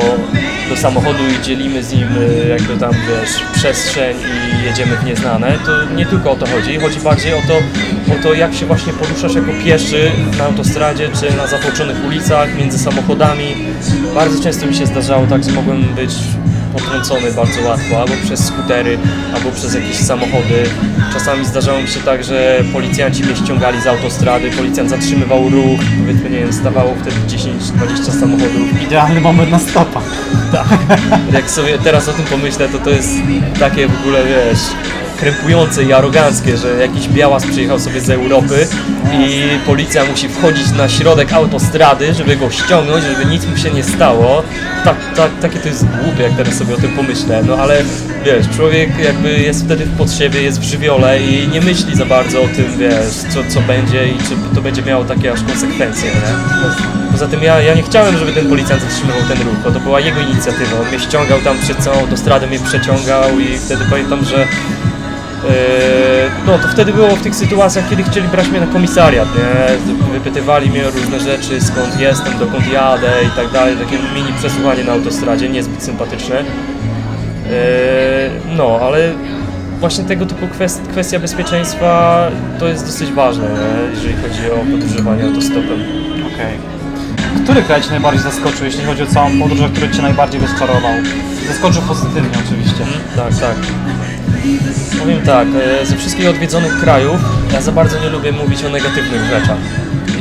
do 0.70 0.76
samochodu 0.76 1.20
i 1.40 1.44
dzielimy 1.44 1.84
z 1.84 1.94
nim 1.94 2.08
y, 2.18 2.48
jakby 2.50 2.78
tam, 2.78 2.92
wiesz, 2.92 3.44
przestrzeń 3.54 4.18
i 4.62 4.66
jedziemy 4.66 4.98
w 4.98 5.06
nieznane, 5.06 5.60
to 5.66 5.94
nie 5.96 6.06
tylko 6.06 6.32
o 6.32 6.36
to 6.36 6.46
chodzi. 6.48 6.80
Chodzi 6.80 7.00
bardziej 7.00 7.34
o 7.34 7.42
to, 7.48 7.54
o 8.14 8.24
to 8.24 8.34
jak 8.34 8.54
się 8.54 8.66
właśnie 8.66 8.94
poruszasz 8.94 9.36
jako 9.36 9.52
pieszy 9.66 10.12
na 10.38 10.44
autostradzie 10.44 11.10
czy 11.20 11.38
na 11.38 11.48
zatłoczonych 11.48 12.06
ulicach, 12.06 12.58
między 12.58 12.80
samochodami. 12.80 13.56
Bardzo 14.16 14.44
często 14.44 14.66
mi 14.66 14.76
się 14.76 14.86
zdarzało 14.86 15.28
tak, 15.28 15.44
że 15.44 15.52
mogłem 15.52 15.84
być 15.84 16.12
potrącony 16.74 17.32
bardzo 17.32 17.62
łatwo, 17.62 18.00
albo 18.02 18.14
przez 18.24 18.46
skutery, 18.46 18.98
albo 19.36 19.52
przez 19.52 19.74
jakieś 19.76 19.98
samochody. 19.98 20.64
Czasami 21.14 21.46
zdarzało 21.46 21.82
mi 21.82 21.88
się 21.88 22.00
tak, 22.00 22.24
że 22.24 22.64
policjanci 22.74 23.24
mnie 23.24 23.36
ściągali 23.36 23.82
z 23.82 23.88
autostrady, 23.88 24.52
policjant 24.52 24.90
zatrzymywał 24.90 25.50
ruch, 25.50 25.80
powiedzmy, 26.00 26.30
nie 26.30 26.40
wiem, 26.40 26.54
stawało 26.54 26.96
wtedy 27.02 27.16
10-20 27.28 28.20
samochodów. 28.20 28.82
Idealny 28.82 29.22
moment 29.22 29.52
na 29.52 29.60
stopa. 29.60 30.02
Jak 31.34 31.50
sobie 31.50 31.78
teraz 31.78 32.10
o 32.10 32.14
tym 32.14 32.26
pomyślę, 32.26 32.70
to 32.70 32.78
to 32.78 32.90
jest 32.90 33.10
takie 33.60 33.88
w 33.88 34.00
ogóle, 34.00 34.20
wiesz, 34.24 34.60
krępujące 35.20 35.84
i 35.84 35.94
aroganckie, 35.94 36.58
że 36.58 36.78
jakiś 36.78 37.08
białas 37.08 37.46
przyjechał 37.46 37.80
sobie 37.80 38.02
z 38.02 38.10
Europy 38.10 38.68
i 39.14 39.42
policja 39.66 40.06
musi 40.06 40.30
wchodzić 40.30 40.72
na 40.72 40.90
środek 40.90 41.34
autostrady, 41.34 42.14
żeby 42.14 42.36
go 42.36 42.50
ściągnąć, 42.50 43.06
żeby 43.06 43.26
nic 43.26 43.46
mu 43.46 43.58
się 43.58 43.72
nie 43.72 43.84
stało. 43.84 44.44
Tak, 44.84 44.96
tak, 45.16 45.32
takie 45.42 45.60
to 45.60 45.68
jest 45.68 45.86
głupie, 45.86 46.24
jak 46.24 46.34
teraz 46.38 46.54
sobie 46.56 46.74
o 46.74 46.78
tym 46.78 46.92
pomyślę, 46.92 47.44
no 47.48 47.56
ale 47.56 47.84
wiesz, 48.26 48.46
człowiek 48.56 49.00
jakby 49.00 49.40
jest 49.40 49.66
wtedy 49.66 49.86
w 49.86 49.98
potrzebie, 49.98 50.42
jest 50.42 50.60
w 50.60 50.64
żywiole 50.64 51.20
i 51.20 51.48
nie 51.48 51.62
myśli 51.62 51.96
za 51.96 52.06
bardzo 52.06 52.42
o 52.42 52.48
tym, 52.48 52.66
wiesz, 52.78 53.34
co, 53.34 53.54
co 53.54 53.62
będzie 53.62 54.08
i 54.08 54.18
czy 54.18 54.56
to 54.56 54.62
będzie 54.62 54.82
miało 54.82 55.06
takie 55.06 55.32
aż 55.32 55.44
konsekwencje, 55.44 56.10
nie? 56.10 56.70
Poza 57.12 57.28
tym 57.28 57.44
ja, 57.44 57.62
ja 57.62 57.74
nie 57.76 57.84
chciałem, 57.84 58.18
żeby 58.18 58.34
ten 58.34 58.50
policjant 58.50 58.82
zatrzymywał 58.82 59.22
ten 59.28 59.38
ruch, 59.38 59.56
bo 59.64 59.72
to 59.72 59.80
była 59.80 60.00
jego 60.00 60.22
inicjatywa. 60.22 60.80
On 60.82 60.88
mnie 60.88 61.00
ściągał 61.00 61.40
tam 61.40 61.60
przez 61.60 61.78
całą 61.78 62.00
autostradę, 62.00 62.48
mnie 62.48 62.60
przeciągał 62.60 63.40
i 63.40 63.58
wtedy 63.58 63.86
pamiętam, 63.90 64.26
że 64.26 64.48
no 66.46 66.58
to 66.58 66.68
wtedy 66.68 66.94
było 66.94 67.16
w 67.16 67.22
tych 67.22 67.36
sytuacjach, 67.36 67.90
kiedy 67.90 68.04
chcieli 68.04 68.28
brać 68.28 68.48
mnie 68.48 68.60
na 68.60 68.68
komisariat, 68.68 69.28
nie? 69.36 69.94
Wypytywali 70.14 70.70
mnie 70.70 70.88
o 70.88 70.92
różne 70.92 71.20
rzeczy, 71.20 71.62
skąd 71.62 72.00
jestem, 72.00 72.40
dokąd 72.40 72.68
jadę 72.74 73.12
i 73.28 73.36
tak 73.36 73.52
dalej. 73.52 73.76
Takie 73.76 73.98
mini 74.16 74.34
przesłuchanie 74.38 74.84
na 74.84 74.92
autostradzie, 74.92 75.50
niezbyt 75.50 75.84
sympatyczne. 75.84 76.40
E, 76.40 76.44
no, 78.58 78.80
ale 78.82 79.14
właśnie 79.80 80.04
tego 80.04 80.26
typu 80.26 80.48
kwest, 80.48 80.82
kwestia 80.92 81.20
bezpieczeństwa 81.20 82.22
to 82.60 82.68
jest 82.68 82.86
dosyć 82.86 83.12
ważne, 83.12 83.44
nie? 83.44 83.96
jeżeli 83.96 84.14
chodzi 84.14 84.52
o 84.52 84.72
podróżowanie 84.72 85.24
autostopem. 85.24 85.84
Okej. 86.34 86.58
Który 87.44 87.62
kraj 87.62 87.82
Cię 87.82 87.90
najbardziej 87.90 88.24
zaskoczył, 88.24 88.66
jeśli 88.66 88.84
chodzi 88.84 89.04
o 89.04 89.08
całą 89.08 89.40
podróż, 89.40 89.60
który 89.74 89.90
Cię 89.90 90.02
najbardziej 90.02 90.42
rozczarował? 90.42 90.92
Zaskoczył 91.48 91.82
pozytywnie 91.82 92.38
oczywiście. 92.46 92.86
Tak, 93.16 93.36
tak. 93.40 93.56
Powiem 95.00 95.22
tak, 95.22 95.48
e, 95.82 95.86
ze 95.86 95.98
wszystkich 95.98 96.30
odwiedzonych 96.30 96.80
krajów 96.80 97.22
ja 97.54 97.62
za 97.62 97.72
bardzo 97.72 98.00
nie 98.00 98.10
lubię 98.10 98.32
mówić 98.32 98.64
o 98.64 98.70
negatywnych 98.70 99.24
rzeczach. 99.24 99.58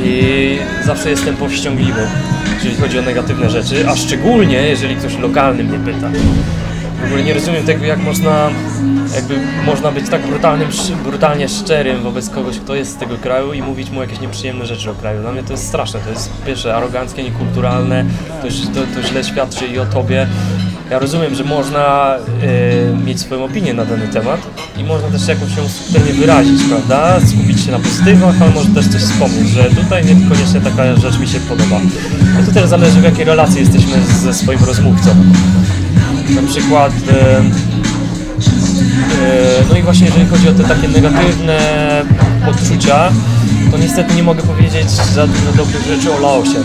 I 0.03 0.57
zawsze 0.85 1.09
jestem 1.09 1.35
powściągliwy, 1.35 2.07
jeżeli 2.55 2.75
chodzi 2.75 2.99
o 2.99 3.01
negatywne 3.01 3.49
rzeczy, 3.49 3.89
a 3.89 3.95
szczególnie 3.95 4.61
jeżeli 4.61 4.95
ktoś 4.95 5.17
lokalny 5.17 5.63
mnie 5.63 5.93
pyta. 5.93 6.09
W 7.01 7.05
ogóle 7.05 7.23
nie 7.23 7.33
rozumiem 7.33 7.65
tego, 7.65 7.85
jak 7.85 7.99
można, 7.99 8.49
jakby 9.15 9.35
można 9.65 9.91
być 9.91 10.09
tak 10.09 10.27
brutalnym, 10.27 10.69
brutalnie 11.03 11.49
szczerym 11.49 12.03
wobec 12.03 12.29
kogoś, 12.29 12.59
kto 12.59 12.75
jest 12.75 12.91
z 12.91 12.95
tego 12.95 13.17
kraju 13.17 13.53
i 13.53 13.61
mówić 13.61 13.89
mu 13.89 14.01
jakieś 14.01 14.19
nieprzyjemne 14.19 14.65
rzeczy 14.65 14.91
o 14.91 14.93
kraju. 14.93 15.21
Dla 15.21 15.31
mnie 15.31 15.43
to 15.43 15.53
jest 15.53 15.67
straszne, 15.67 15.99
to 15.99 16.09
jest 16.09 16.31
pierwsze 16.45 16.75
aroganckie, 16.75 17.23
niekulturalne, 17.23 18.05
to, 18.41 18.47
to, 18.73 19.01
to 19.01 19.07
źle 19.07 19.23
świadczy 19.23 19.65
i 19.67 19.79
o 19.79 19.85
tobie. 19.85 20.27
Ja 20.89 20.99
rozumiem, 20.99 21.35
że 21.35 21.43
można 21.43 22.15
e, 22.17 23.03
mieć 23.05 23.19
swoją 23.19 23.43
opinię 23.43 23.73
na 23.73 23.85
dany 23.85 24.07
temat 24.07 24.41
i 24.77 24.83
można 24.83 25.07
też 25.07 25.27
jakoś 25.27 25.57
ją 25.57 25.69
subtelnie 25.69 26.13
wyrazić, 26.13 26.61
prawda? 26.69 27.19
Skupić 27.27 27.61
się 27.61 27.71
na 27.71 27.79
pozytywach, 27.79 28.41
ale 28.41 28.51
może 28.51 28.69
też 28.69 28.87
coś 28.87 29.01
wspomnieć, 29.01 29.49
że 29.49 29.63
tutaj 29.63 30.05
niekoniecznie 30.05 30.61
taka 30.61 30.95
rzecz 30.95 31.19
mi 31.19 31.27
się 31.27 31.39
podoba. 31.39 31.79
No 32.39 32.45
to 32.45 32.51
też 32.51 32.69
zależy 32.69 33.01
w 33.01 33.03
jakiej 33.03 33.25
relacji 33.25 33.59
jesteśmy 33.59 33.93
ze 34.21 34.33
swoim 34.33 34.63
rozmówcą. 34.63 35.09
Na 36.35 36.47
przykład 36.47 36.93
e, 37.11 37.41
no 39.69 39.77
i 39.77 39.83
właśnie 39.83 40.05
jeżeli 40.05 40.25
chodzi 40.25 40.49
o 40.49 40.51
te 40.51 40.63
takie 40.63 40.87
negatywne 40.87 41.57
odczucia, 42.49 43.11
to 43.71 43.77
niestety 43.77 44.15
nie 44.15 44.23
mogę 44.23 44.43
powiedzieć 44.43 44.89
za 44.89 45.27
dużo 45.27 45.51
dobrych 45.57 45.85
rzeczy 45.87 46.13
o 46.13 46.19
Laosie. 46.19 46.59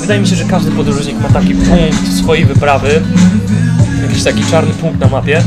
Wydaje 0.00 0.20
mi 0.20 0.26
się, 0.26 0.36
że 0.36 0.44
każdy 0.44 0.70
podróżnik 0.70 1.20
ma 1.20 1.28
taki 1.28 1.54
punkt 1.54 2.16
swojej 2.18 2.44
wyprawy, 2.44 3.02
jakiś 4.02 4.22
taki 4.22 4.44
czarny 4.44 4.74
punkt 4.74 5.00
na 5.00 5.08
mapie, 5.08 5.42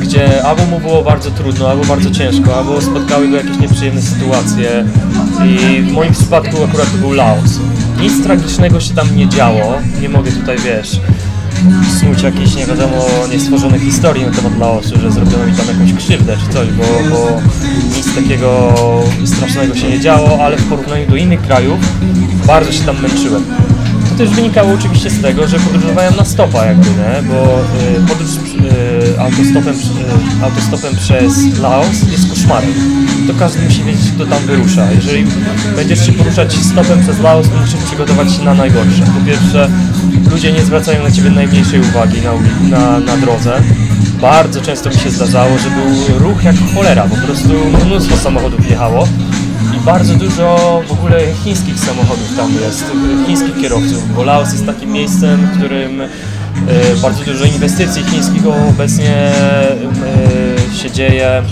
gdzie 0.00 0.46
albo 0.46 0.64
mu 0.64 0.80
było 0.80 1.02
bardzo 1.02 1.30
trudno, 1.30 1.70
albo 1.70 1.84
bardzo 1.84 2.10
ciężko, 2.10 2.56
albo 2.56 2.80
spotkały 2.80 3.28
go 3.28 3.36
jakieś 3.36 3.58
nieprzyjemne 3.58 4.02
sytuacje 4.02 4.84
i 5.44 5.82
w 5.82 5.92
moim 5.92 6.12
przypadku 6.12 6.64
akurat 6.64 6.92
to 6.92 6.98
był 6.98 7.12
Laos. 7.12 7.58
Nic 8.00 8.22
tragicznego 8.22 8.80
się 8.80 8.94
tam 8.94 9.16
nie 9.16 9.28
działo, 9.28 9.74
nie 10.00 10.08
mogę 10.08 10.32
tutaj, 10.32 10.56
wiesz, 10.58 11.00
snuć 11.98 12.22
jakiejś 12.22 12.54
nie 12.54 12.66
wiadomo 12.66 13.06
niestworzonych 13.32 13.82
historii 13.82 14.26
na 14.26 14.32
temat 14.32 14.58
Laosu, 14.58 15.00
że 15.00 15.12
zrobiono 15.12 15.46
mi 15.46 15.52
tam 15.52 15.66
jakąś 15.66 15.92
krzywdę 15.92 16.36
czy 16.36 16.52
coś, 16.52 16.68
bo, 16.68 16.84
bo 17.10 17.40
nic 17.96 18.14
takiego 18.14 18.74
strasznego 19.24 19.74
się 19.74 19.88
nie 19.88 20.00
działo, 20.00 20.44
ale 20.44 20.56
w 20.56 20.68
porównaniu 20.68 21.06
do 21.06 21.16
innych 21.16 21.42
krajów 21.42 21.78
bardzo 22.46 22.72
się 22.72 22.82
tam 22.84 23.02
męczyłem. 23.02 23.44
To 24.08 24.14
też 24.14 24.30
wynikało 24.30 24.72
oczywiście 24.72 25.10
z 25.10 25.22
tego, 25.22 25.48
że 25.48 25.58
podróżowałem 25.58 26.16
na 26.16 26.24
stopa 26.24 26.66
jakby, 26.66 26.90
nie? 26.90 27.22
bo 27.28 27.60
y, 27.96 28.08
podróż 28.08 28.30
y, 28.36 29.20
autostopem, 29.20 29.74
y, 29.74 30.44
autostopem 30.44 30.96
przez 30.96 31.58
Laos 31.58 32.02
jest 32.12 32.27
To 33.26 33.34
każdy 33.38 33.62
musi 33.62 33.84
wiedzieć, 33.84 34.12
kto 34.14 34.26
tam 34.26 34.42
wyrusza. 34.46 34.92
Jeżeli 34.92 35.26
będziesz 35.76 36.06
się 36.06 36.12
poruszać 36.12 36.52
stopem 36.52 37.02
przez 37.02 37.20
Laos, 37.20 37.46
musisz 37.60 37.84
przygotować 37.84 38.32
się 38.32 38.44
na 38.44 38.54
najgorsze. 38.54 39.02
Po 39.02 39.26
pierwsze, 39.26 39.68
ludzie 40.30 40.52
nie 40.52 40.62
zwracają 40.62 41.02
na 41.02 41.10
ciebie 41.10 41.30
najmniejszej 41.30 41.80
uwagi 41.80 42.16
na, 42.20 42.32
na, 42.78 43.00
na 43.00 43.16
drodze. 43.16 43.62
Bardzo 44.20 44.60
często 44.60 44.90
mi 44.90 44.96
się 44.96 45.10
zdarzało, 45.10 45.58
że 45.58 45.70
był 45.70 46.18
ruch 46.18 46.44
jak 46.44 46.56
cholera, 46.74 47.02
po 47.02 47.16
prostu 47.16 47.48
mnóstwo 47.86 48.16
samochodów 48.16 48.70
jechało 48.70 49.08
i 49.76 49.80
bardzo 49.80 50.14
dużo 50.14 50.82
w 50.88 50.92
ogóle 50.92 51.20
chińskich 51.44 51.78
samochodów 51.78 52.36
tam 52.36 52.52
jest, 52.52 52.84
chińskich 53.26 53.60
kierowców, 53.60 54.14
bo 54.16 54.24
Laos 54.24 54.52
jest 54.52 54.66
takim 54.66 54.92
miejscem, 54.92 55.40
w 55.40 55.58
którym 55.58 56.00
e, 56.00 56.06
bardzo 57.02 57.24
dużo 57.24 57.44
inwestycji 57.44 58.04
chińskich 58.04 58.42
obecnie 58.70 59.32
e, 60.72 60.76
się 60.76 60.90
dzieje. 60.90 61.42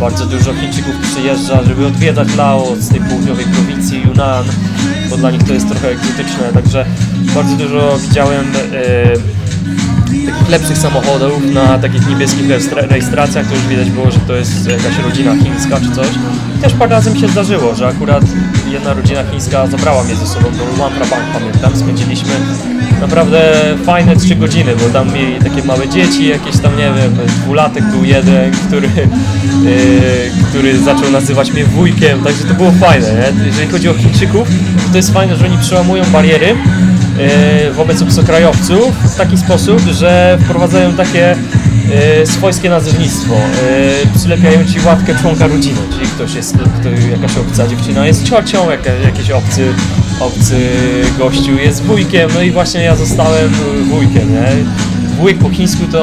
Bardzo 0.00 0.26
dużo 0.26 0.54
Chińczyków 0.54 0.94
przyjeżdża, 1.12 1.62
żeby 1.62 1.86
odwiedzać 1.86 2.36
Laos 2.36 2.78
z 2.78 2.88
tej 2.88 3.00
południowej 3.00 3.44
prowincji 3.44 4.02
Yunnan, 4.02 4.44
bo 5.10 5.16
dla 5.16 5.30
nich 5.30 5.42
to 5.42 5.52
jest 5.52 5.68
trochę 5.68 5.88
egzotyczne, 5.88 6.52
także 6.54 6.86
bardzo 7.34 7.56
dużo 7.56 7.98
widziałem 8.08 8.44
e, 8.72 9.34
takich 10.26 10.48
lepszych 10.48 10.78
samochodów 10.78 11.54
na 11.54 11.78
takich 11.78 12.08
niebieskich 12.08 12.48
rejestra- 12.48 12.88
rejestracjach, 12.90 13.46
to 13.48 13.54
już 13.54 13.66
widać 13.66 13.90
było, 13.90 14.10
że 14.10 14.18
to 14.20 14.36
jest 14.36 14.70
jakaś 14.70 14.98
rodzina 15.04 15.36
chińska 15.36 15.80
czy 15.80 15.90
coś. 15.90 16.08
Też 16.62 16.72
parę 16.72 16.90
razy 16.90 17.10
mi 17.10 17.20
się 17.20 17.28
zdarzyło, 17.28 17.74
że 17.74 17.88
akurat 17.88 18.24
jedna 18.74 18.92
rodzina 18.92 19.24
chińska 19.24 19.66
zabrała 19.66 20.04
mnie 20.04 20.16
ze 20.16 20.26
sobą 20.26 20.44
do 20.50 20.64
Luang 20.76 20.94
Prabang, 20.94 21.22
pamiętam. 21.32 21.76
Spędziliśmy 21.76 22.30
naprawdę 23.00 23.52
fajne 23.84 24.16
trzy 24.16 24.36
godziny, 24.36 24.76
bo 24.76 24.88
tam 24.92 25.12
mieli 25.12 25.38
takie 25.38 25.62
małe 25.64 25.88
dzieci, 25.88 26.28
jakieś 26.28 26.58
tam, 26.58 26.76
nie 26.76 26.84
wiem, 26.84 27.26
dwulatek 27.42 27.84
był 27.84 28.04
jeden, 28.04 28.52
który, 28.52 28.86
yy, 28.86 30.44
który 30.48 30.78
zaczął 30.78 31.10
nazywać 31.10 31.52
mnie 31.52 31.64
wujkiem, 31.64 32.22
także 32.24 32.44
to 32.44 32.54
było 32.54 32.72
fajne, 32.72 33.08
nie? 33.12 33.46
Jeżeli 33.46 33.68
chodzi 33.68 33.88
o 33.88 33.94
Chińczyków, 33.94 34.48
to, 34.84 34.90
to 34.90 34.96
jest 34.96 35.12
fajne, 35.12 35.36
że 35.36 35.44
oni 35.44 35.58
przełamują 35.58 36.04
bariery, 36.04 36.56
e, 37.18 37.70
wobec 37.70 38.02
obcokrajowców 38.02 38.96
w 39.14 39.16
taki 39.16 39.38
sposób, 39.38 39.80
że 39.80 40.38
wprowadzają 40.40 40.92
takie 40.92 41.36
e, 41.92 42.26
swojskie 42.26 42.70
nazewnictwo. 42.70 43.34
E, 43.34 44.18
Przylepiają 44.18 44.64
ci 44.64 44.86
łatkę 44.86 45.14
członka 45.14 45.46
rodziny, 45.46 45.78
czyli 45.92 46.06
ktoś 46.06 46.34
jest, 46.34 46.54
kto, 46.80 46.88
jakaś 47.10 47.36
obca 47.36 47.68
dziewczyna 47.68 48.06
jest 48.06 48.24
ciocią, 48.24 48.70
jaka, 48.70 48.90
jakiś 48.92 49.30
obcy, 49.30 49.66
obcy 50.20 50.56
gościu 51.18 51.58
jest 51.58 51.82
wujkiem, 51.82 52.30
no 52.34 52.42
i 52.42 52.50
właśnie 52.50 52.80
ja 52.80 52.96
zostałem 52.96 53.52
wujkiem, 53.90 54.32
nie? 54.32 54.46
Wujek 55.18 55.38
po 55.38 55.50
chińsku 55.50 55.82
to 55.92 56.02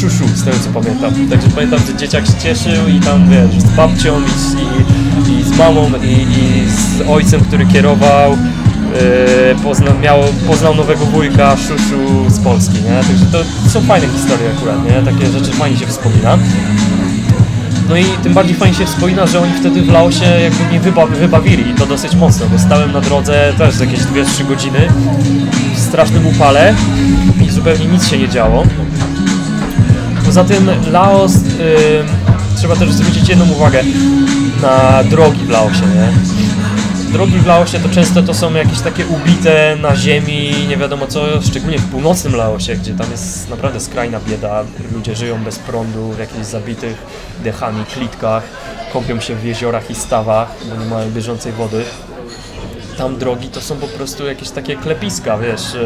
szuszu, 0.00 0.28
z 0.34 0.44
tego 0.44 0.56
co 0.58 0.80
pamiętam. 0.80 1.28
Także 1.30 1.48
pamiętam, 1.54 1.80
że 1.86 1.96
dzieciak 1.96 2.26
się 2.26 2.32
cieszył 2.42 2.88
i 2.96 3.00
tam 3.00 3.30
wiesz, 3.30 3.62
z 3.62 3.76
babcią 3.76 4.20
i, 4.20 5.32
i, 5.32 5.40
i 5.40 5.44
z 5.44 5.58
mamą 5.58 5.90
i, 6.04 6.12
i 6.12 6.68
z 6.70 7.08
ojcem, 7.08 7.40
który 7.40 7.66
kierował 7.66 8.36
Yy, 8.88 9.54
poznał, 9.64 9.98
miał, 10.02 10.18
poznał 10.46 10.74
nowego 10.74 11.04
wujka 11.04 11.56
Szuszu 11.56 12.30
z 12.30 12.38
Polski, 12.38 12.74
nie? 12.74 13.02
Także 13.08 13.26
to 13.32 13.70
są 13.70 13.80
fajne 13.80 14.08
historie 14.08 14.50
akurat, 14.56 14.84
nie? 14.84 15.12
Takie 15.12 15.26
rzeczy 15.32 15.52
fajnie 15.52 15.76
się 15.76 15.86
wspomina. 15.86 16.38
No 17.88 17.96
i 17.96 18.04
tym 18.22 18.34
bardziej 18.34 18.56
fajnie 18.56 18.74
się 18.74 18.86
wspomina, 18.86 19.26
że 19.26 19.40
oni 19.40 19.52
wtedy 19.52 19.82
w 19.82 19.88
Laosie 19.88 20.24
jakby 20.24 20.64
mnie 20.64 20.80
wyba 20.80 21.06
wybawili 21.06 21.70
i 21.70 21.74
to 21.74 21.86
dosyć 21.86 22.14
mocno, 22.14 22.46
bo 22.52 22.58
stałem 22.58 22.92
na 22.92 23.00
drodze 23.00 23.52
też 23.58 23.80
jakieś 23.80 24.00
2-3 24.00 24.46
godziny 24.48 24.88
w 25.74 25.78
strasznym 25.78 26.26
upale 26.26 26.74
i 27.46 27.50
zupełnie 27.50 27.86
nic 27.86 28.08
się 28.08 28.18
nie 28.18 28.28
działo. 28.28 28.64
Poza 30.26 30.44
tym 30.44 30.70
Laos, 30.92 31.32
trzeba 32.56 32.76
też 32.76 32.92
zwrócić 32.92 33.28
jedną 33.28 33.50
uwagę 33.50 33.82
na 34.62 35.04
drogi 35.04 35.44
w 35.44 35.50
Laosie, 35.50 35.82
nie? 35.94 36.37
Drogi 37.12 37.38
w 37.38 37.46
Laosie 37.46 37.80
to 37.80 37.88
często 37.88 38.22
to 38.22 38.34
są 38.34 38.54
jakieś 38.54 38.80
takie 38.80 39.06
ubite 39.06 39.76
na 39.82 39.96
ziemi, 39.96 40.66
nie 40.68 40.76
wiadomo 40.76 41.06
co, 41.06 41.42
szczególnie 41.42 41.78
w 41.78 41.90
północnym 41.90 42.36
Laosie, 42.36 42.76
gdzie 42.76 42.94
tam 42.94 43.10
jest 43.10 43.50
naprawdę 43.50 43.80
skrajna 43.80 44.20
bieda. 44.28 44.64
Ludzie 44.92 45.16
żyją 45.16 45.44
bez 45.44 45.58
prądu, 45.58 46.12
w 46.12 46.18
jakichś 46.18 46.46
zabitych 46.46 46.96
dechami, 47.44 47.84
klitkach, 47.84 48.42
kąpią 48.92 49.20
się 49.20 49.34
w 49.34 49.44
jeziorach 49.44 49.90
i 49.90 49.94
stawach, 49.94 50.54
bo 50.68 50.76
nie 50.76 50.90
mają 50.90 51.10
bieżącej 51.10 51.52
wody 51.52 51.84
tam 52.98 53.18
drogi 53.18 53.48
to 53.48 53.60
są 53.60 53.76
po 53.76 53.86
prostu 53.86 54.26
jakieś 54.26 54.50
takie 54.50 54.76
klepiska, 54.76 55.38
wiesz, 55.38 55.76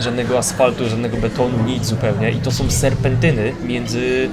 żadnego 0.00 0.38
asfaltu, 0.38 0.88
żadnego 0.88 1.16
betonu, 1.16 1.64
nic 1.66 1.84
zupełnie 1.84 2.30
i 2.30 2.36
to 2.36 2.52
są 2.52 2.70
serpentyny 2.70 3.52
między, 3.64 4.28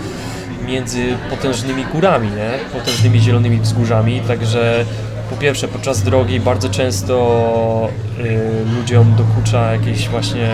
między 0.66 1.18
potężnymi 1.30 1.86
górami, 1.86 2.28
nie? 2.28 2.80
potężnymi 2.80 3.22
zielonymi 3.22 3.60
wzgórzami, 3.60 4.22
także 4.22 4.86
po 5.30 5.36
pierwsze 5.36 5.68
podczas 5.68 6.04
drogi 6.04 6.40
bardzo 6.40 6.70
często 6.70 7.90
y, 8.20 8.76
ludziom 8.80 9.16
dokucza 9.16 9.72
jakieś 9.72 10.10
właśnie 10.10 10.50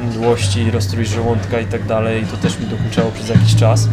mdłości, 0.00 0.70
rozstrój 0.70 1.06
żołądka 1.06 1.60
i 1.60 1.66
tak 1.66 1.86
dalej, 1.86 2.24
to 2.30 2.36
też 2.36 2.58
mi 2.58 2.66
dokuczało 2.66 3.10
przez 3.10 3.28
jakiś 3.28 3.56
czas. 3.56 3.88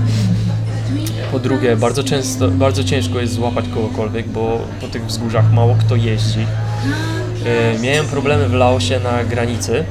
Po 1.31 1.39
drugie, 1.39 1.75
bardzo 1.75 2.03
często, 2.03 2.47
bardzo 2.47 2.83
ciężko 2.83 3.19
jest 3.19 3.33
złapać 3.33 3.65
kogokolwiek, 3.73 4.27
bo 4.27 4.59
po 4.81 4.87
tych 4.87 5.05
wzgórzach 5.05 5.53
mało 5.53 5.75
kto 5.79 5.95
jeździ. 5.95 6.45
E, 7.45 7.79
Miałem 7.79 8.05
problemy 8.05 8.49
w 8.49 8.53
Laosie 8.53 8.99
na 8.99 9.23
granicy. 9.23 9.83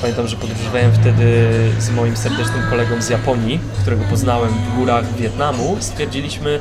Pamiętam, 0.00 0.28
że 0.28 0.36
podróżowałem 0.36 0.92
wtedy 0.92 1.48
z 1.78 1.90
moim 1.90 2.16
serdecznym 2.16 2.62
kolegą 2.70 3.02
z 3.02 3.08
Japonii, 3.08 3.60
którego 3.82 4.04
poznałem 4.04 4.48
w 4.48 4.78
górach 4.78 5.16
Wietnamu. 5.16 5.76
Stwierdziliśmy, 5.80 6.60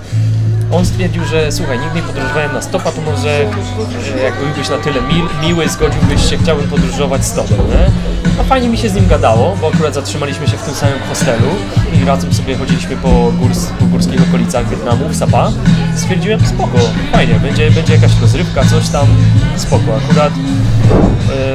on 0.72 0.85
stwierdził, 0.85 1.26
że 1.26 1.52
słuchaj, 1.52 1.80
nigdy 1.80 1.95
nie 1.95 2.02
podróżowałem 2.02 2.53
na 2.53 2.61
stopa, 2.61 2.91
to 2.91 3.02
może 3.02 3.41
e, 4.19 4.23
jak 4.23 4.39
byłbyś 4.39 4.69
na 4.69 4.77
tyle 4.77 5.02
mil, 5.02 5.26
miły, 5.41 5.69
zgodziłbyś 5.69 6.30
się, 6.30 6.38
chciałbym 6.38 6.68
podróżować 6.68 7.22
tobą, 7.30 7.56
nie? 7.56 7.91
No 8.38 8.44
fajnie 8.44 8.69
mi 8.69 8.77
się 8.77 8.89
z 8.89 8.94
nim 8.94 9.07
gadało, 9.07 9.57
bo 9.61 9.68
akurat 9.68 9.94
zatrzymaliśmy 9.94 10.48
się 10.48 10.57
w 10.57 10.64
tym 10.64 10.76
samym 10.76 10.99
hostelu 11.10 11.48
i 11.94 12.06
razem 12.06 12.34
sobie 12.34 12.56
chodziliśmy 12.56 12.95
po, 12.95 13.31
górs, 13.39 13.65
po 13.80 13.85
górskich 13.85 14.22
okolicach 14.30 14.69
Wietnamu, 14.69 15.10
w 15.10 15.15
Sapa. 15.15 15.52
Stwierdziłem, 15.95 16.39
spoko, 16.45 16.77
fajnie, 17.11 17.34
będzie, 17.34 17.72
będzie 17.72 17.94
jakaś 17.94 18.11
rozrywka, 18.22 18.65
coś 18.65 18.89
tam, 18.89 19.07
spoko, 19.56 19.98
akurat 20.06 20.34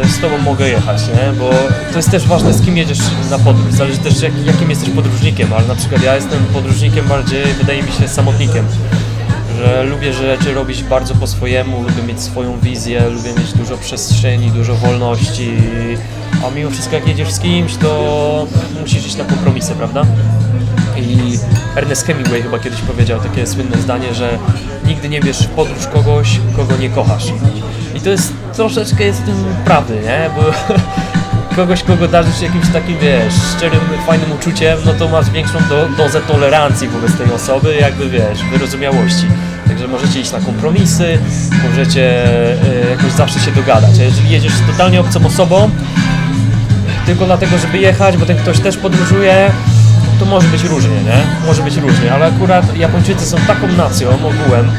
z 0.08 0.20
tobą 0.20 0.38
mogę 0.38 0.68
jechać, 0.68 1.02
nie? 1.08 1.32
Bo 1.38 1.50
to 1.90 1.96
jest 1.96 2.10
też 2.10 2.26
ważne, 2.26 2.52
z 2.52 2.64
kim 2.64 2.76
jedziesz 2.76 2.98
na 3.30 3.38
podróż, 3.38 3.72
zależy 3.72 3.98
też 3.98 4.22
jak, 4.22 4.32
jakim 4.46 4.70
jesteś 4.70 4.88
podróżnikiem, 4.90 5.52
ale 5.52 5.66
na 5.66 5.74
przykład 5.74 6.02
ja 6.02 6.14
jestem 6.14 6.44
podróżnikiem 6.52 7.08
bardziej, 7.08 7.44
wydaje 7.44 7.82
mi 7.82 7.92
się, 7.92 8.08
samotnikiem 8.08 8.66
że 9.62 9.82
lubię 9.82 10.12
rzeczy 10.12 10.54
robić 10.54 10.82
bardzo 10.82 11.14
po 11.14 11.26
swojemu, 11.26 11.82
lubię 11.82 12.02
mieć 12.02 12.20
swoją 12.20 12.60
wizję, 12.60 13.10
lubię 13.10 13.30
mieć 13.38 13.52
dużo 13.52 13.76
przestrzeni, 13.76 14.50
dużo 14.50 14.74
wolności, 14.74 15.56
a 16.46 16.50
mimo 16.50 16.70
wszystko 16.70 16.94
jak 16.94 17.08
jedziesz 17.08 17.32
z 17.32 17.38
kimś, 17.38 17.76
to 17.76 18.46
musisz 18.80 19.06
iść 19.06 19.16
na 19.16 19.24
kompromisy, 19.24 19.74
prawda? 19.74 20.06
I 20.96 21.38
Ernest 21.76 22.06
Hemingway 22.06 22.42
chyba 22.42 22.58
kiedyś 22.58 22.80
powiedział 22.80 23.20
takie 23.20 23.46
słynne 23.46 23.78
zdanie, 23.78 24.14
że 24.14 24.38
nigdy 24.86 25.08
nie 25.08 25.20
bierz 25.20 25.46
w 25.46 25.48
podróż 25.48 25.86
kogoś, 25.86 26.40
kogo 26.56 26.76
nie 26.76 26.90
kochasz. 26.90 27.26
To 28.04 28.10
jest 28.10 28.32
troszeczkę 28.56 29.04
jest 29.04 29.22
w 29.22 29.24
tym 29.24 29.44
prawdy, 29.64 29.94
nie? 29.94 30.30
Bo 30.36 30.42
kogoś, 31.56 31.82
kogo 31.82 32.08
darzysz 32.08 32.40
jakimś 32.40 32.68
takim, 32.68 32.98
wiesz, 32.98 33.34
szczerym, 33.56 33.80
fajnym 34.06 34.32
uczuciem, 34.32 34.78
no 34.86 34.92
to 34.92 35.08
masz 35.08 35.30
większą 35.30 35.58
do, 35.68 35.88
dozę 35.96 36.20
tolerancji 36.20 36.88
wobec 36.88 37.16
tej 37.16 37.32
osoby, 37.32 37.74
jakby, 37.80 38.10
wiesz, 38.10 38.44
wyrozumiałości. 38.52 39.26
Także 39.68 39.88
możecie 39.88 40.20
iść 40.20 40.32
na 40.32 40.40
kompromisy, 40.40 41.18
możecie 41.70 42.24
e, 42.86 42.90
jakoś 42.90 43.12
zawsze 43.12 43.40
się 43.40 43.50
dogadać. 43.50 43.90
A 44.00 44.02
jeżeli 44.02 44.30
jedziesz 44.30 44.52
z 44.52 44.66
totalnie 44.66 45.00
obcą 45.00 45.26
osobą, 45.26 45.70
tylko 47.06 47.24
dlatego, 47.26 47.58
żeby 47.58 47.78
jechać, 47.78 48.16
bo 48.16 48.26
ten 48.26 48.36
ktoś 48.36 48.60
też 48.60 48.76
podróżuje, 48.76 49.50
to 50.18 50.24
może 50.24 50.48
być 50.48 50.64
różnie, 50.64 50.96
nie? 50.96 51.46
Może 51.46 51.62
być 51.62 51.76
różnie, 51.76 52.12
ale 52.12 52.26
akurat 52.26 52.76
Japończycy 52.76 53.26
są 53.26 53.36
taką 53.36 53.68
nacją 53.68 54.08
ogółem, 54.08 54.70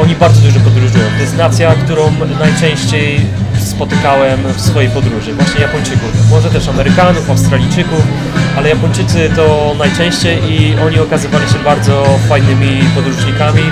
oni 0.00 0.14
bardzo 0.14 0.40
dużo 0.40 0.60
podróżują. 0.60 1.04
To 1.16 1.20
jest 1.20 1.36
nacja, 1.36 1.74
którą 1.74 2.12
najczęściej 2.40 3.20
spotykałem 3.58 4.40
w 4.56 4.60
swojej 4.60 4.90
podróży, 4.90 5.32
właśnie 5.34 5.60
Japończyków. 5.60 6.30
Może 6.30 6.50
też 6.50 6.68
Amerykanów, 6.68 7.30
Australijczyków, 7.30 8.02
ale 8.56 8.68
Japończycy 8.68 9.30
to 9.36 9.74
najczęściej 9.78 10.38
i 10.52 10.76
oni 10.86 10.98
okazywali 10.98 11.48
się 11.48 11.58
bardzo 11.64 12.18
fajnymi 12.28 12.80
podróżnikami, 12.94 13.62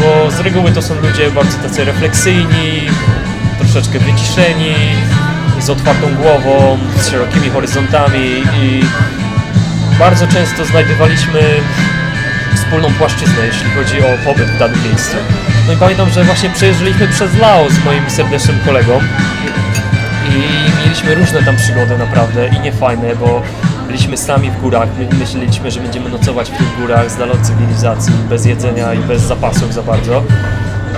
bo 0.00 0.30
z 0.30 0.40
reguły 0.40 0.72
to 0.72 0.82
są 0.82 0.94
ludzie 0.94 1.30
bardzo 1.30 1.58
tacy 1.58 1.84
refleksyjni, 1.84 2.80
troszeczkę 3.58 3.98
wyciszeni, 3.98 4.74
z 5.60 5.70
otwartą 5.70 6.14
głową, 6.14 6.78
z 7.00 7.08
szerokimi 7.08 7.50
horyzontami 7.50 8.42
i 8.62 8.82
bardzo 9.98 10.26
często 10.26 10.64
znajdowaliśmy 10.64 11.40
wspólną 12.54 12.92
płaszczyznę, 12.94 13.46
jeśli 13.46 13.70
chodzi 13.70 14.00
o 14.00 14.24
pobyt 14.24 14.48
w 14.48 14.58
danym 14.58 14.84
miejscu. 14.84 15.16
No 15.68 15.74
i 15.74 15.76
pamiętam, 15.76 16.10
że 16.10 16.24
właśnie 16.24 16.50
przejeżdżaliśmy 16.50 17.08
przez 17.08 17.36
Laos 17.38 17.72
z 17.72 17.84
moim 17.84 18.10
serdecznym 18.10 18.58
kolegą 18.66 19.00
i 20.28 20.82
mieliśmy 20.84 21.14
różne 21.14 21.42
tam 21.42 21.56
przygody 21.56 21.98
naprawdę 21.98 22.48
i 22.48 22.60
niefajne, 22.60 23.16
bo 23.16 23.42
byliśmy 23.86 24.16
sami 24.16 24.50
w 24.50 24.60
górach, 24.60 24.88
my 24.98 25.18
myśleliśmy, 25.18 25.70
że 25.70 25.80
będziemy 25.80 26.10
nocować 26.10 26.50
w 26.50 26.56
tych 26.56 26.80
górach 26.80 27.10
z 27.10 27.16
dala 27.16 27.34
cywilizacji, 27.42 28.12
bez 28.28 28.46
jedzenia 28.46 28.94
i 28.94 28.98
bez 28.98 29.22
zapasów 29.22 29.74
za 29.74 29.82
bardzo. 29.82 30.22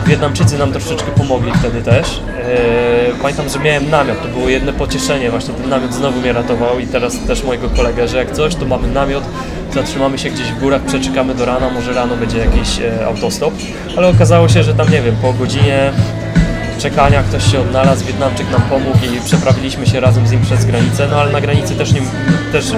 Wietnamczycy 0.07 0.59
nam 0.59 0.73
troszeczkę 0.73 1.11
pomogli 1.11 1.53
wtedy 1.53 1.83
też. 1.83 2.07
Eee, 2.39 3.13
pamiętam, 3.23 3.49
że 3.49 3.59
miałem 3.59 3.91
namiot, 3.91 4.23
to 4.23 4.29
było 4.29 4.49
jedno 4.49 4.73
pocieszenie, 4.73 5.31
właśnie 5.31 5.55
ten 5.55 5.69
namiot 5.69 5.95
znowu 5.95 6.21
mnie 6.21 6.33
ratował 6.33 6.79
i 6.79 6.87
teraz 6.87 7.19
też 7.27 7.45
mojego 7.45 7.69
kolegę, 7.69 8.09
że 8.09 8.19
jak 8.19 8.33
coś, 8.33 8.55
to 8.55 8.67
mamy 8.67 8.89
namiot, 8.89 9.25
zatrzymamy 9.75 10.19
się 10.19 10.31
gdzieś 10.31 10.47
w 10.47 10.61
górach, 10.61 10.83
przeczekamy 10.83 11.35
do 11.35 11.45
rana, 11.45 11.71
może 11.71 11.93
rano 11.93 12.17
będzie 12.17 12.39
jakiś 12.39 12.81
e, 12.81 13.07
autostop, 13.07 13.55
ale 13.97 14.09
okazało 14.09 14.49
się, 14.49 14.63
że 14.63 14.75
tam 14.75 14.91
nie 14.91 15.03
wiem, 15.03 15.17
po 15.23 15.33
godzinie 15.33 15.93
czekania 16.79 17.23
ktoś 17.23 17.53
się 17.53 17.61
odnalazł, 17.61 18.05
Wietnamczyk 18.05 18.51
nam 18.51 18.63
pomógł 18.63 18.99
i 18.99 19.21
przeprawiliśmy 19.25 19.87
się 19.87 20.01
razem 20.01 20.27
z 20.27 20.31
nim 20.31 20.43
przez 20.43 20.65
granicę, 20.65 21.09
no 21.11 21.21
ale 21.21 21.33
na 21.33 21.41
granicy 21.41 21.75
też, 21.75 21.93
nie, 21.93 22.01
też 22.53 22.73
e, 22.73 22.77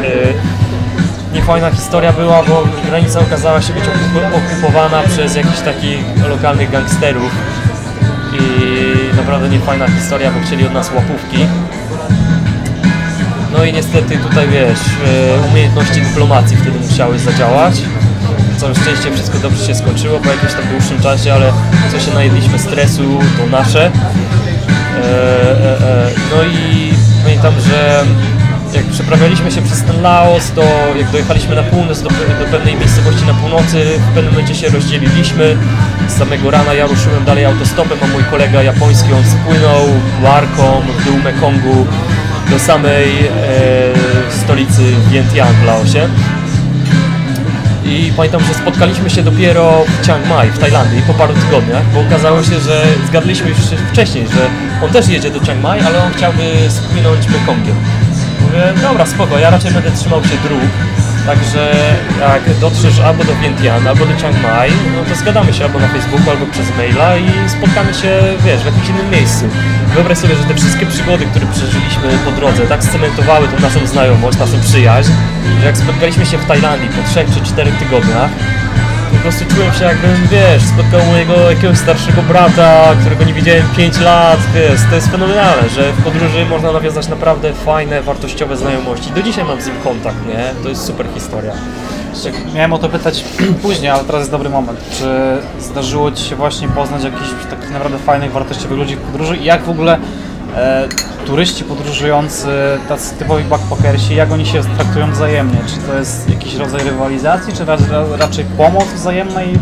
niefajna 1.33 1.71
historia 1.71 2.13
była, 2.13 2.43
bo 2.43 2.65
granica 2.89 3.21
okazała 3.21 3.63
się 3.63 3.73
być 3.73 3.85
okup- 3.85 4.37
okupowana 4.37 5.03
przez 5.03 5.37
jakichś 5.37 5.61
takich 5.61 5.99
lokalnych 6.29 6.71
gangsterów 6.71 7.33
i 8.33 9.17
naprawdę 9.17 9.49
niefajna 9.49 9.89
historia, 9.89 10.31
bo 10.31 10.47
chcieli 10.47 10.67
od 10.67 10.73
nas 10.73 10.91
łapówki. 10.95 11.47
No 13.59 13.65
i 13.65 13.73
niestety 13.73 14.19
tutaj 14.19 14.49
wiesz, 14.49 14.79
e, 15.39 15.49
umiejętności 15.51 16.01
dyplomacji 16.01 16.57
wtedy 16.57 16.79
musiały 16.81 17.19
zadziałać. 17.19 17.75
Całe 18.57 18.75
szczęście 18.75 19.13
wszystko 19.13 19.39
dobrze 19.39 19.67
się 19.67 19.75
skończyło 19.75 20.19
po 20.19 20.29
jakimś 20.31 20.53
tam 20.53 20.63
dłuższym 20.73 21.01
czasie, 21.01 21.35
ale 21.35 21.53
co 21.93 22.01
się 22.01 22.15
najedliśmy 22.15 22.59
stresu, 22.59 23.19
to 23.39 23.47
nasze. 23.47 23.87
E, 23.87 23.91
e, 25.05 26.11
no 26.37 26.43
i 26.45 26.93
pamiętam, 27.25 27.55
że 27.61 28.05
jak 28.74 28.86
przeprawialiśmy 28.86 29.51
się 29.51 29.62
przez 29.62 29.82
ten 29.82 30.03
Laos, 30.03 30.51
to 30.51 30.62
jak 30.97 31.11
dojechaliśmy 31.11 31.55
na 31.55 31.62
północ 31.62 32.03
do, 32.03 32.09
do 32.09 32.44
pewnej 32.51 32.77
miejscowości 32.77 33.27
na 33.27 33.35
północy, 33.35 33.85
w 34.11 34.15
pewnym 34.15 34.32
momencie 34.32 34.55
się 34.55 34.69
rozdzieliliśmy. 34.69 35.57
Z 36.09 36.12
samego 36.19 36.51
rana 36.51 36.74
ja 36.74 36.86
ruszyłem 36.86 37.24
dalej 37.24 37.44
autostopem, 37.44 37.99
a 38.03 38.07
mój 38.07 38.24
kolega 38.24 38.62
japoński 38.62 39.12
on 39.12 39.24
spłynął 39.24 39.86
barką 40.23 40.82
w 40.99 41.05
dół 41.05 41.19
Mekongu 41.19 41.86
do 42.51 42.59
samej 42.59 43.27
e, 43.27 43.31
stolicy 44.31 44.82
Vientiane 45.11 45.53
w 45.62 45.65
Laosie. 45.65 46.09
I 47.85 48.12
pamiętam, 48.16 48.40
że 48.40 48.55
spotkaliśmy 48.55 49.11
się 49.11 49.23
dopiero 49.23 49.85
w 50.01 50.07
Chiang 50.07 50.28
Mai 50.28 50.51
w 50.51 50.59
Tajlandii 50.59 51.03
po 51.03 51.15
paru 51.15 51.35
tygodniach, 51.35 51.82
bo 51.94 52.01
okazało 52.01 52.43
się, 52.43 52.61
że 52.61 52.85
zgadliśmy 53.09 53.49
już 53.49 53.59
wcześniej, 53.93 54.27
że 54.27 54.49
on 54.85 54.90
też 54.90 55.09
jedzie 55.09 55.31
do 55.31 55.40
Chiang 55.40 55.62
Mai, 55.62 55.81
ale 55.81 56.05
on 56.05 56.12
chciałby 56.12 56.43
spłynąć 56.69 57.28
Mekongiem. 57.28 57.77
Dobra, 58.83 59.07
spoko, 59.07 59.39
ja 59.39 59.51
raczej 59.51 59.73
będę 59.73 59.91
trzymał 59.91 60.24
się 60.24 60.37
dróg, 60.45 60.70
także 61.27 61.74
jak 62.20 62.59
dotrzesz 62.59 63.01
albo 63.01 63.24
do 63.24 63.35
Vientiane, 63.35 63.91
albo 63.91 64.07
do 64.07 64.16
Chiang 64.16 64.43
Mai, 64.43 64.70
no 64.97 65.05
to 65.09 65.15
zgadamy 65.15 65.53
się 65.53 65.65
albo 65.65 65.79
na 65.79 65.89
Facebooku, 65.89 66.31
albo 66.31 66.47
przez 66.47 66.77
maila 66.77 67.16
i 67.16 67.31
spotkamy 67.49 67.95
się, 67.95 68.20
wiesz, 68.45 68.62
w 68.62 68.66
jakimś 68.66 68.89
innym 68.89 69.11
miejscu. 69.11 69.45
Wyobraź 69.95 70.19
sobie, 70.19 70.37
że 70.37 70.45
te 70.45 70.55
wszystkie 70.55 70.87
przygody, 70.87 71.27
które 71.27 71.47
przeżyliśmy 71.47 72.09
po 72.24 72.31
drodze, 72.31 72.66
tak 72.66 72.85
scementowały 72.85 73.49
tą 73.49 73.61
naszą 73.61 73.87
znajomość, 73.87 74.39
naszą 74.39 74.61
przyjaźń, 74.61 75.12
że 75.61 75.66
jak 75.66 75.77
spotkaliśmy 75.77 76.27
się 76.27 76.39
w 76.39 76.47
Tajlandii 76.47 76.89
po 76.89 77.09
3 77.11 77.24
czy 77.35 77.41
4 77.53 77.73
tygodniach, 77.73 78.31
prostu 79.23 79.44
czułem 79.55 79.73
się 79.73 79.85
jakbym, 79.85 80.28
wiesz, 80.31 80.62
spotkał 80.62 81.07
mojego 81.07 81.51
jakiegoś 81.51 81.78
starszego 81.78 82.23
brata, 82.23 82.94
którego 83.01 83.24
nie 83.24 83.35
widziałem 83.35 83.62
5 83.77 84.01
lat, 84.01 84.39
wiesz, 84.55 84.81
to 84.90 84.94
jest 84.94 85.09
fenomenalne, 85.09 85.69
że 85.69 85.93
w 85.93 86.05
podróży 86.05 86.47
można 86.47 86.73
nawiązać 86.73 87.09
naprawdę 87.09 87.53
fajne, 87.53 88.03
wartościowe 88.03 88.57
znajomości. 88.57 89.11
Do 89.11 89.23
dzisiaj 89.23 89.44
mam 89.44 89.61
z 89.61 89.66
nim 89.66 89.74
kontakt, 89.85 90.16
nie? 90.28 90.62
To 90.62 90.69
jest 90.69 90.85
super 90.85 91.07
historia. 91.15 91.53
Tak, 92.24 92.55
Miałem 92.55 92.73
o 92.73 92.78
to 92.78 92.89
pytać 92.89 93.24
później, 93.62 93.90
ale 93.90 94.05
teraz 94.05 94.20
jest 94.20 94.31
dobry 94.31 94.49
moment. 94.49 94.81
Czy 94.99 95.07
zdarzyło 95.61 96.12
Ci 96.12 96.24
się 96.24 96.36
właśnie 96.36 96.69
poznać 96.69 97.05
jakichś 97.05 97.31
takich 97.51 97.70
naprawdę 97.70 97.99
fajnych, 97.99 98.32
wartościowych 98.32 98.78
ludzi 98.78 98.97
w 98.97 99.01
podróży 99.01 99.36
i 99.36 99.44
jak 99.44 99.62
w 99.62 99.70
ogóle 99.70 99.99
e, 100.57 100.89
turyści 101.27 101.65
podróżujący, 101.65 102.49
tacy 102.89 103.15
typowi 103.15 103.45
backpackersi, 103.45 104.15
jak 104.15 104.33
oni 104.33 104.47
się 104.47 104.62
traktują 104.77 105.12
wzajemnie? 105.12 105.59
Czy 105.66 105.77
to 105.77 105.99
jest 105.99 106.31
jakiś 106.31 106.55
rodzaj 106.55 106.85
rywalizacji, 106.85 107.53
czy 107.55 107.65
ra, 107.65 107.77
ra, 107.91 108.05
raczej 108.19 108.45
pomoc 108.45 108.85
wzajemna 108.85 109.45
i 109.45 109.59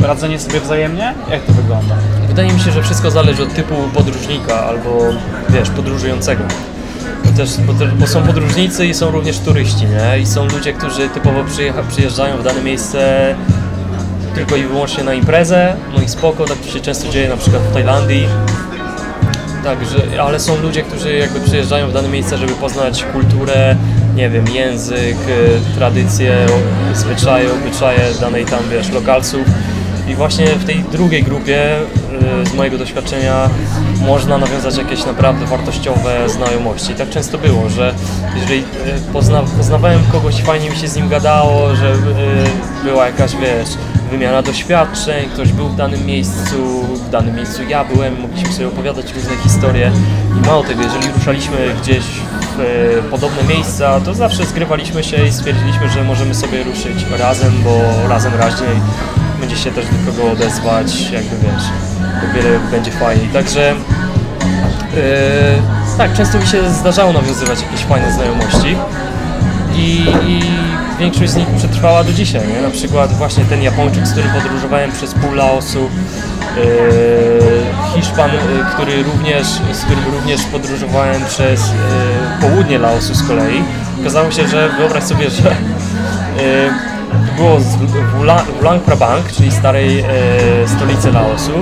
radzenie 0.00 0.38
sobie 0.38 0.60
wzajemnie? 0.60 1.14
Jak 1.30 1.42
to 1.42 1.52
wygląda? 1.52 1.94
Wydaje 2.28 2.52
mi 2.52 2.60
się, 2.60 2.70
że 2.70 2.82
wszystko 2.82 3.10
zależy 3.10 3.42
od 3.42 3.54
typu 3.54 3.74
podróżnika 3.94 4.66
albo, 4.66 4.98
wiesz, 5.48 5.70
podróżującego. 5.70 6.44
Bo, 7.98 8.06
są 8.06 8.22
podróżnicy 8.22 8.86
i 8.86 8.94
są 8.94 9.10
również 9.10 9.38
turyści, 9.38 9.86
nie? 9.86 10.18
I 10.18 10.26
są 10.26 10.44
ludzie, 10.48 10.72
którzy 10.72 11.08
typowo 11.08 11.44
przyjeżdżają 11.88 12.36
w 12.36 12.42
dane 12.42 12.62
miejsce 12.62 13.34
tylko 14.34 14.56
i 14.56 14.62
wyłącznie 14.62 15.04
na 15.04 15.14
imprezę, 15.14 15.76
no 15.96 16.02
i 16.02 16.08
spoko, 16.08 16.44
tak 16.44 16.58
to 16.58 16.68
się 16.68 16.80
często 16.80 17.12
dzieje 17.12 17.28
na 17.28 17.36
przykład 17.36 17.62
w 17.62 17.72
Tajlandii. 17.72 18.28
Także, 19.64 20.20
ale 20.22 20.40
są 20.40 20.62
ludzie, 20.62 20.82
którzy 20.82 21.14
jakby 21.14 21.40
przyjeżdżają 21.40 21.88
w 21.88 21.92
dane 21.92 22.08
miejsce, 22.08 22.38
żeby 22.38 22.52
poznać 22.52 23.04
kulturę, 23.12 23.76
nie 24.16 24.30
wiem, 24.30 24.48
język, 24.48 25.16
e, 25.16 25.74
tradycje, 25.78 26.46
zwyczaje, 26.94 27.52
obyczaje 27.52 28.00
danej 28.20 28.44
tam, 28.44 28.60
wiesz, 28.70 28.90
lokalców. 28.90 29.46
I 30.08 30.14
właśnie 30.14 30.46
w 30.46 30.64
tej 30.64 30.84
drugiej 30.92 31.22
grupie, 31.22 31.78
y, 32.42 32.46
z 32.46 32.54
mojego 32.54 32.78
doświadczenia, 32.78 33.50
można 34.06 34.38
nawiązać 34.38 34.76
jakieś 34.76 35.06
naprawdę 35.06 35.46
wartościowe 35.46 36.28
znajomości. 36.28 36.92
I 36.92 36.94
tak 36.94 37.10
często 37.10 37.38
było, 37.38 37.68
że 37.68 37.94
jeżeli 38.40 38.60
y, 38.60 38.64
pozna, 39.12 39.42
poznawałem 39.56 40.00
kogoś, 40.12 40.42
fajnie 40.42 40.70
mi 40.70 40.76
się 40.76 40.88
z 40.88 40.96
nim 40.96 41.08
gadało, 41.08 41.76
że 41.76 41.92
y, 41.92 41.96
była 42.84 43.06
jakaś, 43.06 43.36
wiesz, 43.36 43.68
wymiana 44.10 44.42
doświadczeń, 44.42 45.28
ktoś 45.28 45.52
był 45.52 45.68
w 45.68 45.76
danym 45.76 46.06
miejscu, 46.06 46.82
w 46.94 47.10
danym 47.10 47.34
miejscu 47.36 47.62
ja 47.68 47.84
byłem, 47.84 48.20
mogliśmy 48.20 48.52
sobie 48.52 48.68
opowiadać 48.68 49.12
różne 49.14 49.36
historie. 49.36 49.90
I 50.38 50.46
mało 50.46 50.64
tego, 50.64 50.82
jeżeli 50.82 51.12
ruszaliśmy 51.12 51.56
gdzieś 51.82 52.04
w 52.56 52.60
y, 52.60 53.10
podobne 53.10 53.42
miejsca, 53.42 54.00
to 54.00 54.14
zawsze 54.14 54.46
zgrywaliśmy 54.46 55.04
się 55.04 55.24
i 55.26 55.32
stwierdziliśmy, 55.32 55.88
że 55.88 56.04
możemy 56.04 56.34
sobie 56.34 56.62
ruszyć 56.62 57.06
razem, 57.18 57.52
bo 57.64 58.08
razem 58.08 58.34
raźniej 58.34 58.80
będzie 59.40 59.56
się 59.56 59.70
też 59.70 59.84
do 59.86 60.12
kogo 60.12 60.32
odezwać, 60.32 61.10
jakby 61.10 61.36
wiesz, 61.36 61.64
o 62.24 62.34
wiele 62.34 62.58
będzie 62.70 62.90
fajniej. 62.90 63.28
Także 63.28 63.74
yy, 64.94 64.98
tak, 65.98 66.12
często 66.12 66.38
mi 66.38 66.46
się 66.46 66.70
zdarzało 66.70 67.12
nawiązywać 67.12 67.62
jakieś 67.62 67.80
fajne 67.80 68.12
znajomości 68.12 68.76
i, 69.76 70.06
i 70.26 70.40
większość 70.98 71.30
z 71.30 71.36
nich 71.36 71.48
przetrwała 71.48 72.04
do 72.04 72.12
dzisiaj, 72.12 72.48
nie? 72.48 72.62
Na 72.62 72.70
przykład 72.70 73.12
właśnie 73.12 73.44
ten 73.44 73.62
Japończyk, 73.62 74.06
z 74.06 74.12
którym 74.12 74.30
podróżowałem 74.30 74.92
przez 74.92 75.14
pół 75.14 75.34
Laosu, 75.34 75.90
yy, 76.56 76.62
Hiszpan, 77.94 78.30
yy, 78.30 78.38
który 78.74 79.02
również, 79.02 79.46
z 79.72 79.84
którym 79.84 80.04
również 80.12 80.42
podróżowałem 80.42 81.24
przez 81.24 81.60
yy, 81.68 82.48
południe 82.48 82.78
Laosu 82.78 83.14
z 83.14 83.28
kolei. 83.28 83.62
Okazało 84.00 84.30
się, 84.30 84.48
że 84.48 84.68
wyobraź 84.68 85.04
sobie, 85.04 85.30
że 85.30 85.56
było 87.36 87.58
w 87.58 88.20
Ula- 88.20 88.44
w 88.58 88.62
Luang 88.62 88.82
Prabang, 88.82 89.32
czyli 89.32 89.52
starej 89.52 90.04
stolicy 90.76 91.12
Laosu. 91.12 91.52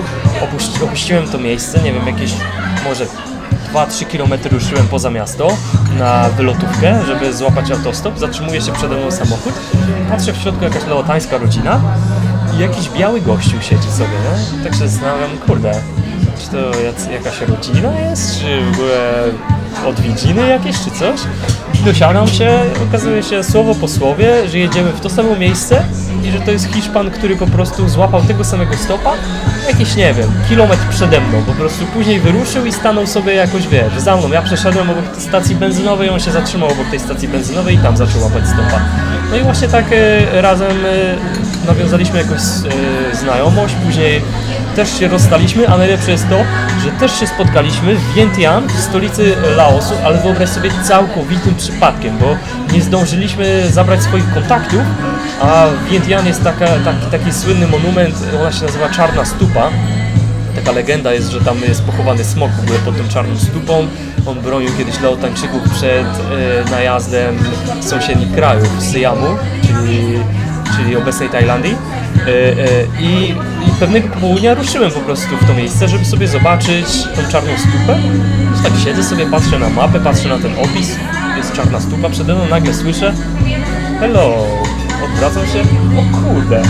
Opuści, 0.43 0.85
opuściłem 0.85 1.29
to 1.29 1.39
miejsce, 1.39 1.79
nie 1.83 1.93
wiem, 1.93 2.07
jakieś 2.07 2.33
może 2.85 3.07
2-3 3.73 4.05
km 4.07 4.41
ruszyłem 4.53 4.89
poza 4.89 5.11
miasto 5.11 5.49
na 5.99 6.29
wylotówkę, 6.29 7.05
żeby 7.07 7.33
złapać 7.35 7.71
autostop. 7.71 8.19
Zatrzymuje 8.19 8.61
się 8.61 8.73
przede 8.73 8.97
mną 8.97 9.11
samochód. 9.11 9.53
Patrzę 10.11 10.33
w 10.33 10.37
środku 10.37 10.65
jakaś 10.65 10.87
laotańska 10.87 11.39
rodzina 11.39 11.81
i 12.57 12.59
jakiś 12.59 12.91
biały 12.91 13.21
gościu 13.21 13.61
siedzi 13.61 13.91
sobie, 13.91 14.11
nie? 14.11 14.65
Tak 14.65 14.75
się 14.75 14.89
zastanawiam, 14.89 15.31
kurde, 15.47 15.73
czy 16.39 16.49
to 16.49 16.57
jakaś 17.13 17.41
rodzina 17.41 18.01
jest, 18.01 18.41
czy 18.41 18.61
w 18.65 18.75
ogóle 18.75 19.25
odwiedziny 19.87 20.49
jakieś, 20.49 20.77
czy 20.85 20.91
coś? 20.91 21.21
Dosiadam 21.85 22.29
się, 22.29 22.61
okazuje 22.89 23.23
się 23.23 23.45
słowo 23.45 23.75
po 23.75 23.89
słowie, 23.89 24.49
że 24.49 24.59
jedziemy 24.59 24.93
w 24.93 25.01
to 25.01 25.11
samo 25.11 25.37
miejsce 25.37 25.85
i 26.25 26.31
że 26.31 26.41
to 26.41 26.51
jest 26.51 26.75
Hiszpan, 26.75 27.11
który 27.11 27.37
po 27.37 27.47
prostu 27.47 27.89
złapał 27.89 28.23
tego 28.23 28.45
samego 28.45 28.77
stopa, 28.77 29.13
jakiś, 29.69 29.97
nie 29.97 30.15
wiem, 30.15 30.33
kilometr 30.49 30.83
przede 30.91 31.21
mną, 31.21 31.43
po 31.47 31.53
prostu 31.53 31.85
później 31.85 32.21
wyruszył 32.21 32.67
i 32.67 32.73
stanął 32.73 33.07
sobie 33.07 33.35
jakoś, 33.35 33.69
wiesz, 33.69 33.99
za 33.99 34.17
mną. 34.17 34.33
Ja 34.33 34.43
przeszedłem 34.43 34.91
obok 34.91 35.09
tej 35.09 35.23
stacji 35.23 35.57
benzynowej, 35.57 36.09
on 36.09 36.21
się 36.21 36.31
zatrzymał 36.31 36.69
obok 36.69 36.87
tej 36.91 37.01
stacji 37.01 37.29
benzynowej 37.29 37.75
i 37.75 37.79
tam 37.79 37.97
zaczął 37.97 38.23
łapać 38.23 38.45
stopa. 38.47 38.81
No 39.31 39.37
i 39.37 39.41
właśnie 39.43 39.69
tak 39.69 39.85
e, 39.93 40.43
razem 40.43 40.71
e, 40.71 41.67
nawiązaliśmy 41.67 42.19
jakąś 42.19 42.41
e, 42.41 43.17
znajomość, 43.17 43.75
później 43.85 44.23
też 44.77 44.99
się 44.99 45.09
rozstaliśmy, 45.09 45.69
a 45.69 45.79
najlepsze 45.79 46.11
jest 46.11 46.29
to, 46.29 46.37
że 46.85 46.91
też 46.91 47.21
się 47.21 47.27
spotkaliśmy 47.27 47.97
w 47.97 48.15
Vientiane, 48.15 48.69
w 48.69 48.81
stolicy 48.81 49.37
Laosu, 49.57 49.95
ale 50.05 50.19
wyobraź 50.19 50.49
sobie 50.49 50.71
całkowitym 50.85 51.55
przypadkiem, 51.55 52.19
bo 52.19 52.37
nie 52.73 52.83
zdążyliśmy 52.83 53.71
zabrać 53.71 54.03
swoich 54.03 54.35
kontaktów, 54.35 54.81
a 55.41 55.67
w 55.67 55.91
Vientiane 55.91 56.29
jest 56.29 56.45
taka, 56.45 56.67
taki, 56.67 57.07
taki 57.11 57.33
słynny 57.33 57.67
monument, 57.67 58.15
ona 58.41 58.53
się 58.53 58.65
nazywa 58.65 58.89
Czarna 58.89 59.25
Stupa, 59.25 59.71
Taka 60.55 60.73
legenda 60.73 61.13
jest, 61.13 61.31
że 61.31 61.41
tam 61.41 61.61
jest 61.61 61.83
pochowany 61.83 62.25
smok 62.25 62.51
w 62.51 62.63
ogóle 62.63 62.79
pod 62.79 62.97
tą 62.97 63.09
czarną 63.09 63.39
stupą. 63.39 63.87
On 64.27 64.41
bronił 64.41 64.71
kiedyś 64.79 65.01
Laotańczyków 65.01 65.63
przed 65.75 66.07
e, 66.07 66.71
najazdem 66.71 67.39
sąsiednich 67.81 68.33
krajów, 68.33 68.69
Syjamu, 68.79 69.27
czyli, 69.63 70.19
czyli 70.77 70.97
obecnej 70.97 71.29
Tajlandii. 71.29 71.77
E, 72.17 72.29
e, 72.29 72.85
i, 73.01 73.35
pewnego 73.81 74.09
popołudnia 74.09 74.55
ruszyłem 74.55 74.91
po 74.91 75.01
prostu 75.01 75.37
w 75.37 75.47
to 75.47 75.55
miejsce, 75.55 75.89
żeby 75.89 76.05
sobie 76.05 76.29
zobaczyć 76.29 76.87
tą 77.17 77.33
czarną 77.33 77.51
stupę. 77.59 77.99
Tak 78.63 78.73
siedzę 78.85 79.05
sobie, 79.05 79.27
patrzę 79.27 79.59
na 79.59 79.69
mapę, 79.69 80.01
patrzę 80.01 80.29
na 80.29 80.39
ten 80.39 80.53
opis, 80.59 80.97
jest 81.37 81.53
czarna 81.53 81.81
stupa 81.81 82.09
przede 82.09 82.35
mną, 82.35 82.49
nagle 82.49 82.75
słyszę 82.75 83.15
Hello, 84.01 84.47
odwracam 85.05 85.47
się, 85.47 85.61
o 85.99 86.17
kurde. 86.17 86.63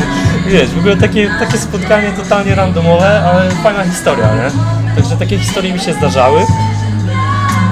Wiesz, 0.52 0.70
w 0.70 0.78
ogóle 0.78 0.96
takie, 0.96 1.30
takie 1.40 1.58
spotkanie 1.58 2.12
totalnie 2.12 2.54
randomowe, 2.54 3.22
ale 3.24 3.50
fajna 3.50 3.84
historia, 3.84 4.26
nie? 4.34 4.50
Także 4.94 5.16
takie 5.16 5.38
historie 5.38 5.72
mi 5.72 5.80
się 5.80 5.92
zdarzały. 5.92 6.40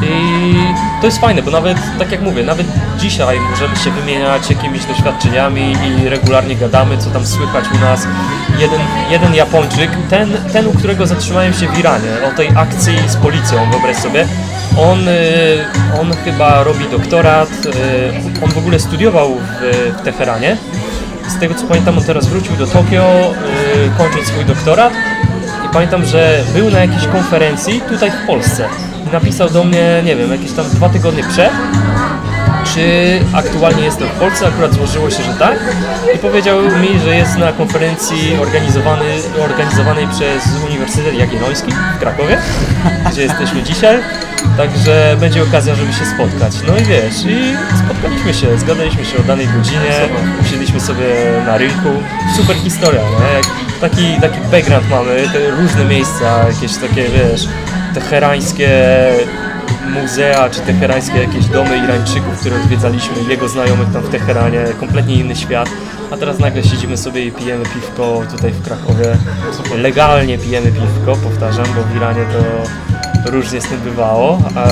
I 0.02 0.54
to 1.00 1.06
jest 1.06 1.20
fajne, 1.20 1.42
bo 1.42 1.50
nawet, 1.50 1.78
tak 1.98 2.12
jak 2.12 2.22
mówię, 2.22 2.44
nawet 2.44 2.66
dzisiaj 2.98 3.40
możemy 3.50 3.76
się 3.76 3.90
wymieniać 3.90 4.50
jakimiś 4.50 4.84
doświadczeniami 4.84 5.72
i 5.72 6.08
regularnie 6.08 6.56
gadamy, 6.56 6.98
co 6.98 7.10
tam 7.10 7.26
słychać 7.26 7.64
u 7.74 7.78
nas. 7.78 8.06
Jeden, 8.58 8.80
jeden 9.10 9.34
Japończyk, 9.34 9.90
ten, 10.10 10.36
ten, 10.52 10.66
u 10.66 10.72
którego 10.72 11.06
zatrzymałem 11.06 11.52
się 11.54 11.68
w 11.68 11.78
Iranie, 11.78 12.10
o 12.32 12.36
tej 12.36 12.48
akcji 12.56 12.94
z 13.08 13.16
policją, 13.16 13.70
wyobraź 13.70 13.96
sobie, 13.96 14.26
on, 14.78 15.08
y, 15.08 15.64
on 16.00 16.16
chyba 16.24 16.64
robi 16.64 16.88
doktorat, 16.90 17.50
y, 17.66 18.44
on 18.44 18.50
w 18.50 18.58
ogóle 18.58 18.80
studiował 18.80 19.34
w, 19.34 19.92
w 19.98 20.02
Teheranie. 20.02 20.56
Z 21.28 21.38
tego 21.38 21.54
co 21.54 21.66
pamiętam, 21.66 21.98
on 21.98 22.04
teraz 22.04 22.26
wrócił 22.26 22.56
do 22.56 22.66
Tokio, 22.66 23.34
y, 23.86 23.98
kończyć 23.98 24.26
swój 24.26 24.44
doktorat. 24.44 24.92
I 25.66 25.68
pamiętam, 25.72 26.04
że 26.04 26.44
był 26.54 26.70
na 26.70 26.78
jakiejś 26.78 27.06
konferencji 27.06 27.80
tutaj 27.80 28.10
w 28.10 28.26
Polsce. 28.26 28.68
Napisał 29.12 29.50
do 29.50 29.64
mnie, 29.64 30.02
nie 30.04 30.16
wiem, 30.16 30.32
jakieś 30.32 30.52
tam 30.52 30.70
dwa 30.70 30.88
tygodnie 30.88 31.22
przed, 31.22 31.50
czy 32.74 32.80
aktualnie 33.32 33.84
jestem 33.84 34.08
w 34.08 34.12
Polsce, 34.12 34.46
akurat 34.46 34.74
złożyło 34.74 35.10
się, 35.10 35.22
że 35.22 35.34
tak. 35.34 35.58
I 36.14 36.18
powiedział 36.18 36.58
mi, 36.62 37.00
że 37.04 37.16
jest 37.16 37.38
na 37.38 37.52
konferencji 37.52 38.36
organizowany, 38.42 39.04
organizowanej 39.44 40.08
przez 40.08 40.64
Uniwersytet 40.66 41.14
Jagielloński 41.18 41.72
w 41.96 41.98
Krakowie, 42.00 42.38
gdzie 43.10 43.22
jesteśmy 43.22 43.62
dzisiaj. 43.62 43.98
Także 44.56 45.16
będzie 45.20 45.42
okazja, 45.42 45.74
żeby 45.74 45.92
się 45.92 46.06
spotkać. 46.06 46.52
No 46.68 46.76
i 46.76 46.84
wiesz, 46.84 47.24
i 47.24 47.54
spotkaliśmy 47.84 48.34
się, 48.34 48.58
zgadaliśmy 48.58 49.04
się 49.04 49.18
o 49.18 49.22
danej 49.22 49.48
godzinie, 49.48 49.90
usiedliśmy 50.42 50.80
sobie 50.80 51.06
na 51.46 51.58
rynku. 51.58 51.88
Super 52.36 52.56
historia, 52.56 53.00
Taki, 53.80 54.20
taki 54.20 54.40
background 54.50 54.90
mamy, 54.90 55.28
te 55.32 55.50
różne 55.50 55.84
miejsca, 55.84 56.48
jakieś 56.48 56.76
takie, 56.76 57.02
wiesz, 57.02 57.48
teherańskie 57.96 58.70
muzea 59.94 60.50
czy 60.50 60.60
teherańskie 60.60 61.18
jakieś 61.18 61.46
domy 61.46 61.78
Irańczyków, 61.78 62.40
które 62.40 62.56
odwiedzaliśmy, 62.56 63.16
jego 63.28 63.48
znajomych 63.48 63.92
tam 63.92 64.02
w 64.02 64.08
Teheranie, 64.08 64.64
kompletnie 64.80 65.14
inny 65.14 65.36
świat. 65.36 65.68
A 66.10 66.16
teraz 66.16 66.38
nagle 66.38 66.62
siedzimy 66.64 66.96
sobie 66.96 67.24
i 67.24 67.32
pijemy 67.32 67.64
piwko 67.64 68.22
tutaj 68.30 68.50
w 68.50 68.62
Krakowie. 68.62 69.16
Legalnie 69.76 70.38
pijemy 70.38 70.72
piwko, 70.72 71.16
powtarzam, 71.16 71.66
bo 71.76 71.82
w 71.82 71.96
Iranie 71.96 72.24
to 72.32 73.30
różnie 73.30 73.60
z 73.60 73.64
tym 73.64 73.80
bywało. 73.80 74.38
A 74.56 74.66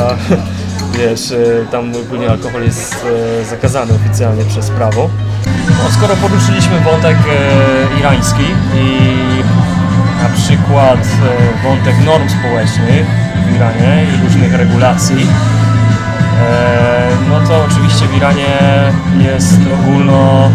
wiesz, 0.99 1.33
e, 1.33 1.67
tam 1.71 1.93
ogólnie 2.07 2.31
alkohol 2.31 2.63
jest 2.63 3.07
e, 3.41 3.45
zakazany 3.45 3.95
oficjalnie 3.95 4.45
przez 4.45 4.71
prawo. 4.71 5.11
No, 5.69 5.91
skoro 5.99 6.17
poruszyliśmy 6.17 6.81
wątek 6.81 7.17
e, 7.17 8.01
irański 8.01 8.45
i 8.75 9.14
na 10.25 10.31
przykład 10.31 10.99
e, 10.99 11.63
wątek 11.69 11.95
norm 12.05 12.29
społecznych 12.29 13.07
w 13.47 13.57
Iranie 13.57 14.07
i 14.15 14.25
różnych 14.25 14.55
regulacji, 14.55 15.27
e, 16.41 17.09
no 17.29 17.41
to 17.49 17.65
oczywiście 17.65 18.07
w 18.07 18.17
Iranie 18.17 18.55
jest 19.19 19.59
ogólno, 19.75 20.51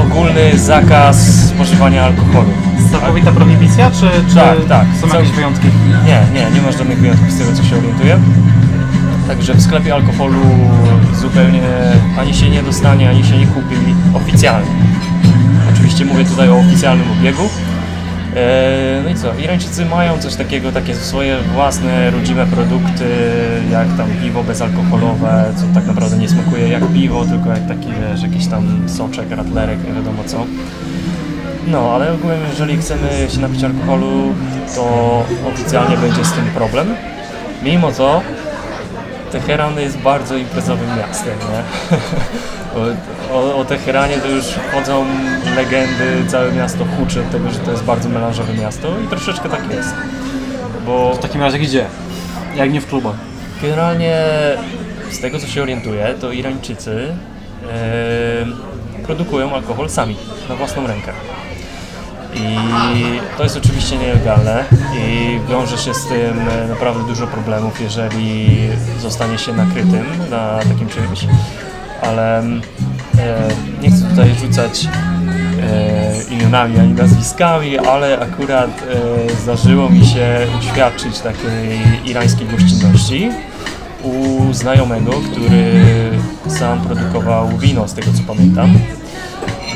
ogólny 0.00 0.58
zakaz 0.58 1.48
spożywania 1.48 2.04
alkoholu. 2.04 2.48
Całkowita 2.92 3.32
prohibicja, 3.32 3.90
czy, 3.90 4.10
czy 4.28 4.34
Tak, 4.34 4.64
tak. 4.68 4.86
są 5.00 5.18
jakieś 5.18 5.32
wyjątki? 5.32 5.68
Nie, 6.06 6.20
nie, 6.34 6.50
nie 6.50 6.62
ma 6.62 6.72
żadnych 6.72 6.98
wyjątków 6.98 7.30
z 7.30 7.38
tego 7.38 7.52
co 7.52 7.64
się 7.64 7.76
orientuję. 7.76 8.18
Także 9.28 9.54
w 9.54 9.62
sklepie 9.62 9.94
alkoholu 9.94 10.40
zupełnie 11.20 11.62
ani 12.18 12.34
się 12.34 12.50
nie 12.50 12.62
dostanie, 12.62 13.10
ani 13.10 13.24
się 13.24 13.38
nie 13.38 13.46
kupi 13.46 13.76
oficjalnie. 14.14 14.70
Oczywiście 15.72 16.04
mówię 16.04 16.24
tutaj 16.24 16.48
o 16.48 16.56
oficjalnym 16.56 17.12
obiegu. 17.20 17.42
Eee, 18.36 19.02
No 19.04 19.10
i 19.10 19.14
co, 19.14 19.34
Irańczycy 19.34 19.84
mają 19.84 20.18
coś 20.18 20.34
takiego, 20.34 20.72
takie 20.72 20.94
swoje 20.94 21.38
własne, 21.54 22.10
rodzime 22.10 22.46
produkty, 22.46 23.04
jak 23.72 23.88
tam 23.96 24.08
piwo 24.22 24.42
bezalkoholowe, 24.44 25.44
co 25.56 25.62
tak 25.74 25.86
naprawdę 25.86 26.16
nie 26.18 26.28
smakuje 26.28 26.68
jak 26.68 26.82
piwo, 26.94 27.24
tylko 27.24 27.48
jak 27.50 27.68
taki, 27.68 27.86
wiesz, 27.86 28.22
jakiś 28.22 28.46
tam 28.46 28.88
soczek, 28.88 29.30
ratlerek, 29.30 29.78
nie 29.88 29.92
wiadomo 29.94 30.24
co. 30.26 30.46
No, 31.66 31.92
ale 31.94 32.12
ogólnie 32.12 32.36
jeżeli 32.50 32.76
chcemy 32.76 33.08
się 33.34 33.40
napić 33.40 33.64
alkoholu, 33.64 34.34
to 34.74 35.22
oficjalnie 35.54 35.96
będzie 35.96 36.24
z 36.24 36.32
tym 36.32 36.44
problem. 36.44 36.86
Mimo 37.62 37.92
to 37.92 38.20
Teheran 39.32 39.78
jest 39.78 39.98
bardzo 39.98 40.36
imprezowym 40.36 40.88
miastem, 40.98 41.34
nie? 41.38 41.96
O, 43.32 43.56
o, 43.56 43.64
Teheranie 43.64 44.16
to 44.16 44.28
już 44.28 44.44
chodzą 44.72 45.04
legendy, 45.56 46.28
całe 46.28 46.52
miasto 46.52 46.84
huczy 46.84 47.20
od 47.20 47.30
tego, 47.30 47.50
że 47.50 47.58
to 47.58 47.70
jest 47.70 47.84
bardzo 47.84 48.08
melanżowe 48.08 48.54
miasto 48.54 48.88
i 49.04 49.08
troszeczkę 49.08 49.48
tak 49.48 49.70
jest. 49.70 49.94
Bo 50.86 51.14
W 51.14 51.18
takim 51.18 51.40
razie 51.40 51.58
gdzie? 51.58 51.86
Jak 52.56 52.72
nie 52.72 52.80
w 52.80 52.86
klubach? 52.86 53.14
Generalnie 53.62 54.24
z 55.10 55.20
tego 55.20 55.38
co 55.38 55.46
się 55.46 55.62
orientuję, 55.62 56.14
to 56.20 56.32
Irańczycy 56.32 57.14
e, 57.72 59.02
produkują 59.02 59.54
alkohol 59.54 59.90
sami, 59.90 60.16
na 60.48 60.56
własną 60.56 60.86
rękę. 60.86 61.12
I 62.34 62.56
to 63.36 63.42
jest 63.42 63.56
oczywiście 63.56 63.98
nielegalne 63.98 64.64
i 64.98 65.38
wiąże 65.50 65.78
się 65.78 65.94
z 65.94 66.06
tym 66.06 66.48
e, 66.48 66.68
naprawdę 66.68 67.06
dużo 67.06 67.26
problemów, 67.26 67.80
jeżeli 67.80 68.58
zostanie 69.00 69.38
się 69.38 69.52
nakrytym 69.52 70.06
na 70.30 70.58
takim 70.58 70.88
czymś. 70.88 71.26
Ale 72.02 72.38
e, 72.38 72.44
nie 73.82 73.90
chcę 73.90 74.08
tutaj 74.10 74.34
rzucać 74.34 74.88
e, 75.62 76.34
imionami 76.34 76.78
ani 76.78 76.92
nazwiskami, 76.92 77.78
ale 77.78 78.18
akurat 78.18 78.70
e, 79.30 79.42
zdarzyło 79.42 79.90
mi 79.90 80.06
się 80.06 80.46
uświadczyć 80.60 81.18
takiej 81.18 81.80
irańskiej 82.04 82.46
gościnności 82.46 83.30
u 84.02 84.52
znajomego, 84.52 85.12
który 85.32 85.82
sam 86.48 86.80
produkował 86.80 87.58
wino, 87.58 87.88
z 87.88 87.94
tego 87.94 88.12
co 88.12 88.34
pamiętam. 88.34 88.78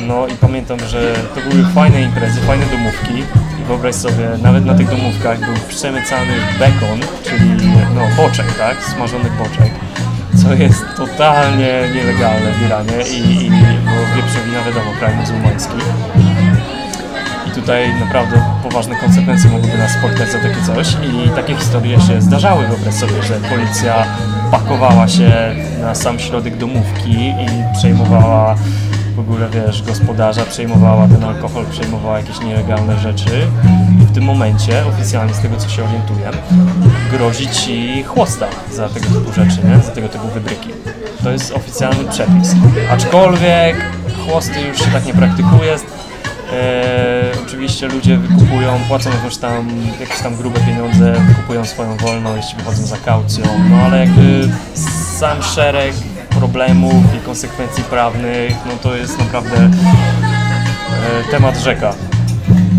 No 0.06 0.26
i 0.26 0.34
pamiętam, 0.34 0.78
że 0.88 1.14
to 1.34 1.50
były 1.50 1.64
fajne 1.64 2.02
imprezy, 2.02 2.40
fajne 2.40 2.66
domówki. 2.66 3.18
I 3.62 3.64
wyobraź 3.66 3.94
sobie, 3.94 4.28
nawet 4.42 4.64
na 4.64 4.74
tych 4.74 4.88
domówkach 4.88 5.40
był 5.40 5.54
przemycany 5.68 6.32
bekon, 6.58 7.00
czyli 7.24 7.50
no 7.94 8.02
boczek, 8.16 8.46
tak, 8.58 8.84
smażony 8.84 9.30
boczek, 9.38 9.72
co 10.42 10.54
jest 10.54 10.84
totalnie 10.96 11.72
nielegalne 11.94 12.52
w 12.52 12.66
Iranie 12.66 13.02
i, 13.02 13.46
i 13.46 13.50
bo 13.84 14.16
wieprzowina 14.16 14.62
wiadomo, 14.66 14.90
kraj 14.98 15.16
muzułmański. 15.16 15.74
I 17.48 17.50
tutaj 17.50 17.94
naprawdę 18.00 18.42
poważne 18.62 18.96
konsekwencje 18.96 19.50
mogłyby 19.50 19.78
nas 19.78 19.90
spotkać 19.90 20.30
za 20.32 20.38
takie 20.38 20.62
coś 20.66 20.88
i 20.92 21.30
takie 21.30 21.54
historie 21.56 22.00
się 22.00 22.22
zdarzały, 22.22 22.66
wyobraź 22.66 22.94
sobie, 22.94 23.22
że 23.22 23.34
policja 23.34 24.06
pakowała 24.50 25.08
się 25.08 25.54
na 25.80 25.94
sam 25.94 26.18
środek 26.18 26.56
domówki 26.56 27.28
i 27.28 27.78
przejmowała 27.78 28.56
w 29.20 29.22
ogóle, 29.22 29.48
wiesz, 29.48 29.82
gospodarza, 29.82 30.44
przejmowała 30.44 31.08
ten 31.08 31.24
alkohol, 31.24 31.64
przejmowała 31.70 32.18
jakieś 32.18 32.40
nielegalne 32.40 32.98
rzeczy 32.98 33.46
i 34.02 34.04
w 34.06 34.12
tym 34.12 34.24
momencie, 34.24 34.86
oficjalnie 34.86 35.34
z 35.34 35.38
tego 35.38 35.56
co 35.56 35.68
się 35.68 35.84
orientuję, 35.84 36.30
grozi 37.12 37.48
ci 37.48 38.02
chłosta 38.02 38.46
za 38.72 38.88
tego 38.88 39.06
typu 39.06 39.32
rzeczy, 39.32 39.58
nie? 39.64 39.82
za 39.82 39.90
tego 39.90 40.08
typu 40.08 40.28
wybryki. 40.28 40.68
To 41.22 41.30
jest 41.30 41.52
oficjalny 41.52 42.04
przepis. 42.10 42.54
Aczkolwiek 42.90 43.76
chłosty 44.26 44.60
już 44.60 44.78
się 44.78 44.90
tak 44.90 45.06
nie 45.06 45.14
praktykuje, 45.14 45.76
E, 46.52 47.32
oczywiście 47.46 47.88
ludzie 47.88 48.16
wykupują, 48.16 48.80
płacą 48.88 49.10
jakieś 49.10 49.36
tam, 49.36 49.68
jakieś 50.00 50.20
tam 50.20 50.36
grube 50.36 50.60
pieniądze, 50.60 51.12
wykupują 51.28 51.64
swoją 51.64 51.96
wolność, 51.96 52.54
wychodzą 52.56 52.82
za 52.82 52.96
kaucją, 52.96 53.44
no 53.70 53.76
ale 53.76 53.98
jakby 54.00 54.48
sam 55.18 55.42
szereg 55.42 55.94
problemów 56.44 57.04
i 57.16 57.18
konsekwencji 57.26 57.84
prawnych, 57.84 58.52
no 58.66 58.72
to 58.82 58.96
jest 58.96 59.18
naprawdę 59.18 59.56
e, 59.56 59.70
temat 61.30 61.58
rzeka. 61.58 61.94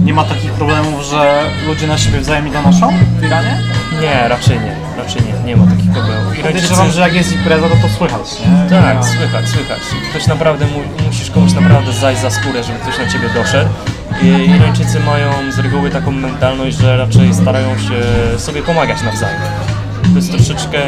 Nie 0.04 0.14
ma 0.14 0.24
takich 0.24 0.52
problemów, 0.52 1.04
że 1.04 1.44
ludzie 1.68 1.88
na 1.88 1.98
siebie 1.98 2.20
wzajemnie 2.20 2.52
donoszą 2.52 2.94
w 3.20 3.24
Iranie? 3.24 3.58
Nie, 4.02 4.28
raczej 4.28 4.60
nie, 4.60 4.76
raczej 5.04 5.22
nie, 5.22 5.46
nie 5.46 5.58
ma 5.58 5.66
takich 5.72 5.92
problemów. 5.92 6.38
Podejrzewam, 6.44 6.92
że 6.92 7.02
jak 7.02 7.14
jest 7.14 7.34
impreza, 7.34 7.70
to 7.70 7.76
to 7.76 7.90
słychać, 7.98 8.40
nie? 8.40 8.70
Tak, 8.70 8.96
Ja- 8.96 9.04
słychać, 9.04 9.50
słychać. 9.50 9.80
Ktoś 10.10 10.28
naprawdę, 10.28 10.66
mu, 10.66 10.80
musisz 11.08 11.32
komuś 11.32 11.54
naprawdę 11.54 11.94
zajść 11.94 12.22
za 12.22 12.30
skórę, 12.30 12.64
żeby 12.64 12.80
ktoś 12.80 12.98
na 13.00 13.08
ciebie 13.12 13.30
doszedł. 13.34 13.70
I 14.22 14.28
Irańczycy 14.56 15.00
mają 15.00 15.52
z 15.52 15.60
reguły 15.60 15.90
taką 15.90 16.12
mentalność, 16.12 16.78
że 16.78 16.98
raczej 16.98 17.34
starają 17.34 17.78
się 17.78 18.02
sobie 18.40 18.62
pomagać 18.62 19.02
nawzajem. 19.02 19.42
To 20.04 20.16
jest 20.16 20.32
troszeczkę, 20.32 20.80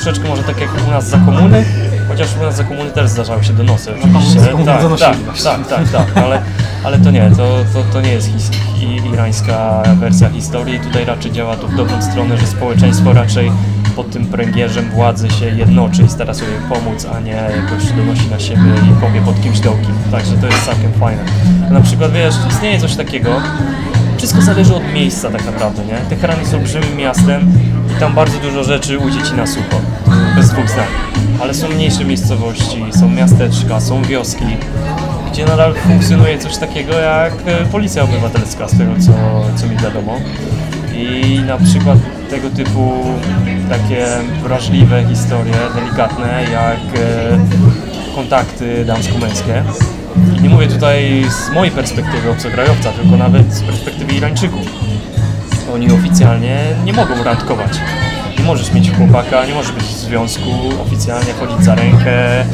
troszeczkę 0.00 0.28
może 0.28 0.42
tak 0.42 0.60
jak 0.60 0.70
u 0.88 0.90
nas 0.90 1.08
za 1.08 1.18
komuny, 1.18 1.64
chociaż 2.08 2.28
u 2.40 2.42
nas 2.42 2.56
za 2.56 2.64
komuny 2.64 2.90
też 2.90 3.10
zdarzały 3.10 3.44
się 3.44 3.52
donosy 3.52 3.90
oczywiście. 3.98 4.40
Tak, 4.40 4.88
tak, 4.98 5.38
tak, 5.42 5.68
tak, 5.68 5.88
tak, 5.88 6.24
ale, 6.24 6.42
ale 6.84 6.98
to 6.98 7.10
nie, 7.10 7.30
to, 7.30 7.64
to, 7.72 7.82
to 7.92 8.00
nie 8.00 8.12
jest 8.12 8.28
his, 8.32 8.50
irańska 9.12 9.82
wersja 10.00 10.30
historii. 10.30 10.80
Tutaj 10.80 11.04
raczej 11.04 11.32
działa 11.32 11.56
to 11.56 11.68
w 11.68 11.76
dobrą 11.76 12.02
stronę, 12.02 12.38
że 12.38 12.46
społeczeństwo 12.46 13.12
raczej 13.12 13.52
pod 13.96 14.10
tym 14.10 14.26
pręgierzem 14.26 14.90
władzy 14.90 15.30
się 15.30 15.46
jednoczy 15.46 16.02
i 16.02 16.08
stara 16.08 16.34
sobie 16.34 16.52
pomóc, 16.68 17.06
a 17.14 17.20
nie 17.20 17.30
jakoś 17.32 17.92
donosi 17.92 18.30
na 18.30 18.38
siebie 18.38 18.72
i 18.90 19.00
kopie 19.00 19.20
pod 19.24 19.42
kimś 19.42 19.60
dołki. 19.60 19.88
Także 20.10 20.36
to 20.36 20.46
jest 20.46 20.64
całkiem 20.64 20.92
fajne. 20.92 21.24
Na 21.70 21.80
przykład 21.80 22.12
wiesz, 22.12 22.34
istnieje 22.50 22.80
coś 22.80 22.96
takiego, 22.96 23.30
wszystko 24.20 24.42
zależy 24.42 24.74
od 24.74 24.92
miejsca 24.92 25.30
tak 25.30 25.46
naprawdę, 25.46 25.84
nie? 25.84 25.94
Teheran 25.94 26.40
jest 26.40 26.54
olbrzymim 26.54 26.96
miastem 26.96 27.52
i 27.96 28.00
tam 28.00 28.14
bardzo 28.14 28.38
dużo 28.38 28.64
rzeczy 28.64 28.98
ujdzie 28.98 29.22
ci 29.22 29.34
na 29.34 29.46
sucho, 29.46 29.80
bez 30.36 30.50
dwóch 30.50 30.70
zdań. 30.70 30.86
Ale 31.42 31.54
są 31.54 31.68
mniejsze 31.68 32.04
miejscowości, 32.04 32.84
są 33.00 33.08
miasteczka, 33.08 33.80
są 33.80 34.02
wioski, 34.02 34.44
gdzie 35.32 35.44
nadal 35.44 35.74
funkcjonuje 35.74 36.38
coś 36.38 36.56
takiego 36.56 36.92
jak 36.92 37.32
e, 37.46 37.64
policja 37.64 38.02
obywatelska, 38.02 38.68
z 38.68 38.78
tego 38.78 38.92
co, 38.98 39.12
co 39.56 39.66
mi 39.66 39.76
wiadomo. 39.76 40.16
I 40.94 41.40
na 41.46 41.58
przykład 41.58 41.98
tego 42.30 42.50
typu 42.50 42.92
takie 43.68 44.06
wrażliwe 44.42 45.04
historie, 45.08 45.54
delikatne, 45.74 46.44
jak 46.52 47.00
e, 47.00 48.14
kontakty 48.14 48.84
damsko-męskie. 48.84 49.62
Nie 50.42 50.48
mówię 50.48 50.66
tutaj 50.66 51.26
z 51.30 51.54
mojej 51.54 51.72
perspektywy 51.72 52.30
obcokrajowca, 52.30 52.92
tylko 52.92 53.16
nawet 53.16 53.54
z 53.54 53.62
perspektywy 53.62 54.12
Irańczyków. 54.12 54.66
Oni 55.74 55.92
oficjalnie 55.92 56.58
nie 56.84 56.92
mogą 56.92 57.24
randkować. 57.24 57.72
Nie 58.38 58.44
możesz 58.44 58.72
mieć 58.72 58.90
chłopaka, 58.92 59.46
nie 59.46 59.54
możesz 59.54 59.72
być 59.72 59.84
w 59.84 59.96
związku, 59.96 60.50
oficjalnie 60.86 61.32
chodzić 61.32 61.64
za 61.64 61.74
rękę, 61.74 62.44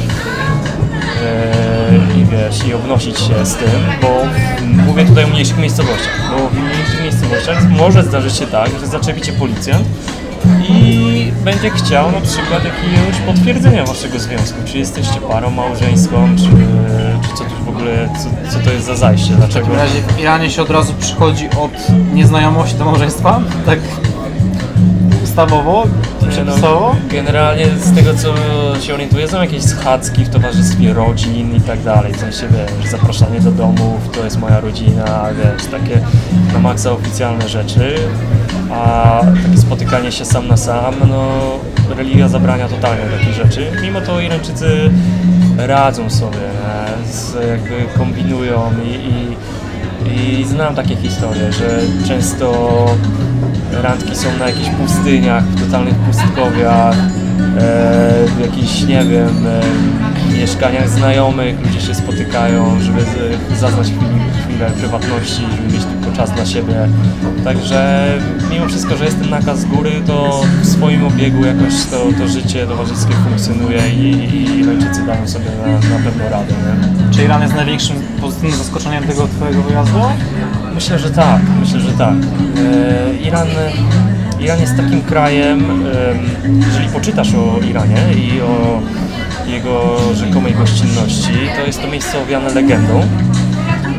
Eee, 1.23 2.21
i 2.21 2.25
wiesz, 2.25 2.67
i 2.67 2.73
obnosić 2.73 3.19
się 3.19 3.45
z 3.45 3.55
tym, 3.55 3.69
bo 4.01 4.25
mówię 4.85 5.05
tutaj 5.05 5.23
o 5.23 5.27
mniejszych 5.27 5.57
miejscowościach, 5.57 6.31
bo 6.31 6.49
w 6.49 6.53
mniejszych 6.53 7.01
miejscowościach 7.03 7.69
może 7.69 8.03
zdarzyć 8.03 8.35
się 8.35 8.47
tak, 8.47 8.69
że 8.79 8.87
zaczepi 8.87 9.21
cię 9.21 9.31
policjant 9.33 9.87
i 10.69 11.31
będzie 11.43 11.69
chciał 11.69 12.11
na 12.11 12.21
przykład 12.21 12.63
jakiegoś 12.65 13.17
potwierdzenia 13.25 13.85
waszego 13.85 14.19
związku, 14.19 14.59
czy 14.65 14.77
jesteście 14.77 15.21
parą 15.21 15.49
małżeńską, 15.49 16.35
czy, 16.37 16.49
czy 17.21 17.37
co 17.37 17.43
tu 17.43 17.65
w 17.65 17.69
ogóle, 17.69 18.09
co, 18.23 18.51
co 18.53 18.65
to 18.65 18.71
jest 18.73 18.85
za 18.85 18.95
zajście, 18.95 19.33
W 19.33 19.37
dlaczego... 19.37 19.65
takim 19.65 19.79
razie 19.79 20.01
w 20.01 20.19
Iranie 20.19 20.49
się 20.49 20.61
od 20.61 20.69
razu 20.69 20.93
przychodzi 20.99 21.49
od 21.49 21.71
nieznajomości 22.13 22.77
do 22.77 22.85
małżeństwa? 22.85 23.41
Tak 23.65 23.79
ustawowo, 25.23 25.83
przepisowo? 26.29 26.95
No, 26.95 27.09
generalnie 27.09 27.65
z 27.81 27.95
tego 27.95 28.13
co 28.13 28.33
się 28.81 28.93
orientuję 28.93 29.27
są 29.27 29.41
jakieś 29.41 29.63
schadzki 29.63 30.25
w 30.25 30.29
towarzystwie 30.29 30.93
rodzin 30.93 31.55
i 31.55 31.61
tak 31.61 31.83
dalej, 31.83 32.13
w 32.13 32.17
sensie 32.19 32.47
wiesz, 32.51 32.91
zapraszanie 32.91 33.39
do 33.39 33.51
domów, 33.51 34.09
to 34.13 34.23
jest 34.23 34.39
moja 34.39 34.59
rodzina, 34.59 35.25
wiesz, 35.37 35.65
takie 35.65 35.99
na 36.53 36.59
maksa 36.59 36.91
oficjalne 36.91 37.49
rzeczy. 37.49 37.95
a 38.71 39.21
takie 39.43 39.57
spotykanie 39.57 40.11
się 40.11 40.25
sam 40.25 40.47
na 40.47 40.57
sam, 40.57 40.93
no 41.09 41.27
religia 41.95 42.27
zabrania 42.27 42.67
totalnie 42.67 43.03
takich 43.17 43.33
rzeczy. 43.33 43.71
Mimo 43.81 44.01
to 44.01 44.21
Irańczycy 44.21 44.89
radzą 45.57 46.09
sobie, 46.09 46.37
nie? 46.37 47.07
Z, 47.11 47.33
jakby 47.49 47.97
kombinują 47.97 48.71
i, 48.83 48.89
i, 50.09 50.39
i 50.39 50.45
znam 50.45 50.75
takie 50.75 50.95
historie, 50.95 51.51
że 51.53 51.79
często 52.07 52.85
randki 53.71 54.15
są 54.15 54.27
na 54.39 54.45
jakichś 54.47 54.69
pustyniach, 54.69 55.43
w 55.43 55.65
totalnych 55.65 55.95
pustkowiach, 55.95 56.95
e, 56.95 58.25
w 58.37 58.39
jakichś, 58.41 58.81
nie 58.83 59.03
wiem, 59.03 59.47
e, 59.47 59.61
mieszkaniach 60.39 60.89
znajomych, 60.89 61.65
ludzie 61.65 61.81
się 61.81 61.95
spotykają, 61.95 62.79
żeby 62.79 63.01
zaznać 63.59 63.87
chwilę 63.87 64.71
prywatności, 64.79 65.41
żeby 65.41 65.73
mieć 65.73 65.85
tylko 66.07 66.17
czas 66.17 66.31
dla 66.31 66.45
siebie. 66.45 66.75
Także 67.43 68.07
mimo 68.51 68.67
wszystko, 68.67 68.97
że 68.97 69.05
jest 69.05 69.19
ten 69.19 69.29
nakaz 69.29 69.59
z 69.59 69.65
góry, 69.65 69.91
to 70.07 70.41
w 70.61 70.67
swoim 70.67 71.05
obiegu 71.05 71.45
jakoś 71.45 71.73
to, 71.91 72.05
to 72.17 72.27
życie 72.27 72.67
towarzyskie 72.67 73.13
funkcjonuje 73.13 73.89
i, 73.89 74.09
i 74.35 74.59
Irańczycy 74.59 75.05
dają 75.05 75.27
sobie 75.27 75.45
na, 75.65 75.73
na 75.73 76.03
pewno 76.03 76.29
radę. 76.29 76.53
Nie? 76.53 77.13
Czy 77.13 77.23
Iran 77.23 77.41
jest 77.41 77.55
największym 77.55 77.95
pozytywnym 78.21 78.57
zaskoczeniem 78.57 79.03
tego 79.03 79.27
twojego 79.27 79.61
wyjazdu? 79.61 79.99
Myślę, 80.75 80.99
że 80.99 81.09
tak. 81.11 81.41
Myślę, 81.59 81.79
że 81.79 81.91
tak. 81.91 82.13
E, 82.13 83.27
Iran, 83.27 83.47
Iran 84.39 84.59
jest 84.59 84.77
takim 84.77 85.01
krajem, 85.01 85.59
em, 85.71 86.61
jeżeli 86.67 86.87
poczytasz 86.89 87.33
o 87.33 87.59
Iranie 87.69 88.13
i 88.13 88.41
o 88.41 88.81
jego 89.47 89.97
rzekomej 90.15 90.53
gościnności, 90.53 91.33
to 91.59 91.67
jest 91.67 91.81
to 91.81 91.87
miejsce 91.87 92.21
owiane 92.21 92.53
legendą. 92.53 93.01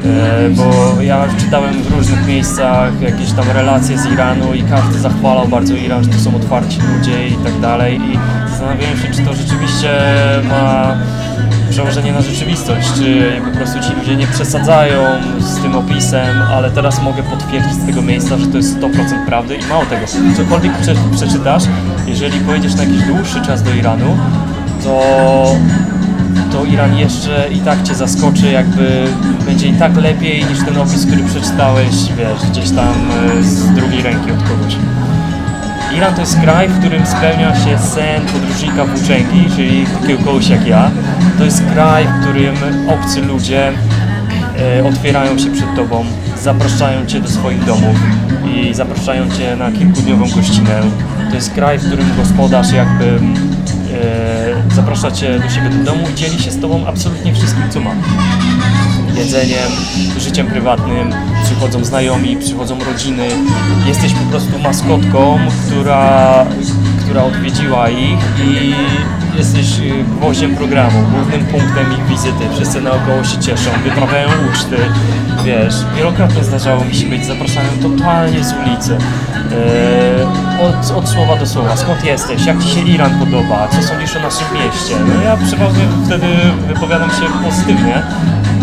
E, 0.08 0.50
Bo 0.50 1.02
ja 1.02 1.24
czytałem 1.38 1.82
w 1.82 1.96
różnych 1.96 2.26
miejscach 2.26 3.00
jakieś 3.00 3.32
tam 3.32 3.50
relacje 3.54 3.98
z 3.98 4.06
Iranu 4.06 4.54
i 4.54 4.62
każdy 4.62 4.98
zachwalał 4.98 5.48
bardzo 5.48 5.74
Iran, 5.74 6.04
że 6.04 6.10
to 6.10 6.18
są 6.18 6.36
otwarci 6.36 6.78
ludzie 6.96 7.28
i 7.28 7.36
tak 7.36 7.60
dalej. 7.60 7.96
I 7.96 8.18
zastanawiałem 8.50 8.98
się, 8.98 9.08
czy 9.12 9.22
to 9.22 9.34
rzeczywiście 9.34 9.98
ma 10.48 10.96
przełożenie 11.70 12.12
na 12.12 12.20
rzeczywistość, 12.22 12.92
czy 12.96 13.32
po 13.44 13.56
prostu 13.56 13.80
ci 13.80 13.96
ludzie 14.00 14.16
nie 14.16 14.26
przesadzają 14.26 15.02
z 15.40 15.62
tym 15.62 15.76
opisem, 15.76 16.42
ale 16.52 16.70
teraz 16.70 17.02
mogę 17.02 17.22
potwierdzić 17.22 17.72
z 17.72 17.86
tego 17.86 18.02
miejsca, 18.02 18.38
że 18.38 18.46
to 18.46 18.56
jest 18.56 18.78
100% 18.78 19.26
prawdy 19.26 19.56
i 19.56 19.66
mało 19.66 19.84
tego, 19.84 20.06
cokolwiek 20.36 20.72
prze, 20.78 20.94
przeczytasz, 21.16 21.62
jeżeli 22.06 22.40
pojedziesz 22.40 22.74
na 22.74 22.84
jakiś 22.84 23.02
dłuższy 23.02 23.42
czas 23.42 23.62
do 23.62 23.74
Iranu, 23.74 24.16
to 24.84 25.00
to 26.52 26.64
Iran 26.64 26.96
jeszcze 26.98 27.48
i 27.52 27.60
tak 27.60 27.82
Cię 27.82 27.94
zaskoczy, 27.94 28.52
jakby 28.52 29.04
będzie 29.46 29.68
i 29.68 29.72
tak 29.72 29.96
lepiej 29.96 30.44
niż 30.44 30.58
ten 30.64 30.78
opis, 30.78 31.06
który 31.06 31.24
przeczytałeś, 31.24 31.94
wiesz, 32.16 32.50
gdzieś 32.50 32.70
tam 32.70 32.94
e, 33.38 33.42
z 33.42 33.74
drugiej 33.74 34.02
ręki 34.02 34.32
od 34.32 34.42
kogoś. 34.42 34.76
Iran 35.96 36.14
to 36.14 36.20
jest 36.20 36.40
kraj, 36.40 36.68
w 36.68 36.78
którym 36.78 37.06
spełnia 37.06 37.54
się 37.54 37.78
sen 37.78 38.22
podróżnika 38.32 38.84
włóczęgi, 38.84 39.44
czyli 39.56 39.86
takiego 40.00 40.24
kogoś 40.24 40.48
jak 40.48 40.66
ja. 40.66 40.90
To 41.38 41.44
jest 41.44 41.62
kraj, 41.72 42.04
w 42.04 42.20
którym 42.20 42.54
obcy 42.88 43.22
ludzie 43.22 43.72
e, 44.58 44.84
otwierają 44.88 45.38
się 45.38 45.50
przed 45.50 45.76
Tobą, 45.76 46.04
zapraszają 46.42 47.06
Cię 47.06 47.20
do 47.20 47.28
swoich 47.28 47.64
domów 47.64 47.96
i 48.54 48.74
zapraszają 48.74 49.30
Cię 49.30 49.56
na 49.56 49.72
kilkudniową 49.72 50.28
gościnę. 50.30 50.80
To 51.28 51.34
jest 51.34 51.54
kraj, 51.54 51.78
w 51.78 51.86
którym 51.86 52.06
gospodarz 52.16 52.72
jakby 52.72 53.20
zaprasza 54.74 55.10
Cię 55.10 55.40
do 55.40 55.50
siebie 55.50 55.70
do 55.70 55.84
domu 55.84 56.04
i 56.12 56.14
dzieli 56.14 56.38
się 56.38 56.50
z 56.50 56.60
Tobą 56.60 56.86
absolutnie 56.86 57.34
wszystkim, 57.34 57.62
co 57.70 57.80
ma 57.80 57.90
jedzeniem, 59.18 59.72
życiem 60.18 60.46
prywatnym, 60.46 61.14
przychodzą 61.44 61.84
znajomi, 61.84 62.36
przychodzą 62.36 62.78
rodziny. 62.84 63.28
Jesteś 63.86 64.12
po 64.12 64.30
prostu 64.30 64.58
maskotką, 64.58 65.38
która, 65.66 66.46
która 67.08 67.24
odwiedziła 67.24 67.88
ich 67.88 68.20
i 68.44 68.74
jesteś 69.38 69.78
y, 69.78 70.04
gwoździem 70.16 70.56
programu, 70.56 71.06
głównym 71.12 71.46
punktem 71.46 71.92
ich 71.92 72.06
wizyty. 72.06 72.44
Wszyscy 72.54 72.80
naokoło 72.80 73.24
się 73.24 73.38
cieszą, 73.38 73.70
wyprawiają 73.84 74.28
uczty. 74.50 74.76
Wiesz, 75.44 75.74
wielokrotnie 75.96 76.44
zdarzało 76.44 76.84
mi 76.84 76.94
się 76.94 77.06
być 77.06 77.26
zapraszany 77.26 77.68
totalnie 77.82 78.44
z 78.44 78.52
ulicy. 78.52 78.98
Yy, 80.60 80.66
od, 80.66 80.90
od 80.90 81.08
słowa 81.08 81.36
do 81.36 81.46
słowa, 81.46 81.76
skąd 81.76 82.04
jesteś, 82.04 82.46
jak 82.46 82.62
Ci 82.62 82.68
się 82.68 82.80
Iran 82.80 83.18
podoba, 83.18 83.68
co 83.68 83.82
sądzisz 83.82 84.16
o 84.16 84.20
naszym 84.20 84.46
mieście. 84.54 84.94
No 85.08 85.22
ja 85.22 85.36
przeważnie 85.36 85.84
wtedy 86.06 86.26
wypowiadam 86.68 87.10
się 87.10 87.22
pozytywnie, 87.44 88.02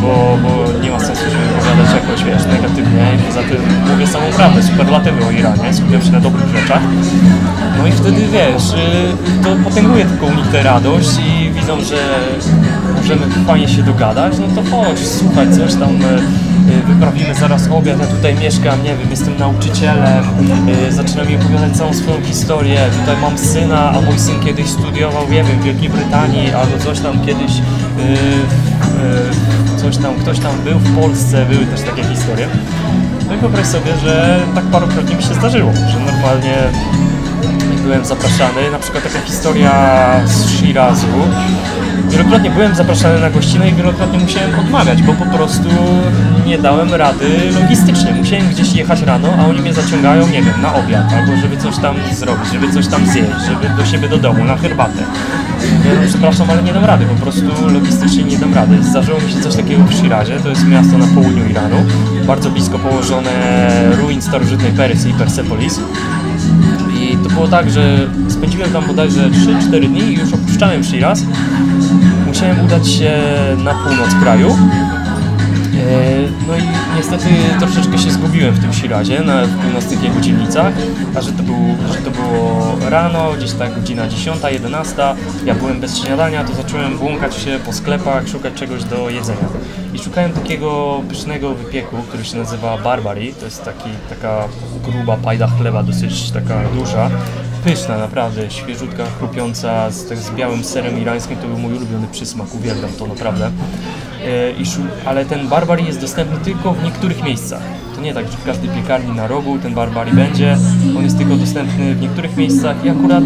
bo, 0.01 0.37
bo 0.43 0.79
nie 0.83 0.91
ma 0.91 0.99
sensu 0.99 1.23
się 1.23 1.54
wypowiadać 1.65 1.95
jakoś, 1.95 2.23
wiesz, 2.23 2.45
negatywnie 2.45 3.15
i 3.15 3.23
poza 3.27 3.39
tym 3.39 3.57
mówię 3.91 4.07
samą 4.07 4.25
prawdę, 4.35 4.63
superlatywy 4.63 5.25
o 5.25 5.31
Iranie, 5.31 5.73
skupiam 5.73 6.01
się 6.01 6.11
na 6.11 6.19
dobrych 6.19 6.49
rzeczach. 6.49 6.81
No 7.77 7.87
i 7.87 7.91
wtedy, 7.91 8.21
wiesz, 8.31 8.73
y, 8.73 9.43
to 9.43 9.55
potęguje 9.69 10.05
nich 10.37 10.47
tę 10.51 10.63
radość 10.63 11.09
i 11.27 11.51
widzą, 11.51 11.81
że 11.81 11.97
możemy 12.97 13.25
fajnie 13.47 13.67
się 13.67 13.83
dogadać, 13.83 14.33
no 14.39 14.61
to 14.61 14.69
chodź, 14.71 15.07
słuchaj, 15.07 15.51
coś 15.51 15.73
tam 15.73 15.89
y, 15.89 16.44
wyprawimy 16.81 17.35
zaraz 17.35 17.67
obiad, 17.67 17.99
ja 17.99 18.07
tutaj 18.07 18.35
mieszkam, 18.35 18.83
nie 18.83 18.95
wiem, 18.97 19.09
jestem 19.09 19.37
nauczycielem, 19.37 20.23
y, 20.89 20.91
zaczyna 20.91 21.23
mi 21.23 21.35
opowiadać 21.35 21.77
całą 21.77 21.93
swoją 21.93 22.21
historię, 22.21 22.79
tutaj 22.99 23.21
mam 23.21 23.37
syna, 23.37 23.91
a 23.91 24.01
mój 24.01 24.19
syn 24.19 24.39
kiedyś 24.39 24.69
studiował, 24.69 25.29
nie 25.29 25.43
wiem, 25.43 25.59
w 25.59 25.63
Wielkiej 25.63 25.89
Brytanii, 25.89 26.51
albo 26.51 26.77
coś 26.77 26.99
tam 26.99 27.25
kiedyś, 27.25 27.51
y, 27.51 27.61
y, 29.77 29.81
coś 29.81 29.97
tam, 29.97 30.15
ktoś 30.15 30.39
tam 30.39 30.61
był 30.63 30.79
w 30.79 31.01
Polsce, 31.01 31.45
były 31.45 31.65
też 31.65 31.81
takie 31.81 32.03
historie. 32.03 32.47
No 33.27 33.33
i 33.33 33.37
wyobraź 33.37 33.67
sobie, 33.67 33.91
że 34.03 34.39
tak 34.55 34.63
parokrotnie 34.63 35.15
mi 35.15 35.23
się 35.23 35.33
zdarzyło, 35.33 35.71
że 35.73 35.99
normalnie 35.99 36.55
byłem 37.83 38.05
zapraszany, 38.05 38.71
na 38.71 38.79
przykład 38.79 39.03
taka 39.03 39.19
historia 39.25 39.71
z 40.25 40.49
Shirazu. 40.49 41.07
Wielokrotnie 42.15 42.49
byłem 42.49 42.75
zapraszany 42.75 43.19
na 43.19 43.29
gościnę 43.29 43.69
i 43.69 43.73
wielokrotnie 43.73 44.19
musiałem 44.19 44.59
odmawiać, 44.59 45.03
bo 45.03 45.13
po 45.13 45.25
prostu 45.25 45.69
nie 46.45 46.57
dałem 46.57 46.93
rady 46.93 47.25
logistycznie. 47.61 48.13
Musiałem 48.13 48.49
gdzieś 48.49 48.73
jechać 48.73 49.01
rano, 49.01 49.27
a 49.39 49.45
oni 49.45 49.61
mnie 49.61 49.73
zaciągają, 49.73 50.27
nie 50.27 50.41
wiem, 50.41 50.61
na 50.61 50.73
obiad, 50.73 51.13
albo 51.13 51.41
żeby 51.41 51.57
coś 51.57 51.77
tam 51.77 51.95
zrobić, 52.13 52.51
żeby 52.53 52.73
coś 52.73 52.87
tam 52.87 53.05
zjeść, 53.05 53.29
żeby 53.47 53.75
do 53.77 53.85
siebie 53.85 54.09
do 54.09 54.17
domu, 54.17 54.43
na 54.43 54.57
herbatę. 54.57 55.03
Mówię, 55.77 55.89
no 56.01 56.07
przepraszam, 56.07 56.49
ale 56.49 56.63
nie 56.63 56.73
dam 56.73 56.85
rady, 56.85 57.05
po 57.05 57.21
prostu 57.21 57.45
logistycznie 57.73 58.23
nie 58.23 58.37
dam 58.37 58.53
rady. 58.53 58.83
Zdarzyło 58.83 59.19
mi 59.19 59.31
się 59.31 59.39
coś 59.41 59.55
takiego 59.55 59.83
w 59.83 59.93
Shirazie, 59.93 60.39
to 60.39 60.49
jest 60.49 60.67
miasto 60.67 60.97
na 60.97 61.07
południu 61.07 61.49
Iranu, 61.49 61.85
bardzo 62.27 62.49
blisko 62.49 62.79
położone 62.79 63.31
ruin 64.01 64.21
starożytnej 64.21 64.71
Persji, 64.71 65.13
Persepolis. 65.13 65.79
I 66.99 67.17
to 67.17 67.29
było 67.29 67.47
tak, 67.47 67.69
że 67.69 68.07
spędziłem 68.29 68.71
tam 68.71 68.85
bodajże 68.85 69.29
3-4 69.29 69.87
dni 69.87 70.01
i 70.01 70.13
już 70.13 70.33
opuszczałem 70.33 70.83
Shiraz. 70.83 71.23
Musiałem 72.27 72.65
udać 72.65 72.87
się 72.87 73.11
na 73.63 73.73
północ 73.73 74.09
kraju. 74.21 74.49
E, 74.49 76.45
No 76.47 76.57
i 76.57 76.61
niestety 76.97 77.25
troszeczkę 77.59 77.97
się 77.97 78.11
zgubiłem 78.11 78.53
w 78.53 78.59
tym 78.59 78.73
Shirazie, 78.73 79.21
na 79.21 79.41
północnych 79.63 80.03
jego 80.03 80.21
dzielnicach, 80.21 80.73
a 81.15 81.21
że 81.21 81.31
to, 81.31 81.43
był, 81.43 81.55
że 81.93 81.97
to 81.97 82.11
było 82.11 82.75
rano, 82.89 83.31
gdzieś 83.37 83.51
tak 83.51 83.75
godzina 83.75 84.07
10, 84.07 84.37
11, 84.51 84.95
ja 85.45 85.55
byłem 85.55 85.79
bez 85.79 85.97
śniadania, 85.97 86.43
to 86.43 86.53
zacząłem 86.53 86.97
błąkać 86.97 87.35
się 87.35 87.59
po 87.65 87.73
sklepach, 87.73 88.27
szukać 88.27 88.53
czegoś 88.53 88.83
do 88.83 89.09
jedzenia. 89.09 89.47
I 89.93 89.99
szukałem 89.99 90.31
takiego 90.31 91.01
pysznego 91.09 91.55
wypieku, 91.55 91.97
który 92.07 92.25
się 92.25 92.37
nazywa 92.37 92.77
barbari, 92.77 93.33
to 93.33 93.45
jest 93.45 93.65
taki, 93.65 93.89
taka 94.09 94.43
gruba 94.83 95.17
pajda 95.17 95.47
chleba, 95.47 95.83
dosyć 95.83 96.31
taka 96.31 96.55
duża, 96.75 97.09
pyszna 97.65 97.97
naprawdę, 97.97 98.51
świeżutka, 98.51 99.05
chrupiąca, 99.19 99.91
z, 99.91 100.05
tak 100.09 100.17
z 100.17 100.31
białym 100.31 100.63
serem 100.63 101.01
irańskim, 101.01 101.37
to 101.37 101.47
był 101.47 101.57
mój 101.57 101.73
ulubiony 101.73 102.07
przysmak, 102.11 102.55
uwielbiam 102.55 102.89
to 102.99 103.07
naprawdę. 103.07 103.51
E, 104.25 104.51
I 104.51 104.63
ale 105.05 105.25
ten 105.25 105.47
barbari 105.47 105.85
jest 105.85 106.01
dostępny 106.01 106.37
tylko 106.37 106.73
w 106.73 106.83
niektórych 106.83 107.23
miejscach. 107.23 107.61
To 107.95 108.01
nie 108.01 108.13
tak, 108.13 108.31
że 108.31 108.37
w 108.37 108.45
każdej 108.45 108.69
piekarni 108.69 109.15
na 109.15 109.27
rogu 109.27 109.59
ten 109.59 109.73
barbari 109.73 110.11
będzie. 110.11 110.57
On 110.97 111.03
jest 111.03 111.17
tylko 111.17 111.35
dostępny 111.35 111.95
w 111.95 112.01
niektórych 112.01 112.37
miejscach 112.37 112.85
i 112.85 112.89
akurat 112.89 113.23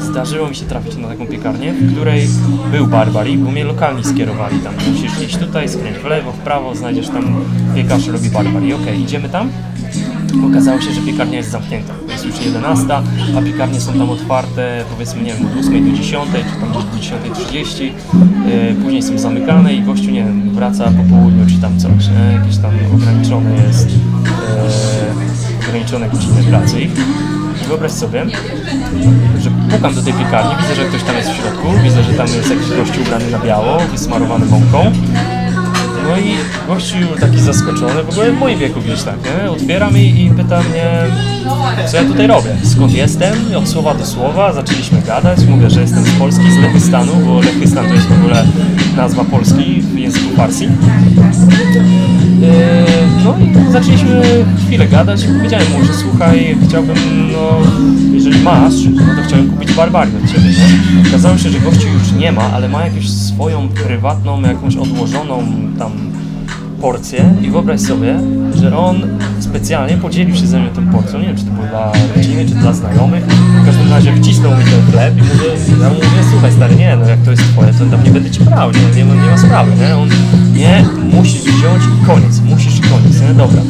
zdarzyło 0.00 0.48
mi 0.48 0.56
się 0.56 0.66
trafić 0.66 0.96
na 0.96 1.08
taką 1.08 1.26
piekarnię, 1.26 1.72
w 1.72 1.92
której 1.92 2.28
był 2.70 2.86
barbari, 2.86 3.38
bo 3.38 3.50
mnie 3.50 3.64
lokalni 3.64 4.04
skierowali 4.04 4.58
tam. 4.58 4.74
Musisz 4.92 5.22
iść 5.22 5.36
tutaj, 5.36 5.68
skręć 5.68 5.98
w 5.98 6.04
lewo, 6.04 6.32
w 6.32 6.38
prawo, 6.38 6.74
znajdziesz 6.74 7.08
tam 7.08 7.44
piekarz 7.74 8.06
robi 8.06 8.30
barbari. 8.30 8.74
Okej, 8.74 9.00
idziemy 9.00 9.28
tam. 9.28 9.50
Okazało 10.50 10.80
się, 10.80 10.92
że 10.92 11.00
piekarnia 11.00 11.36
jest 11.36 11.50
zamknięta. 11.50 12.05
Jest 12.26 12.38
już 12.38 12.46
11, 12.46 12.86
a 13.38 13.42
piekarnie 13.42 13.80
są 13.80 13.92
tam 13.92 14.10
otwarte 14.10 14.84
powiedzmy 14.90 15.22
nie 15.22 15.34
wiem 15.34 15.46
od 15.46 15.60
8 15.60 15.90
do 15.90 15.96
10, 15.96 16.24
czy 16.32 16.60
tam 16.60 16.72
do 16.72 16.78
10.30. 16.78 17.82
Yy, 17.82 17.92
później 18.82 19.02
są 19.02 19.18
zamykane 19.18 19.74
i 19.74 19.82
gościu 19.82 20.10
nie 20.10 20.24
wiem, 20.24 20.50
wraca 20.50 20.84
po 20.84 21.14
południu 21.14 21.46
czy 21.46 21.60
tam 21.60 21.78
coś. 21.78 22.08
Nie? 22.08 22.38
Jakieś 22.38 22.56
tam 22.56 22.70
ograniczone 22.94 23.50
jest 23.66 23.90
yy, 23.90 25.66
ograniczone 25.68 26.08
godziny 26.10 26.42
pracy. 26.42 26.80
I 26.80 26.88
wyobraź 27.68 27.92
sobie, 27.92 28.26
że 29.40 29.50
pukam 29.70 29.94
do 29.94 30.02
tej 30.02 30.12
piekarni, 30.12 30.50
widzę, 30.62 30.74
że 30.74 30.84
ktoś 30.84 31.02
tam 31.02 31.16
jest 31.16 31.30
w 31.30 31.36
środku, 31.36 31.68
widzę, 31.84 32.02
że 32.02 32.12
tam 32.12 32.26
jest 32.26 32.50
jakiś 32.50 32.68
gościu 32.68 33.02
ubrany 33.02 33.30
na 33.30 33.38
biało, 33.38 33.78
wysmarowany 33.92 34.46
mąką. 34.46 34.92
No 36.08 36.18
i 36.18 36.34
gościu 36.66 36.96
taki 37.20 37.40
zaskoczony, 37.40 38.02
w 38.02 38.08
ogóle 38.08 38.32
w 38.32 38.38
moim 38.38 38.58
wieku 38.58 38.80
gdzieś 38.80 39.02
tak, 39.02 39.14
nie? 39.24 39.50
Otwiera 39.50 39.90
mi 39.90 40.24
i 40.24 40.30
pyta 40.30 40.62
mnie, 40.62 40.84
co 41.90 41.96
ja 41.96 42.04
tutaj 42.04 42.26
robię, 42.26 42.56
skąd 42.64 42.92
jestem, 42.92 43.34
od 43.56 43.68
słowa 43.68 43.94
do 43.94 44.06
słowa, 44.06 44.52
zaczęliśmy 44.52 45.02
gadać, 45.02 45.38
mówię, 45.44 45.70
że 45.70 45.80
jestem 45.80 46.04
z 46.04 46.18
Polski, 46.18 46.52
z 46.52 46.56
Lechystanu, 46.58 47.12
bo 47.26 47.40
Lechystan 47.40 47.88
to 47.88 47.94
jest 47.94 48.06
w 48.06 48.18
ogóle 48.18 48.44
nazwa 48.96 49.24
Polski 49.24 49.82
w 49.82 49.98
języku 49.98 50.36
farsi. 50.36 50.68
Yy, 52.46 53.24
No 53.24 53.34
i 53.38 53.72
zaczęliśmy 53.72 54.22
chwilę 54.66 54.86
gadać. 54.88 55.24
I 55.24 55.26
powiedziałem 55.28 55.66
mu, 55.72 55.84
że 55.84 55.94
słuchaj, 55.94 56.56
chciałbym, 56.68 56.96
no, 57.32 57.58
jeżeli 58.12 58.42
masz, 58.42 58.74
no 58.94 59.02
to 59.16 59.22
chciałem 59.28 59.50
kupić 59.50 59.72
barbarię 59.74 60.12
od 60.24 60.30
Ciebie, 60.32 60.48
nie? 60.48 61.08
Okazało 61.08 61.38
się, 61.38 61.48
że 61.48 61.60
gościu 61.60 61.88
już 61.88 62.12
nie 62.12 62.32
ma, 62.32 62.42
ale 62.42 62.68
ma 62.68 62.84
jakąś 62.84 63.10
swoją 63.10 63.68
prywatną, 63.68 64.42
jakąś 64.42 64.76
odłożoną 64.76 65.42
tam 65.78 65.92
porcję. 66.80 67.34
I 67.42 67.50
wyobraź 67.50 67.80
sobie, 67.80 68.18
że 68.54 68.78
on 68.78 68.96
specjalnie 69.40 69.96
podzielił 69.96 70.36
się 70.36 70.46
ze 70.46 70.60
mną 70.60 70.68
tą 70.70 70.86
porcją, 70.92 71.18
nie 71.18 71.26
wiem 71.26 71.36
czy 71.36 71.44
to 71.44 71.50
było 71.50 71.66
dla 71.66 71.92
rodziny, 72.16 72.46
czy 72.48 72.54
dla 72.54 72.72
znajomych, 72.72 73.24
w 73.62 73.66
każdym 73.66 73.90
razie 73.90 74.12
wcisnął 74.16 74.52
mi 74.58 74.64
ten 74.64 74.92
chleb 74.92 75.14
i 75.18 75.22
mówię, 75.22 75.82
ja 75.82 75.88
mówię, 75.88 76.06
słuchaj 76.30 76.52
stary, 76.52 76.76
nie 76.76 76.96
no 76.96 77.08
jak 77.08 77.18
to 77.22 77.30
jest 77.30 77.42
twoje, 77.42 77.72
to 77.72 77.86
tam 77.86 78.04
nie 78.04 78.10
będę 78.10 78.30
ci 78.30 78.40
brał, 78.40 78.70
nie, 78.70 78.96
nie, 78.96 79.04
ma, 79.04 79.14
nie 79.14 79.30
ma 79.30 79.38
sprawy, 79.38 79.72
nie, 79.80 79.96
on, 79.96 80.08
nie, 80.56 80.84
musisz 81.12 81.42
wziąć 81.42 81.82
i 82.02 82.06
koniec, 82.06 82.40
musisz 82.40 82.78
i 82.78 82.80
koniec, 82.80 83.20
nie, 83.20 83.34
dobra. 83.34 83.60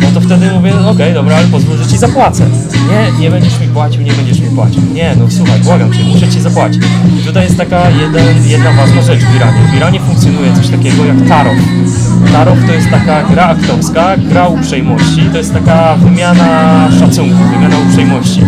No 0.00 0.06
to 0.14 0.20
wtedy 0.20 0.50
mówię, 0.50 0.72
okej, 0.86 1.14
dobra, 1.14 1.36
ale 1.36 1.46
pozwól, 1.46 1.76
że 1.76 1.86
ci 1.86 1.98
zapłacę. 1.98 2.46
Nie, 2.90 3.20
nie 3.20 3.30
będziesz 3.30 3.60
mi 3.60 3.66
płacił, 3.66 4.02
nie 4.02 4.12
będziesz 4.12 4.40
mi 4.40 4.50
płacił. 4.50 4.82
Nie, 4.94 5.16
no 5.18 5.24
słuchaj, 5.30 5.60
błagam 5.60 5.92
cię, 5.92 6.04
muszę 6.04 6.28
ci 6.28 6.40
zapłacić. 6.40 6.82
I 7.20 7.26
tutaj 7.26 7.44
jest 7.44 7.56
taka 7.56 7.90
jeden, 7.90 8.46
jedna 8.46 8.72
ważna 8.72 9.02
rzecz 9.02 9.20
w 9.20 9.36
Iranie. 9.36 9.58
W 9.72 9.76
Iranie 9.76 10.00
funkcjonuje 10.00 10.52
coś 10.52 10.68
takiego 10.68 11.04
jak 11.04 11.28
tarof. 11.28 11.56
Tarof 12.32 12.58
to 12.66 12.72
jest 12.72 12.90
taka 12.90 13.22
gra 13.22 13.44
aktorska, 13.46 14.16
gra 14.16 14.48
uprzejmości, 14.48 15.22
to 15.32 15.38
jest 15.38 15.54
taka 15.54 15.96
wymiana 15.96 16.88
szacunku, 16.98 17.44
wymiana 17.52 17.76
uprzejmości. 17.78 18.40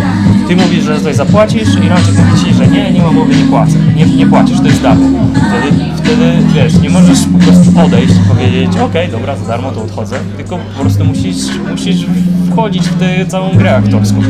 Ty 0.47 0.55
mówisz, 0.55 0.83
że 0.83 1.01
coś 1.01 1.15
zapłacisz, 1.15 1.75
Irańczyk 1.85 2.15
mówi 2.17 2.45
ci, 2.45 2.53
że 2.53 2.67
nie, 2.67 2.91
nie 2.91 3.01
ma 3.01 3.11
mowy, 3.11 3.35
nie 3.35 3.45
płacę. 3.45 3.73
Nie, 3.95 4.05
nie 4.05 4.25
płacisz, 4.27 4.57
to 4.57 4.67
jest 4.67 4.81
darmo. 4.81 5.07
Wtedy, 5.33 5.83
wtedy 5.97 6.33
wiesz, 6.55 6.73
nie 6.73 6.89
możesz 6.89 7.19
po 7.33 7.37
prostu 7.39 7.71
odejść 7.83 8.13
i 8.13 8.29
powiedzieć, 8.29 8.77
okej, 8.77 9.07
dobra, 9.09 9.35
za 9.37 9.47
darmo 9.47 9.71
to 9.71 9.81
odchodzę, 9.81 10.15
tylko 10.37 10.57
po 10.77 10.81
prostu 10.81 11.05
musisz, 11.05 11.37
musisz 11.71 12.05
wchodzić 12.51 12.89
w 12.89 12.99
tę 12.99 13.25
całą 13.25 13.49
grę 13.57 13.75
aktorską. 13.75 14.21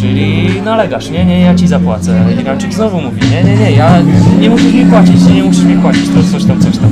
Czyli 0.00 0.48
nalegasz, 0.64 1.10
nie, 1.10 1.24
nie, 1.24 1.40
ja 1.40 1.54
ci 1.54 1.68
zapłacę. 1.68 2.24
Irańczyk 2.40 2.74
znowu 2.74 3.00
mówi, 3.00 3.20
nie, 3.30 3.44
nie, 3.44 3.56
nie, 3.56 3.72
ja 3.72 3.98
nie 4.40 4.50
musisz 4.50 4.72
mi 4.74 4.86
płacić, 4.86 5.24
nie, 5.24 5.34
nie 5.34 5.42
musisz 5.42 5.64
mi 5.64 5.76
płacić, 5.76 6.02
to 6.08 6.32
coś 6.32 6.44
tam, 6.44 6.60
coś 6.60 6.78
tam. 6.78 6.90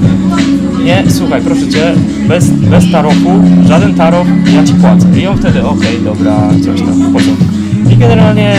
Nie, 0.85 1.05
słuchaj, 1.11 1.43
proszę 1.43 1.69
cię, 1.69 1.93
bez, 2.29 2.51
bez 2.51 2.93
tarofu, 2.93 3.31
żaden 3.69 3.95
tarof, 3.95 4.27
ja 4.55 4.65
ci 4.65 4.75
płacę. 4.75 5.07
I 5.21 5.27
on 5.27 5.39
wtedy, 5.39 5.67
okej, 5.67 5.99
dobra, 6.05 6.37
coś 6.65 6.81
tam, 6.81 7.11
w 7.11 7.13
porządku. 7.13 7.45
Generalnie 8.01 8.55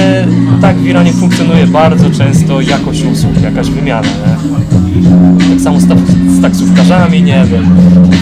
tak 0.61 0.75
w 0.77 0.85
Iranie 0.87 1.13
funkcjonuje 1.13 1.67
bardzo 1.67 2.09
często 2.09 2.61
jakość 2.61 3.03
usług, 3.03 3.41
jakaś 3.43 3.69
wymiana, 3.69 4.07
nie? 4.07 5.49
Tak 5.49 5.61
samo 5.63 5.79
z, 5.79 5.87
ta- 5.87 5.95
z 6.27 6.41
taksówkarzami, 6.41 7.23
nie 7.23 7.45
wiem, 7.51 7.75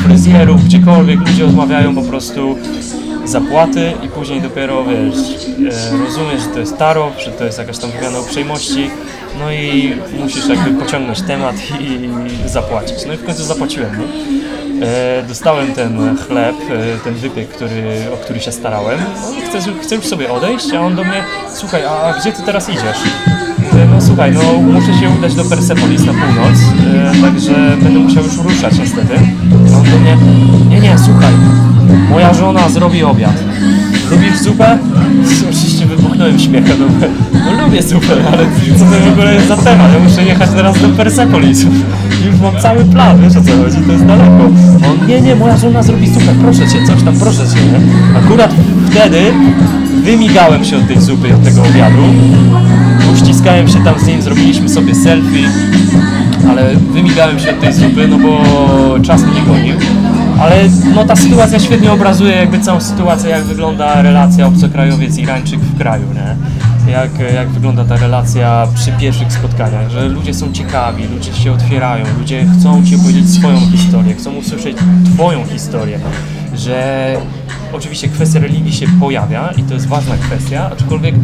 fryzjerów, 0.08 0.66
gdziekolwiek 0.66 1.20
ludzie 1.20 1.46
odmawiają 1.46 1.96
po 1.96 2.02
prostu 2.02 2.56
zapłaty 3.26 3.92
i 4.06 4.08
później 4.08 4.42
dopiero, 4.42 4.84
wiesz, 4.86 5.18
e, 5.94 5.98
rozumiesz, 5.98 6.42
że 6.42 6.48
to 6.54 6.60
jest 6.60 6.78
tarof, 6.78 7.14
że 7.26 7.32
to 7.32 7.44
jest 7.46 7.58
jakaś 7.58 7.78
tam 7.78 7.90
wymiana 7.92 8.20
uprzejmości, 8.20 8.90
no 9.40 9.52
i 9.52 9.94
musisz 10.20 10.48
jakby 10.48 10.72
pociągnąć 10.86 11.22
temat 11.22 11.56
i 11.82 12.10
zapłacić. 12.50 12.98
No 13.08 13.14
i 13.14 13.18
w 13.18 13.26
końcu 13.26 13.44
zapłaciłem, 13.44 13.90
no. 13.98 14.04
E, 14.82 15.24
dostałem 15.28 15.74
ten 15.74 16.18
chleb, 16.18 16.56
e, 16.72 17.00
ten 17.04 17.14
wypiek, 17.14 17.50
który, 17.50 17.94
o 18.14 18.18
który 18.18 18.40
się 18.40 18.52
starałem. 18.52 19.00
No 19.00 19.50
chcę, 19.50 19.72
chcę 19.82 19.96
już 19.96 20.06
sobie 20.06 20.32
odejść, 20.32 20.74
a 20.74 20.82
on 20.82 20.96
do 20.96 21.04
mnie, 21.04 21.24
słuchaj, 21.54 21.82
a 21.86 22.14
gdzie 22.20 22.32
ty 22.32 22.44
teraz 22.44 22.70
idziesz? 22.70 22.98
Mówię, 23.72 23.86
No 23.96 24.02
słuchaj, 24.02 24.32
no 24.32 24.42
muszę 24.62 24.94
się 24.94 25.10
udać 25.10 25.36
do 25.36 25.46
Persepolis 25.46 26.06
na 26.06 26.14
północ, 26.14 26.60
e, 27.18 27.22
także 27.22 27.54
będę 27.84 28.00
musiał 28.00 28.24
już 28.24 28.38
ruszać 28.38 28.80
niestety. 28.80 29.14
A 29.74 29.78
on 29.78 29.84
do 29.92 29.98
mnie, 30.00 30.18
nie, 30.70 30.80
nie, 30.80 30.98
słuchaj, 30.98 31.34
moja 32.10 32.34
żona 32.34 32.70
zrobi 32.70 33.04
obiad. 33.04 33.36
Lubisz 34.12 34.40
zupę? 34.40 34.78
Oczywiście 35.50 35.86
wybuchnąłem 35.86 36.40
śmiechem, 36.40 36.78
no, 36.80 37.08
no 37.46 37.66
lubię 37.66 37.84
zupę, 37.84 38.14
ale 38.34 38.46
co 38.80 38.86
to 38.86 39.10
w 39.10 39.12
ogóle 39.12 39.34
jest 39.34 39.48
za 39.48 39.58
temat? 39.58 39.94
Ja 39.94 40.00
muszę 40.00 40.24
jechać 40.24 40.50
teraz 40.56 40.82
do 40.82 40.90
Persepolis. 40.90 41.64
Już 42.26 42.40
mam 42.42 42.62
cały 42.62 42.86
plan, 42.86 43.22
wiesz 43.22 43.38
o 43.38 43.42
co 43.42 43.52
chodzi, 43.64 43.78
to 43.88 43.92
jest 43.92 44.06
daleko. 44.06 44.46
On, 44.90 45.08
nie, 45.08 45.22
nie, 45.22 45.36
moja 45.36 45.58
żona 45.58 45.84
zrobi 45.84 46.08
zupę, 46.08 46.34
proszę 46.42 46.68
cię, 46.68 46.86
coś 46.88 47.04
tam, 47.04 47.20
proszę 47.20 47.38
cię, 47.48 47.56
nie? 47.56 48.20
Akurat 48.20 48.52
wtedy 48.92 49.22
wymigałem 50.04 50.66
się 50.66 50.78
od 50.78 50.88
tej 50.88 51.02
zupy, 51.02 51.36
od 51.36 51.44
tego 51.44 51.62
obiadu. 51.64 52.04
Uściskałem 53.14 53.68
się 53.68 53.84
tam 53.84 54.00
z 54.00 54.08
nim, 54.08 54.22
zrobiliśmy 54.22 54.70
sobie 54.70 54.96
selfie, 54.96 55.50
ale 56.50 56.76
wymigałem 56.76 57.40
się 57.40 57.50
od 57.50 57.60
tej 57.62 57.74
zupy, 57.74 58.08
no 58.08 58.18
bo 58.18 58.40
czas 59.02 59.24
mnie 59.24 59.42
gonił. 59.42 59.76
Ale 60.40 60.70
no 60.96 61.06
ta 61.06 61.16
sytuacja 61.16 61.60
świetnie 61.60 61.92
obrazuje 61.92 62.36
jakby 62.36 62.60
całą 62.60 62.82
sytuację, 62.82 63.30
jak 63.30 63.44
wygląda 63.44 64.02
relacja 64.02 64.48
obcokrajowiec-Irańczyk 64.48 65.60
w 65.60 65.78
kraju, 65.78 66.06
nie? 66.14 66.36
Jak, 66.92 67.34
jak 67.34 67.50
wygląda 67.50 67.86
ta 67.86 67.98
relacja 67.98 68.68
przy 68.76 68.92
pierwszych 68.92 69.34
spotkaniach, 69.34 69.90
że 69.90 70.08
ludzie 70.08 70.34
są 70.34 70.52
ciekawi, 70.52 71.04
ludzie 71.08 71.34
się 71.34 71.52
otwierają, 71.52 72.06
ludzie 72.20 72.46
chcą 72.60 72.86
Ci 72.86 72.96
opowiedzieć 72.96 73.30
swoją 73.30 73.60
historię, 73.60 74.16
chcą 74.16 74.36
usłyszeć 74.36 74.78
Twoją 75.14 75.46
historię, 75.46 76.00
że 76.56 77.14
oczywiście 77.74 78.08
kwestia 78.08 78.40
religii 78.40 78.74
się 78.74 78.86
pojawia 79.00 79.52
i 79.58 79.64
to 79.64 79.74
jest 79.74 79.88
ważna 79.88 80.18
kwestia, 80.18 80.70
aczkolwiek 80.72 81.16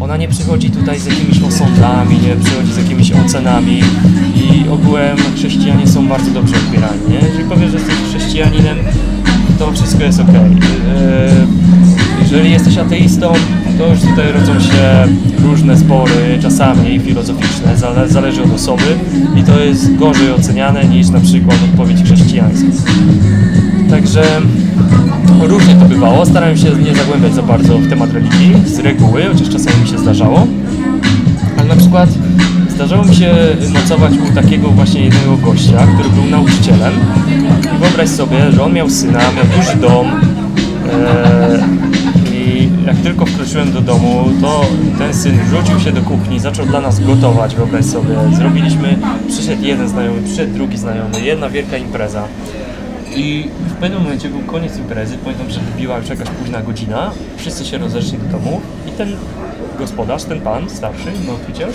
ona 0.00 0.16
nie 0.16 0.28
przychodzi 0.28 0.70
tutaj 0.70 1.00
z 1.00 1.06
jakimiś 1.06 1.42
osądami, 1.42 2.18
nie 2.18 2.36
przychodzi 2.36 2.72
z 2.72 2.76
jakimiś 2.76 3.12
ocenami 3.12 3.80
i 4.44 4.68
ogółem 4.68 5.16
chrześcijanie 5.36 5.86
są 5.86 6.08
bardzo 6.08 6.30
dobrze 6.30 6.56
odbierani, 6.56 7.00
nie? 7.08 7.28
Jeżeli 7.28 7.44
powiesz, 7.44 7.70
że 7.70 7.76
jesteś 7.78 7.94
chrześcijaninem, 8.08 8.76
to 9.58 9.72
wszystko 9.72 10.04
jest 10.04 10.20
ok. 10.20 10.28
Jeżeli 12.22 12.50
jesteś 12.50 12.78
ateistą, 12.78 13.32
to 13.78 13.86
już 13.88 14.00
tutaj 14.00 14.32
rodzą 14.32 14.60
się 14.60 15.06
różne 15.44 15.78
spory, 15.78 16.38
czasami 16.42 17.00
filozoficzne, 17.00 17.76
zale- 17.76 18.08
zależy 18.08 18.42
od 18.42 18.54
osoby 18.54 18.84
i 19.36 19.42
to 19.42 19.60
jest 19.60 19.96
gorzej 19.96 20.30
oceniane 20.32 20.84
niż 20.84 21.08
na 21.08 21.20
przykład 21.20 21.58
odpowiedź 21.70 22.02
chrześcijańska. 22.04 22.66
Także 23.90 24.22
różnie 25.42 25.74
to 25.74 25.84
bywało. 25.84 26.26
Starałem 26.26 26.56
się 26.56 26.64
nie 26.84 26.94
zagłębiać 26.94 27.34
za 27.34 27.42
bardzo 27.42 27.78
w 27.78 27.88
temat 27.88 28.12
religii, 28.12 28.54
z 28.66 28.78
reguły, 28.78 29.22
chociaż 29.32 29.48
czasami 29.48 29.82
mi 29.82 29.88
się 29.88 29.98
zdarzało. 29.98 30.46
Ale 31.58 31.68
na 31.68 31.76
przykład 31.76 32.08
zdarzało 32.74 33.04
mi 33.04 33.14
się 33.14 33.34
nocować 33.72 34.12
u 34.30 34.34
takiego 34.34 34.68
właśnie 34.68 35.04
jednego 35.04 35.36
gościa, 35.36 35.86
który 35.94 36.08
był 36.08 36.24
nauczycielem. 36.24 36.92
I 37.74 37.78
wyobraź 37.78 38.08
sobie, 38.08 38.52
że 38.52 38.62
on 38.62 38.72
miał 38.72 38.90
syna, 38.90 39.18
miał 39.18 39.44
duży 39.56 39.76
dom. 39.76 40.06
e, 40.92 41.64
I 42.32 42.68
jak 42.86 42.96
tylko 42.96 43.26
wkroczyłem 43.26 43.72
do 43.72 43.80
domu, 43.80 44.24
to 44.40 44.64
ten 44.98 45.14
syn 45.14 45.38
rzucił 45.50 45.80
się 45.80 45.92
do 45.92 46.02
kuchni, 46.02 46.40
zaczął 46.40 46.66
dla 46.66 46.80
nas 46.80 47.00
gotować, 47.00 47.54
wyobraź 47.54 47.84
sobie. 47.84 48.14
Zrobiliśmy, 48.36 48.98
przyszedł 49.28 49.64
jeden 49.64 49.88
znajomy, 49.88 50.22
przyszedł 50.22 50.52
drugi 50.54 50.78
znajomy, 50.78 51.20
jedna 51.20 51.50
wielka 51.50 51.76
impreza. 51.76 52.22
I 53.16 53.48
w 53.68 53.72
pewnym 53.72 54.02
momencie 54.02 54.28
był 54.28 54.40
koniec 54.40 54.78
imprezy, 54.78 55.18
pamiętam, 55.24 55.50
że 55.50 55.60
wybiła 55.60 55.98
już 55.98 56.08
jakaś 56.08 56.28
późna 56.28 56.62
godzina, 56.62 57.10
wszyscy 57.36 57.64
się 57.64 57.78
rozeszli 57.78 58.18
do 58.18 58.38
domu 58.38 58.60
i 58.88 58.90
ten 58.90 59.08
gospodarz, 59.78 60.24
ten 60.24 60.40
pan 60.40 60.70
starszy, 60.70 61.08
nauczyciel, 61.26 61.68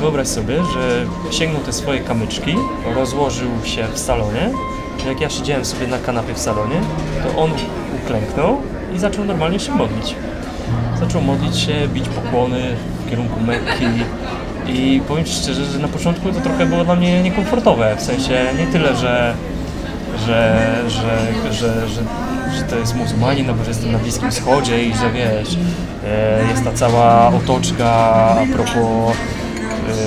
wyobraź 0.00 0.28
sobie, 0.28 0.56
że 0.56 1.06
sięgnął 1.30 1.62
te 1.62 1.72
swoje 1.72 2.00
kamyczki, 2.00 2.54
rozłożył 2.94 3.50
się 3.64 3.86
w 3.92 3.98
salonie, 3.98 4.50
jak 5.06 5.20
ja 5.20 5.30
siedziałem 5.30 5.64
sobie 5.64 5.86
na 5.86 5.98
kanapie 5.98 6.34
w 6.34 6.38
salonie, 6.38 6.80
to 7.22 7.42
on 7.42 7.50
uklęknął 8.04 8.56
i 8.96 8.98
zaczął 8.98 9.24
normalnie 9.24 9.60
się 9.60 9.72
modlić. 9.72 10.14
Zaczął 11.00 11.22
modlić 11.22 11.56
się, 11.56 11.88
bić 11.88 12.08
pokłony 12.08 12.76
w 13.06 13.10
kierunku 13.10 13.40
Mekki. 13.40 13.86
I 14.68 15.00
powiem 15.08 15.24
Ci 15.24 15.32
szczerze, 15.32 15.64
że 15.64 15.78
na 15.78 15.88
początku 15.88 16.32
to 16.32 16.40
trochę 16.40 16.66
było 16.66 16.84
dla 16.84 16.94
mnie 16.94 17.22
niekomfortowe, 17.22 17.96
w 17.98 18.02
sensie 18.02 18.44
nie 18.58 18.66
tyle, 18.66 18.96
że 18.96 19.34
że, 20.26 20.66
że, 20.88 21.52
że, 21.52 21.88
że, 22.52 22.62
to 22.62 22.76
jest 22.76 22.94
muzułmanin, 22.94 23.46
no 23.46 23.54
bo 23.54 23.64
że 23.64 23.70
jestem 23.70 23.92
na 23.92 23.98
Bliskim 23.98 24.30
Wschodzie 24.30 24.84
i 24.84 24.94
że 24.94 25.10
wiesz, 25.10 25.58
e, 26.04 26.48
jest 26.50 26.64
ta 26.64 26.72
cała 26.72 27.28
otoczka 27.28 27.90
a 28.40 28.46
propos 28.52 29.16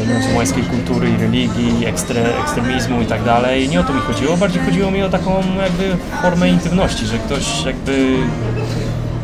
e, 0.10 0.14
muzułmańskiej 0.14 0.64
kultury 0.64 1.10
i 1.10 1.18
religii, 1.18 1.86
ekstre, 1.86 2.22
ekstremizmu 2.44 3.02
i 3.02 3.06
tak 3.06 3.24
dalej. 3.24 3.70
Nie 3.70 3.80
o 3.80 3.84
to 3.84 3.94
mi 3.94 4.02
chodziło, 4.02 4.38
bardziej 4.38 4.62
chodziło 4.62 4.92
mi 4.92 5.04
o 5.04 5.10
taką 5.10 5.44
jakby 5.62 5.98
formę 6.22 6.50
intymności, 6.50 7.06
że 7.06 7.18
ktoś 7.18 7.66
jakby 7.66 8.18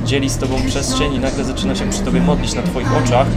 dzieli 0.05 0.29
z 0.29 0.37
tobą 0.37 0.55
przestrzeń 0.67 1.13
i 1.13 1.19
nagle 1.19 1.43
zaczyna 1.43 1.75
się 1.75 1.89
przy 1.89 1.99
tobie 1.99 2.21
modlić 2.21 2.53
na 2.53 2.61
twoich 2.61 2.97
oczach 2.97 3.27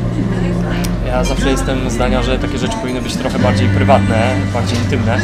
Ja 1.06 1.24
zawsze 1.24 1.51
jestem 1.51 1.90
zdania, 1.90 2.22
że 2.22 2.38
takie 2.38 2.59
rzeczy 2.59 2.76
powinny 2.76 3.02
być 3.02 3.16
trochę 3.16 3.38
bardziej 3.38 3.68
prywatne, 3.68 4.34
bardziej 4.55 4.78
intymne, 4.78 5.18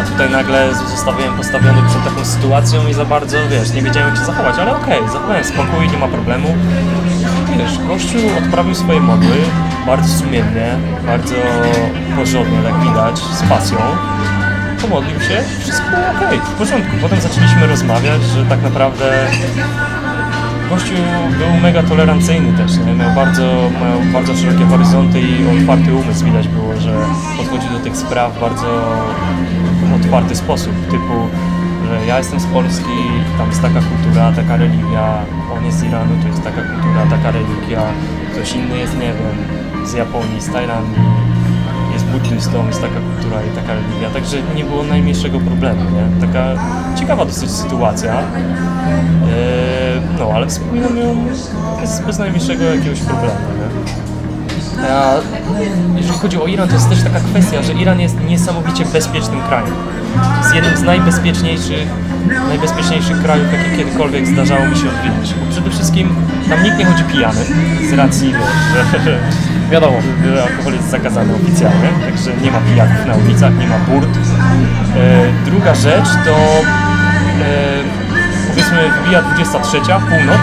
a 0.00 0.04
tutaj 0.04 0.30
nagle 0.30 0.74
zostawiłem 0.90 1.36
postawiony 1.36 1.82
przed 1.88 2.04
taką 2.04 2.24
sytuacją 2.24 2.88
i 2.88 2.94
za 2.94 3.04
bardzo, 3.04 3.36
wiesz, 3.50 3.72
nie 3.72 3.82
wiedziałem 3.82 4.08
jak 4.08 4.18
się 4.18 4.24
zachować, 4.24 4.58
ale 4.58 4.76
okej, 4.76 5.00
zachowałem 5.12 5.44
spokój, 5.44 5.88
nie 5.92 5.98
ma 5.98 6.08
problemu. 6.08 6.48
Wiesz, 7.58 7.78
gościu 7.78 8.18
odprawił 8.38 8.74
swoje 8.74 9.00
modły, 9.00 9.36
bardzo 9.86 10.18
sumiennie, 10.18 10.76
bardzo 11.06 11.34
porządnie, 12.16 12.58
jak 12.62 12.80
widać, 12.80 13.18
z 13.18 13.42
pasją. 13.42 13.78
Pomodlił 14.82 15.20
się, 15.20 15.44
wszystko 15.60 15.90
było 15.90 16.26
okej, 16.26 16.38
w 16.38 16.58
porządku. 16.58 16.90
Potem 17.02 17.20
zaczęliśmy 17.20 17.66
rozmawiać, 17.66 18.22
że 18.22 18.44
tak 18.44 18.62
naprawdę 18.62 19.26
Gościu 20.74 20.94
był 21.38 21.60
mega 21.62 21.82
tolerancyjny 21.82 22.52
też, 22.52 22.76
nie? 22.86 22.94
Miał 22.94 23.14
bardzo, 23.14 23.42
miał 23.80 24.12
bardzo 24.12 24.36
szerokie 24.36 24.64
horyzonty 24.64 25.20
i 25.20 25.60
otwarty 25.60 25.94
umysł. 25.94 26.24
Widać 26.24 26.48
było, 26.48 26.76
że 26.80 26.94
podchodzi 27.36 27.68
do 27.68 27.78
tych 27.78 27.96
spraw 27.96 28.36
w 28.36 28.40
bardzo 28.40 28.66
otwarty 29.96 30.36
sposób, 30.36 30.72
typu, 30.90 31.16
że 31.88 32.06
ja 32.06 32.18
jestem 32.18 32.40
z 32.40 32.46
Polski, 32.46 32.96
tam 33.38 33.48
jest 33.48 33.62
taka 33.62 33.80
kultura, 33.80 34.32
taka 34.32 34.56
religia, 34.56 35.24
on 35.56 35.64
jest 35.64 35.78
z 35.78 35.84
Iranu, 35.84 36.22
to 36.22 36.28
jest 36.28 36.44
taka 36.44 36.62
kultura, 36.62 37.06
taka 37.10 37.30
religia, 37.30 37.82
ktoś 38.32 38.52
inny 38.52 38.78
jest, 38.78 38.94
nie 38.94 39.12
wiem, 39.18 39.36
z 39.86 39.92
Japonii, 39.92 40.40
z 40.40 40.52
Tajlandii, 40.52 41.02
buddystą, 42.14 42.66
jest 42.66 42.80
taka 42.80 42.94
kultura 42.94 43.42
i 43.42 43.50
taka 43.56 43.74
religia, 43.74 44.10
także 44.10 44.36
nie 44.56 44.64
było 44.64 44.82
najmniejszego 44.82 45.40
problemu, 45.40 45.80
nie? 45.90 46.26
Taka 46.26 46.54
ciekawa 46.96 47.24
dosyć 47.24 47.50
sytuacja. 47.50 48.12
Eee, 48.12 48.24
no, 50.18 50.30
ale 50.34 50.46
wspominam 50.46 50.96
ją 50.96 51.16
bez, 51.80 52.00
bez 52.06 52.18
najmniejszego 52.18 52.64
jakiegoś 52.64 53.00
problemu. 53.00 53.34
Nie? 53.58 54.13
Jeżeli 55.96 56.18
chodzi 56.18 56.42
o 56.42 56.46
Iran, 56.46 56.68
to 56.68 56.74
jest 56.74 56.88
też 56.88 57.02
taka 57.02 57.20
kwestia, 57.20 57.62
że 57.62 57.72
Iran 57.72 58.00
jest 58.00 58.16
niesamowicie 58.28 58.84
bezpiecznym 58.84 59.42
krajem. 59.42 59.74
Jest 60.38 60.54
jednym 60.54 60.76
z 60.76 60.82
najbezpieczniejszych, 60.82 61.88
najbezpieczniejszych 62.48 63.22
krajów, 63.22 63.46
jakie 63.52 63.76
kiedykolwiek 63.76 64.26
zdarzało 64.26 64.66
mi 64.66 64.76
się 64.76 64.88
odwiedzić. 64.88 65.34
Bo 65.34 65.50
przede 65.50 65.70
wszystkim 65.70 66.14
tam 66.48 66.62
nikt 66.62 66.78
nie 66.78 66.84
chodzi 66.84 67.04
pijany, 67.04 67.44
z 67.90 67.92
racji, 67.92 68.32
wiesz, 68.32 69.02
że 69.04 69.18
wiadomo, 69.72 69.96
że 70.24 70.42
alkohol 70.42 70.72
jest 70.72 70.90
zakazany 70.90 71.34
oficjalnie, 71.34 71.88
także 72.06 72.30
nie 72.42 72.50
ma 72.50 72.60
pijaków 72.60 73.06
na 73.06 73.14
ulicach, 73.14 73.58
nie 73.58 73.66
ma 73.66 73.78
burt. 73.78 74.08
E, 74.96 75.50
druga 75.50 75.74
rzecz 75.74 76.08
to 76.24 76.34
e, 76.34 76.64
powiedzmy 78.48 78.78
wybija 79.02 79.22
23, 79.22 79.76
północ, 79.80 80.42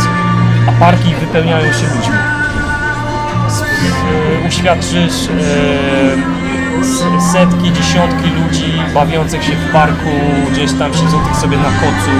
a 0.68 0.72
parki 0.80 1.16
wypełniają 1.16 1.74
się 1.74 1.96
ludźmi. 1.96 2.41
E, 4.12 4.48
Uświadczysz 4.48 5.28
e, 5.28 6.42
setki, 7.34 7.74
dziesiątki 7.74 8.30
ludzi 8.30 8.74
bawiących 8.94 9.44
się 9.44 9.56
w 9.56 9.72
parku, 9.72 10.10
gdzieś 10.52 10.74
tam 10.74 10.94
siedzących 10.94 11.36
sobie 11.36 11.58
na 11.58 11.64
kocu 11.64 12.12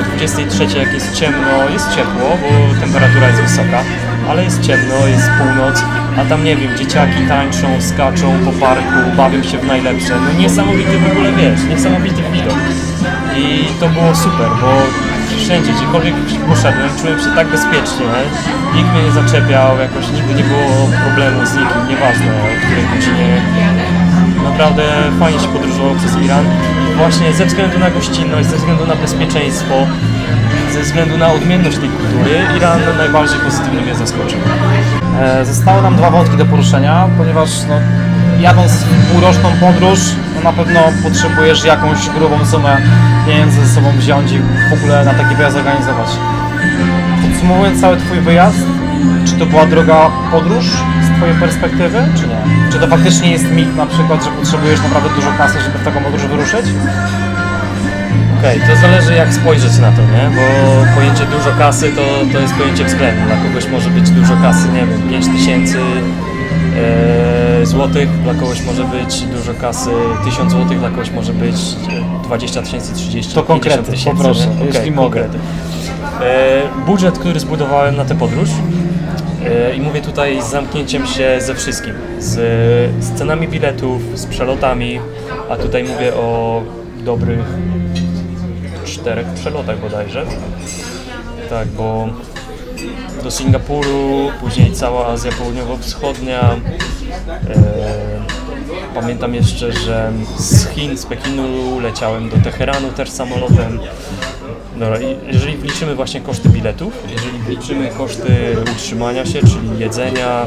o 0.00 0.16
23 0.16 0.78
jak 0.78 0.92
jest 0.94 1.14
ciemno, 1.14 1.68
jest 1.72 1.94
ciepło, 1.94 2.38
bo 2.42 2.80
temperatura 2.80 3.28
jest 3.28 3.42
wysoka, 3.42 3.82
ale 4.28 4.44
jest 4.44 4.60
ciemno, 4.60 5.06
jest 5.06 5.28
północ, 5.38 5.82
a 6.18 6.24
tam 6.24 6.44
nie 6.44 6.56
wiem, 6.56 6.76
dzieciaki 6.76 7.26
tańczą, 7.28 7.82
skaczą 7.82 8.44
po 8.44 8.52
parku, 8.52 9.16
bawią 9.16 9.42
się 9.42 9.58
w 9.58 9.66
najlepsze. 9.66 10.20
No 10.20 10.40
niesamowity 10.40 10.98
w 10.98 11.10
ogóle 11.10 11.32
wiesz, 11.32 11.60
niesamowity 11.70 12.22
widok. 12.32 12.58
I 13.36 13.64
to 13.80 13.88
było 13.88 14.14
super, 14.14 14.48
bo 14.60 14.72
wszędzie, 15.48 15.72
gdziekolwiek 15.72 16.14
poszedłem, 16.48 16.90
czułem 17.00 17.18
się 17.18 17.30
tak 17.36 17.46
bezpiecznie. 17.48 18.06
Nikt 18.74 18.90
mnie 18.92 19.02
nie 19.02 19.12
zaczepiał, 19.12 19.78
jakoś 19.78 20.08
nigdy 20.16 20.34
nie 20.34 20.44
było 20.44 20.68
problemu 21.04 21.46
z 21.46 21.52
nikim, 21.52 21.82
nieważne 21.88 22.26
o 22.26 22.46
której 22.64 22.84
godzinie. 22.94 23.28
Naprawdę 24.44 24.82
fajnie 25.20 25.40
się 25.40 25.48
podróżowało 25.48 25.94
przez 25.94 26.16
Iran. 26.24 26.44
I 26.92 26.96
właśnie 26.96 27.32
ze 27.32 27.46
względu 27.46 27.78
na 27.78 27.90
gościnność, 27.90 28.48
ze 28.48 28.56
względu 28.56 28.86
na 28.86 28.96
bezpieczeństwo, 28.96 29.74
ze 30.72 30.80
względu 30.82 31.18
na 31.18 31.32
odmienność 31.32 31.78
tej 31.78 31.88
kultury, 31.88 32.34
Iran 32.56 32.80
najbardziej 32.98 33.38
pozytywnie 33.40 33.80
mnie 33.80 33.94
zaskoczył. 33.94 34.38
E, 35.20 35.44
Zostały 35.44 35.82
nam 35.82 35.96
dwa 35.96 36.10
wątki 36.10 36.36
do 36.36 36.46
poruszenia, 36.46 37.08
ponieważ 37.18 37.50
no, 37.68 37.74
jadąc 38.40 38.72
w 38.72 39.12
półroczną 39.12 39.48
podróż, 39.60 40.00
no, 40.34 40.40
na 40.50 40.52
pewno 40.52 40.80
potrzebujesz 41.02 41.64
jakąś 41.64 42.08
grubą 42.08 42.46
sumę 42.46 42.76
pieniędzy 43.28 43.66
ze 43.66 43.74
sobą 43.74 43.88
wziąć 43.98 44.32
i 44.32 44.38
w 44.70 44.72
ogóle 44.72 45.04
na 45.04 45.14
taki 45.14 45.34
wyjazd 45.34 45.56
zorganizować. 45.56 46.08
Podsumowując 47.22 47.80
cały 47.80 47.96
Twój 47.96 48.20
wyjazd, 48.20 48.62
czy 49.26 49.32
to 49.32 49.46
była 49.46 49.66
droga 49.66 50.10
podróż 50.32 50.66
z 51.06 51.16
Twojej 51.16 51.34
perspektywy, 51.34 51.98
czy 52.16 52.26
nie? 52.28 52.40
Czy 52.72 52.78
to 52.78 52.86
faktycznie 52.86 53.30
jest 53.30 53.50
mit 53.50 53.76
na 53.76 53.86
przykład, 53.86 54.24
że 54.24 54.30
potrzebujesz 54.30 54.80
naprawdę 54.82 55.08
dużo 55.16 55.30
kasy, 55.38 55.60
żeby 55.60 55.78
w 55.78 55.84
taką 55.84 56.00
podróż 56.00 56.22
wyruszyć? 56.26 56.66
Okej, 58.38 58.60
to 58.60 58.80
zależy 58.80 59.14
jak 59.14 59.34
spojrzeć 59.34 59.78
na 59.78 59.90
to, 59.92 60.02
nie? 60.02 60.30
Bo 60.36 60.44
pojęcie 60.94 61.24
dużo 61.24 61.50
kasy 61.58 61.92
to, 61.92 62.02
to 62.32 62.38
jest 62.40 62.54
pojęcie 62.54 62.84
względne. 62.84 63.26
Dla 63.26 63.36
kogoś 63.36 63.68
może 63.68 63.90
być 63.90 64.10
dużo 64.10 64.36
kasy, 64.42 64.68
nie 64.68 64.86
wiem, 64.86 65.02
5 65.10 65.26
tysięcy 65.26 65.78
złotych, 67.64 68.22
dla 68.22 68.34
kogoś 68.34 68.62
może 68.62 68.84
być 68.84 69.20
dużo 69.20 69.54
kasy 69.60 69.90
1000 70.24 70.52
złotych, 70.52 70.78
dla 70.78 70.90
kogoś 70.90 71.10
może 71.10 71.32
być 71.32 71.54
e, 71.54 72.24
20 72.24 72.62
tysięcy, 72.62 72.94
30 72.94 73.34
To 73.34 73.42
konkrety, 73.42 73.76
50 73.76 73.96
tysięcy. 73.96 74.16
poproszę, 74.22 74.48
nie? 74.60 74.66
jeśli 74.66 74.90
mogę. 74.90 75.20
konkrety. 75.20 75.44
E, 76.24 76.62
budżet, 76.86 77.18
który 77.18 77.40
zbudowałem 77.40 77.96
na 77.96 78.04
tę 78.04 78.14
podróż 78.14 78.48
e, 79.44 79.76
i 79.76 79.80
mówię 79.80 80.00
tutaj 80.00 80.42
z 80.42 80.46
zamknięciem 80.46 81.06
się 81.06 81.36
ze 81.40 81.54
wszystkim, 81.54 81.94
z, 82.18 82.34
z 83.04 83.12
cenami 83.18 83.48
biletów, 83.48 84.02
z 84.14 84.26
przelotami, 84.26 85.00
a 85.50 85.56
tutaj 85.56 85.84
mówię 85.84 86.14
o 86.14 86.62
dobrych 87.04 87.44
czterech 88.84 89.26
przelotach 89.26 89.80
bodajże. 89.80 90.24
Tak, 91.50 91.68
bo 91.68 92.08
do 93.22 93.30
Singapuru, 93.30 94.30
później 94.40 94.72
cała 94.72 95.06
Azja 95.06 95.32
Południowo-Wschodnia. 95.32 96.56
E, 97.30 97.58
pamiętam 98.94 99.34
jeszcze, 99.34 99.72
że 99.72 100.12
z 100.38 100.68
Chin, 100.68 100.98
z 100.98 101.06
Pekinu 101.06 101.80
leciałem 101.80 102.28
do 102.28 102.36
Teheranu 102.36 102.88
też 102.88 103.10
samolotem. 103.10 103.80
Dobra, 104.76 105.00
i 105.00 105.16
jeżeli 105.26 105.56
wliczymy 105.56 105.94
właśnie 105.94 106.20
koszty 106.20 106.48
biletów, 106.48 106.92
jeżeli 107.10 107.38
wliczymy 107.38 107.88
koszty 107.88 108.56
utrzymania 108.72 109.26
się, 109.26 109.40
czyli 109.40 109.78
jedzenia, 109.78 110.46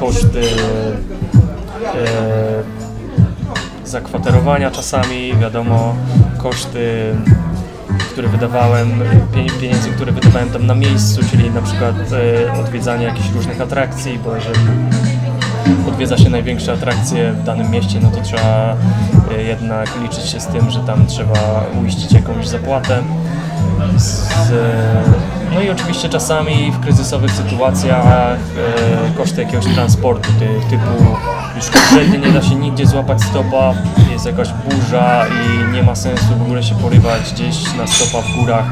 koszty 0.00 0.42
e, 1.94 2.84
zakwaterowania 3.84 4.70
czasami, 4.70 5.36
wiadomo, 5.40 5.96
koszty 6.38 7.14
które 8.14 8.28
wydawałem, 8.28 9.02
pie- 9.34 9.60
pieniędzy, 9.60 9.90
które 9.90 10.12
wydawałem 10.12 10.50
tam 10.50 10.66
na 10.66 10.74
miejscu, 10.74 11.20
czyli 11.30 11.50
na 11.50 11.62
przykład 11.62 11.94
e, 12.12 12.60
odwiedzanie 12.60 13.04
jakichś 13.04 13.30
różnych 13.30 13.60
atrakcji, 13.60 14.18
bo 14.18 14.34
jeżeli 14.36 14.58
odwiedza 15.88 16.18
się 16.18 16.30
największe 16.30 16.72
atrakcje 16.72 17.32
w 17.32 17.44
danym 17.44 17.70
mieście, 17.70 18.00
no 18.02 18.10
to 18.10 18.20
trzeba 18.20 18.76
e, 19.38 19.42
jednak 19.42 19.88
liczyć 20.02 20.24
się 20.24 20.40
z 20.40 20.46
tym, 20.46 20.70
że 20.70 20.80
tam 20.80 21.06
trzeba 21.06 21.64
uiścić 21.82 22.12
jakąś 22.12 22.48
zapłatę. 22.48 23.02
Z, 23.96 24.28
no 25.54 25.60
i 25.60 25.70
oczywiście 25.70 26.08
czasami 26.08 26.72
w 26.72 26.80
kryzysowych 26.80 27.30
sytuacjach 27.30 28.36
e, 28.36 29.16
koszty 29.16 29.42
jakiegoś 29.42 29.66
transportu, 29.66 30.28
ty, 30.38 30.48
typu 30.70 31.16
już 31.56 31.70
kompletnie 31.70 32.18
nie 32.18 32.32
da 32.32 32.42
się 32.42 32.54
nigdzie 32.54 32.86
złapać 32.86 33.22
stopa, 33.22 33.74
jest 34.12 34.26
jakaś 34.26 34.48
burza 34.48 35.26
i 35.26 35.72
nie 35.72 35.82
ma 35.82 35.94
sensu 35.94 36.24
w 36.38 36.42
ogóle 36.42 36.62
się 36.62 36.74
porywać 36.74 37.32
gdzieś 37.32 37.74
na 37.78 37.86
stopa 37.86 38.22
w 38.22 38.36
górach, 38.40 38.64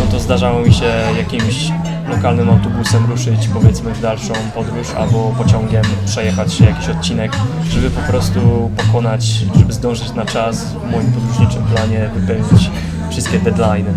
no 0.00 0.06
to 0.10 0.20
zdarzało 0.20 0.60
mi 0.60 0.74
się 0.74 0.92
jakimś 1.18 1.72
lokalnym 2.08 2.50
autobusem 2.50 3.06
ruszyć 3.10 3.48
powiedzmy 3.48 3.94
w 3.94 4.00
dalszą 4.00 4.34
podróż 4.54 4.88
albo 4.98 5.34
pociągiem 5.38 5.82
przejechać 6.06 6.52
się 6.54 6.64
jakiś 6.64 6.88
odcinek, 6.88 7.32
żeby 7.70 7.90
po 7.90 8.00
prostu 8.00 8.70
pokonać, 8.76 9.24
żeby 9.56 9.72
zdążyć 9.72 10.12
na 10.12 10.24
czas 10.24 10.64
w 10.64 10.90
moim 10.90 11.12
podróżniczym 11.12 11.62
planie 11.62 12.10
wypełnić 12.14 12.70
wszystkie 13.10 13.38
deadline'y. 13.40 13.92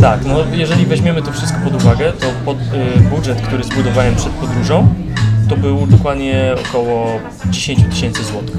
Tak, 0.00 0.24
no 0.24 0.38
jeżeli 0.52 0.86
weźmiemy 0.86 1.22
to 1.22 1.32
wszystko 1.32 1.58
pod 1.64 1.74
uwagę, 1.74 2.12
to 2.12 2.26
pod, 2.44 2.56
y, 2.56 3.00
budżet, 3.00 3.40
który 3.40 3.64
zbudowałem 3.64 4.16
przed 4.16 4.32
podróżą, 4.32 4.94
to 5.52 5.56
był 5.56 5.86
dokładnie 5.86 6.54
około 6.68 7.20
10 7.50 7.80
tysięcy 7.90 8.24
złotych 8.24 8.56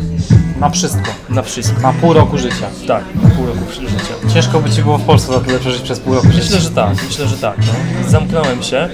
Na 0.60 0.70
wszystko. 0.70 1.12
na 1.30 1.42
wszystko. 1.42 1.82
Na 1.82 1.94
pół 1.94 2.14
roku 2.14 2.38
życia. 2.38 2.68
Tak, 2.88 3.04
na 3.24 3.30
pół 3.30 3.46
roku 3.46 3.72
życia. 3.72 4.34
Ciężko 4.34 4.60
by 4.60 4.70
Ci 4.70 4.82
było 4.82 4.98
w 4.98 5.02
Polsce 5.02 5.34
za 5.34 5.40
tyle 5.40 5.60
przeżyć 5.60 5.82
przez 5.82 6.00
pół 6.00 6.14
roku 6.16 6.28
życia. 6.28 6.40
Myślę, 6.44 6.60
że 6.60 6.70
tak, 6.70 6.96
myślę, 7.08 7.28
że 7.28 7.38
tak. 7.38 7.58
No. 7.58 8.10
Zamknąłem 8.10 8.64
się 8.64 8.78
y, 8.78 8.90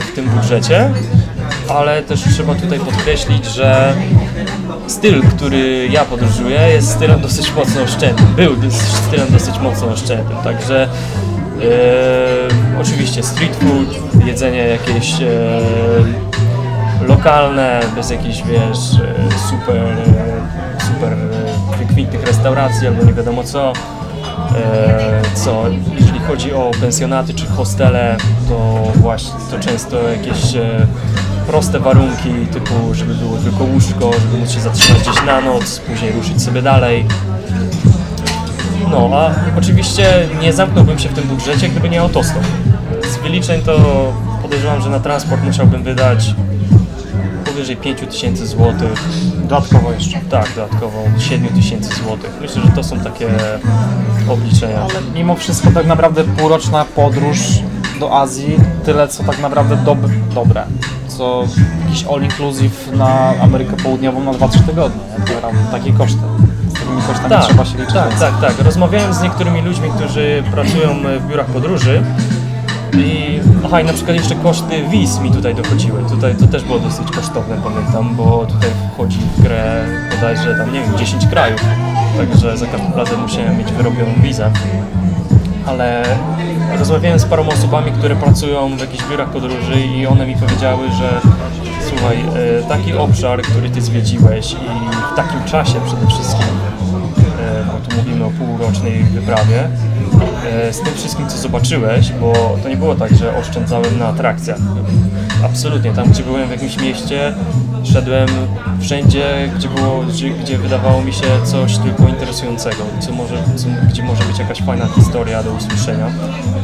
w 0.00 0.12
tym 0.14 0.28
budżecie, 0.28 0.90
ale 1.68 2.02
też 2.02 2.20
trzeba 2.34 2.54
tutaj 2.54 2.78
podkreślić, 2.80 3.44
że 3.46 3.94
styl, 4.86 5.22
który 5.22 5.88
ja 5.90 6.04
podróżuję 6.04 6.60
jest 6.60 6.90
stylem 6.90 7.20
dosyć 7.20 7.52
mocno 7.54 7.82
oszczędnym. 7.82 8.34
Był 8.36 8.56
stylem 9.06 9.32
dosyć 9.32 9.58
mocno 9.58 9.86
oszczędnym, 9.88 10.38
także 10.44 10.82
e, 10.82 10.88
oczywiście 12.80 13.22
street 13.22 13.56
food, 13.56 14.24
jedzenie 14.26 14.58
jakieś 14.58 15.14
e, 15.22 15.60
lokalne, 17.00 17.80
bez 17.94 18.10
jakichś, 18.10 18.42
wiesz, 18.42 18.78
e, 19.00 19.38
super, 19.50 19.76
e, 19.76 20.80
super 20.86 21.12
e, 21.12 21.76
wykwintnych 21.78 22.26
restauracji 22.26 22.86
albo 22.86 23.04
nie 23.04 23.12
wiadomo 23.12 23.44
co. 23.44 23.72
E, 24.56 25.22
Co, 25.34 25.64
jeżeli 25.98 26.20
chodzi 26.20 26.52
o 26.54 26.70
pensjonaty 26.80 27.34
czy 27.34 27.46
hostele, 27.46 28.16
to 28.48 28.82
właśnie 28.94 29.30
to 29.50 29.58
często 29.58 29.96
jakieś 30.08 30.54
e, 30.56 30.86
proste 31.46 31.80
warunki, 31.80 32.46
typu 32.52 32.74
żeby 32.94 33.14
było 33.14 33.36
tylko 33.36 33.64
łóżko, 33.64 34.10
żeby 34.20 34.38
móc 34.38 34.50
się 34.50 34.60
zatrzymać 34.60 35.02
gdzieś 35.02 35.22
na 35.26 35.40
noc, 35.40 35.78
później 35.78 36.12
ruszyć 36.12 36.42
sobie 36.42 36.62
dalej. 36.62 37.06
No, 38.90 39.10
a 39.12 39.30
oczywiście 39.58 40.28
nie 40.40 40.52
zamknąłbym 40.52 40.98
się 40.98 41.08
w 41.08 41.12
tym 41.12 41.24
budżecie, 41.24 41.68
gdyby 41.68 41.88
nie 41.88 42.00
autostop. 42.00 42.42
Z 43.12 43.16
wyliczeń 43.16 43.62
to 43.62 43.76
podejrzewam, 44.42 44.82
że 44.82 44.90
na 44.90 45.00
transport 45.00 45.44
musiałbym 45.44 45.82
wydać 45.82 46.34
powyżej 47.52 47.76
5000 47.76 48.46
zł. 48.46 48.74
Dodatkowo 49.34 49.92
jeszcze. 49.92 50.18
Tak, 50.30 50.48
dodatkowo 50.56 50.98
7000 51.18 51.88
zł. 51.94 52.18
Myślę, 52.40 52.62
że 52.62 52.68
to 52.68 52.84
są 52.84 53.00
takie 53.00 53.28
obliczenia. 54.28 54.80
Ale 54.80 54.94
mimo 55.14 55.34
wszystko 55.34 55.70
tak 55.70 55.86
naprawdę 55.86 56.24
półroczna 56.24 56.84
podróż 56.84 57.38
do 58.00 58.20
Azji, 58.20 58.56
tyle 58.84 59.08
co 59.08 59.24
tak 59.24 59.40
naprawdę 59.40 59.76
dob 59.76 59.98
dobre. 60.34 60.64
Co 61.08 61.44
jakiś 61.84 62.04
all 62.04 62.22
inclusive 62.22 62.92
na 62.92 63.34
Amerykę 63.42 63.76
Południową 63.76 64.24
na 64.24 64.32
2-3 64.32 64.60
tygodnie. 64.66 65.00
Nie? 65.18 65.70
Takie 65.70 65.92
koszty. 65.92 66.18
Z 66.68 66.72
takimi 66.72 67.02
kosztami 67.02 67.28
Tak, 67.28 67.44
trzeba 67.44 67.64
się 67.64 67.78
liczyć. 67.78 67.94
tak, 67.94 68.18
tak, 68.18 68.40
tak. 68.40 68.64
Rozmawiałem 68.64 69.14
z 69.14 69.22
niektórymi 69.22 69.62
ludźmi, 69.62 69.90
którzy 69.96 70.42
pracują 70.52 70.88
w 71.20 71.28
biurach 71.28 71.46
podróży 71.46 72.02
i 72.94 73.31
aha, 73.64 73.80
i 73.80 73.84
na 73.84 73.92
przykład 73.92 74.16
jeszcze 74.16 74.34
koszty 74.34 74.88
wiz 74.88 75.18
mi 75.18 75.30
tutaj 75.30 75.54
dochodziły. 75.54 76.02
Tutaj 76.10 76.36
to 76.36 76.46
też 76.46 76.64
było 76.64 76.78
dosyć 76.78 77.10
kosztowne, 77.10 77.56
pamiętam, 77.64 78.14
bo 78.16 78.46
tutaj 78.46 78.70
wchodzi 78.94 79.18
w 79.18 79.42
grę 79.42 79.84
bodajże 80.14 80.54
tam, 80.54 80.72
nie 80.72 80.80
wiem, 80.80 80.98
10 80.98 81.26
krajów. 81.26 81.60
Także 82.16 82.56
za 82.56 82.66
każdym 82.66 82.94
razem 82.94 83.20
musiałem 83.20 83.58
mieć 83.58 83.72
wyrobioną 83.72 84.12
wizę. 84.22 84.50
Ale 85.66 86.02
rozmawiałem 86.78 87.18
z 87.18 87.24
paroma 87.24 87.52
osobami, 87.52 87.92
które 87.92 88.16
pracują 88.16 88.76
w 88.76 88.80
jakichś 88.80 89.04
biurach 89.10 89.28
podróży 89.30 89.80
i 89.80 90.06
one 90.06 90.26
mi 90.26 90.36
powiedziały, 90.36 90.88
że 90.98 91.20
słuchaj, 91.88 92.16
e, 92.16 92.68
taki 92.68 92.92
obszar, 92.92 93.42
który 93.42 93.70
ty 93.70 93.82
zwiedziłeś 93.82 94.52
i 94.52 94.56
w 95.12 95.16
takim 95.16 95.44
czasie 95.44 95.80
przede 95.86 96.06
wszystkim, 96.06 96.46
bo 97.64 97.88
tu 97.88 97.96
mówimy 97.96 98.24
o 98.24 98.30
półrocznej 98.30 99.04
wyprawie, 99.04 99.68
e, 100.52 100.72
z 100.72 100.80
tym 100.80 100.94
wszystkim, 100.94 101.28
co 101.28 101.38
zobaczyłeś, 101.38 102.12
bo 102.12 102.56
to 102.62 102.68
nie 102.68 102.76
było 102.76 102.94
tak, 102.94 103.14
że 103.14 103.36
oszczędzałem 103.36 103.98
na 103.98 104.06
atrakcjach. 104.06 104.58
Absolutnie, 105.44 105.92
tam 105.92 106.10
gdzie 106.10 106.22
byłem 106.22 106.48
w 106.48 106.50
jakimś 106.50 106.76
mieście, 106.76 107.34
szedłem 107.84 108.28
wszędzie, 108.80 109.50
gdzie, 109.56 109.68
było, 109.68 110.02
gdzie, 110.02 110.30
gdzie 110.30 110.58
wydawało 110.58 111.02
mi 111.02 111.12
się 111.12 111.26
coś 111.44 111.78
tylko 111.78 112.08
interesującego, 112.08 112.84
co 113.00 113.12
może, 113.12 113.42
co, 113.56 113.68
gdzie 113.90 114.02
może 114.02 114.24
być 114.24 114.38
jakaś 114.38 114.62
fajna 114.62 114.86
historia 114.86 115.42
do 115.42 115.52
usłyszenia, 115.52 116.06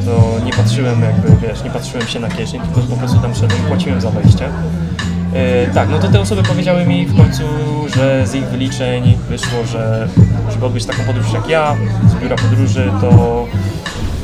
to 0.05 0.45
nie 0.45 0.53
patrzyłem 0.53 1.03
jakby, 1.03 1.47
wiesz, 1.47 1.65
nie 1.65 1.71
patrzyłem 1.71 2.07
się 2.07 2.21
na 2.21 2.29
kieszeń, 2.29 2.61
tylko 2.61 2.81
po 2.81 2.97
prostu 2.97 3.19
tam 3.19 3.35
szedłem, 3.35 3.61
płaciłem 3.69 4.01
za 4.01 4.11
wejście. 4.11 4.49
E, 5.35 5.67
tak, 5.67 5.89
no 5.91 5.99
to 5.99 6.09
te 6.09 6.21
osoby 6.21 6.43
powiedziały 6.43 6.87
mi 6.87 7.07
w 7.07 7.17
końcu, 7.17 7.43
że 7.97 8.27
z 8.27 8.35
ich 8.35 8.45
wyliczeń 8.45 9.19
wyszło, 9.29 9.65
że 9.73 10.09
żeby 10.53 10.67
odbyć 10.67 10.87
taką 10.87 11.05
podróż 11.05 11.33
jak 11.33 11.49
ja, 11.49 11.77
z 12.11 12.23
biura 12.23 12.37
podróży, 12.37 12.93
to 13.01 13.09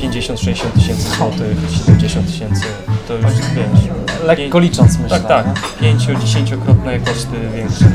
50-60 0.01 0.71
tysięcy 0.75 1.09
złotych, 1.17 1.57
70 1.87 2.27
tysięcy, 2.27 2.63
to 3.07 3.13
już 3.13 3.23
wiesz. 3.25 3.89
Lekko 4.25 4.59
licząc 4.59 4.97
myślę. 4.99 5.19
Tak, 5.19 5.45
tak, 5.45 5.81
nie? 5.81 5.95
5-10-krotne 5.95 6.99
koszty 7.05 7.49
większe. 7.55 7.85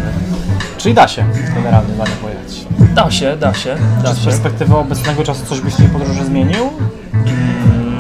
Czyli 0.78 0.94
da 0.94 1.09
się 1.09 1.24
generalnie 1.55 1.94
niej 1.94 2.07
pojechać. 2.23 2.66
Da 2.94 3.11
się, 3.11 3.36
da 3.36 3.55
się, 3.55 3.77
da 4.02 4.09
Czy 4.09 4.15
z 4.15 4.19
się. 4.19 4.24
perspektywy 4.24 4.77
obecnego 4.77 5.24
czasu 5.24 5.47
coś 5.47 5.61
byś 5.61 5.74
w 5.74 5.77
tej 5.77 5.89
podróży 5.89 6.24
zmienił? 6.24 6.70
Mm. 7.15 7.98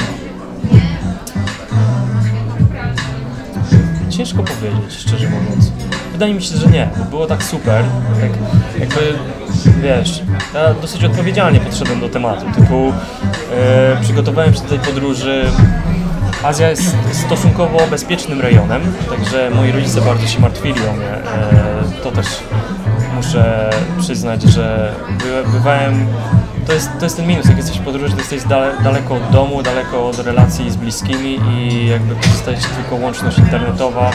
Ciężko 4.10 4.42
powiedzieć, 4.42 4.98
szczerze 4.98 5.30
mówiąc. 5.30 5.72
Wydaje 6.20 6.34
mi 6.34 6.42
się, 6.42 6.56
że 6.56 6.66
nie, 6.66 6.88
było 7.10 7.26
tak 7.26 7.42
super, 7.42 7.84
jak, 8.22 8.30
jakby, 8.80 9.18
wiesz, 9.82 10.22
ja 10.54 10.74
dosyć 10.74 11.04
odpowiedzialnie 11.04 11.60
podszedłem 11.60 12.00
do 12.00 12.08
tematu, 12.08 12.46
typu 12.60 12.92
e, 13.56 13.96
przygotowałem 14.02 14.54
się 14.54 14.60
do 14.60 14.68
tej 14.68 14.78
podróży, 14.78 15.44
Azja 16.44 16.70
jest 16.70 16.96
stosunkowo 17.12 17.78
bezpiecznym 17.90 18.40
rejonem, 18.40 18.82
także 19.10 19.50
moi 19.50 19.72
rodzice 19.72 20.00
bardzo 20.00 20.26
się 20.26 20.40
martwili 20.40 20.80
o 20.90 20.92
mnie, 20.92 21.06
e, 21.06 22.02
to 22.02 22.10
też 22.10 22.26
muszę 23.14 23.70
przyznać, 24.00 24.42
że 24.42 24.94
by, 25.18 25.50
bywałem 25.52 26.06
to 26.66 26.72
jest, 26.74 26.90
to 26.98 27.04
jest 27.04 27.16
ten 27.16 27.26
minus, 27.26 27.46
jak 27.46 27.56
jesteś 27.56 27.78
w 27.78 27.82
podróży, 27.82 28.12
to 28.12 28.18
jesteś 28.18 28.44
dale, 28.44 28.72
daleko 28.82 29.14
od 29.14 29.30
domu, 29.30 29.62
daleko 29.62 30.08
od 30.08 30.18
relacji 30.18 30.70
z 30.70 30.76
bliskimi 30.76 31.40
i 31.52 31.86
jakby 31.88 32.14
korzystać 32.14 32.56
tylko 32.60 32.96
łączność 33.04 33.38
internetowa. 33.38 34.10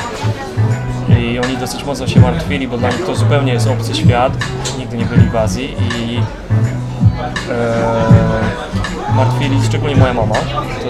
I 1.25 1.39
oni 1.39 1.57
dosyć 1.57 1.83
mocno 1.83 2.07
się 2.07 2.19
martwili, 2.19 2.67
bo 2.67 2.77
dla 2.77 2.89
nich 2.89 3.05
to 3.05 3.15
zupełnie 3.15 3.53
jest 3.53 3.67
obcy 3.67 3.95
świat, 3.95 4.33
nigdy 4.77 4.97
nie 4.97 5.05
byli 5.05 5.29
w 5.29 5.35
Azji 5.35 5.65
i 5.65 6.19
e, 7.51 9.15
martwili, 9.15 9.63
szczególnie 9.65 9.95
moja 9.95 10.13
mama. 10.13 10.35
To, 10.35 10.89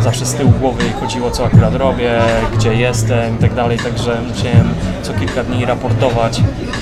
e, 0.00 0.02
zawsze 0.02 0.26
z 0.26 0.34
tyłu 0.34 0.50
głowy 0.50 0.84
chodziło, 1.00 1.30
co 1.30 1.46
akurat 1.46 1.74
robię, 1.74 2.20
gdzie 2.54 2.74
jestem 2.74 3.34
i 3.34 3.38
tak 3.38 3.54
dalej, 3.54 3.78
także 3.78 4.20
musiałem 4.28 4.74
co 5.02 5.14
kilka 5.14 5.44
dni 5.44 5.64
raportować, 5.66 6.40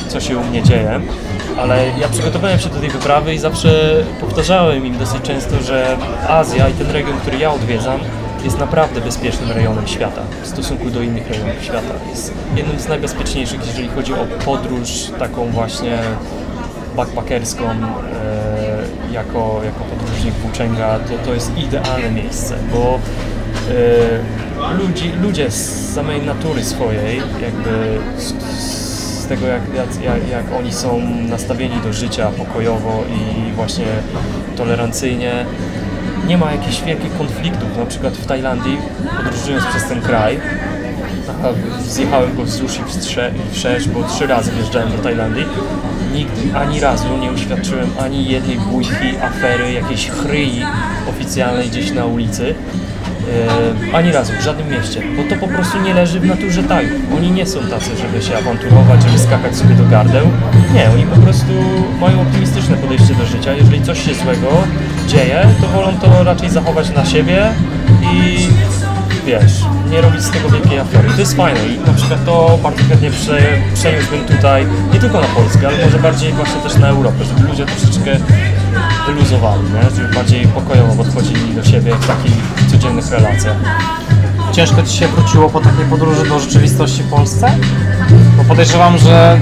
co 0.09 0.21
się 0.21 0.39
u 0.39 0.45
mnie 0.45 0.63
dzieje. 0.63 1.01
Ale 1.59 1.89
ja 2.01 2.09
przygotowałem 2.09 2.59
się 2.59 2.69
do 2.69 2.81
tej 2.81 2.91
wyprawy 2.91 3.35
i 3.35 3.39
zawsze 3.39 3.95
powtarzałem 4.21 4.87
im 4.87 4.99
dosyć 4.99 5.23
często, 5.23 5.63
że 5.63 5.97
Azja 6.29 6.69
i 6.69 6.73
ten 6.73 6.91
region, 6.91 7.21
który 7.21 7.39
ja 7.39 7.53
odwiedzam, 7.53 8.01
jest 8.45 8.59
naprawdę 8.59 9.01
bezpiecznym 9.01 9.51
rejonem 9.51 9.87
świata 9.87 10.23
w 10.43 10.47
stosunku 10.47 10.91
do 10.91 11.03
innych 11.03 11.31
rejonów 11.31 11.63
świata. 11.63 11.95
Jest 12.11 12.35
jednym 12.57 12.81
z 12.81 12.89
najbezpieczniejszych, 12.89 13.67
jeżeli 13.67 13.89
chodzi 13.89 14.13
o 14.13 14.27
podróż 14.45 15.11
taką 15.19 15.51
właśnie 15.51 15.99
backpackerską 16.97 17.65
e, 17.65 17.75
jako, 19.13 19.61
jako 19.65 19.85
podróżnik 19.85 20.35
włóczęga, 20.35 20.99
to, 20.99 21.15
to 21.25 21.35
jest 21.35 21.59
idealne 21.59 22.11
miejsce, 22.11 22.55
bo 22.73 22.99
e, 24.71 24.75
ludzi, 24.79 25.13
ludzie 25.23 25.51
z 25.51 25.95
samej 25.95 26.23
natury 26.23 26.65
swojej, 26.65 27.23
jakby 27.43 27.99
z, 28.19 28.33
z 29.25 29.27
tego 29.27 29.47
jak, 29.47 29.63
jak, 29.75 30.29
jak, 30.31 30.45
oni 30.59 30.73
są 30.73 31.01
nastawieni 31.29 31.77
do 31.85 31.93
życia 31.93 32.31
pokojowo 32.31 33.05
i 33.09 33.53
właśnie 33.53 33.87
tolerancyjnie, 34.57 35.47
nie 36.27 36.39
ma 36.39 36.53
jakichś 36.53 36.83
wielkich 36.83 37.19
konfliktów, 37.19 37.77
na 37.79 37.87
przykład 37.87 38.15
w 38.17 38.27
Tajlandii, 38.27 38.79
podróżując 39.17 39.65
przez 39.67 39.85
ten 39.89 40.01
kraj, 40.01 40.41
zjechałem 41.89 42.37
go 42.37 42.45
wzdłuż 42.45 42.79
i 42.79 42.83
wstrze- 42.83 43.31
wszerz, 43.53 43.89
bo 43.89 44.03
trzy 44.03 44.27
razy 44.27 44.53
wjeżdżałem 44.53 44.93
do 44.93 44.99
Tajlandii. 44.99 45.45
Nigdy, 46.15 46.57
ani 46.59 46.81
razu 46.81 47.17
nie 47.21 47.33
uświadczyłem 47.33 47.91
ani 48.01 48.27
jednej 48.29 48.59
bójki, 48.59 49.17
afery, 49.23 49.73
jakiejś 49.73 50.11
chryi 50.11 50.63
oficjalnej 51.11 51.69
gdzieś 51.69 51.93
na 51.93 52.05
ulicy. 52.05 52.55
E, 53.93 53.97
ani 53.97 54.13
razu, 54.13 54.33
w 54.41 54.43
żadnym 54.43 54.71
mieście, 54.71 55.03
bo 55.17 55.23
to 55.35 55.41
po 55.41 55.49
prostu 55.49 55.81
nie 55.81 55.95
leży 55.95 56.21
w 56.21 56.27
naturze 56.27 56.63
Tajów. 56.63 56.93
Oni 57.17 57.31
nie 57.31 57.47
są 57.47 57.61
tacy, 57.61 57.91
żeby 57.97 58.23
się 58.23 58.39
awanturować, 58.39 59.03
żeby 59.03 59.19
skakać 59.19 59.57
sobie 59.57 59.75
do 59.75 59.85
gardeł. 59.85 60.27
Nie, 60.75 60.91
oni 60.91 61.03
po 61.03 61.21
prostu 61.21 61.53
mają 62.01 62.21
optymistyczne 62.21 62.77
podejście 62.77 63.15
do 63.15 63.27
życia. 63.27 63.53
Jeżeli 63.53 63.83
coś 63.83 64.05
się 64.07 64.15
złego 64.15 64.49
dzieje, 65.07 65.47
to 65.61 65.67
wolą 65.67 65.99
to 66.01 66.25
raczej 66.25 66.51
zachować 66.51 66.91
na 66.91 67.05
siebie 67.05 67.53
i 68.03 68.49
wiesz, 69.27 69.53
nie 69.91 70.01
robić 70.01 70.23
z 70.23 70.31
tego 70.31 70.49
wielkiej 70.49 70.79
afery. 70.79 71.11
To 71.11 71.21
jest 71.21 71.37
fajne 71.37 71.61
i 71.67 71.79
na 71.87 71.93
przykład 71.93 72.25
to 72.25 72.59
bardzo 72.63 72.85
chętnie 72.89 73.11
prze, 73.11 73.39
przeniósłbym 73.75 74.25
tutaj, 74.25 74.67
nie 74.93 75.01
tylko 75.01 75.21
na 75.21 75.27
Polskę, 75.27 75.69
ale 75.69 75.85
może 75.85 75.99
bardziej 75.99 76.33
właśnie 76.33 76.61
też 76.61 76.77
na 76.77 76.89
Europę, 76.89 77.25
żeby 77.25 77.49
ludzie 77.49 77.67
troszeczkę 77.67 78.17
wyluzowali, 79.07 79.63
nie? 79.63 79.97
żeby 79.97 80.15
bardziej 80.15 80.47
pokojowo 80.47 80.95
podchodzili 80.95 81.55
do 81.55 81.65
siebie 81.65 81.95
w 81.95 82.07
takich 82.07 82.33
codziennych 82.71 83.11
relacjach. 83.11 83.57
Ciężko 84.53 84.83
Ci 84.83 84.97
się 84.97 85.09
wróciło 85.09 85.51
po 85.51 85.61
takiej 85.61 85.85
podróży 85.85 86.29
do 86.29 86.39
rzeczywistości 86.39 87.03
w 87.03 87.11
Polsce? 87.11 87.51
Bo 88.37 88.45
podejrzewam, 88.45 88.99
że 88.99 89.39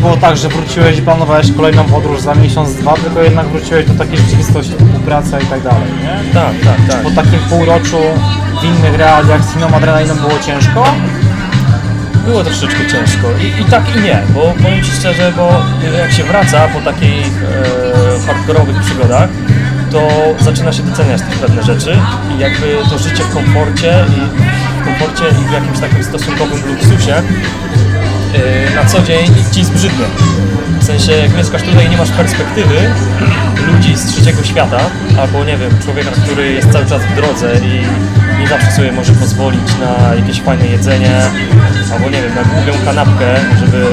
było 0.00 0.16
tak, 0.16 0.36
że 0.36 0.48
wróciłeś 0.48 0.98
i 0.98 1.02
planowałeś 1.02 1.52
kolejną 1.52 1.84
podróż 1.84 2.20
za 2.20 2.34
miesiąc, 2.34 2.74
dwa, 2.74 2.94
tylko 2.94 3.22
jednak 3.22 3.46
wróciłeś 3.46 3.86
do 3.86 3.94
takiej 3.94 4.16
rzeczywistości 4.16 4.72
typu 4.72 4.98
praca 5.04 5.40
i 5.40 5.46
tak 5.46 5.62
dalej, 5.62 5.88
nie? 6.02 6.32
Tak, 6.32 6.52
tak, 6.64 6.90
tak. 6.90 7.02
Po 7.02 7.10
takim 7.10 7.38
półroczu 7.38 7.98
w 8.60 8.64
innych 8.64 8.96
realiach 8.98 9.44
z 9.44 9.56
inną 9.56 9.66
adrenaliną 9.66 10.14
było 10.14 10.38
ciężko? 10.46 10.84
Było 12.26 12.44
troszeczkę 12.44 12.86
ciężko 12.90 13.28
I, 13.42 13.62
i 13.62 13.64
tak 13.64 13.96
i 13.96 14.00
nie, 14.00 14.22
bo 14.34 14.54
powiem 14.62 14.84
Ci 14.84 14.90
szczerze, 14.90 15.32
bo 15.36 15.62
jak 15.98 16.12
się 16.12 16.24
wraca 16.24 16.68
po 16.68 16.80
takich 16.80 17.26
e, 17.26 18.26
hardkorowych 18.26 18.80
przygodach, 18.80 19.28
to 19.90 20.08
zaczyna 20.40 20.72
się 20.72 20.82
doceniać 20.82 21.22
też 21.22 21.38
pewne 21.38 21.62
rzeczy 21.62 21.96
i 22.36 22.38
jakby 22.38 22.78
to 22.90 22.98
życie 22.98 23.24
w 23.24 23.34
komforcie 23.34 24.04
i 24.08 24.20
w 24.80 24.84
komforcie 24.84 25.24
i 25.42 25.48
w 25.48 25.52
jakimś 25.52 25.78
takim 25.78 26.04
stosunkowym 26.04 26.58
luksusie 26.66 27.22
na 28.74 28.84
co 28.84 29.02
dzień 29.02 29.34
ci 29.52 29.64
zbrzydnie. 29.64 30.04
W 30.80 30.84
sensie, 30.84 31.12
jak 31.12 31.36
mieszkasz 31.36 31.62
tutaj 31.62 31.86
i 31.86 31.90
nie 31.90 31.96
masz 31.96 32.10
perspektywy 32.10 32.90
ludzi 33.72 33.96
z 33.96 34.06
trzeciego 34.06 34.44
świata, 34.44 34.78
albo 35.20 35.44
nie 35.44 35.56
wiem, 35.56 35.70
człowieka, 35.84 36.10
który 36.24 36.52
jest 36.52 36.72
cały 36.72 36.86
czas 36.86 37.02
w 37.02 37.14
drodze 37.14 37.52
i 37.64 37.82
nie 38.40 38.48
zawsze 38.48 38.72
sobie 38.72 38.92
może 38.92 39.12
pozwolić 39.12 39.68
na 39.80 40.14
jakieś 40.14 40.40
fajne 40.40 40.66
jedzenie, 40.66 41.22
albo 41.92 42.10
nie 42.10 42.22
wiem, 42.22 42.34
na 42.34 42.44
długą 42.44 42.84
kanapkę, 42.84 43.36
żeby 43.60 43.86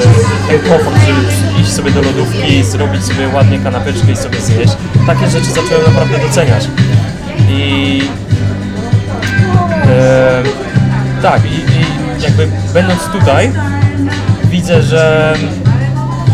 ten 0.49 0.59
komfort, 0.59 0.97
żeby 1.07 1.61
iść 1.61 1.73
sobie 1.73 1.91
do 1.91 2.01
lodówki, 2.01 2.63
zrobić 2.63 3.05
sobie 3.05 3.27
ładnie 3.27 3.59
kanapeczkę 3.59 4.11
i 4.11 4.17
sobie 4.17 4.41
zjeść. 4.41 4.73
Takie 5.07 5.29
rzeczy 5.29 5.45
zacząłem 5.45 5.83
naprawdę 5.87 6.19
doceniać. 6.19 6.67
I 7.49 8.01
e, 9.85 10.43
tak, 11.21 11.41
i, 11.45 11.55
i 11.55 11.85
jakby 12.23 12.47
będąc 12.73 13.03
tutaj, 13.03 13.51
widzę, 14.49 14.81
że, 14.81 15.33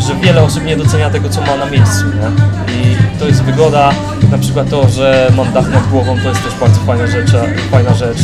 że 0.07 0.15
wiele 0.15 0.43
osób 0.43 0.65
nie 0.65 0.77
docenia 0.77 1.09
tego, 1.09 1.29
co 1.29 1.41
ma 1.41 1.57
na 1.57 1.65
miejscu. 1.65 2.05
Nie? 2.05 2.73
I 2.75 3.19
to 3.19 3.27
jest 3.27 3.43
wygoda, 3.43 3.91
na 4.31 4.37
przykład 4.37 4.69
to, 4.69 4.89
że 4.89 5.31
mam 5.37 5.53
dach 5.53 5.71
nad 5.71 5.87
głową, 5.87 6.17
to 6.23 6.29
jest 6.29 6.43
też 6.43 6.53
bardzo 6.59 6.81
fajna 6.81 7.07
rzecz. 7.07 7.31
Fajna 7.71 7.93
rzecz. 7.93 8.17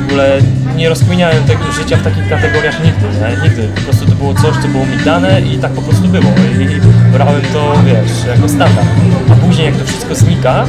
W 0.00 0.04
ogóle 0.06 0.38
nie 0.76 0.88
rozkminiałem 0.88 1.44
tego 1.44 1.72
życia 1.72 1.96
w 1.96 2.02
takich 2.02 2.28
kategoriach 2.28 2.84
nigdy, 2.84 3.06
nie? 3.06 3.42
Nigdy. 3.42 3.68
Po 3.74 3.80
prostu 3.80 4.06
to 4.06 4.14
było 4.14 4.34
coś, 4.34 4.62
co 4.62 4.68
było 4.68 4.86
mi 4.86 4.96
dane 5.04 5.40
i 5.40 5.58
tak 5.58 5.72
po 5.72 5.82
prostu 5.82 6.08
było. 6.08 6.32
I 6.60 6.80
brałem 7.12 7.42
to, 7.52 7.72
wiesz, 7.86 8.24
jako 8.36 8.48
standard. 8.48 8.86
A 9.32 9.34
później 9.34 9.66
jak 9.66 9.76
to 9.76 9.84
wszystko 9.84 10.14
znika 10.14 10.64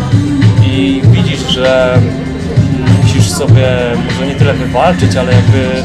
i 0.65 1.01
widzisz, 1.05 1.49
że 1.49 1.99
musisz 3.03 3.31
sobie 3.31 3.67
może 4.11 4.27
nie 4.27 4.35
tyle 4.35 4.53
wywalczyć, 4.53 5.15
ale 5.15 5.33
jakby 5.33 5.83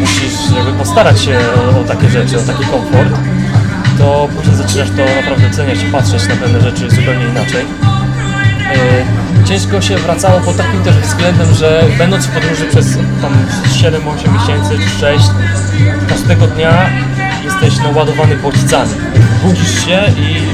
musisz 0.00 0.56
jakby 0.56 0.72
postarać 0.72 1.20
się 1.20 1.38
o, 1.76 1.80
o 1.80 1.84
takie 1.84 2.08
rzeczy, 2.08 2.38
o 2.38 2.42
taki 2.42 2.64
komfort, 2.64 3.14
to 3.98 4.28
później 4.36 4.56
zaczynasz 4.56 4.88
to 4.90 5.20
naprawdę 5.20 5.46
oceniać 5.46 5.82
i 5.82 5.86
patrzeć 5.86 6.28
na 6.28 6.36
pewne 6.36 6.60
rzeczy 6.60 6.90
zupełnie 6.90 7.26
inaczej. 7.26 7.64
Yy, 7.64 9.44
ciężko 9.44 9.80
się 9.80 9.96
wracało 9.96 10.40
pod 10.40 10.56
takim 10.56 10.82
też 10.82 10.96
względem, 10.96 11.54
że 11.54 11.84
będąc 11.98 12.26
w 12.26 12.30
podróży 12.30 12.64
przez 12.64 12.98
tam 13.22 13.32
7-8 13.68 14.32
miesięcy 14.32 14.78
czy 14.78 15.00
6, 15.00 15.24
każdego 16.08 16.46
dnia 16.46 16.90
jesteś 17.44 17.78
naładowany 17.78 18.36
bodźcami. 18.36 18.90
Budzisz 19.44 19.84
się 19.84 20.02
i 20.18 20.45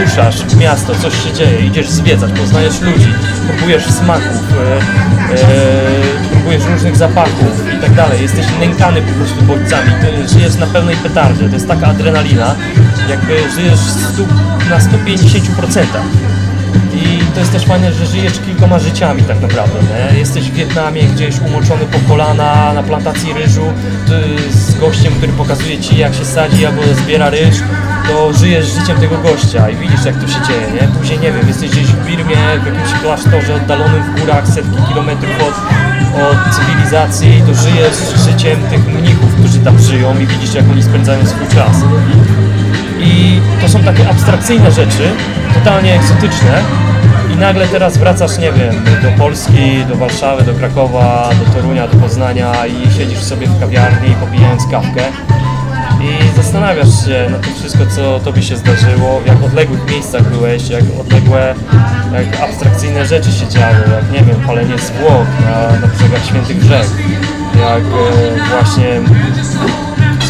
ruszasz 0.00 0.42
w 0.42 0.56
miasto, 0.56 0.94
coś 0.94 1.24
się 1.24 1.32
dzieje, 1.32 1.66
idziesz 1.66 1.88
zwiedzać, 1.88 2.32
poznajesz 2.32 2.80
ludzi, 2.80 3.14
próbujesz 3.48 3.86
smaków, 3.86 4.42
e, 4.52 5.34
e, 5.34 6.28
próbujesz 6.30 6.64
różnych 6.64 6.96
zapachów 6.96 7.74
i 7.78 7.80
tak 7.80 7.94
dalej. 7.94 8.22
Jesteś 8.22 8.46
nękany 8.60 9.02
po 9.02 9.12
prostu 9.12 9.42
bodźcami, 9.42 9.90
żyjesz 10.26 10.54
na 10.54 10.66
pełnej 10.66 10.96
petardzie, 10.96 11.48
to 11.48 11.54
jest 11.54 11.68
taka 11.68 11.86
adrenalina, 11.86 12.54
jakby 13.08 13.50
żyjesz 13.54 13.80
stu, 13.80 14.26
na 14.70 14.78
150%. 14.78 16.02
I 16.94 17.18
to 17.34 17.40
jest 17.40 17.52
też 17.52 17.64
fajne, 17.64 17.92
że 17.92 18.06
żyjesz 18.06 18.32
kilkoma 18.46 18.78
życiami 18.78 19.22
tak 19.22 19.40
naprawdę. 19.40 19.78
Nie? 19.82 20.18
Jesteś 20.18 20.50
w 20.50 20.54
Wietnamie 20.54 21.02
gdzieś 21.02 21.38
umoczony 21.38 21.84
po 21.84 21.98
kolana 22.08 22.72
na 22.72 22.82
plantacji 22.82 23.32
ryżu 23.32 23.72
z 24.50 24.74
gościem, 24.74 25.12
który 25.12 25.32
pokazuje 25.32 25.78
ci 25.78 25.96
jak 25.98 26.14
się 26.14 26.24
sadzi 26.24 26.66
albo 26.66 26.82
zbiera 27.04 27.30
ryż, 27.30 27.56
to 28.08 28.32
żyjesz 28.32 28.66
życiem 28.66 29.00
tego 29.00 29.18
gościa 29.18 29.70
i 29.70 29.76
widzisz 29.76 30.04
jak 30.04 30.16
to 30.20 30.28
się 30.28 30.40
dzieje, 30.48 30.66
nie? 30.74 30.88
Później 30.98 31.18
nie 31.18 31.32
wiem, 31.32 31.48
jesteś 31.48 31.70
gdzieś 31.70 31.86
w 31.86 32.06
Birmie, 32.06 32.36
w 32.62 32.66
jakimś 32.66 32.92
klasztorze 33.02 33.54
oddalonym 33.54 34.02
w 34.02 34.20
górach, 34.20 34.48
setki 34.48 34.82
kilometrów 34.88 35.30
od, 35.40 35.54
od 36.22 36.54
cywilizacji, 36.56 37.42
to 37.46 37.54
żyjesz 37.54 37.96
życiem 38.26 38.58
tych 38.70 38.86
mnichów, 38.94 39.34
którzy 39.38 39.58
tam 39.58 39.78
żyją 39.78 40.18
i 40.20 40.26
widzisz 40.26 40.54
jak 40.54 40.64
oni 40.72 40.82
spędzają 40.82 41.26
swój 41.26 41.48
czas. 41.48 41.76
I 43.00 43.40
to 43.60 43.68
są 43.68 43.82
takie 43.82 44.08
abstrakcyjne 44.08 44.72
rzeczy, 44.72 45.10
totalnie 45.54 45.94
egzotyczne. 45.94 46.62
I 47.32 47.36
nagle 47.36 47.68
teraz 47.68 47.96
wracasz, 47.96 48.38
nie 48.38 48.52
wiem, 48.52 48.84
do 49.02 49.22
Polski, 49.22 49.84
do 49.88 49.96
Warszawy, 49.96 50.42
do 50.42 50.54
Krakowa, 50.54 51.30
do 51.44 51.52
Torunia, 51.52 51.88
do 51.88 51.96
Poznania 51.96 52.52
i 52.66 52.92
siedzisz 52.98 53.22
sobie 53.22 53.46
w 53.46 53.60
kawiarni 53.60 54.14
popijając 54.20 54.66
kawkę 54.70 55.02
i 56.00 56.36
zastanawiasz 56.36 57.04
się 57.04 57.26
na 57.30 57.38
tym 57.38 57.54
wszystko, 57.54 57.86
co 57.86 58.20
tobie 58.20 58.42
się 58.42 58.56
zdarzyło, 58.56 59.20
w 59.20 59.26
jak 59.26 59.42
odległych 59.42 59.90
miejscach 59.90 60.22
byłeś, 60.22 60.68
jak 60.68 60.84
odległe, 61.00 61.54
jak 62.12 62.40
abstrakcyjne 62.40 63.06
rzeczy 63.06 63.32
się 63.32 63.48
działy, 63.48 63.82
jak 63.94 64.12
nie 64.12 64.26
wiem, 64.26 64.40
palenie 64.46 64.78
zwłok 64.78 65.26
na, 65.44 65.80
na 65.80 65.86
brzegach 65.86 66.24
świętych 66.24 66.62
rzek, 66.62 66.86
jak 67.60 67.82
e, 67.82 68.50
właśnie 68.50 69.00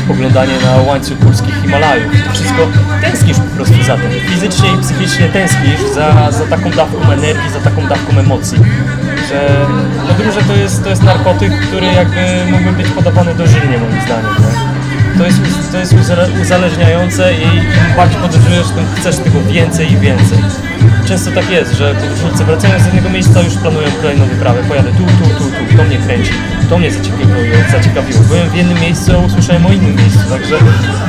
spoglądanie 0.09 0.53
na 0.65 0.77
łańcuch 0.77 1.19
górskich 1.19 1.63
Himalajów. 1.63 2.13
To 2.27 2.33
wszystko 2.33 2.67
tęsknisz 3.01 3.37
po 3.37 3.57
prostu 3.57 3.83
za 3.83 3.97
tym. 3.97 4.11
Fizycznie 4.31 4.69
i 4.75 4.83
psychicznie 4.83 5.29
tęsknisz 5.29 5.81
za, 5.95 6.33
za 6.33 6.47
taką 6.47 6.71
dawką 6.71 7.13
energii, 7.13 7.51
za 7.53 7.61
taką 7.61 7.87
dawką 7.87 8.19
emocji. 8.19 8.59
Że 9.29 9.67
podróże 10.09 10.43
to 10.43 10.57
jest, 10.57 10.85
to 10.85 10.91
jest 10.91 11.03
narkotyk, 11.03 11.61
który 11.61 11.87
jakby 11.87 12.21
mógłby 12.51 12.73
być 12.73 12.93
podawany 12.93 13.35
dożylnie 13.35 13.79
moim 13.79 14.03
zdaniem. 14.05 14.35
Nie? 14.39 14.78
To 15.19 15.25
jest, 15.27 15.39
to 15.73 15.79
jest 15.79 15.93
uzale- 15.93 16.43
uzależniające 16.43 17.35
i 17.35 17.43
im 17.43 17.65
bardziej 17.97 18.21
podróżujesz, 18.21 18.69
tym 18.69 18.85
chcesz 18.97 19.17
tego 19.17 19.41
więcej 19.43 19.93
i 19.93 19.97
więcej. 19.97 20.39
Często 21.09 21.31
tak 21.31 21.51
jest, 21.51 21.73
że 21.73 21.95
podróżnicy 21.95 22.45
wracają 22.45 22.81
z 22.81 22.85
jednego 22.87 23.11
miejsca 23.11 23.41
już 23.43 23.55
planują 23.55 23.89
kolejną 24.03 24.25
wyprawę. 24.27 24.63
Pojadę 24.69 24.91
tu, 24.91 25.05
tu, 25.05 25.29
tu, 25.39 25.45
tu, 25.45 25.77
to 25.77 25.85
mnie 25.85 25.99
kręci, 25.99 26.31
to 26.71 26.79
mnie 26.79 26.91
zaciekawiło, 26.93 27.37
zaciekawiło. 27.73 28.21
Byłem 28.29 28.49
w 28.51 28.55
jednym 28.55 28.81
miejscu, 28.81 29.13
a 29.13 29.19
usłyszałem 29.19 29.67
o 29.67 29.73
innym 29.73 29.97
miejscu, 29.97 30.21
także 30.31 30.59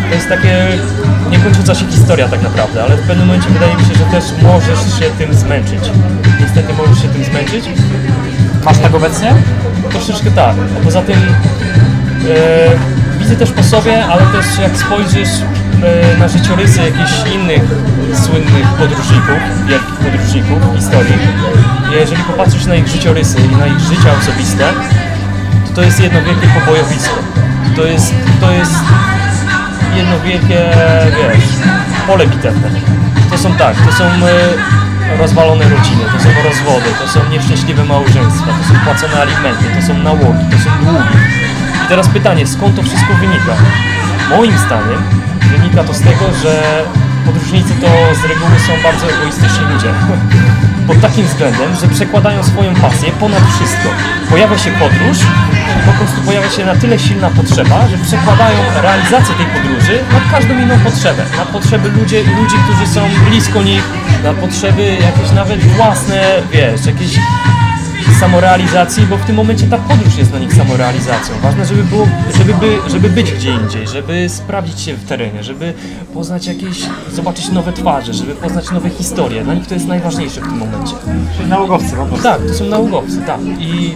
to 0.10 0.16
jest 0.16 0.30
takie 0.30 0.68
niekończąca 1.32 1.76
się 1.76 1.86
historia 1.86 2.28
tak 2.28 2.42
naprawdę, 2.42 2.84
ale 2.84 2.98
w 2.98 3.08
pewnym 3.08 3.28
momencie 3.28 3.50
wydaje 3.50 3.76
mi 3.76 3.82
się, 3.82 3.94
że 3.94 4.06
też 4.06 4.24
możesz 4.42 4.80
się 5.00 5.06
tym 5.18 5.34
zmęczyć. 5.34 5.84
Niestety 6.42 6.74
możesz 6.74 7.02
się 7.02 7.08
tym 7.08 7.24
zmęczyć. 7.24 7.66
Masz 8.66 8.78
tak 8.78 8.96
obecnie? 8.96 9.34
Troszeczkę 9.92 10.32
tak, 10.32 10.56
a 10.78 10.84
poza 10.84 11.02
tym 11.02 11.16
e, 11.16 12.99
widzę 13.30 13.46
też 13.46 13.52
po 13.52 13.64
sobie, 13.64 14.06
ale 14.06 14.22
też 14.22 14.46
jak 14.62 14.78
spojrzysz 14.78 15.30
e, 15.84 16.18
na 16.18 16.28
życiorysy 16.28 16.80
jakichś 16.80 17.36
innych 17.36 17.62
słynnych 18.26 18.68
podróżników, 18.68 19.40
wielkich 19.68 19.96
podróżników 19.96 20.58
historii, 20.76 21.18
jeżeli 21.92 22.24
popatrzysz 22.24 22.66
na 22.66 22.76
ich 22.76 22.88
życiorysy 22.88 23.38
i 23.54 23.56
na 23.56 23.68
ich 23.68 23.80
życia 23.80 24.10
osobiste, 24.22 24.74
to 25.68 25.76
to 25.76 25.82
jest 25.82 26.00
jedno 26.00 26.22
wielkie 26.22 26.48
pobojowisko. 26.48 27.16
To 27.76 27.86
jest, 27.86 28.14
to 28.42 28.52
jest 28.52 28.74
jedno 29.96 30.20
wielkie, 30.20 30.60
wiesz, 31.18 31.46
pole 32.08 32.28
bitewne. 32.28 32.70
To 33.30 33.38
są 33.38 33.54
tak, 33.54 33.76
to 33.86 33.92
są 33.92 34.04
e, 34.04 35.18
rozwalone 35.18 35.64
rodziny, 35.64 36.04
to 36.14 36.24
są 36.24 36.30
rozwody, 36.50 36.90
to 37.02 37.08
są 37.08 37.30
nieszczęśliwe 37.32 37.84
małżeństwa, 37.84 38.46
to 38.46 38.74
są 38.74 38.80
płacone 38.86 39.22
alimenty, 39.22 39.66
to 39.76 39.88
są 39.88 39.94
nałogi, 39.94 40.46
to 40.52 40.58
są 40.58 40.70
długi. 40.86 41.49
Teraz 41.90 42.08
pytanie, 42.08 42.48
skąd 42.48 42.76
to 42.76 42.84
wszystko 42.84 43.14
wynika? 43.14 43.56
Moim 44.30 44.58
zdaniem 44.58 45.02
wynika 45.42 45.84
to 45.84 45.94
z 45.94 46.02
tego, 46.02 46.26
że 46.44 46.84
podróżnicy 47.26 47.74
to 47.82 47.88
z 48.22 48.26
reguły 48.26 48.60
są 48.68 48.84
bardzo 48.84 49.12
egoistyczni 49.12 49.66
ludzie. 49.74 49.94
Pod 50.88 51.02
takim 51.02 51.26
względem, 51.26 51.76
że 51.76 51.88
przekładają 51.88 52.44
swoją 52.44 52.76
pasję 52.76 53.12
ponad 53.12 53.44
wszystko. 53.56 53.90
Pojawia 54.30 54.58
się 54.58 54.72
podróż 54.72 55.18
po 55.86 55.92
prostu 55.92 56.22
pojawia 56.22 56.50
się 56.50 56.66
na 56.66 56.76
tyle 56.76 57.00
silna 57.00 57.30
potrzeba, 57.30 57.88
że 57.88 57.98
przekładają 57.98 58.58
realizację 58.82 59.36
tej 59.36 59.46
podróży 59.46 60.00
nad 60.14 60.32
każdą 60.32 60.54
inną 60.60 60.80
potrzebę. 60.80 61.26
Na 61.38 61.46
potrzeby 61.46 61.90
ludzi, 61.90 62.16
ludzi, 62.16 62.56
którzy 62.66 62.88
są 62.88 63.02
blisko 63.30 63.64
nich, 63.64 63.84
na 64.24 64.34
potrzeby 64.34 64.98
jakieś 65.02 65.32
nawet 65.32 65.60
własne, 65.64 66.22
wiesz, 66.52 66.86
jakieś 66.86 67.20
samorealizacji, 68.14 69.06
bo 69.06 69.18
w 69.18 69.26
tym 69.26 69.36
momencie 69.36 69.68
ta 69.68 69.78
podróż 69.78 70.18
jest 70.18 70.30
dla 70.30 70.40
nich 70.40 70.54
samorealizacją. 70.54 71.36
Ważne, 71.42 71.66
żeby, 71.66 71.84
było, 71.84 72.08
żeby, 72.38 72.54
by, 72.54 72.78
żeby 72.90 73.10
być 73.10 73.32
gdzie 73.32 73.52
indziej, 73.52 73.88
żeby 73.88 74.30
sprawdzić 74.30 74.82
się 74.82 74.94
w 74.94 75.04
terenie, 75.04 75.44
żeby 75.44 75.74
poznać 76.14 76.48
jakieś, 76.48 76.86
zobaczyć 77.12 77.50
nowe 77.50 77.74
twarze, 77.74 78.14
żeby 78.14 78.36
poznać 78.36 78.72
nowe 78.72 78.90
historie. 78.90 79.44
Dla 79.44 79.54
nich 79.54 79.68
to 79.68 79.74
jest 79.74 79.88
najważniejsze 79.88 80.42
w 80.42 80.44
tym 80.44 80.58
momencie. 80.58 80.94
Czyli 81.38 81.50
nałogowcy 81.50 81.96
po 81.96 82.06
prostu. 82.06 82.24
Tak, 82.24 82.42
to 82.42 82.54
są 82.54 82.66
naukowcy, 82.66 83.22
tak. 83.28 83.42
I, 83.60 83.96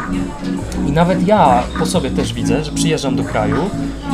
I 0.87 0.91
nawet 0.91 1.27
ja 1.27 1.63
po 1.79 1.85
sobie 1.85 2.11
też 2.11 2.33
widzę, 2.33 2.63
że 2.63 2.71
przyjeżdżam 2.71 3.15
do 3.15 3.23
kraju 3.23 3.69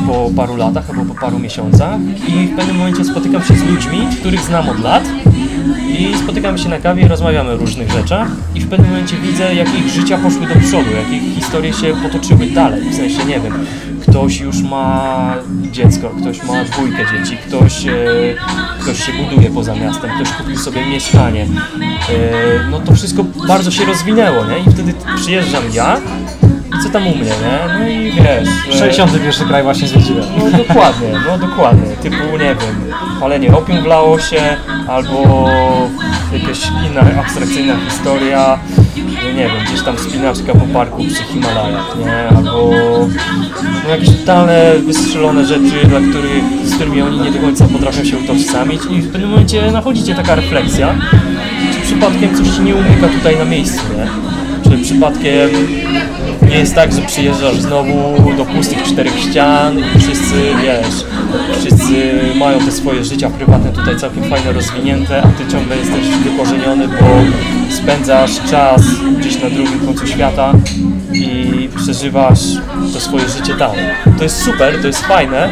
po 0.06 0.30
paru 0.36 0.56
latach 0.56 0.90
albo 0.90 1.14
po 1.14 1.20
paru 1.20 1.38
miesiącach 1.38 2.00
i 2.28 2.46
w 2.46 2.56
pewnym 2.56 2.76
momencie 2.76 3.04
spotykam 3.04 3.44
się 3.44 3.54
z 3.54 3.62
ludźmi, 3.62 4.08
których 4.20 4.40
znam 4.40 4.68
od 4.68 4.80
lat 4.80 5.02
i 5.98 6.18
spotykamy 6.18 6.58
się 6.58 6.68
na 6.68 6.78
kawie 6.78 7.08
rozmawiamy 7.08 7.50
o 7.50 7.56
różnych 7.56 7.90
rzeczach 7.90 8.28
i 8.54 8.60
w 8.60 8.68
pewnym 8.68 8.90
momencie 8.90 9.16
widzę, 9.16 9.54
jak 9.54 9.74
ich 9.78 9.88
życia 9.88 10.18
poszły 10.18 10.46
do 10.46 10.54
przodu, 10.60 10.90
jak 10.96 11.12
ich 11.12 11.34
historie 11.34 11.72
się 11.72 11.94
potoczyły 12.02 12.46
dalej, 12.46 12.80
w 12.90 12.94
sensie, 12.96 13.24
nie 13.24 13.40
wiem, 13.40 13.66
ktoś 14.08 14.40
już 14.40 14.62
ma 14.62 15.34
dziecko, 15.72 16.10
ktoś 16.20 16.42
ma 16.42 16.64
dwójkę 16.64 17.04
dzieci, 17.12 17.36
ktoś, 17.36 17.86
e, 17.86 17.92
ktoś 18.80 19.06
się 19.06 19.12
buduje 19.12 19.50
poza 19.50 19.74
miastem, 19.74 20.10
ktoś 20.16 20.32
kupił 20.32 20.58
sobie 20.58 20.86
mieszkanie, 20.86 21.42
e, 21.42 22.70
no 22.70 22.80
to 22.80 22.94
wszystko 22.94 23.24
bardzo 23.48 23.70
się 23.70 23.84
rozwinęło, 23.84 24.44
nie? 24.46 24.58
I 24.58 24.70
wtedy 24.74 24.94
przyjeżdżam 25.16 25.62
ja 25.72 25.96
i 26.78 26.82
co 26.82 26.90
tam 26.90 27.06
u 27.06 27.10
mnie, 27.16 27.24
nie? 27.24 27.78
No 27.78 27.88
i 27.88 28.12
wiesz... 28.12 28.48
że- 28.70 28.78
61 28.78 29.48
kraj 29.48 29.62
właśnie 29.62 29.88
zwiedziłem. 29.88 30.24
No 30.38 30.58
dokładnie, 30.58 31.08
no 31.26 31.38
dokładnie. 31.38 31.96
Typu, 32.02 32.16
nie 32.32 32.38
wiem, 32.38 32.56
palenie 33.20 33.56
opium 33.56 33.82
w 33.82 33.86
Laosie, 33.86 34.56
albo 34.88 35.48
jakaś 36.32 36.60
inna 36.90 37.20
abstrakcyjna 37.20 37.74
historia, 37.88 38.58
no 39.24 39.30
nie 39.32 39.48
wiem, 39.48 39.64
gdzieś 39.66 39.82
tam 39.82 39.98
spinaczka 39.98 40.52
po 40.52 40.66
parku 40.74 41.04
przy 41.04 41.22
Himalajach, 41.22 41.96
nie? 41.98 42.36
Albo 42.36 42.70
no 43.84 43.90
jakieś 43.90 44.08
totalne 44.10 44.72
wystrzelone 44.86 45.46
rzeczy, 45.46 45.86
dla 45.88 46.00
których, 46.00 46.44
z 46.64 46.74
którymi 46.74 47.02
oni 47.02 47.20
nie 47.20 47.30
do 47.30 47.38
końca 47.38 47.64
potrafią 47.64 48.04
się 48.04 48.18
utożsamić 48.18 48.80
i 48.90 49.00
w 49.00 49.12
pewnym 49.12 49.30
momencie 49.30 49.72
nachodzi 49.72 50.14
taka 50.14 50.34
refleksja, 50.34 50.94
czy 51.74 51.80
przypadkiem 51.80 52.36
coś 52.36 52.48
ci 52.56 52.62
nie 52.62 52.74
umyka 52.74 53.08
tutaj 53.08 53.38
na 53.38 53.44
miejscu, 53.44 53.82
nie? 53.96 54.06
Czy 54.70 54.82
przypadkiem 54.84 55.50
nie 56.48 56.58
jest 56.58 56.74
tak, 56.74 56.92
że 56.92 57.02
przyjeżdżasz 57.02 57.60
znowu 57.60 58.32
do 58.36 58.44
pustych 58.44 58.82
czterech 58.82 59.18
ścian 59.18 59.78
i 59.78 59.98
wszyscy, 59.98 60.34
wiesz, 60.62 61.04
wszyscy 61.60 61.79
mają 62.34 62.58
te 62.58 62.72
swoje 62.72 63.04
życia 63.04 63.30
prywatne 63.30 63.72
tutaj 63.72 63.96
całkiem 63.96 64.24
fajnie 64.24 64.52
rozwinięte, 64.52 65.22
a 65.22 65.26
ty 65.28 65.52
ciągle 65.52 65.76
jesteś 65.76 66.06
wykorzeniony, 66.06 66.88
bo 66.88 67.06
spędzasz 67.76 68.30
czas 68.50 68.82
gdzieś 69.18 69.42
na 69.42 69.50
drugim 69.50 69.80
końcu 69.86 70.06
świata 70.06 70.52
i 71.12 71.68
przeżywasz 71.76 72.40
to 72.92 73.00
swoje 73.00 73.28
życie 73.28 73.54
tam. 73.54 73.70
To 74.18 74.22
jest 74.22 74.42
super, 74.44 74.80
to 74.80 74.86
jest 74.86 75.06
fajne, 75.06 75.48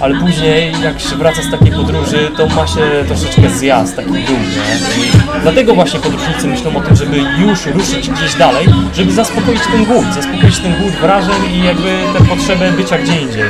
ale 0.00 0.20
później 0.20 0.72
jak 0.84 1.00
się 1.00 1.16
wraca 1.16 1.42
z 1.42 1.50
takiej 1.50 1.72
podróży, 1.72 2.30
to 2.36 2.46
ma 2.46 2.66
się 2.66 2.80
troszeczkę 3.06 3.50
zjazd, 3.50 3.96
taki 3.96 4.10
dół, 4.10 4.20
nie? 4.22 5.02
I 5.04 5.10
dlatego 5.42 5.74
właśnie 5.74 6.00
podróżnicy 6.00 6.46
myślą 6.46 6.76
o 6.76 6.80
tym, 6.80 6.96
żeby 6.96 7.16
już 7.16 7.66
ruszyć 7.66 8.10
gdzieś 8.10 8.34
dalej, 8.34 8.66
żeby 8.94 9.12
zaspokoić 9.12 9.60
ten 9.72 9.84
głód, 9.84 10.04
zaspokoić 10.14 10.58
ten 10.58 10.72
głód 10.80 10.92
wrażeń 10.92 11.54
i 11.54 11.64
jakby 11.64 11.90
tę 12.18 12.24
potrzebę 12.24 12.72
bycia 12.72 12.98
gdzie 12.98 13.20
indziej. 13.20 13.44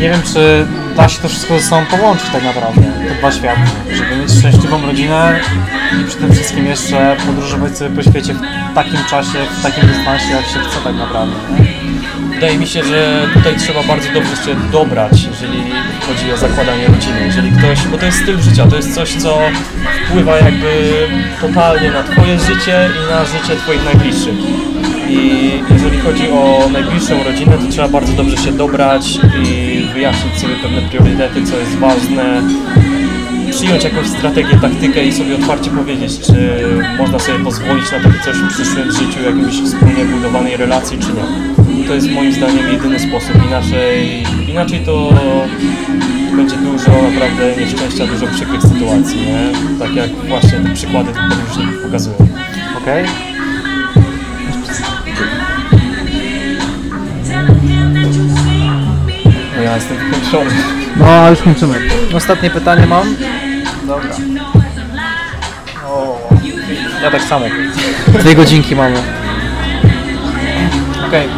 Nie 0.00 0.10
wiem, 0.10 0.20
czy 0.32 0.66
da 1.00 1.08
się 1.08 1.22
to 1.22 1.28
wszystko 1.28 1.58
ze 1.58 1.66
sobą 1.66 1.86
połączyć 1.86 2.30
tak 2.32 2.42
naprawdę, 2.42 2.82
te 3.08 3.14
dwa 3.14 3.32
światy. 3.32 3.60
Żeby 3.92 4.16
mieć 4.16 4.30
szczęśliwą 4.38 4.86
rodzinę 4.86 5.40
i 6.00 6.04
przy 6.04 6.16
tym 6.16 6.32
wszystkim 6.32 6.66
jeszcze 6.66 7.16
podróżować 7.26 7.78
sobie 7.78 7.96
po 7.96 8.02
świecie 8.02 8.34
w 8.34 8.74
takim 8.74 8.98
czasie, 9.10 9.38
w 9.58 9.62
takim 9.62 9.88
dystansie, 9.88 10.30
jak 10.30 10.44
się 10.44 10.58
chce 10.58 10.80
tak 10.84 10.94
naprawdę. 10.94 11.36
Nie? 11.50 11.66
Wydaje 12.34 12.58
mi 12.58 12.66
się, 12.66 12.84
że 12.84 13.28
tutaj 13.34 13.56
trzeba 13.56 13.82
bardzo 13.82 14.12
dobrze 14.12 14.36
się 14.36 14.54
dobrać, 14.72 15.22
jeżeli 15.22 15.62
chodzi 16.06 16.32
o 16.32 16.36
zakładanie 16.36 16.86
rodziny. 16.86 17.20
Jeżeli 17.26 17.52
ktoś, 17.52 17.86
bo 17.86 17.98
to 17.98 18.06
jest 18.06 18.22
styl 18.22 18.40
życia, 18.40 18.66
to 18.66 18.76
jest 18.76 18.94
coś, 18.94 19.14
co 19.14 19.38
wpływa 20.06 20.36
jakby 20.36 21.06
totalnie 21.40 21.90
na 21.90 22.02
Twoje 22.02 22.38
życie 22.38 22.90
i 22.96 23.10
na 23.10 23.24
życie 23.24 23.56
Twoich 23.56 23.84
najbliższych. 23.84 24.34
I 25.08 25.50
jeżeli 25.70 25.98
chodzi 25.98 26.28
o 26.30 26.68
najbliższą 26.72 27.24
rodzinę, 27.24 27.58
to 27.58 27.72
trzeba 27.72 27.88
bardzo 27.88 28.12
dobrze 28.12 28.36
się 28.36 28.52
dobrać 28.52 29.18
i 29.44 29.69
wyjaśnić 30.00 30.38
sobie 30.38 30.54
pewne 30.56 30.82
priorytety, 30.82 31.46
co 31.46 31.58
jest 31.58 31.78
ważne, 31.78 32.42
przyjąć 33.50 33.84
jakąś 33.84 34.06
strategię, 34.06 34.58
taktykę 34.60 35.04
i 35.04 35.12
sobie 35.12 35.34
otwarcie 35.34 35.70
powiedzieć, 35.70 36.20
czy 36.20 36.34
można 36.98 37.18
sobie 37.18 37.38
pozwolić 37.44 37.92
na 37.92 38.00
takie 38.00 38.18
coś 38.24 38.36
w 38.36 38.48
przyszłym 38.48 38.92
życiu, 38.92 39.22
jakimś 39.24 39.62
wspólnie 39.62 40.04
budowanej 40.04 40.56
relacji, 40.56 40.98
czy 40.98 41.06
nie. 41.06 41.86
To 41.88 41.94
jest 41.94 42.10
moim 42.10 42.32
zdaniem 42.32 42.72
jedyny 42.72 42.98
sposób, 42.98 43.34
inaczej, 43.46 44.22
inaczej 44.48 44.80
to 44.86 45.14
będzie 46.36 46.56
dużo 46.56 46.90
naprawdę 47.10 47.56
nieszczęścia, 47.56 48.06
dużo 48.06 48.26
przykrych 48.26 48.62
sytuacji, 48.62 49.20
nie? 49.20 49.52
Tak 49.78 49.94
jak 49.94 50.10
właśnie 50.28 50.58
te 50.58 50.74
przykłady 50.74 51.12
tych 51.12 51.22
podróżników 51.28 51.82
pokazują. 51.84 52.16
Okej? 52.82 53.04
No 54.46 55.59
ja 59.70 59.76
jestem 59.76 59.96
wykończony. 59.96 60.50
No, 60.96 61.30
już 61.30 61.42
kończymy. 61.42 61.78
Ostatnie 62.14 62.50
pytanie 62.50 62.86
mam. 62.86 63.16
Dobra. 63.86 64.10
O, 65.86 66.18
ja 67.02 67.10
tak 67.10 67.22
samo. 67.22 67.46
Dwie 68.08 68.34
godzinki 68.34 68.76
mamy. 68.76 68.96
Okej. 71.08 71.28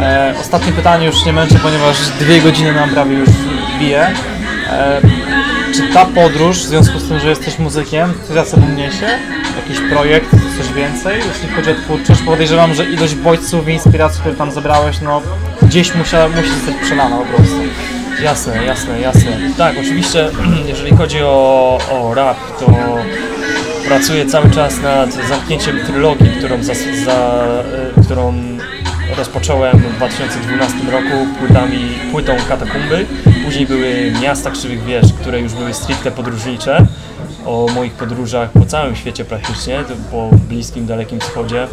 E, 0.00 0.34
Ostatnie 0.40 0.72
pytanie 0.72 1.06
już 1.06 1.24
nie 1.24 1.32
męczę, 1.32 1.58
ponieważ 1.62 1.96
dwie 2.20 2.40
godziny 2.40 2.72
nam 2.72 2.90
prawie 2.90 3.14
już 3.14 3.28
bije. 3.78 4.06
E, 4.70 5.00
czy 5.74 5.82
ta 5.94 6.04
podróż, 6.04 6.58
w 6.58 6.66
związku 6.66 6.98
z 6.98 7.08
tym, 7.08 7.20
że 7.20 7.28
jesteś 7.28 7.58
muzykiem, 7.58 8.12
coś 8.26 8.34
za 8.34 8.44
sobą 8.44 8.68
niesie? 8.68 9.06
Jakiś 9.56 9.90
projekt, 9.90 10.30
coś 10.30 10.72
więcej? 10.72 11.18
Jeśli 11.34 11.56
chodzi 11.56 11.70
o 11.70 11.74
twórczość, 11.74 12.22
podejrzewam, 12.22 12.74
że 12.74 12.84
ilość 12.84 13.14
bodźców 13.14 13.68
i 13.68 13.72
inspiracji, 13.72 14.20
które 14.20 14.34
tam 14.34 14.52
zebrałeś, 14.52 15.00
no 15.00 15.22
gdzieś 15.64 15.94
musiała, 15.94 16.28
musi 16.28 16.50
zostać 16.50 16.74
przelana 16.82 17.16
po 17.16 17.24
prostu. 17.24 17.56
Jasne, 18.22 18.64
jasne, 18.64 19.00
jasne. 19.00 19.38
Tak, 19.58 19.76
oczywiście, 19.80 20.30
jeżeli 20.68 20.96
chodzi 20.96 21.22
o, 21.22 21.78
o 21.90 22.14
rap, 22.14 22.36
to 22.60 22.66
pracuję 23.88 24.26
cały 24.26 24.50
czas 24.50 24.80
nad 24.82 25.28
zamknięciem 25.28 25.80
trylogii, 25.86 26.30
którą, 26.38 26.62
zas, 26.62 26.78
za, 27.04 27.44
y, 27.98 28.04
którą 28.04 28.34
rozpocząłem 29.16 29.78
w 29.78 29.96
2012 29.96 30.76
roku 30.92 31.26
płytami, 31.38 31.78
płytą 32.12 32.36
Katakumby. 32.48 33.06
Później 33.44 33.66
były 33.66 34.12
Miasta 34.22 34.50
Krzywych 34.50 34.84
Wież, 34.84 35.12
które 35.20 35.40
już 35.40 35.52
były 35.52 35.74
stricte 35.74 36.10
podróżnicze 36.10 36.86
o 37.46 37.66
moich 37.74 37.92
podróżach 37.92 38.50
po 38.50 38.66
całym 38.66 38.96
świecie 38.96 39.24
praktycznie, 39.24 39.84
po 40.10 40.30
bliskim, 40.48 40.86
dalekim 40.86 41.20
wschodzie. 41.20 41.66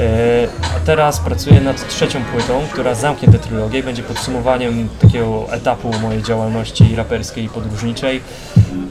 E, 0.00 0.48
A 0.76 0.80
teraz 0.86 1.20
pracuję 1.20 1.60
nad 1.60 1.88
trzecią 1.88 2.24
płytą, 2.24 2.60
która 2.72 2.94
zamknie 2.94 3.28
tę 3.28 3.38
trylogię 3.38 3.78
i 3.78 3.82
będzie 3.82 4.02
podsumowaniem 4.02 4.88
takiego 5.00 5.46
etapu 5.52 5.90
mojej 6.02 6.22
działalności 6.22 6.96
raperskiej 6.96 7.44
i 7.44 7.48
podróżniczej. 7.48 8.20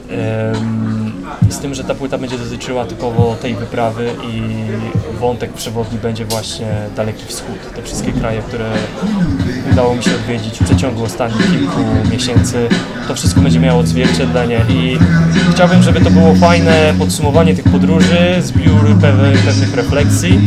Em, 0.09 0.98
Z 1.49 1.59
tym, 1.59 1.73
że 1.73 1.83
ta 1.83 1.95
płyta 1.95 2.17
będzie 2.17 2.37
dotyczyła 2.37 2.85
typowo 2.85 3.35
tej 3.41 3.55
wyprawy 3.55 4.11
i 4.33 4.41
wątek 5.19 5.53
przewodni 5.53 5.99
będzie 5.99 6.25
właśnie 6.25 6.67
Daleki 6.95 7.25
Wschód. 7.25 7.73
Te 7.75 7.81
wszystkie 7.81 8.11
kraje, 8.11 8.41
które 8.41 8.65
udało 9.71 9.95
mi 9.95 10.03
się 10.03 10.15
odwiedzić 10.15 10.59
w 10.59 10.63
przeciągu 10.63 11.03
ostatnich 11.03 11.51
kilku 11.51 11.81
miesięcy. 12.11 12.69
To 13.07 13.15
wszystko 13.15 13.41
będzie 13.41 13.59
miało 13.59 13.79
odzwierciedlenie 13.79 14.65
i 14.69 14.97
chciałbym, 15.51 15.83
żeby 15.83 16.01
to 16.01 16.11
było 16.11 16.35
fajne 16.35 16.93
podsumowanie 16.99 17.55
tych 17.55 17.65
podróży, 17.71 18.35
zbiór 18.39 18.97
pewnych 19.01 19.75
refleksji, 19.75 20.39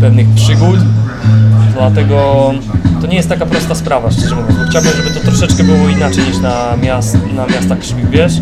pewnych 0.00 0.28
przygód. 0.28 0.78
Dlatego 1.74 2.50
to 3.00 3.06
nie 3.06 3.16
jest 3.16 3.28
taka 3.28 3.46
prosta 3.46 3.74
sprawa, 3.74 4.10
szczerze 4.10 4.34
mówiąc. 4.34 4.70
Chciałbym, 4.70 4.92
żeby 4.96 5.10
to 5.10 5.20
troszeczkę 5.20 5.64
było 5.64 5.88
inaczej 5.88 6.24
niż 6.24 6.38
na, 6.38 6.76
miast, 6.82 7.16
na 7.36 7.46
miastach 7.46 7.78
Krzywich 7.78 8.10
Wież, 8.10 8.32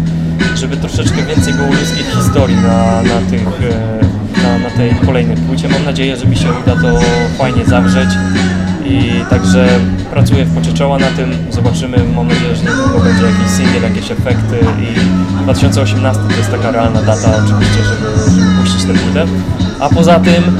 żeby 0.56 0.76
troszeczkę 0.76 1.22
więcej 1.22 1.54
było 1.54 1.68
ludzkiej 1.68 2.04
historii 2.04 2.56
na, 2.56 3.02
na, 3.02 3.30
tych, 3.30 3.42
e, 3.42 4.42
na, 4.42 4.58
na 4.58 4.70
tej 4.70 4.94
kolejnej 5.06 5.36
płycie. 5.36 5.68
Mam 5.68 5.84
nadzieję, 5.84 6.16
że 6.16 6.26
mi 6.26 6.36
się 6.36 6.48
uda 6.62 6.76
to 6.82 7.00
fajnie 7.38 7.64
zawrzeć 7.64 8.08
i 8.84 9.24
także 9.30 9.68
pracuję 10.10 10.44
w 10.44 10.54
pocie 10.54 10.72
czoła 10.72 10.98
na 10.98 11.06
tym. 11.06 11.32
Zobaczymy, 11.50 11.96
mam 12.16 12.28
nadzieję, 12.28 12.56
że 12.56 12.62
niedługo 12.62 12.98
będzie 13.04 13.22
jakiś 13.22 13.50
singiel, 13.56 13.82
jakieś 13.82 14.10
efekty 14.10 14.58
i 14.82 15.00
2018 15.42 16.22
to 16.30 16.36
jest 16.36 16.50
taka 16.50 16.70
realna 16.70 17.02
data 17.02 17.28
oczywiście, 17.44 17.84
żeby, 17.84 18.30
żeby 18.30 18.60
puścić 18.60 18.84
tę 18.84 18.94
płytę. 18.94 19.26
A 19.80 19.88
poza 19.88 20.20
tym 20.20 20.58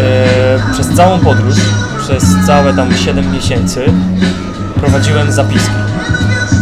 e, 0.00 0.72
przez 0.72 0.88
całą 0.88 1.18
podróż, 1.18 1.54
przez 1.98 2.24
całe 2.46 2.74
tam 2.74 2.94
7 2.94 3.32
miesięcy 3.32 3.80
prowadziłem 4.76 5.32
zapiski. 5.32 5.74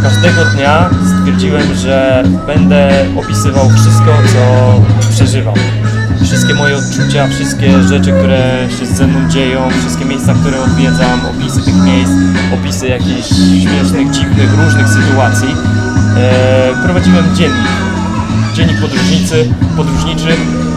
Każdego 0.03 0.45
dnia 0.55 0.89
stwierdziłem, 1.05 1.75
że 1.75 2.23
będę 2.47 3.05
opisywał 3.17 3.69
wszystko, 3.69 4.17
co 4.33 4.81
przeżywam. 5.09 5.55
Wszystkie 6.23 6.53
moje 6.53 6.77
odczucia, 6.77 7.27
wszystkie 7.27 7.83
rzeczy, 7.83 8.11
które 8.11 8.67
się 8.79 8.85
ze 8.85 9.07
mną 9.07 9.29
dzieją, 9.29 9.69
wszystkie 9.79 10.05
miejsca, 10.05 10.33
które 10.33 10.61
odwiedzam, 10.61 11.19
opisy 11.25 11.61
tych 11.65 11.75
miejsc, 11.75 12.11
opisy 12.53 12.87
jakichś 12.87 13.27
śmiesznych, 13.61 14.11
dziwnych, 14.11 14.49
różnych 14.65 14.89
sytuacji. 14.89 15.55
E, 16.17 16.83
prowadziłem 16.83 17.35
dziennik 17.35 17.83
dziennik 18.53 18.81
podróżnicy, 18.81 19.49
podróżniczy 19.77 20.27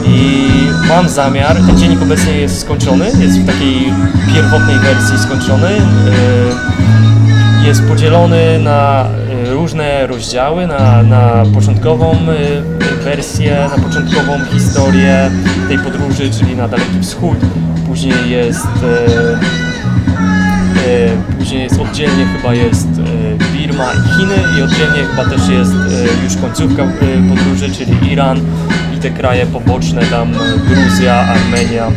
i 0.06 0.48
mam 0.88 1.08
zamiar, 1.08 1.56
ten 1.56 1.78
dziennik 1.78 2.02
obecnie 2.02 2.32
jest 2.32 2.60
skończony, 2.60 3.04
jest 3.04 3.38
w 3.40 3.46
takiej 3.46 3.92
pierwotnej 4.34 4.78
wersji 4.78 5.18
skończony. 5.18 5.68
y, 5.68 7.15
Jest 7.66 7.88
podzielony 7.88 8.58
na 8.58 9.08
y, 9.46 9.54
różne 9.54 10.06
rozdziały, 10.06 10.66
na, 10.66 11.02
na 11.02 11.44
początkową 11.54 12.12
y, 12.12 13.04
wersję, 13.04 13.68
na 13.76 13.82
początkową 13.82 14.44
historię 14.52 15.30
tej 15.68 15.78
podróży, 15.78 16.30
czyli 16.30 16.56
na 16.56 16.68
Daleki 16.68 17.00
Wschód. 17.02 17.38
Później 17.86 18.30
jest 18.30 18.66
y, 18.66 19.66
Później 21.38 21.62
jest 21.62 21.80
oddzielnie 21.80 22.26
chyba 22.26 22.54
jest 22.54 22.88
Birma 23.52 23.92
i 23.92 24.18
Chiny 24.18 24.58
i 24.58 24.62
oddzielnie 24.62 25.04
chyba 25.04 25.24
też 25.30 25.48
jest 25.48 25.72
już 26.24 26.36
końcówka 26.36 26.82
podróży, 27.28 27.70
czyli 27.70 28.12
Iran 28.12 28.40
i 28.96 29.00
te 29.00 29.10
kraje 29.10 29.46
poboczne 29.46 30.02
tam 30.02 30.32
Gruzja, 30.68 31.14
Armenia 31.14 31.90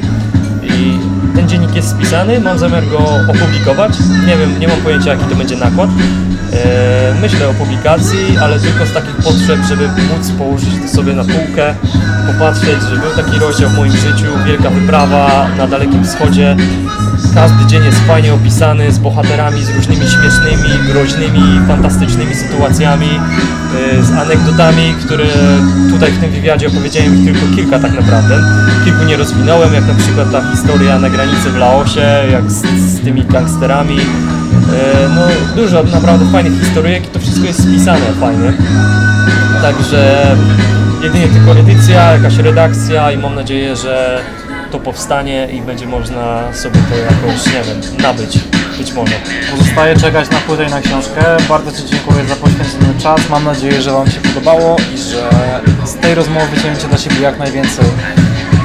ten 1.35 1.49
dziennik 1.49 1.75
jest 1.75 1.89
spisany, 1.89 2.39
mam 2.39 2.59
zamiar 2.59 2.83
go 2.87 2.97
opublikować. 3.27 3.93
Nie 4.27 4.37
wiem, 4.37 4.59
nie 4.59 4.67
mam 4.67 4.77
pojęcia 4.77 5.13
jaki 5.13 5.25
to 5.25 5.35
będzie 5.35 5.55
nakład. 5.55 5.89
E, 6.53 6.99
Myślę 7.21 7.49
o 7.49 7.53
publikacji, 7.53 8.37
ale 8.41 8.59
tylko 8.59 8.85
z 8.85 8.93
takich 8.93 9.15
potrzeb, 9.15 9.59
żeby 9.69 9.87
móc 9.87 10.31
położyć 10.37 10.69
to 10.81 10.87
sobie 10.95 11.13
na 11.13 11.23
półkę, 11.23 11.75
popatrzeć, 12.27 12.81
że 12.89 12.95
był 12.95 13.25
taki 13.25 13.39
rozdział 13.39 13.69
w 13.69 13.77
moim 13.77 13.91
życiu, 13.91 14.25
wielka 14.45 14.69
wyprawa 14.69 15.47
na 15.57 15.67
Dalekim 15.67 16.03
Wschodzie. 16.05 16.55
Każdy 17.35 17.65
dzień 17.65 17.85
jest 17.85 17.99
fajnie 17.99 18.33
opisany, 18.33 18.91
z 18.91 18.97
bohaterami, 18.97 19.63
z 19.63 19.69
różnymi 19.69 20.01
śmiesznymi, 20.07 20.87
groźnymi, 20.91 21.67
fantastycznymi 21.67 22.35
sytuacjami, 22.35 23.09
e, 23.99 24.03
z 24.03 24.11
anegdotami, 24.11 24.95
które 25.05 25.25
tutaj 25.89 26.11
w 26.11 26.19
tym 26.19 26.31
wywiadzie 26.31 26.67
opowiedziałem 26.67 27.25
tylko 27.25 27.55
kilka 27.55 27.79
tak 27.79 27.93
naprawdę. 27.93 28.39
Kilku 28.85 29.03
nie 29.03 29.17
rozwinąłem, 29.17 29.73
jak 29.73 29.87
na 29.87 29.93
przykład 29.93 30.31
ta 30.31 30.51
historia 30.51 30.99
na 30.99 31.09
granicy 31.09 31.49
w 31.49 31.55
Laosie, 31.57 32.07
jak 32.31 32.51
z, 32.51 32.61
z 32.79 33.01
tymi 33.01 33.25
gangsterami. 33.25 33.97
E, 33.99 35.09
No 35.15 35.21
dużo 35.55 35.83
naprawdę 35.83 36.25
fajnych 36.31 36.59
historyjek 36.59 37.05
i 37.05 37.07
to 37.07 37.19
wszystko 37.19 37.45
jest 37.47 37.63
spisane 37.63 38.05
fajnie. 38.19 38.53
Także 39.61 40.35
jedynie 41.03 41.27
tylko 41.27 41.59
edycja, 41.59 42.11
jakaś 42.11 42.37
redakcja 42.37 43.11
i 43.11 43.17
mam 43.17 43.35
nadzieję, 43.35 43.75
że 43.75 44.21
to 44.71 44.79
powstanie 44.79 45.47
i 45.51 45.61
będzie 45.61 45.85
można 45.87 46.53
sobie 46.53 46.79
to 46.89 46.97
jakoś, 46.97 47.45
nie 47.45 47.51
wiem, 47.63 48.01
nabyć. 48.01 48.39
Być 48.77 48.93
może. 48.93 49.13
Pozostaje 49.51 49.97
czekać 49.97 50.29
na 50.29 50.37
płytę 50.37 50.65
i 50.65 50.69
na 50.69 50.81
książkę. 50.81 51.37
Bardzo 51.49 51.71
Ci 51.71 51.85
dziękuję 51.85 52.25
za 52.25 52.35
poświęcony 52.35 52.99
czas. 53.01 53.29
Mam 53.29 53.45
nadzieję, 53.45 53.81
że 53.81 53.91
Wam 53.91 54.11
się 54.11 54.19
podobało 54.21 54.77
i 54.95 54.97
że 54.97 55.29
z 55.85 55.93
tej 55.93 56.15
rozmowy 56.15 56.47
wyciągniecie 56.47 56.87
dla 56.87 56.97
siebie 56.97 57.19
jak 57.21 57.39
najwięcej 57.39 57.85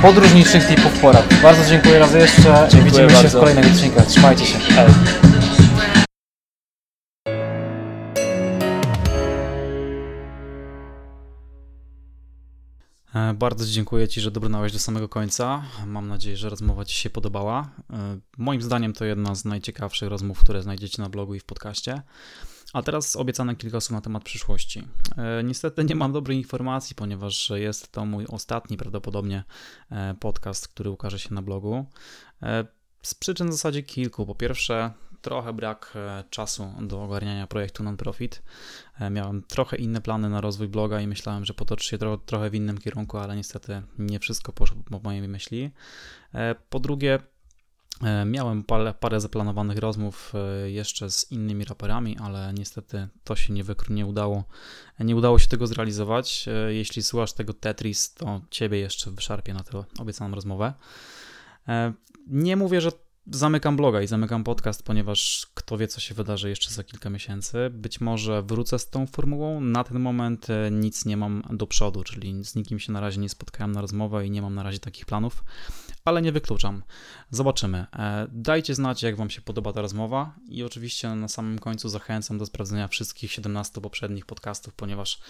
podróżniczych 0.03 0.67
tipów 0.69 0.93
porad. 0.93 1.25
Bardzo 1.43 1.71
dziękuję 1.71 1.99
raz 1.99 2.15
jeszcze. 2.15 2.67
Dziękuję 2.69 2.85
Widzimy 2.85 3.11
się 3.11 3.17
w 3.19 3.23
bardzo. 3.23 3.41
kolejnych 3.41 3.67
odcinkach. 3.67 4.07
Trzymajcie 4.07 4.47
się. 4.47 4.59
Hej. 4.59 5.34
Bardzo 13.35 13.67
dziękuję 13.67 14.09
Ci, 14.09 14.21
że 14.21 14.31
dobrnąłeś 14.31 14.73
do 14.73 14.79
samego 14.79 15.09
końca. 15.09 15.63
Mam 15.87 16.09
nadzieję, 16.09 16.37
że 16.37 16.49
rozmowa 16.49 16.85
Ci 16.85 16.97
się 16.97 17.11
podobała. 17.11 17.71
E, 17.93 18.19
Moim 18.39 18.63
zdaniem 18.63 18.93
to 18.93 19.05
jedna 19.05 19.35
z 19.35 19.45
najciekawszych 19.45 20.09
rozmów, 20.09 20.41
które 20.41 20.63
znajdziecie 20.63 21.03
na 21.03 21.09
blogu 21.09 21.35
i 21.35 21.41
w 21.41 21.45
podcaście. 21.45 22.03
A 22.73 22.83
teraz 22.83 23.17
obiecane 23.17 23.57
kilka 23.57 23.81
słów 23.81 23.91
na 23.93 24.01
temat 24.01 24.25
przyszłości. 24.25 24.83
E, 25.17 25.45
Niestety 25.45 25.85
nie 25.85 25.95
mam 25.95 26.13
dobrej 26.13 26.39
informacji, 26.39 26.97
ponieważ 26.97 27.51
jest 27.55 27.93
to 27.93 28.05
mój 28.05 28.27
ostatni 28.27 28.77
prawdopodobnie 28.77 29.45
e, 29.91 30.15
podcast, 30.21 30.69
który 30.69 30.91
ukaże 30.91 31.19
się 31.19 31.35
na 31.35 31.43
blogu. 31.43 31.87
E, 32.43 32.65
Z 33.03 33.15
przyczyn 33.15 33.49
w 33.49 33.53
zasadzie 33.53 33.83
kilku. 33.83 34.27
Po 34.27 34.35
pierwsze, 34.35 34.91
trochę 35.23 35.53
brak 35.53 35.93
e, 35.97 36.25
czasu 36.31 36.73
do 36.81 37.03
ogarniania 37.03 37.47
projektu 37.47 37.83
non-profit. 37.83 38.43
E, 39.01 39.11
Miałem 39.11 39.43
trochę 39.43 39.77
inne 39.77 40.01
plany 40.01 40.29
na 40.29 40.41
rozwój 40.41 40.69
bloga 40.69 41.01
i 41.01 41.07
myślałem, 41.07 41.45
że 41.45 41.55
potoczy 41.55 41.89
się 41.89 41.99
tro, 41.99 42.19
trochę 42.19 42.51
w 42.51 42.55
innym 42.55 42.79
kierunku, 42.79 43.19
ale 43.19 43.37
niestety 43.37 43.83
nie 43.99 44.19
wszystko 44.19 44.53
poszło 44.53 44.77
po 44.91 45.01
mojej 45.05 45.29
myśli. 45.29 45.71
E, 46.35 46.55
Po 46.71 46.81
drugie, 46.81 47.19
e, 48.03 48.25
miałem 48.25 48.65
parę, 48.65 48.95
parę 49.01 49.21
zaplanowanych 49.21 49.79
rozmów 49.79 50.33
jeszcze 50.67 51.11
z 51.11 51.33
innymi 51.33 51.65
raperami, 51.65 52.17
ale 52.19 52.53
niestety 52.59 53.09
to 53.25 53.37
się 53.37 53.53
nie, 53.53 53.65
wykr- 53.65 53.91
nie 53.91 54.07
udało. 54.07 54.45
Nie 55.01 55.17
udało 55.17 55.39
się 55.39 55.49
tego 55.49 55.67
zrealizować. 55.67 56.49
Jeśli 56.69 57.03
słuchasz 57.03 57.33
tego 57.33 57.53
Tetris, 57.55 58.15
to 58.15 58.41
ciebie 58.51 58.79
jeszcze 58.79 59.11
wyszarpię 59.11 59.55
na 59.55 59.63
tę 59.63 59.85
obiecaną 59.99 60.35
rozmowę. 60.35 60.73
Nie 62.27 62.57
mówię, 62.57 62.81
że 62.81 62.93
zamykam 63.27 63.77
bloga 63.77 64.03
i 64.03 64.07
zamykam 64.07 64.45
podcast, 64.45 64.83
ponieważ 64.83 65.47
kto 65.55 65.79
wie, 65.79 65.89
co 65.89 66.01
się 66.01 66.15
wydarzy 66.15 66.49
jeszcze 66.49 66.71
za 66.71 66.85
kilka 66.85 67.11
miesięcy. 67.11 67.71
Być 67.71 68.01
może 68.01 68.43
wrócę 68.43 68.79
z 68.79 68.91
tą 68.91 69.07
formułą. 69.07 69.61
Na 69.61 69.85
ten 69.85 70.01
moment 70.01 70.51
e, 70.51 70.71
nic 70.71 71.05
nie 71.05 71.17
mam 71.17 71.43
do 71.51 71.67
przodu, 71.67 72.05
czyli 72.05 72.45
z 72.45 72.55
nikim 72.55 72.79
się 72.79 72.93
na 72.93 73.01
razie 73.01 73.21
nie 73.21 73.29
spotkałem 73.29 73.73
na 73.73 73.81
rozmowę 73.81 74.27
i 74.27 74.31
nie 74.31 74.43
mam 74.43 74.55
na 74.55 74.63
razie 74.63 74.79
takich 74.79 75.07
planów, 75.07 75.45
ale 76.05 76.23
nie 76.23 76.33
wykluczam. 76.33 76.83
Zobaczymy. 77.31 77.87
E, 77.93 78.27
Dajcie 78.33 78.75
znać, 78.75 79.03
jak 79.03 79.17
Wam 79.17 79.31
się 79.31 79.41
podoba 79.41 79.73
ta 79.73 79.81
rozmowa 79.81 80.35
i 80.49 80.63
oczywiście 80.63 81.09
na 81.09 81.29
samym 81.29 81.59
końcu 81.59 81.89
zachęcam 81.89 82.39
do 82.39 82.47
sprawdzenia 82.47 82.89
wszystkich 82.89 83.33
17 83.33 83.81
poprzednich 83.81 84.27
podcastów, 84.27 84.75
ponieważ 84.75 85.21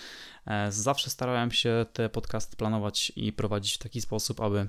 e, 0.47 0.73
zawsze 0.73 1.11
starałem 1.11 1.51
się 1.51 1.87
te 1.93 2.09
podcasty 2.09 2.57
planować 2.57 3.13
i 3.17 3.33
prowadzić 3.33 3.75
w 3.75 3.79
taki 3.79 4.01
sposób, 4.01 4.41
aby 4.41 4.69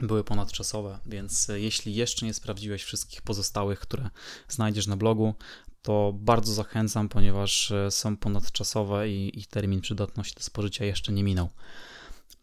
były 0.00 0.24
ponadczasowe, 0.24 0.98
więc 1.06 1.50
e, 1.50 1.60
jeśli 1.60 1.94
jeszcze 1.94 2.26
nie 2.26 2.34
sprawdziłeś 2.34 2.82
wszystkich 2.82 3.22
pozostałych, 3.22 3.80
które 3.80 4.10
znajdziesz 4.48 4.86
na 4.86 4.96
blogu, 4.96 5.34
to 5.82 6.12
bardzo 6.14 6.52
zachęcam, 6.52 7.08
ponieważ 7.08 7.70
e, 7.70 7.90
są 7.90 8.16
ponadczasowe 8.16 9.08
i 9.10 9.38
ich 9.38 9.46
termin 9.46 9.80
przydatności 9.80 10.34
do 10.34 10.42
spożycia 10.42 10.84
jeszcze 10.84 11.12
nie 11.12 11.24
minął. 11.24 11.48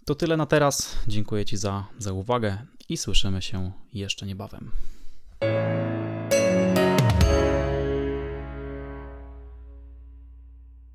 To 0.05 0.15
tyle 0.15 0.37
na 0.37 0.45
teraz. 0.45 0.95
Dziękuję 1.07 1.45
Ci 1.45 1.57
za, 1.57 1.85
za 1.97 2.13
uwagę 2.13 2.57
i 2.89 2.97
słyszymy 2.97 3.41
się 3.41 3.71
jeszcze 3.93 4.25
niebawem. 4.25 4.71